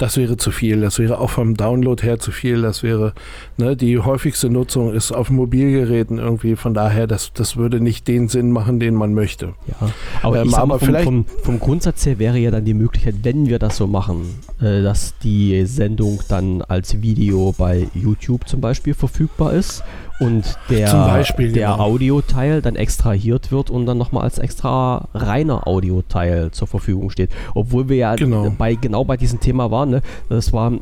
das 0.00 0.16
wäre 0.16 0.38
zu 0.38 0.50
viel. 0.50 0.80
Das 0.80 0.98
wäre 0.98 1.18
auch 1.18 1.30
vom 1.30 1.56
Download 1.56 2.02
her 2.02 2.18
zu 2.18 2.32
viel. 2.32 2.62
Das 2.62 2.82
wäre, 2.82 3.12
ne, 3.58 3.76
die 3.76 3.98
häufigste 3.98 4.48
Nutzung 4.48 4.94
ist 4.94 5.12
auf 5.12 5.28
Mobilgeräten 5.28 6.18
irgendwie. 6.18 6.56
Von 6.56 6.72
daher, 6.72 7.06
das, 7.06 7.32
das 7.34 7.56
würde 7.56 7.80
nicht 7.80 8.08
den 8.08 8.28
Sinn 8.28 8.50
machen, 8.50 8.80
den 8.80 8.94
man 8.94 9.12
möchte. 9.12 9.54
Ja, 9.66 9.90
aber, 10.22 10.40
ähm, 10.40 10.54
aber 10.54 10.78
vom, 10.78 10.88
vielleicht 10.88 11.04
vom, 11.04 11.26
vom, 11.42 11.60
Grundsatz 11.60 12.06
her 12.06 12.18
wäre 12.18 12.38
ja 12.38 12.50
dann 12.50 12.64
die 12.64 12.74
Möglichkeit, 12.74 13.16
wenn 13.22 13.46
wir 13.46 13.58
das 13.58 13.76
so 13.76 13.86
machen, 13.86 14.22
äh, 14.60 14.82
dass 14.82 15.18
die 15.18 15.66
Sendung 15.66 16.20
dann 16.28 16.62
als 16.62 17.02
Video 17.02 17.54
bei 17.56 17.86
YouTube 17.92 18.48
zum 18.48 18.62
Beispiel 18.62 18.94
verfügbar 18.94 19.52
ist 19.52 19.84
und 20.20 20.58
der, 20.68 21.24
der 21.38 21.48
genau. 21.48 21.78
Audioteil 21.78 22.60
dann 22.62 22.76
extrahiert 22.76 23.50
wird 23.50 23.70
und 23.70 23.86
dann 23.86 23.98
nochmal 23.98 24.24
als 24.24 24.38
extra 24.38 25.08
reiner 25.14 25.66
Audioteil 25.66 26.50
zur 26.50 26.68
Verfügung 26.68 27.10
steht. 27.10 27.30
Obwohl 27.54 27.88
wir 27.88 27.96
ja 27.96 28.14
genau 28.14 28.52
bei, 28.56 28.74
genau 28.74 29.04
bei 29.04 29.16
diesem 29.16 29.40
Thema 29.40 29.70
waren. 29.70 29.90
Ne? 29.90 30.02
Das 30.28 30.52
war, 30.52 30.72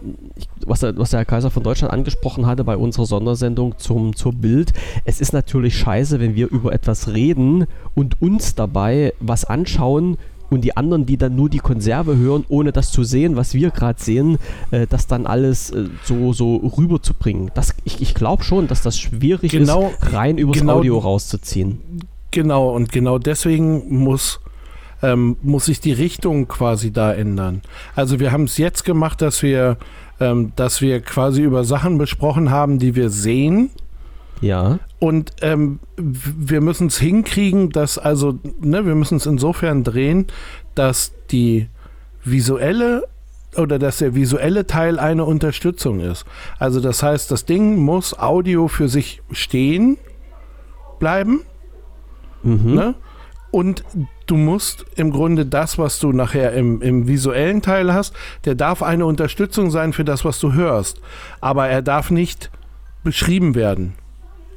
was 0.67 0.81
der, 0.81 0.99
was 0.99 1.11
der 1.11 1.21
Herr 1.21 1.25
Kaiser 1.25 1.51
von 1.51 1.63
Deutschland 1.63 1.93
angesprochen 1.93 2.47
hatte 2.47 2.65
bei 2.65 2.77
unserer 2.77 3.07
Sondersendung 3.07 3.79
zum, 3.79 4.15
zur 4.17 4.33
Bild. 4.33 4.73
Es 5.05 5.21
ist 5.21 5.33
natürlich 5.33 5.79
scheiße, 5.79 6.19
wenn 6.19 6.35
wir 6.35 6.49
über 6.51 6.73
etwas 6.73 7.09
reden 7.09 7.67
und 7.95 8.21
uns 8.21 8.57
dabei 8.57 9.15
was 9.21 9.45
anschauen, 9.45 10.19
und 10.51 10.63
die 10.63 10.77
anderen, 10.77 11.07
die 11.07 11.17
dann 11.17 11.37
nur 11.37 11.49
die 11.49 11.59
Konserve 11.59 12.17
hören, 12.17 12.45
ohne 12.49 12.73
das 12.73 12.91
zu 12.91 13.05
sehen, 13.05 13.37
was 13.37 13.55
wir 13.55 13.71
gerade 13.71 14.01
sehen, 14.01 14.39
äh, 14.71 14.87
das 14.87 15.07
dann 15.07 15.27
alles 15.27 15.71
äh, 15.71 15.87
so, 16.05 16.33
so 16.33 16.57
rüberzubringen. 16.57 17.51
Das, 17.55 17.75
ich 17.85 18.01
ich 18.01 18.15
glaube 18.15 18.45
schon, 18.45 18.69
dass 18.69 18.83
das 18.83 18.99
schwierig 18.99 19.51
genau, 19.53 19.89
ist, 20.01 20.13
rein 20.13 20.39
übers 20.39 20.59
genau, 20.59 20.79
Audio 20.79 20.99
rauszuziehen. 20.99 21.81
Genau, 22.31 22.71
und 22.71 22.93
genau 22.93 23.19
deswegen 23.19 24.03
muss, 24.03 24.41
ähm, 25.03 25.37
muss 25.43 25.67
sich 25.67 25.81
die 25.81 25.93
Richtung 25.93 26.49
quasi 26.49 26.93
da 26.93 27.13
ändern. 27.13 27.63
Also 27.95 28.21
wir 28.21 28.33
haben 28.33 28.45
es 28.45 28.59
jetzt 28.59 28.85
gemacht, 28.85 29.23
dass 29.23 29.43
wir, 29.43 29.79
ähm, 30.21 30.53
dass 30.57 30.81
wir 30.81 31.01
quasi 31.01 31.43
über 31.43 31.65
Sachen 31.65 31.99
besprochen 31.99 32.51
haben, 32.51 32.79
die 32.79 32.95
wir 32.95 33.11
sehen 33.11 33.71
ja. 34.41 34.79
Und 34.99 35.33
ähm, 35.43 35.81
wir 35.97 36.61
müssen 36.61 36.89
es 36.89 36.99
hinkriegen, 36.99 37.71
dass 37.71 37.99
also, 37.99 38.39
ne, 38.61 38.87
wir 38.87 38.95
müssen 38.95 39.17
es 39.17 39.27
insofern 39.27 39.85
drehen, 39.85 40.27
dass 40.75 41.13
die 41.31 41.69
visuelle 42.25 43.07
oder 43.57 43.79
dass 43.79 43.99
der 43.99 44.15
visuelle 44.15 44.67
Teil 44.67 44.99
eine 44.99 45.25
Unterstützung 45.25 46.01
ist. 46.01 46.25
Also 46.59 46.81
das 46.81 47.03
heißt, 47.03 47.31
das 47.31 47.45
Ding 47.45 47.77
muss 47.77 48.19
Audio 48.19 48.69
für 48.69 48.89
sich 48.89 49.23
stehen 49.33 49.97
bleiben. 50.99 51.43
Mhm. 52.43 52.75
Ne? 52.75 52.95
Und 53.51 53.83
du 54.27 54.37
musst 54.37 54.85
im 54.97 55.11
Grunde 55.11 55.47
das, 55.47 55.79
was 55.79 55.99
du 55.99 56.13
nachher 56.13 56.53
im, 56.53 56.83
im 56.83 57.09
visuellen 57.09 57.63
Teil 57.63 57.95
hast, 57.95 58.15
der 58.45 58.55
darf 58.55 58.83
eine 58.83 59.07
Unterstützung 59.07 59.71
sein 59.71 59.95
für 59.95 60.05
das, 60.05 60.25
was 60.25 60.39
du 60.39 60.53
hörst. 60.53 61.01
Aber 61.41 61.69
er 61.69 61.81
darf 61.81 62.11
nicht 62.11 62.51
beschrieben 63.03 63.55
werden. 63.55 63.95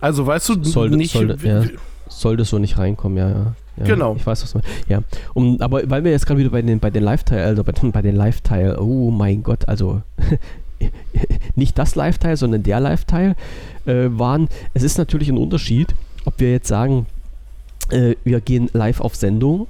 Also 0.02 0.26
weißt 0.26 0.50
du, 0.50 0.64
sollte, 0.64 0.98
nicht. 0.98 1.14
Sollte, 1.14 1.38
ja, 1.48 1.64
sollte 2.10 2.44
so 2.44 2.60
nicht 2.60 2.78
reinkommen, 2.78 3.18
ja, 3.18 3.30
ja. 3.30 3.56
Ja, 3.78 3.86
genau. 3.86 4.16
Ich 4.16 4.26
weiß, 4.26 4.44
was 4.44 4.54
man. 4.54 4.64
Ja. 4.90 5.02
Um, 5.34 5.62
aber 5.62 5.90
weil 5.90 6.04
wir 6.04 6.12
jetzt 6.12 6.26
gerade 6.26 6.40
wieder 6.40 6.50
bei 6.50 6.62
den, 6.62 6.80
bei 6.80 6.90
den 6.90 7.04
Live-Teil, 7.04 7.46
also 7.46 7.64
bei, 7.64 7.72
bei 7.72 8.02
den 8.02 8.16
Live-Teil, 8.16 8.78
oh 8.78 9.12
mein 9.12 9.44
Gott, 9.44 9.68
also 9.70 10.02
nicht 11.56 11.78
das 11.80 11.96
Live-Teil, 11.96 12.36
sondern 12.36 12.64
der 12.64 12.80
Live-Teil 12.80 13.36
äh, 13.86 14.08
waren. 14.10 14.50
Es 14.74 14.84
ist 14.84 14.98
natürlich 14.98 15.30
ein 15.30 15.38
Unterschied, 15.38 15.96
ob 16.26 16.40
wir 16.40 16.52
jetzt 16.52 16.68
sagen, 16.68 17.06
äh, 17.90 18.16
wir 18.24 18.42
gehen 18.42 18.70
live 18.74 19.00
auf 19.00 19.16
Sendung 19.16 19.68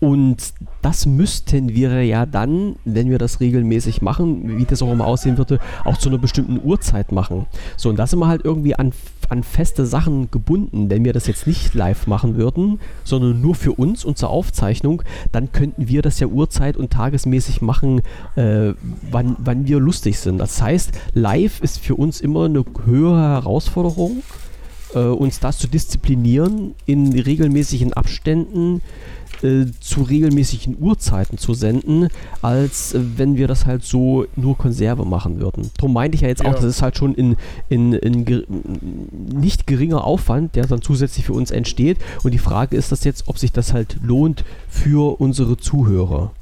und 0.00 0.52
das 0.82 1.06
müssten 1.06 1.70
wir 1.70 2.04
ja 2.04 2.26
dann, 2.26 2.76
wenn 2.84 3.08
wir 3.08 3.18
das 3.18 3.40
regelmäßig 3.40 4.02
machen, 4.02 4.58
wie 4.58 4.64
das 4.64 4.82
auch 4.82 4.92
immer 4.92 5.06
aussehen 5.06 5.38
würde, 5.38 5.58
auch 5.84 5.96
zu 5.96 6.10
einer 6.10 6.18
bestimmten 6.18 6.60
Uhrzeit 6.62 7.10
machen. 7.10 7.46
So, 7.76 7.88
und 7.88 7.98
da 7.98 8.06
sind 8.06 8.18
wir 8.18 8.28
halt 8.28 8.44
irgendwie 8.44 8.74
an, 8.74 8.92
an 9.30 9.42
feste 9.42 9.86
Sachen 9.86 10.30
gebunden. 10.30 10.90
Wenn 10.90 11.04
wir 11.04 11.12
das 11.12 11.26
jetzt 11.26 11.46
nicht 11.46 11.74
live 11.74 12.06
machen 12.06 12.36
würden, 12.36 12.80
sondern 13.04 13.40
nur 13.40 13.54
für 13.54 13.72
uns 13.72 14.04
und 14.04 14.18
zur 14.18 14.28
Aufzeichnung, 14.30 15.02
dann 15.32 15.52
könnten 15.52 15.88
wir 15.88 16.02
das 16.02 16.20
ja 16.20 16.26
uhrzeit- 16.26 16.76
und 16.76 16.90
tagesmäßig 16.90 17.62
machen, 17.62 18.02
äh, 18.36 18.74
wann, 19.10 19.36
wann 19.38 19.66
wir 19.66 19.80
lustig 19.80 20.18
sind. 20.18 20.38
Das 20.38 20.60
heißt, 20.60 20.92
live 21.14 21.60
ist 21.60 21.78
für 21.78 21.94
uns 21.94 22.20
immer 22.20 22.44
eine 22.44 22.64
höhere 22.84 23.22
Herausforderung, 23.22 24.22
äh, 24.94 24.98
uns 24.98 25.40
das 25.40 25.58
zu 25.58 25.68
disziplinieren 25.68 26.74
in 26.86 27.12
regelmäßigen 27.12 27.92
Abständen 27.92 28.80
äh, 29.42 29.66
zu 29.80 30.02
regelmäßigen 30.02 30.76
Uhrzeiten 30.80 31.38
zu 31.38 31.54
senden, 31.54 32.08
als 32.40 32.94
äh, 32.94 33.00
wenn 33.16 33.36
wir 33.36 33.46
das 33.46 33.66
halt 33.66 33.84
so 33.84 34.26
nur 34.36 34.56
Konserve 34.56 35.04
machen 35.04 35.40
würden. 35.40 35.70
Darum 35.76 35.92
meinte 35.92 36.14
ich 36.14 36.22
ja 36.22 36.28
jetzt 36.28 36.42
ja. 36.42 36.50
auch, 36.50 36.54
das 36.54 36.64
ist 36.64 36.82
halt 36.82 36.96
schon 36.96 37.14
in, 37.14 37.36
in, 37.68 37.92
in 37.92 38.24
ge 38.24 38.44
nicht 39.32 39.66
geringer 39.66 40.04
Aufwand, 40.04 40.56
der 40.56 40.66
dann 40.66 40.80
zusätzlich 40.82 41.26
für 41.26 41.34
uns 41.34 41.50
entsteht. 41.50 41.98
Und 42.22 42.32
die 42.32 42.38
Frage 42.38 42.76
ist 42.76 42.90
das 42.92 43.04
jetzt, 43.04 43.28
ob 43.28 43.38
sich 43.38 43.52
das 43.52 43.72
halt 43.74 43.98
lohnt 44.02 44.44
für 44.68 45.20
unsere 45.20 45.56
Zuhörer. 45.56 46.32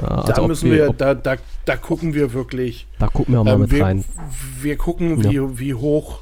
Ja, 0.00 0.08
also 0.08 0.32
da 0.32 0.46
müssen 0.46 0.70
wir, 0.70 0.86
wir 0.88 0.92
da, 0.94 1.14
da, 1.14 1.36
da 1.64 1.76
gucken 1.76 2.14
wir 2.14 2.32
wirklich. 2.32 2.86
Da 2.98 3.08
gucken 3.08 3.34
wir 3.34 3.44
mal 3.44 3.54
ähm, 3.54 3.60
mit 3.60 3.72
wir, 3.72 3.84
rein. 3.84 4.04
Wir 4.60 4.76
gucken, 4.76 5.22
wie, 5.22 5.34
ja. 5.34 5.58
wie 5.58 5.74
hoch 5.74 6.20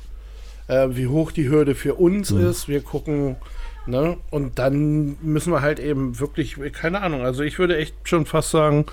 äh, 0.68 0.88
wie 0.90 1.06
hoch 1.06 1.32
die 1.32 1.48
Hürde 1.48 1.74
für 1.74 1.94
uns 1.94 2.30
mhm. 2.30 2.46
ist. 2.46 2.68
Wir 2.68 2.80
gucken, 2.82 3.36
Ne? 3.86 4.16
Und 4.30 4.58
dann 4.58 5.16
müssen 5.22 5.52
wir 5.52 5.62
halt 5.62 5.78
eben 5.78 6.18
wirklich, 6.18 6.56
keine 6.72 7.02
Ahnung, 7.02 7.22
also 7.22 7.44
ich 7.44 7.58
würde 7.58 7.76
echt 7.76 7.94
schon 8.02 8.26
fast 8.26 8.50
sagen, 8.50 8.86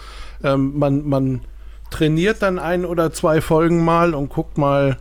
ähm, 0.43 0.77
man, 0.77 1.07
man 1.07 1.41
trainiert 1.89 2.41
dann 2.43 2.59
ein 2.59 2.85
oder 2.85 3.11
zwei 3.11 3.41
Folgen 3.41 3.83
mal 3.83 4.13
und 4.13 4.29
guckt 4.29 4.57
mal, 4.57 4.97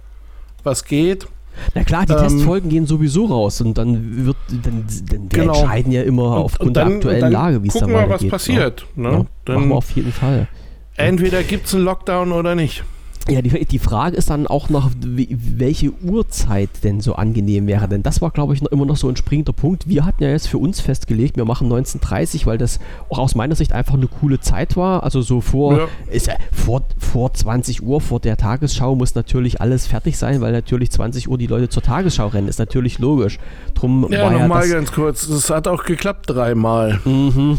was 0.62 0.84
geht. 0.84 1.26
Na 1.74 1.84
klar, 1.84 2.06
die 2.06 2.14
ähm, 2.14 2.20
Testfolgen 2.20 2.70
gehen 2.70 2.86
sowieso 2.86 3.26
raus 3.26 3.60
und 3.60 3.76
dann 3.76 4.24
wird 4.24 4.36
dann, 4.48 4.86
dann 5.10 5.28
genau. 5.28 5.60
entscheiden 5.60 5.92
ja 5.92 6.02
immer 6.02 6.36
und, 6.36 6.42
aufgrund 6.44 6.68
und 6.68 6.74
dann, 6.74 6.88
der 6.88 6.96
aktuellen 6.96 7.32
Lage, 7.32 7.62
wie 7.62 7.68
es 7.68 7.74
da 7.74 7.86
wir, 7.86 8.08
was 8.08 8.22
ne? 8.22 8.30
passiert. 8.30 8.86
Ne? 8.94 9.10
Ja, 9.10 9.26
dann 9.44 9.56
machen 9.56 9.68
wir 9.68 9.76
auf 9.76 9.90
jeden 9.90 10.12
Fall. 10.12 10.48
Entweder 10.96 11.42
gibt 11.42 11.66
es 11.66 11.74
einen 11.74 11.84
Lockdown 11.84 12.32
oder 12.32 12.54
nicht. 12.54 12.82
Ja, 13.28 13.40
die, 13.40 13.64
die 13.64 13.78
Frage 13.78 14.16
ist 14.16 14.30
dann 14.30 14.46
auch 14.46 14.68
noch, 14.68 14.90
welche 15.00 15.92
Uhrzeit 16.02 16.70
denn 16.82 17.00
so 17.00 17.14
angenehm 17.14 17.66
wäre. 17.66 17.88
Denn 17.88 18.02
das 18.02 18.20
war, 18.20 18.30
glaube 18.30 18.54
ich, 18.54 18.62
noch 18.62 18.72
immer 18.72 18.84
noch 18.84 18.96
so 18.96 19.08
ein 19.08 19.16
springender 19.16 19.52
Punkt. 19.52 19.88
Wir 19.88 20.04
hatten 20.04 20.24
ja 20.24 20.30
jetzt 20.30 20.48
für 20.48 20.58
uns 20.58 20.80
festgelegt, 20.80 21.36
wir 21.36 21.44
machen 21.44 21.66
1930, 21.66 22.46
weil 22.46 22.58
das 22.58 22.80
auch 23.08 23.18
aus 23.18 23.34
meiner 23.34 23.54
Sicht 23.54 23.72
einfach 23.72 23.94
eine 23.94 24.08
coole 24.08 24.40
Zeit 24.40 24.76
war. 24.76 25.04
Also 25.04 25.22
so 25.22 25.40
vor, 25.40 25.78
ja. 25.78 25.88
Ist 26.10 26.26
ja, 26.26 26.34
vor, 26.50 26.82
vor 26.98 27.32
20 27.32 27.82
Uhr, 27.82 28.00
vor 28.00 28.20
der 28.20 28.36
Tagesschau 28.36 28.94
muss 28.94 29.14
natürlich 29.14 29.60
alles 29.60 29.86
fertig 29.86 30.18
sein, 30.18 30.40
weil 30.40 30.52
natürlich 30.52 30.90
20 30.90 31.28
Uhr 31.28 31.38
die 31.38 31.46
Leute 31.46 31.68
zur 31.68 31.82
Tagesschau 31.82 32.28
rennen. 32.28 32.48
Ist 32.48 32.58
natürlich 32.58 32.98
logisch. 32.98 33.38
Drum 33.74 34.06
ja, 34.10 34.30
nochmal 34.30 34.66
ja 34.66 34.74
ganz 34.74 34.92
kurz. 34.92 35.28
Es 35.28 35.50
hat 35.50 35.68
auch 35.68 35.84
geklappt 35.84 36.28
dreimal. 36.28 37.00
Mhm. 37.04 37.58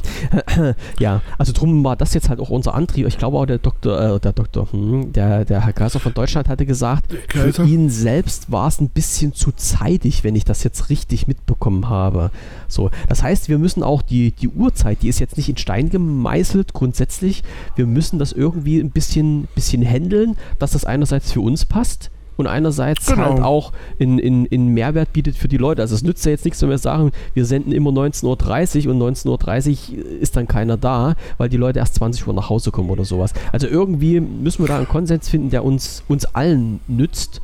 ja, 1.00 1.22
also 1.38 1.54
drum 1.54 1.84
war 1.84 1.96
das 1.96 2.14
jetzt 2.14 2.30
halt 2.30 2.40
auch 2.40 2.50
unser 2.50 2.74
Antrieb. 2.74 3.08
Ich 3.08 3.18
glaube 3.18 3.38
auch 3.38 3.46
der 3.46 3.60
Doktor, 3.60 4.16
äh, 4.16 4.20
der 4.20 4.34
Doktor, 4.34 4.68
hm, 4.72 5.14
der, 5.14 5.46
der 5.46 5.53
der 5.54 5.66
Herr 5.66 5.74
Kaiser 5.74 6.00
von 6.00 6.16
Deutschland 6.16 6.50
hatte 6.50 6.66
gesagt, 6.66 7.14
für 7.28 7.64
ihn 7.64 7.88
selbst 7.92 8.52
war 8.52 8.68
es 8.68 8.82
ein 8.82 8.90
bisschen 8.90 9.36
zu 9.36 9.52
zeitig, 9.52 10.24
wenn 10.24 10.36
ich 10.36 10.46
das 10.46 10.64
jetzt 10.64 10.90
richtig 10.90 11.28
mitbekommen 11.28 11.90
habe. 11.90 12.32
So, 12.68 12.90
das 13.08 13.22
heißt, 13.22 13.50
wir 13.50 13.60
müssen 13.60 13.84
auch 13.84 14.02
die, 14.02 14.32
die 14.32 14.48
Uhrzeit, 14.48 15.04
die 15.04 15.10
ist 15.10 15.20
jetzt 15.20 15.38
nicht 15.38 15.50
in 15.50 15.58
Stein 15.58 15.92
gemeißelt 15.92 16.74
grundsätzlich, 16.74 17.44
wir 17.76 17.86
müssen 17.86 18.18
das 18.18 18.32
irgendwie 18.32 18.80
ein 18.80 18.90
bisschen, 18.90 19.48
bisschen 19.54 19.86
handeln, 19.86 20.38
dass 20.58 20.72
das 20.72 20.86
einerseits 20.86 21.32
für 21.32 21.42
uns 21.42 21.66
passt, 21.66 22.10
und 22.38 22.48
einerseits 22.48 23.06
genau. 23.06 23.24
halt 23.24 23.42
auch 23.42 23.72
in, 23.98 24.20
in, 24.20 24.46
in 24.46 24.68
Mehrwert 24.68 25.14
bietet 25.14 25.36
für 25.36 25.48
die 25.48 25.58
Leute. 25.58 25.82
Also 25.82 25.96
es 25.96 26.04
nützt 26.04 26.26
ja 26.26 26.32
jetzt 26.32 26.46
nichts, 26.46 26.62
wenn 26.62 26.70
wir 26.70 26.78
sagen, 26.78 27.12
wir 27.34 27.46
senden 27.46 27.72
immer 27.72 27.92
19.30 27.92 28.88
Uhr 28.88 28.94
und 28.94 29.18
19.30 29.18 29.98
Uhr 29.98 30.06
ist 30.22 30.36
dann 30.36 30.48
keiner 30.48 30.78
da, 30.78 31.16
weil 31.38 31.50
die 31.50 31.58
Leute 31.58 31.80
erst 31.80 31.96
20 31.96 32.28
Uhr 32.28 32.34
nach 32.34 32.50
Hause 32.50 32.72
kommen 32.72 32.90
oder 32.90 33.06
sowas. 33.06 33.34
Also 33.52 33.68
irgendwie 33.68 34.20
müssen 34.20 34.64
wir 34.64 34.68
da 34.68 34.78
einen 34.78 34.88
Konsens 34.88 35.30
finden, 35.30 35.50
der 35.50 35.64
uns, 35.64 36.04
uns 36.08 36.26
allen 36.26 36.80
nützt. 36.88 37.42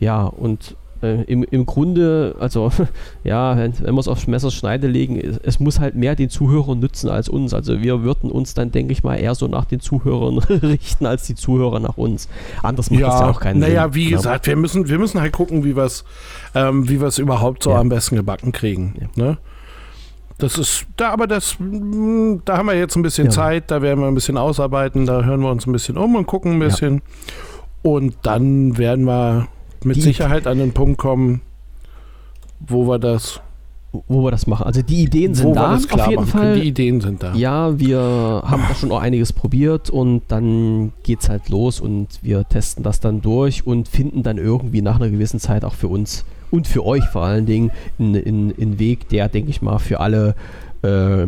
Ja, 0.00 0.24
und 0.24 0.76
äh, 1.02 1.22
im, 1.24 1.44
im 1.44 1.66
Grunde, 1.66 2.34
also 2.40 2.70
ja, 3.24 3.56
wenn, 3.56 3.72
wenn 3.80 3.94
wir 3.94 4.00
es 4.00 4.08
aufs 4.08 4.26
Messers 4.26 4.54
Schneide 4.54 4.86
legen, 4.86 5.18
es, 5.20 5.38
es, 5.38 5.60
muss 5.60 5.80
halt 5.80 5.94
mehr 5.94 6.16
den 6.16 6.30
Zuhörern 6.30 6.78
nützen 6.78 7.08
als 7.08 7.28
uns. 7.28 7.54
Also 7.54 7.82
wir 7.82 8.02
würden 8.02 8.30
uns 8.30 8.54
dann, 8.54 8.70
denke 8.70 8.92
ich 8.92 9.04
mal, 9.04 9.16
eher 9.16 9.34
so 9.34 9.46
nach 9.46 9.64
den 9.64 9.80
Zuhörern 9.80 10.38
richten, 10.62 11.06
als 11.06 11.24
die 11.24 11.34
Zuhörer 11.34 11.80
nach 11.80 11.96
uns. 11.96 12.28
Anders 12.62 12.90
macht 12.90 13.00
ja, 13.00 13.08
das 13.08 13.20
ja 13.20 13.30
auch 13.30 13.40
keinen 13.40 13.60
naja, 13.60 13.68
Sinn. 13.68 13.76
Naja, 13.76 13.94
wie 13.94 14.10
gesagt, 14.10 14.46
wir 14.46 14.56
müssen, 14.56 14.88
wir 14.88 14.98
müssen 14.98 15.20
halt 15.20 15.32
gucken, 15.32 15.64
wie 15.64 15.76
wir 15.76 15.84
es 15.84 16.04
ähm, 16.54 16.84
überhaupt 16.84 17.62
so 17.62 17.70
ja. 17.70 17.78
am 17.78 17.88
besten 17.88 18.16
gebacken 18.16 18.52
kriegen. 18.52 18.94
Ja. 19.16 19.24
Ne? 19.24 19.38
Das 20.38 20.56
ist, 20.56 20.86
da, 20.96 21.10
aber 21.10 21.26
das, 21.26 21.56
da 21.58 22.56
haben 22.56 22.66
wir 22.66 22.74
jetzt 22.74 22.94
ein 22.94 23.02
bisschen 23.02 23.26
ja. 23.26 23.30
Zeit, 23.30 23.72
da 23.72 23.82
werden 23.82 24.00
wir 24.00 24.06
ein 24.06 24.14
bisschen 24.14 24.36
ausarbeiten, 24.36 25.04
da 25.04 25.24
hören 25.24 25.40
wir 25.40 25.50
uns 25.50 25.66
ein 25.66 25.72
bisschen 25.72 25.96
um 25.96 26.14
und 26.14 26.26
gucken 26.26 26.52
ein 26.52 26.58
bisschen. 26.60 27.02
Und 27.82 28.14
dann 28.22 28.78
werden 28.78 29.04
wir 29.04 29.48
mit 29.84 29.96
die, 29.96 30.00
Sicherheit 30.00 30.46
an 30.46 30.58
den 30.58 30.72
Punkt 30.72 30.98
kommen, 30.98 31.40
wo 32.60 32.86
wir 32.86 32.98
das 32.98 33.40
wo 34.06 34.22
wir 34.22 34.30
das 34.30 34.46
machen. 34.46 34.66
Also 34.66 34.82
die 34.82 35.02
Ideen 35.02 35.34
sind 35.34 35.54
da 35.54 35.74
auf 35.76 36.08
jeden 36.08 36.14
machen. 36.16 36.26
Fall. 36.26 36.60
Die 36.60 36.68
Ideen 36.68 37.00
sind 37.00 37.22
da. 37.22 37.34
Ja, 37.34 37.78
wir 37.78 37.98
haben 38.44 38.62
da 38.68 38.74
schon 38.74 38.92
auch 38.92 39.00
einiges 39.00 39.32
probiert 39.32 39.88
und 39.88 40.22
dann 40.28 40.92
geht's 41.04 41.28
halt 41.28 41.48
los 41.48 41.80
und 41.80 42.08
wir 42.22 42.46
testen 42.46 42.84
das 42.84 43.00
dann 43.00 43.22
durch 43.22 43.66
und 43.66 43.88
finden 43.88 44.22
dann 44.22 44.36
irgendwie 44.36 44.82
nach 44.82 44.96
einer 44.96 45.08
gewissen 45.08 45.40
Zeit 45.40 45.64
auch 45.64 45.74
für 45.74 45.88
uns 45.88 46.24
und 46.50 46.66
für 46.66 46.84
euch 46.84 47.04
vor 47.04 47.24
allen 47.24 47.46
Dingen 47.46 47.70
einen 47.98 48.78
Weg, 48.78 49.08
der, 49.08 49.28
denke 49.28 49.50
ich 49.50 49.62
mal, 49.62 49.78
für 49.78 50.00
alle 50.00 50.34
äh, 50.82 51.26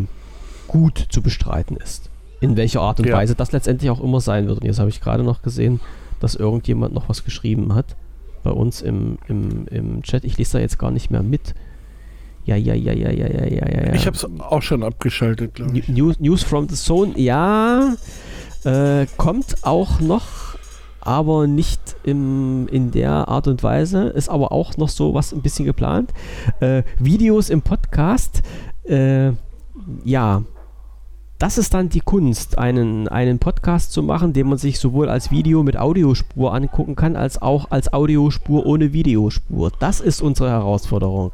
gut 0.68 1.06
zu 1.08 1.22
bestreiten 1.22 1.76
ist. 1.76 2.10
In 2.40 2.56
welcher 2.56 2.82
Art 2.82 3.00
und 3.00 3.06
Ja. 3.06 3.16
Weise 3.16 3.34
das 3.34 3.52
letztendlich 3.52 3.90
auch 3.90 4.02
immer 4.02 4.20
sein 4.20 4.46
wird. 4.46 4.60
Und 4.60 4.66
jetzt 4.66 4.78
habe 4.78 4.90
ich 4.90 5.00
gerade 5.00 5.22
noch 5.22 5.42
gesehen, 5.42 5.80
dass 6.20 6.34
irgendjemand 6.34 6.94
noch 6.94 7.08
was 7.08 7.24
geschrieben 7.24 7.74
hat 7.74 7.96
bei 8.42 8.50
uns 8.50 8.82
im, 8.82 9.18
im, 9.28 9.66
im 9.68 10.02
Chat. 10.02 10.24
Ich 10.24 10.38
lese 10.38 10.54
da 10.54 10.58
jetzt 10.60 10.78
gar 10.78 10.90
nicht 10.90 11.10
mehr 11.10 11.22
mit. 11.22 11.54
Ja, 12.44 12.56
ja, 12.56 12.74
ja, 12.74 12.92
ja, 12.92 13.10
ja, 13.10 13.26
ja, 13.26 13.46
ja, 13.46 13.86
ja. 13.86 13.94
Ich 13.94 14.06
habe 14.06 14.16
es 14.16 14.26
auch 14.40 14.62
schon 14.62 14.82
abgeschaltet, 14.82 15.54
glaube 15.54 15.78
ich. 15.78 15.88
News, 15.88 16.18
News 16.20 16.42
from 16.42 16.68
the 16.68 16.74
Zone, 16.74 17.12
ja, 17.16 17.94
äh, 18.64 19.06
kommt 19.16 19.56
auch 19.62 20.00
noch, 20.00 20.56
aber 21.00 21.46
nicht 21.46 21.96
im, 22.02 22.66
in 22.68 22.90
der 22.90 23.28
Art 23.28 23.46
und 23.46 23.62
Weise. 23.62 24.08
Ist 24.08 24.28
aber 24.28 24.52
auch 24.52 24.76
noch 24.76 24.88
so 24.88 25.14
was 25.14 25.32
ein 25.32 25.42
bisschen 25.42 25.66
geplant. 25.66 26.12
Äh, 26.60 26.82
Videos 26.98 27.50
im 27.50 27.62
Podcast, 27.62 28.42
äh, 28.84 29.32
ja. 30.04 30.42
Das 31.40 31.56
ist 31.56 31.72
dann 31.72 31.88
die 31.88 32.00
Kunst, 32.00 32.58
einen, 32.58 33.08
einen 33.08 33.38
Podcast 33.38 33.92
zu 33.92 34.02
machen, 34.02 34.34
den 34.34 34.46
man 34.46 34.58
sich 34.58 34.78
sowohl 34.78 35.08
als 35.08 35.30
Video 35.30 35.62
mit 35.62 35.74
Audiospur 35.78 36.52
angucken 36.54 36.96
kann, 36.96 37.16
als 37.16 37.40
auch 37.40 37.70
als 37.70 37.94
Audiospur 37.94 38.66
ohne 38.66 38.92
Videospur. 38.92 39.72
Das 39.78 40.00
ist 40.00 40.20
unsere 40.20 40.50
Herausforderung. 40.50 41.32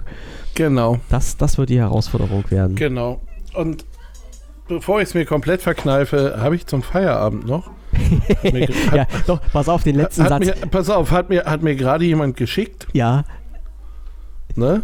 Genau, 0.54 0.98
Das, 1.10 1.36
das 1.36 1.58
wird 1.58 1.70
die 1.70 1.80
Herausforderung 1.80 2.48
werden. 2.52 2.76
genau. 2.76 3.20
Und 3.54 3.84
bevor 4.68 5.00
ich 5.00 5.08
es 5.08 5.14
mir 5.14 5.24
komplett 5.24 5.60
verkneife, 5.60 6.36
habe 6.38 6.54
ich 6.54 6.66
zum 6.66 6.84
Feierabend 6.84 7.44
noch. 7.46 7.68
Mir, 8.44 8.68
hat, 8.68 8.94
ja, 8.94 9.06
doch, 9.26 9.40
pass 9.52 9.68
auf, 9.68 9.82
den 9.82 9.96
letzten 9.96 10.26
Satz. 10.28 10.44
mir, 10.46 10.54
pass 10.70 10.88
auf, 10.90 11.10
hat 11.10 11.30
mir, 11.30 11.44
hat 11.46 11.62
mir 11.62 11.74
gerade 11.74 12.04
jemand 12.04 12.36
geschickt, 12.36 12.86
Ja, 12.92 13.24
ne? 14.54 14.82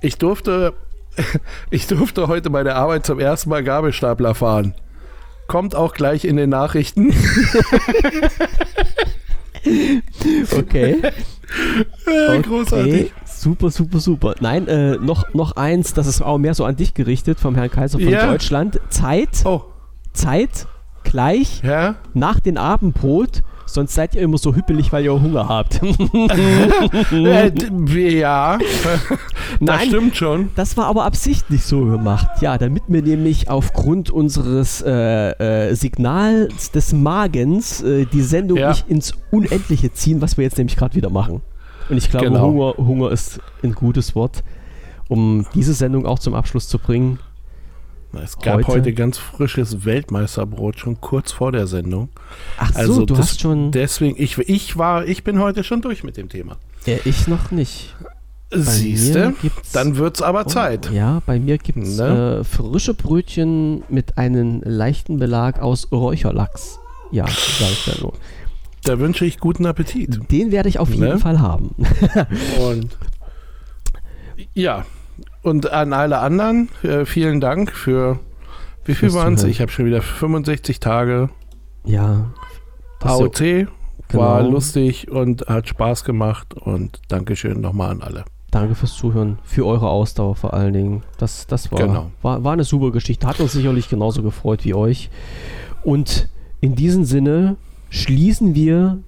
Ich 0.00 0.16
durfte, 0.18 0.74
ich 1.70 1.86
durfte 1.86 2.28
heute 2.28 2.50
bei 2.50 2.62
der 2.62 2.76
Arbeit 2.76 3.06
zum 3.06 3.18
ersten 3.20 3.50
Mal 3.50 3.62
Gabelstapler 3.64 4.34
fahren. 4.34 4.74
Kommt 5.46 5.74
auch 5.74 5.94
gleich 5.94 6.24
in 6.24 6.36
den 6.36 6.50
Nachrichten. 6.50 7.12
okay. 10.56 10.96
Äh, 12.06 12.42
Großartig. 12.42 12.92
Okay, 12.92 13.12
super, 13.24 13.70
super, 13.70 14.00
super. 14.00 14.34
Nein, 14.40 14.68
äh, 14.68 14.96
noch, 14.96 15.32
noch 15.32 15.56
eins, 15.56 15.94
das 15.94 16.06
ist 16.06 16.20
auch 16.20 16.36
mehr 16.36 16.52
so 16.52 16.66
an 16.66 16.76
dich 16.76 16.92
gerichtet 16.92 17.40
vom 17.40 17.54
Herrn 17.54 17.70
Kaiser 17.70 17.98
von 17.98 18.06
Ja. 18.06 18.26
Deutschland. 18.30 18.78
Zeit, 18.90 19.30
Oh, 19.46 19.62
Zeit, 20.12 20.66
gleich 21.04 21.62
ja? 21.62 21.94
nach 22.12 22.38
dem 22.40 22.58
Abendbrot, 22.58 23.42
sonst 23.68 23.94
seid 23.94 24.14
ihr 24.14 24.22
immer 24.22 24.38
so 24.38 24.54
hüppelig, 24.54 24.92
weil 24.92 25.04
ihr 25.04 25.12
Hunger 25.20 25.48
habt. 25.48 25.80
Äh, 27.12 28.18
ja, 28.18 28.58
das 29.60 29.84
stimmt 29.86 30.16
schon. 30.16 30.50
Das 30.56 30.76
war 30.76 30.86
aber 30.86 31.04
absichtlich 31.04 31.62
so 31.64 31.84
gemacht. 31.84 32.26
Ja, 32.40 32.58
damit 32.58 32.82
wir 32.88 33.02
nämlich 33.02 33.48
aufgrund 33.50 34.10
unseres 34.10 34.82
äh, 34.82 35.68
äh, 35.70 35.74
Signals 35.74 36.70
des 36.70 36.92
Magens 36.92 37.82
äh, 37.82 38.06
die 38.06 38.22
Sendung 38.22 38.58
Ja. 38.58 38.70
nicht 38.70 38.88
ins 38.88 39.14
Unendliche 39.30 39.92
ziehen, 39.92 40.20
was 40.20 40.36
wir 40.36 40.44
jetzt 40.44 40.58
nämlich 40.58 40.76
gerade 40.76 40.94
wieder 40.94 41.10
machen. 41.10 41.42
Und 41.88 41.96
ich 41.96 42.10
glaube, 42.10 42.26
Genau. 42.26 42.42
Hunger, 42.48 42.74
Hunger 42.76 43.10
ist 43.10 43.40
ein 43.62 43.74
gutes 43.74 44.14
Wort, 44.14 44.42
um 45.08 45.46
diese 45.54 45.72
Sendung 45.74 46.06
auch 46.06 46.18
zum 46.18 46.34
Abschluss 46.34 46.68
zu 46.68 46.78
bringen. 46.78 47.18
Es 48.12 48.36
gab 48.38 48.56
Heute- 48.58 48.66
heute, 48.68 48.92
ganz 48.94 49.18
frisches 49.18 49.84
Weltmeisterbrot, 49.84 50.78
schon 50.80 51.00
kurz 51.00 51.30
vor 51.32 51.52
der 51.52 51.66
Sendung. 51.66 52.08
Ach 52.58 52.72
so, 52.72 52.78
Also 52.78 53.06
du 53.06 53.14
das- 53.14 53.18
hast 53.30 53.40
schon. 53.40 53.70
Deswegen, 53.70 54.20
ich, 54.20 54.38
ich 54.38 54.76
war, 54.78 55.04
ich 55.06 55.24
bin 55.24 55.38
heute 55.40 55.62
schon 55.62 55.82
durch 55.82 56.02
mit 56.04 56.16
dem 56.16 56.28
Thema. 56.28 56.56
Äh, 56.86 56.98
ich 57.04 57.28
noch 57.28 57.50
nicht. 57.50 57.94
Siehste, 58.50 59.34
gibt's- 59.42 59.72
dann 59.72 59.96
wird's 59.98 60.22
aber 60.22 60.46
Oh, 60.46 60.48
Zeit. 60.48 60.90
Ja, 60.90 61.20
bei 61.26 61.38
mir 61.38 61.58
gibt 61.58 61.76
es 61.78 61.98
Ne? 61.98 62.38
äh, 62.40 62.44
frische 62.44 62.94
Brötchen 62.94 63.82
mit 63.90 64.16
einem 64.16 64.62
leichten 64.64 65.18
Belag 65.18 65.60
aus 65.60 65.92
Räucherlachs. 65.92 66.78
Ja, 67.12 67.26
sag 67.26 67.70
ich 67.70 67.84
da 67.94 68.00
nur. 68.00 68.14
Da 68.84 68.98
wünsche 68.98 69.26
ich 69.26 69.38
guten 69.38 69.66
Appetit. 69.66 70.18
Den 70.30 70.50
werde 70.50 70.70
ich 70.70 70.78
auf 70.78 70.88
jeden 70.88 71.02
Ne? 71.02 71.18
Fall 71.18 71.40
haben. 71.40 71.74
Und 72.58 72.96
ja, 74.54 74.86
und 75.48 75.70
an 75.72 75.92
alle 75.92 76.18
anderen, 76.18 76.68
äh, 76.82 77.04
vielen 77.04 77.40
Dank 77.40 77.72
für, 77.72 78.18
wie 78.84 78.94
viel 78.94 79.12
waren 79.12 79.34
es? 79.34 79.44
Ich 79.44 79.60
habe 79.60 79.70
schon 79.70 79.86
wieder 79.86 80.02
65 80.02 80.80
Tage 80.80 81.30
Ja. 81.84 82.30
AOC. 83.00 83.66
War 84.12 84.38
genau. 84.42 84.52
lustig 84.52 85.10
und 85.10 85.46
hat 85.48 85.68
Spaß 85.68 86.04
gemacht 86.04 86.54
und 86.54 87.00
Dankeschön 87.08 87.60
nochmal 87.60 87.90
an 87.90 88.00
alle. 88.02 88.24
Danke 88.50 88.74
fürs 88.74 88.94
Zuhören, 88.94 89.38
für 89.44 89.66
eure 89.66 89.90
Ausdauer 89.90 90.34
vor 90.34 90.54
allen 90.54 90.72
Dingen. 90.72 91.02
Das, 91.18 91.46
das 91.46 91.70
war, 91.70 91.78
Genau. 91.78 92.10
war, 92.22 92.42
war 92.42 92.54
eine 92.54 92.64
super 92.64 92.90
Geschichte. 92.90 93.26
Hat 93.26 93.38
uns 93.40 93.52
sicherlich 93.52 93.90
genauso 93.90 94.22
gefreut 94.22 94.64
wie 94.64 94.72
euch. 94.72 95.10
Und 95.84 96.30
in 96.62 96.74
diesem 96.74 97.04
Sinne 97.04 97.56
schließen 97.90 98.54
wir 98.54 98.98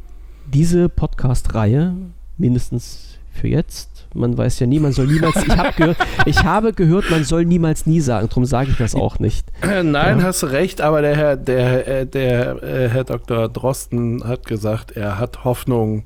diese 0.53 0.91
Podcast-Reihe, 0.91 1.95
mindestens 2.37 3.10
für 3.32 3.48
jetzt. 3.48 3.89
Man 4.12 4.36
weiß 4.36 4.59
ja 4.59 4.66
nie, 4.66 4.81
man 4.81 4.93
soll 4.93 5.07
niemals. 5.07 5.36
Ich, 5.36 5.57
hab 5.57 5.77
gehört, 5.77 5.97
ich 6.27 6.43
habe 6.43 6.73
gehört, 6.73 7.11
man 7.11 7.23
soll 7.23 7.44
niemals 7.44 7.86
nie 7.86 8.01
sagen, 8.01 8.28
darum 8.28 8.44
sage 8.44 8.70
ich 8.73 8.77
das 8.77 8.94
auch 8.97 9.20
nicht. 9.20 9.47
Nein, 9.62 10.19
Ja. 10.19 10.23
hast 10.23 10.43
du 10.43 10.47
recht, 10.47 10.81
aber 10.81 11.01
der 11.01 11.16
Herr, 11.16 11.36
der, 11.36 11.86
äh, 11.86 12.07
der 12.07 12.62
äh, 12.62 12.89
Herr 12.89 13.05
Dr. 13.05 13.48
Drosten 13.48 14.24
hat 14.27 14.47
gesagt, 14.47 14.93
er 14.93 15.19
hat 15.19 15.44
Hoffnung, 15.44 16.02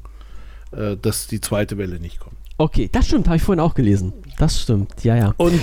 äh, 0.72 0.96
dass 1.00 1.26
die 1.28 1.40
zweite 1.40 1.78
Welle 1.78 1.98
nicht 1.98 2.20
kommt. 2.20 2.36
Okay, 2.58 2.88
das 2.92 3.06
stimmt, 3.06 3.26
habe 3.26 3.36
ich 3.36 3.42
vorhin 3.42 3.60
auch 3.60 3.74
gelesen. 3.74 4.12
Das 4.38 4.60
stimmt, 4.60 5.02
ja, 5.02 5.16
ja. 5.16 5.32
Und 5.38 5.60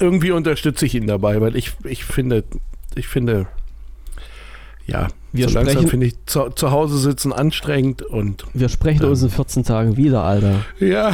irgendwie 0.00 0.30
unterstütze 0.30 0.86
ich 0.86 0.94
ihn 0.94 1.06
dabei, 1.06 1.40
weil 1.42 1.56
ich, 1.56 1.72
ich 1.84 2.04
finde, 2.04 2.42
ich 2.94 3.06
finde, 3.06 3.46
ja, 4.86 5.08
Wir 5.32 5.48
so 5.48 5.54
langsam 5.54 5.72
sprechen- 5.74 5.88
finde 5.90 6.06
ich 6.06 6.14
zu, 6.26 6.50
zu 6.50 6.70
Hause 6.70 6.98
sitzen 6.98 7.32
anstrengend 7.32 8.02
und 8.02 8.44
Wir 8.54 8.68
sprechen 8.68 9.04
Ähm. 9.04 9.10
uns 9.10 9.22
in 9.22 9.30
14 9.30 9.64
Tagen 9.64 9.96
wieder, 9.96 10.22
Alter. 10.22 10.64
ja, 10.80 11.12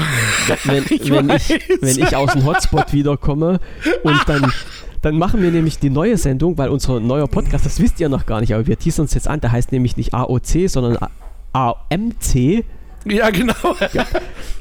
wenn, 0.65 0.85
Ich 0.91 1.11
wenn, 1.11 1.31
ich, 1.31 1.49
wenn 1.81 1.99
ich 1.99 2.17
aus 2.17 2.33
dem 2.33 2.45
Hotspot 2.47 2.93
wiederkomme 2.93 3.61
und 4.03 4.21
dann, 4.27 4.53
dann 5.03 5.17
machen 5.19 5.43
wir 5.43 5.51
nämlich 5.51 5.79
die 5.79 5.91
neue 5.91 6.17
Sendung, 6.17 6.57
weil 6.59 6.71
unser 6.71 6.99
neuer 7.01 7.29
Podcast, 7.29 7.67
das 7.67 7.81
wisst 7.81 8.01
ihr 8.01 8.09
noch 8.09 8.27
gar 8.27 8.41
nicht, 8.41 8.55
aber 8.55 8.67
wir 8.67 8.79
teasern 8.79 9.05
uns 9.05 9.15
jetzt 9.15 9.29
an, 9.29 9.41
der 9.41 9.53
heißt 9.53 9.71
nämlich 9.73 9.97
nicht 9.97 10.15
AOC, 10.15 10.69
sondern 10.69 10.99
AMC. 11.53 12.65
ja 13.05 13.31
genau. 13.31 13.55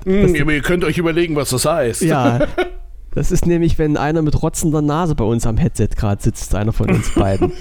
Hm, 0.06 0.36
aber 0.42 0.54
ihr 0.54 0.62
könnt 0.62 0.84
euch 0.84 0.98
überlegen, 0.98 1.36
was 1.36 1.50
das 1.50 1.66
heißt. 1.66 2.02
Ja, 2.04 2.40
das 3.16 3.32
ist 3.32 3.46
nämlich, 3.48 3.80
wenn 3.80 3.98
einer 3.98 4.22
mit 4.22 4.42
rotzender 4.42 4.82
Nase 4.82 5.16
bei 5.16 5.24
uns 5.26 5.46
am 5.48 5.58
Headset 5.58 5.90
gerade 5.96 6.22
sitzt, 6.22 6.54
einer 6.56 6.74
von 6.74 6.90
uns 6.92 7.14
beiden. 7.16 7.52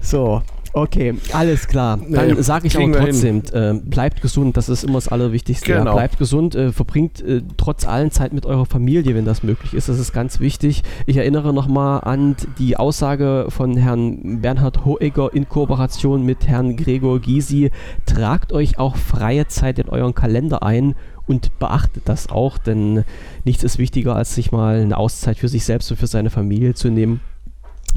So. 0.00 0.42
Okay, 0.76 1.14
alles 1.32 1.68
klar. 1.68 1.96
Dann 1.96 2.34
Nee, 2.34 2.42
sage 2.42 2.66
ich 2.66 2.76
wir 2.76 2.92
trotzdem, 2.92 3.40
äh, 3.52 3.72
bleibt 3.82 4.20
gesund, 4.20 4.58
das 4.58 4.68
ist 4.68 4.84
immer 4.84 4.94
das 4.98 5.08
Allerwichtigste. 5.08 5.70
Ja, 5.70 5.78
Genau. 5.78 5.94
bleibt 5.94 6.18
gesund, 6.18 6.54
äh, 6.54 6.70
verbringt 6.70 7.22
äh, 7.22 7.40
trotz 7.56 7.86
allen 7.86 8.10
Zeit 8.10 8.34
mit 8.34 8.44
eurer 8.44 8.66
Familie, 8.66 9.14
wenn 9.14 9.24
das 9.24 9.42
möglich 9.42 9.72
ist. 9.72 9.88
Das 9.88 9.98
ist 9.98 10.12
ganz 10.12 10.38
wichtig. 10.38 10.82
Ich 11.06 11.16
erinnere 11.16 11.54
nochmal 11.54 12.00
an 12.04 12.36
die 12.58 12.76
Aussage 12.76 13.46
von 13.48 13.78
Herrn 13.78 14.42
Bernhard 14.42 14.84
Hoegger 14.84 15.32
in 15.32 15.48
Kooperation 15.48 16.22
mit 16.26 16.46
Herrn 16.46 16.76
Gregor 16.76 17.20
Gysi. 17.20 17.70
Tragt 18.04 18.52
euch 18.52 18.78
auch 18.78 18.96
freie 18.96 19.46
Zeit 19.48 19.78
in 19.78 19.88
euren 19.88 20.14
Kalender 20.14 20.62
ein 20.62 20.94
und 21.26 21.58
beachtet 21.58 22.02
das 22.04 22.28
auch, 22.28 22.58
denn 22.58 23.04
nichts 23.46 23.64
ist 23.64 23.78
wichtiger, 23.78 24.14
als 24.14 24.34
sich 24.34 24.52
mal 24.52 24.80
eine 24.80 24.98
Auszeit 24.98 25.38
für 25.38 25.48
sich 25.48 25.64
selbst 25.64 25.90
und 25.90 25.96
für 25.96 26.06
seine 26.06 26.28
Familie 26.28 26.74
zu 26.74 26.90
nehmen. 26.90 27.22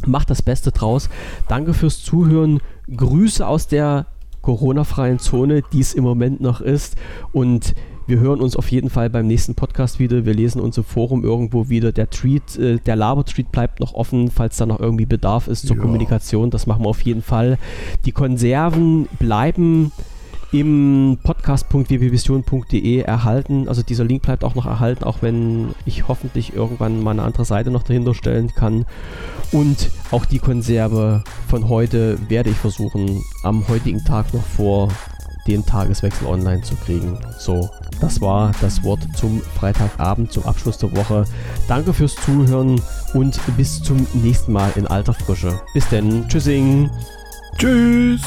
Macht 0.08 0.30
das 0.30 0.42
Beste 0.42 0.72
draus. 0.72 1.10
Danke 1.48 1.74
fürs 1.74 2.02
Zuhören. 2.04 2.60
Grüße 2.96 3.46
aus 3.46 3.68
der 3.68 4.06
Corona-freien 4.42 5.20
Zone, 5.20 5.62
die 5.74 5.82
es 5.82 5.94
im 5.94 6.04
Moment 6.04 6.42
noch 6.42 6.62
ist. 6.62 6.96
Und 7.34 7.76
wir 8.08 8.20
hören 8.20 8.42
uns 8.42 8.56
auf 8.56 8.72
jeden 8.72 8.90
Fall 8.90 9.10
beim 9.10 9.28
nächsten 9.28 9.54
Podcast 9.54 10.00
wieder. 10.00 10.26
Wir 10.26 10.34
lesen 10.34 10.62
uns 10.62 10.78
im 10.78 10.84
Forum 10.84 11.24
irgendwo 11.24 11.70
wieder. 11.70 11.92
Der 11.92 12.10
Tweet, 12.10 12.58
äh, 12.58 12.78
der 12.80 12.96
Laber-Tweet 12.96 13.52
bleibt 13.52 13.80
noch 13.80 13.94
offen, 13.94 14.32
falls 14.32 14.58
da 14.58 14.66
noch 14.66 14.80
irgendwie 14.80 15.06
Bedarf 15.06 15.48
ist 15.48 15.68
zur 15.68 15.76
Ja. 15.76 15.82
Kommunikation. 15.84 16.50
Das 16.50 16.66
machen 16.66 16.84
wir 16.86 16.90
auf 16.90 17.02
jeden 17.02 17.22
Fall. 17.22 17.60
Die 18.06 18.12
Konserven 18.12 19.08
bleiben 19.20 19.92
im 20.52 21.18
podcast.wwvision.de 21.24 23.02
erhalten. 23.02 23.68
Also 23.68 23.84
dieser 23.84 24.04
Link 24.04 24.24
bleibt 24.24 24.44
auch 24.44 24.56
noch 24.56 24.66
erhalten, 24.66 25.04
auch 25.04 25.22
wenn 25.22 25.76
ich 25.86 26.08
hoffentlich 26.08 26.54
irgendwann 26.54 27.02
mal 27.04 27.12
eine 27.12 27.24
andere 27.24 27.46
Seite 27.46 27.72
noch 27.72 27.84
dahinter 27.84 28.16
stellen 28.16 28.52
kann. 28.54 28.86
Und 29.52 29.92
auch 30.12 30.26
die 30.26 30.40
Konserve 30.40 31.24
von 31.48 31.70
heute 31.70 32.18
werde 32.30 32.50
ich 32.50 32.58
versuchen, 32.58 33.24
am 33.44 33.68
heutigen 33.68 34.04
Tag 34.04 34.34
noch 34.34 34.46
vor 34.46 34.90
den 35.48 35.66
Tageswechsel 35.66 36.28
online 36.28 36.62
zu 36.62 36.76
kriegen. 36.76 37.18
So, 37.38 37.70
das 38.02 38.22
war 38.22 38.52
das 38.62 38.84
Wort 38.84 39.00
zum 39.16 39.42
Freitagabend, 39.42 40.32
zum 40.32 40.46
Abschluss 40.46 40.78
der 40.78 40.96
Woche. 40.96 41.26
Danke 41.68 41.94
fürs 41.94 42.16
Zuhören 42.16 42.82
und 43.14 43.40
bis 43.58 43.82
zum 43.82 44.06
nächsten 44.14 44.52
Mal 44.52 44.72
in 44.76 44.86
alter 44.86 45.14
Frische. 45.14 45.60
Bis 45.74 45.88
denn. 45.90 46.28
Tschüssing. 46.28 46.90
Tschüss. 47.58 48.22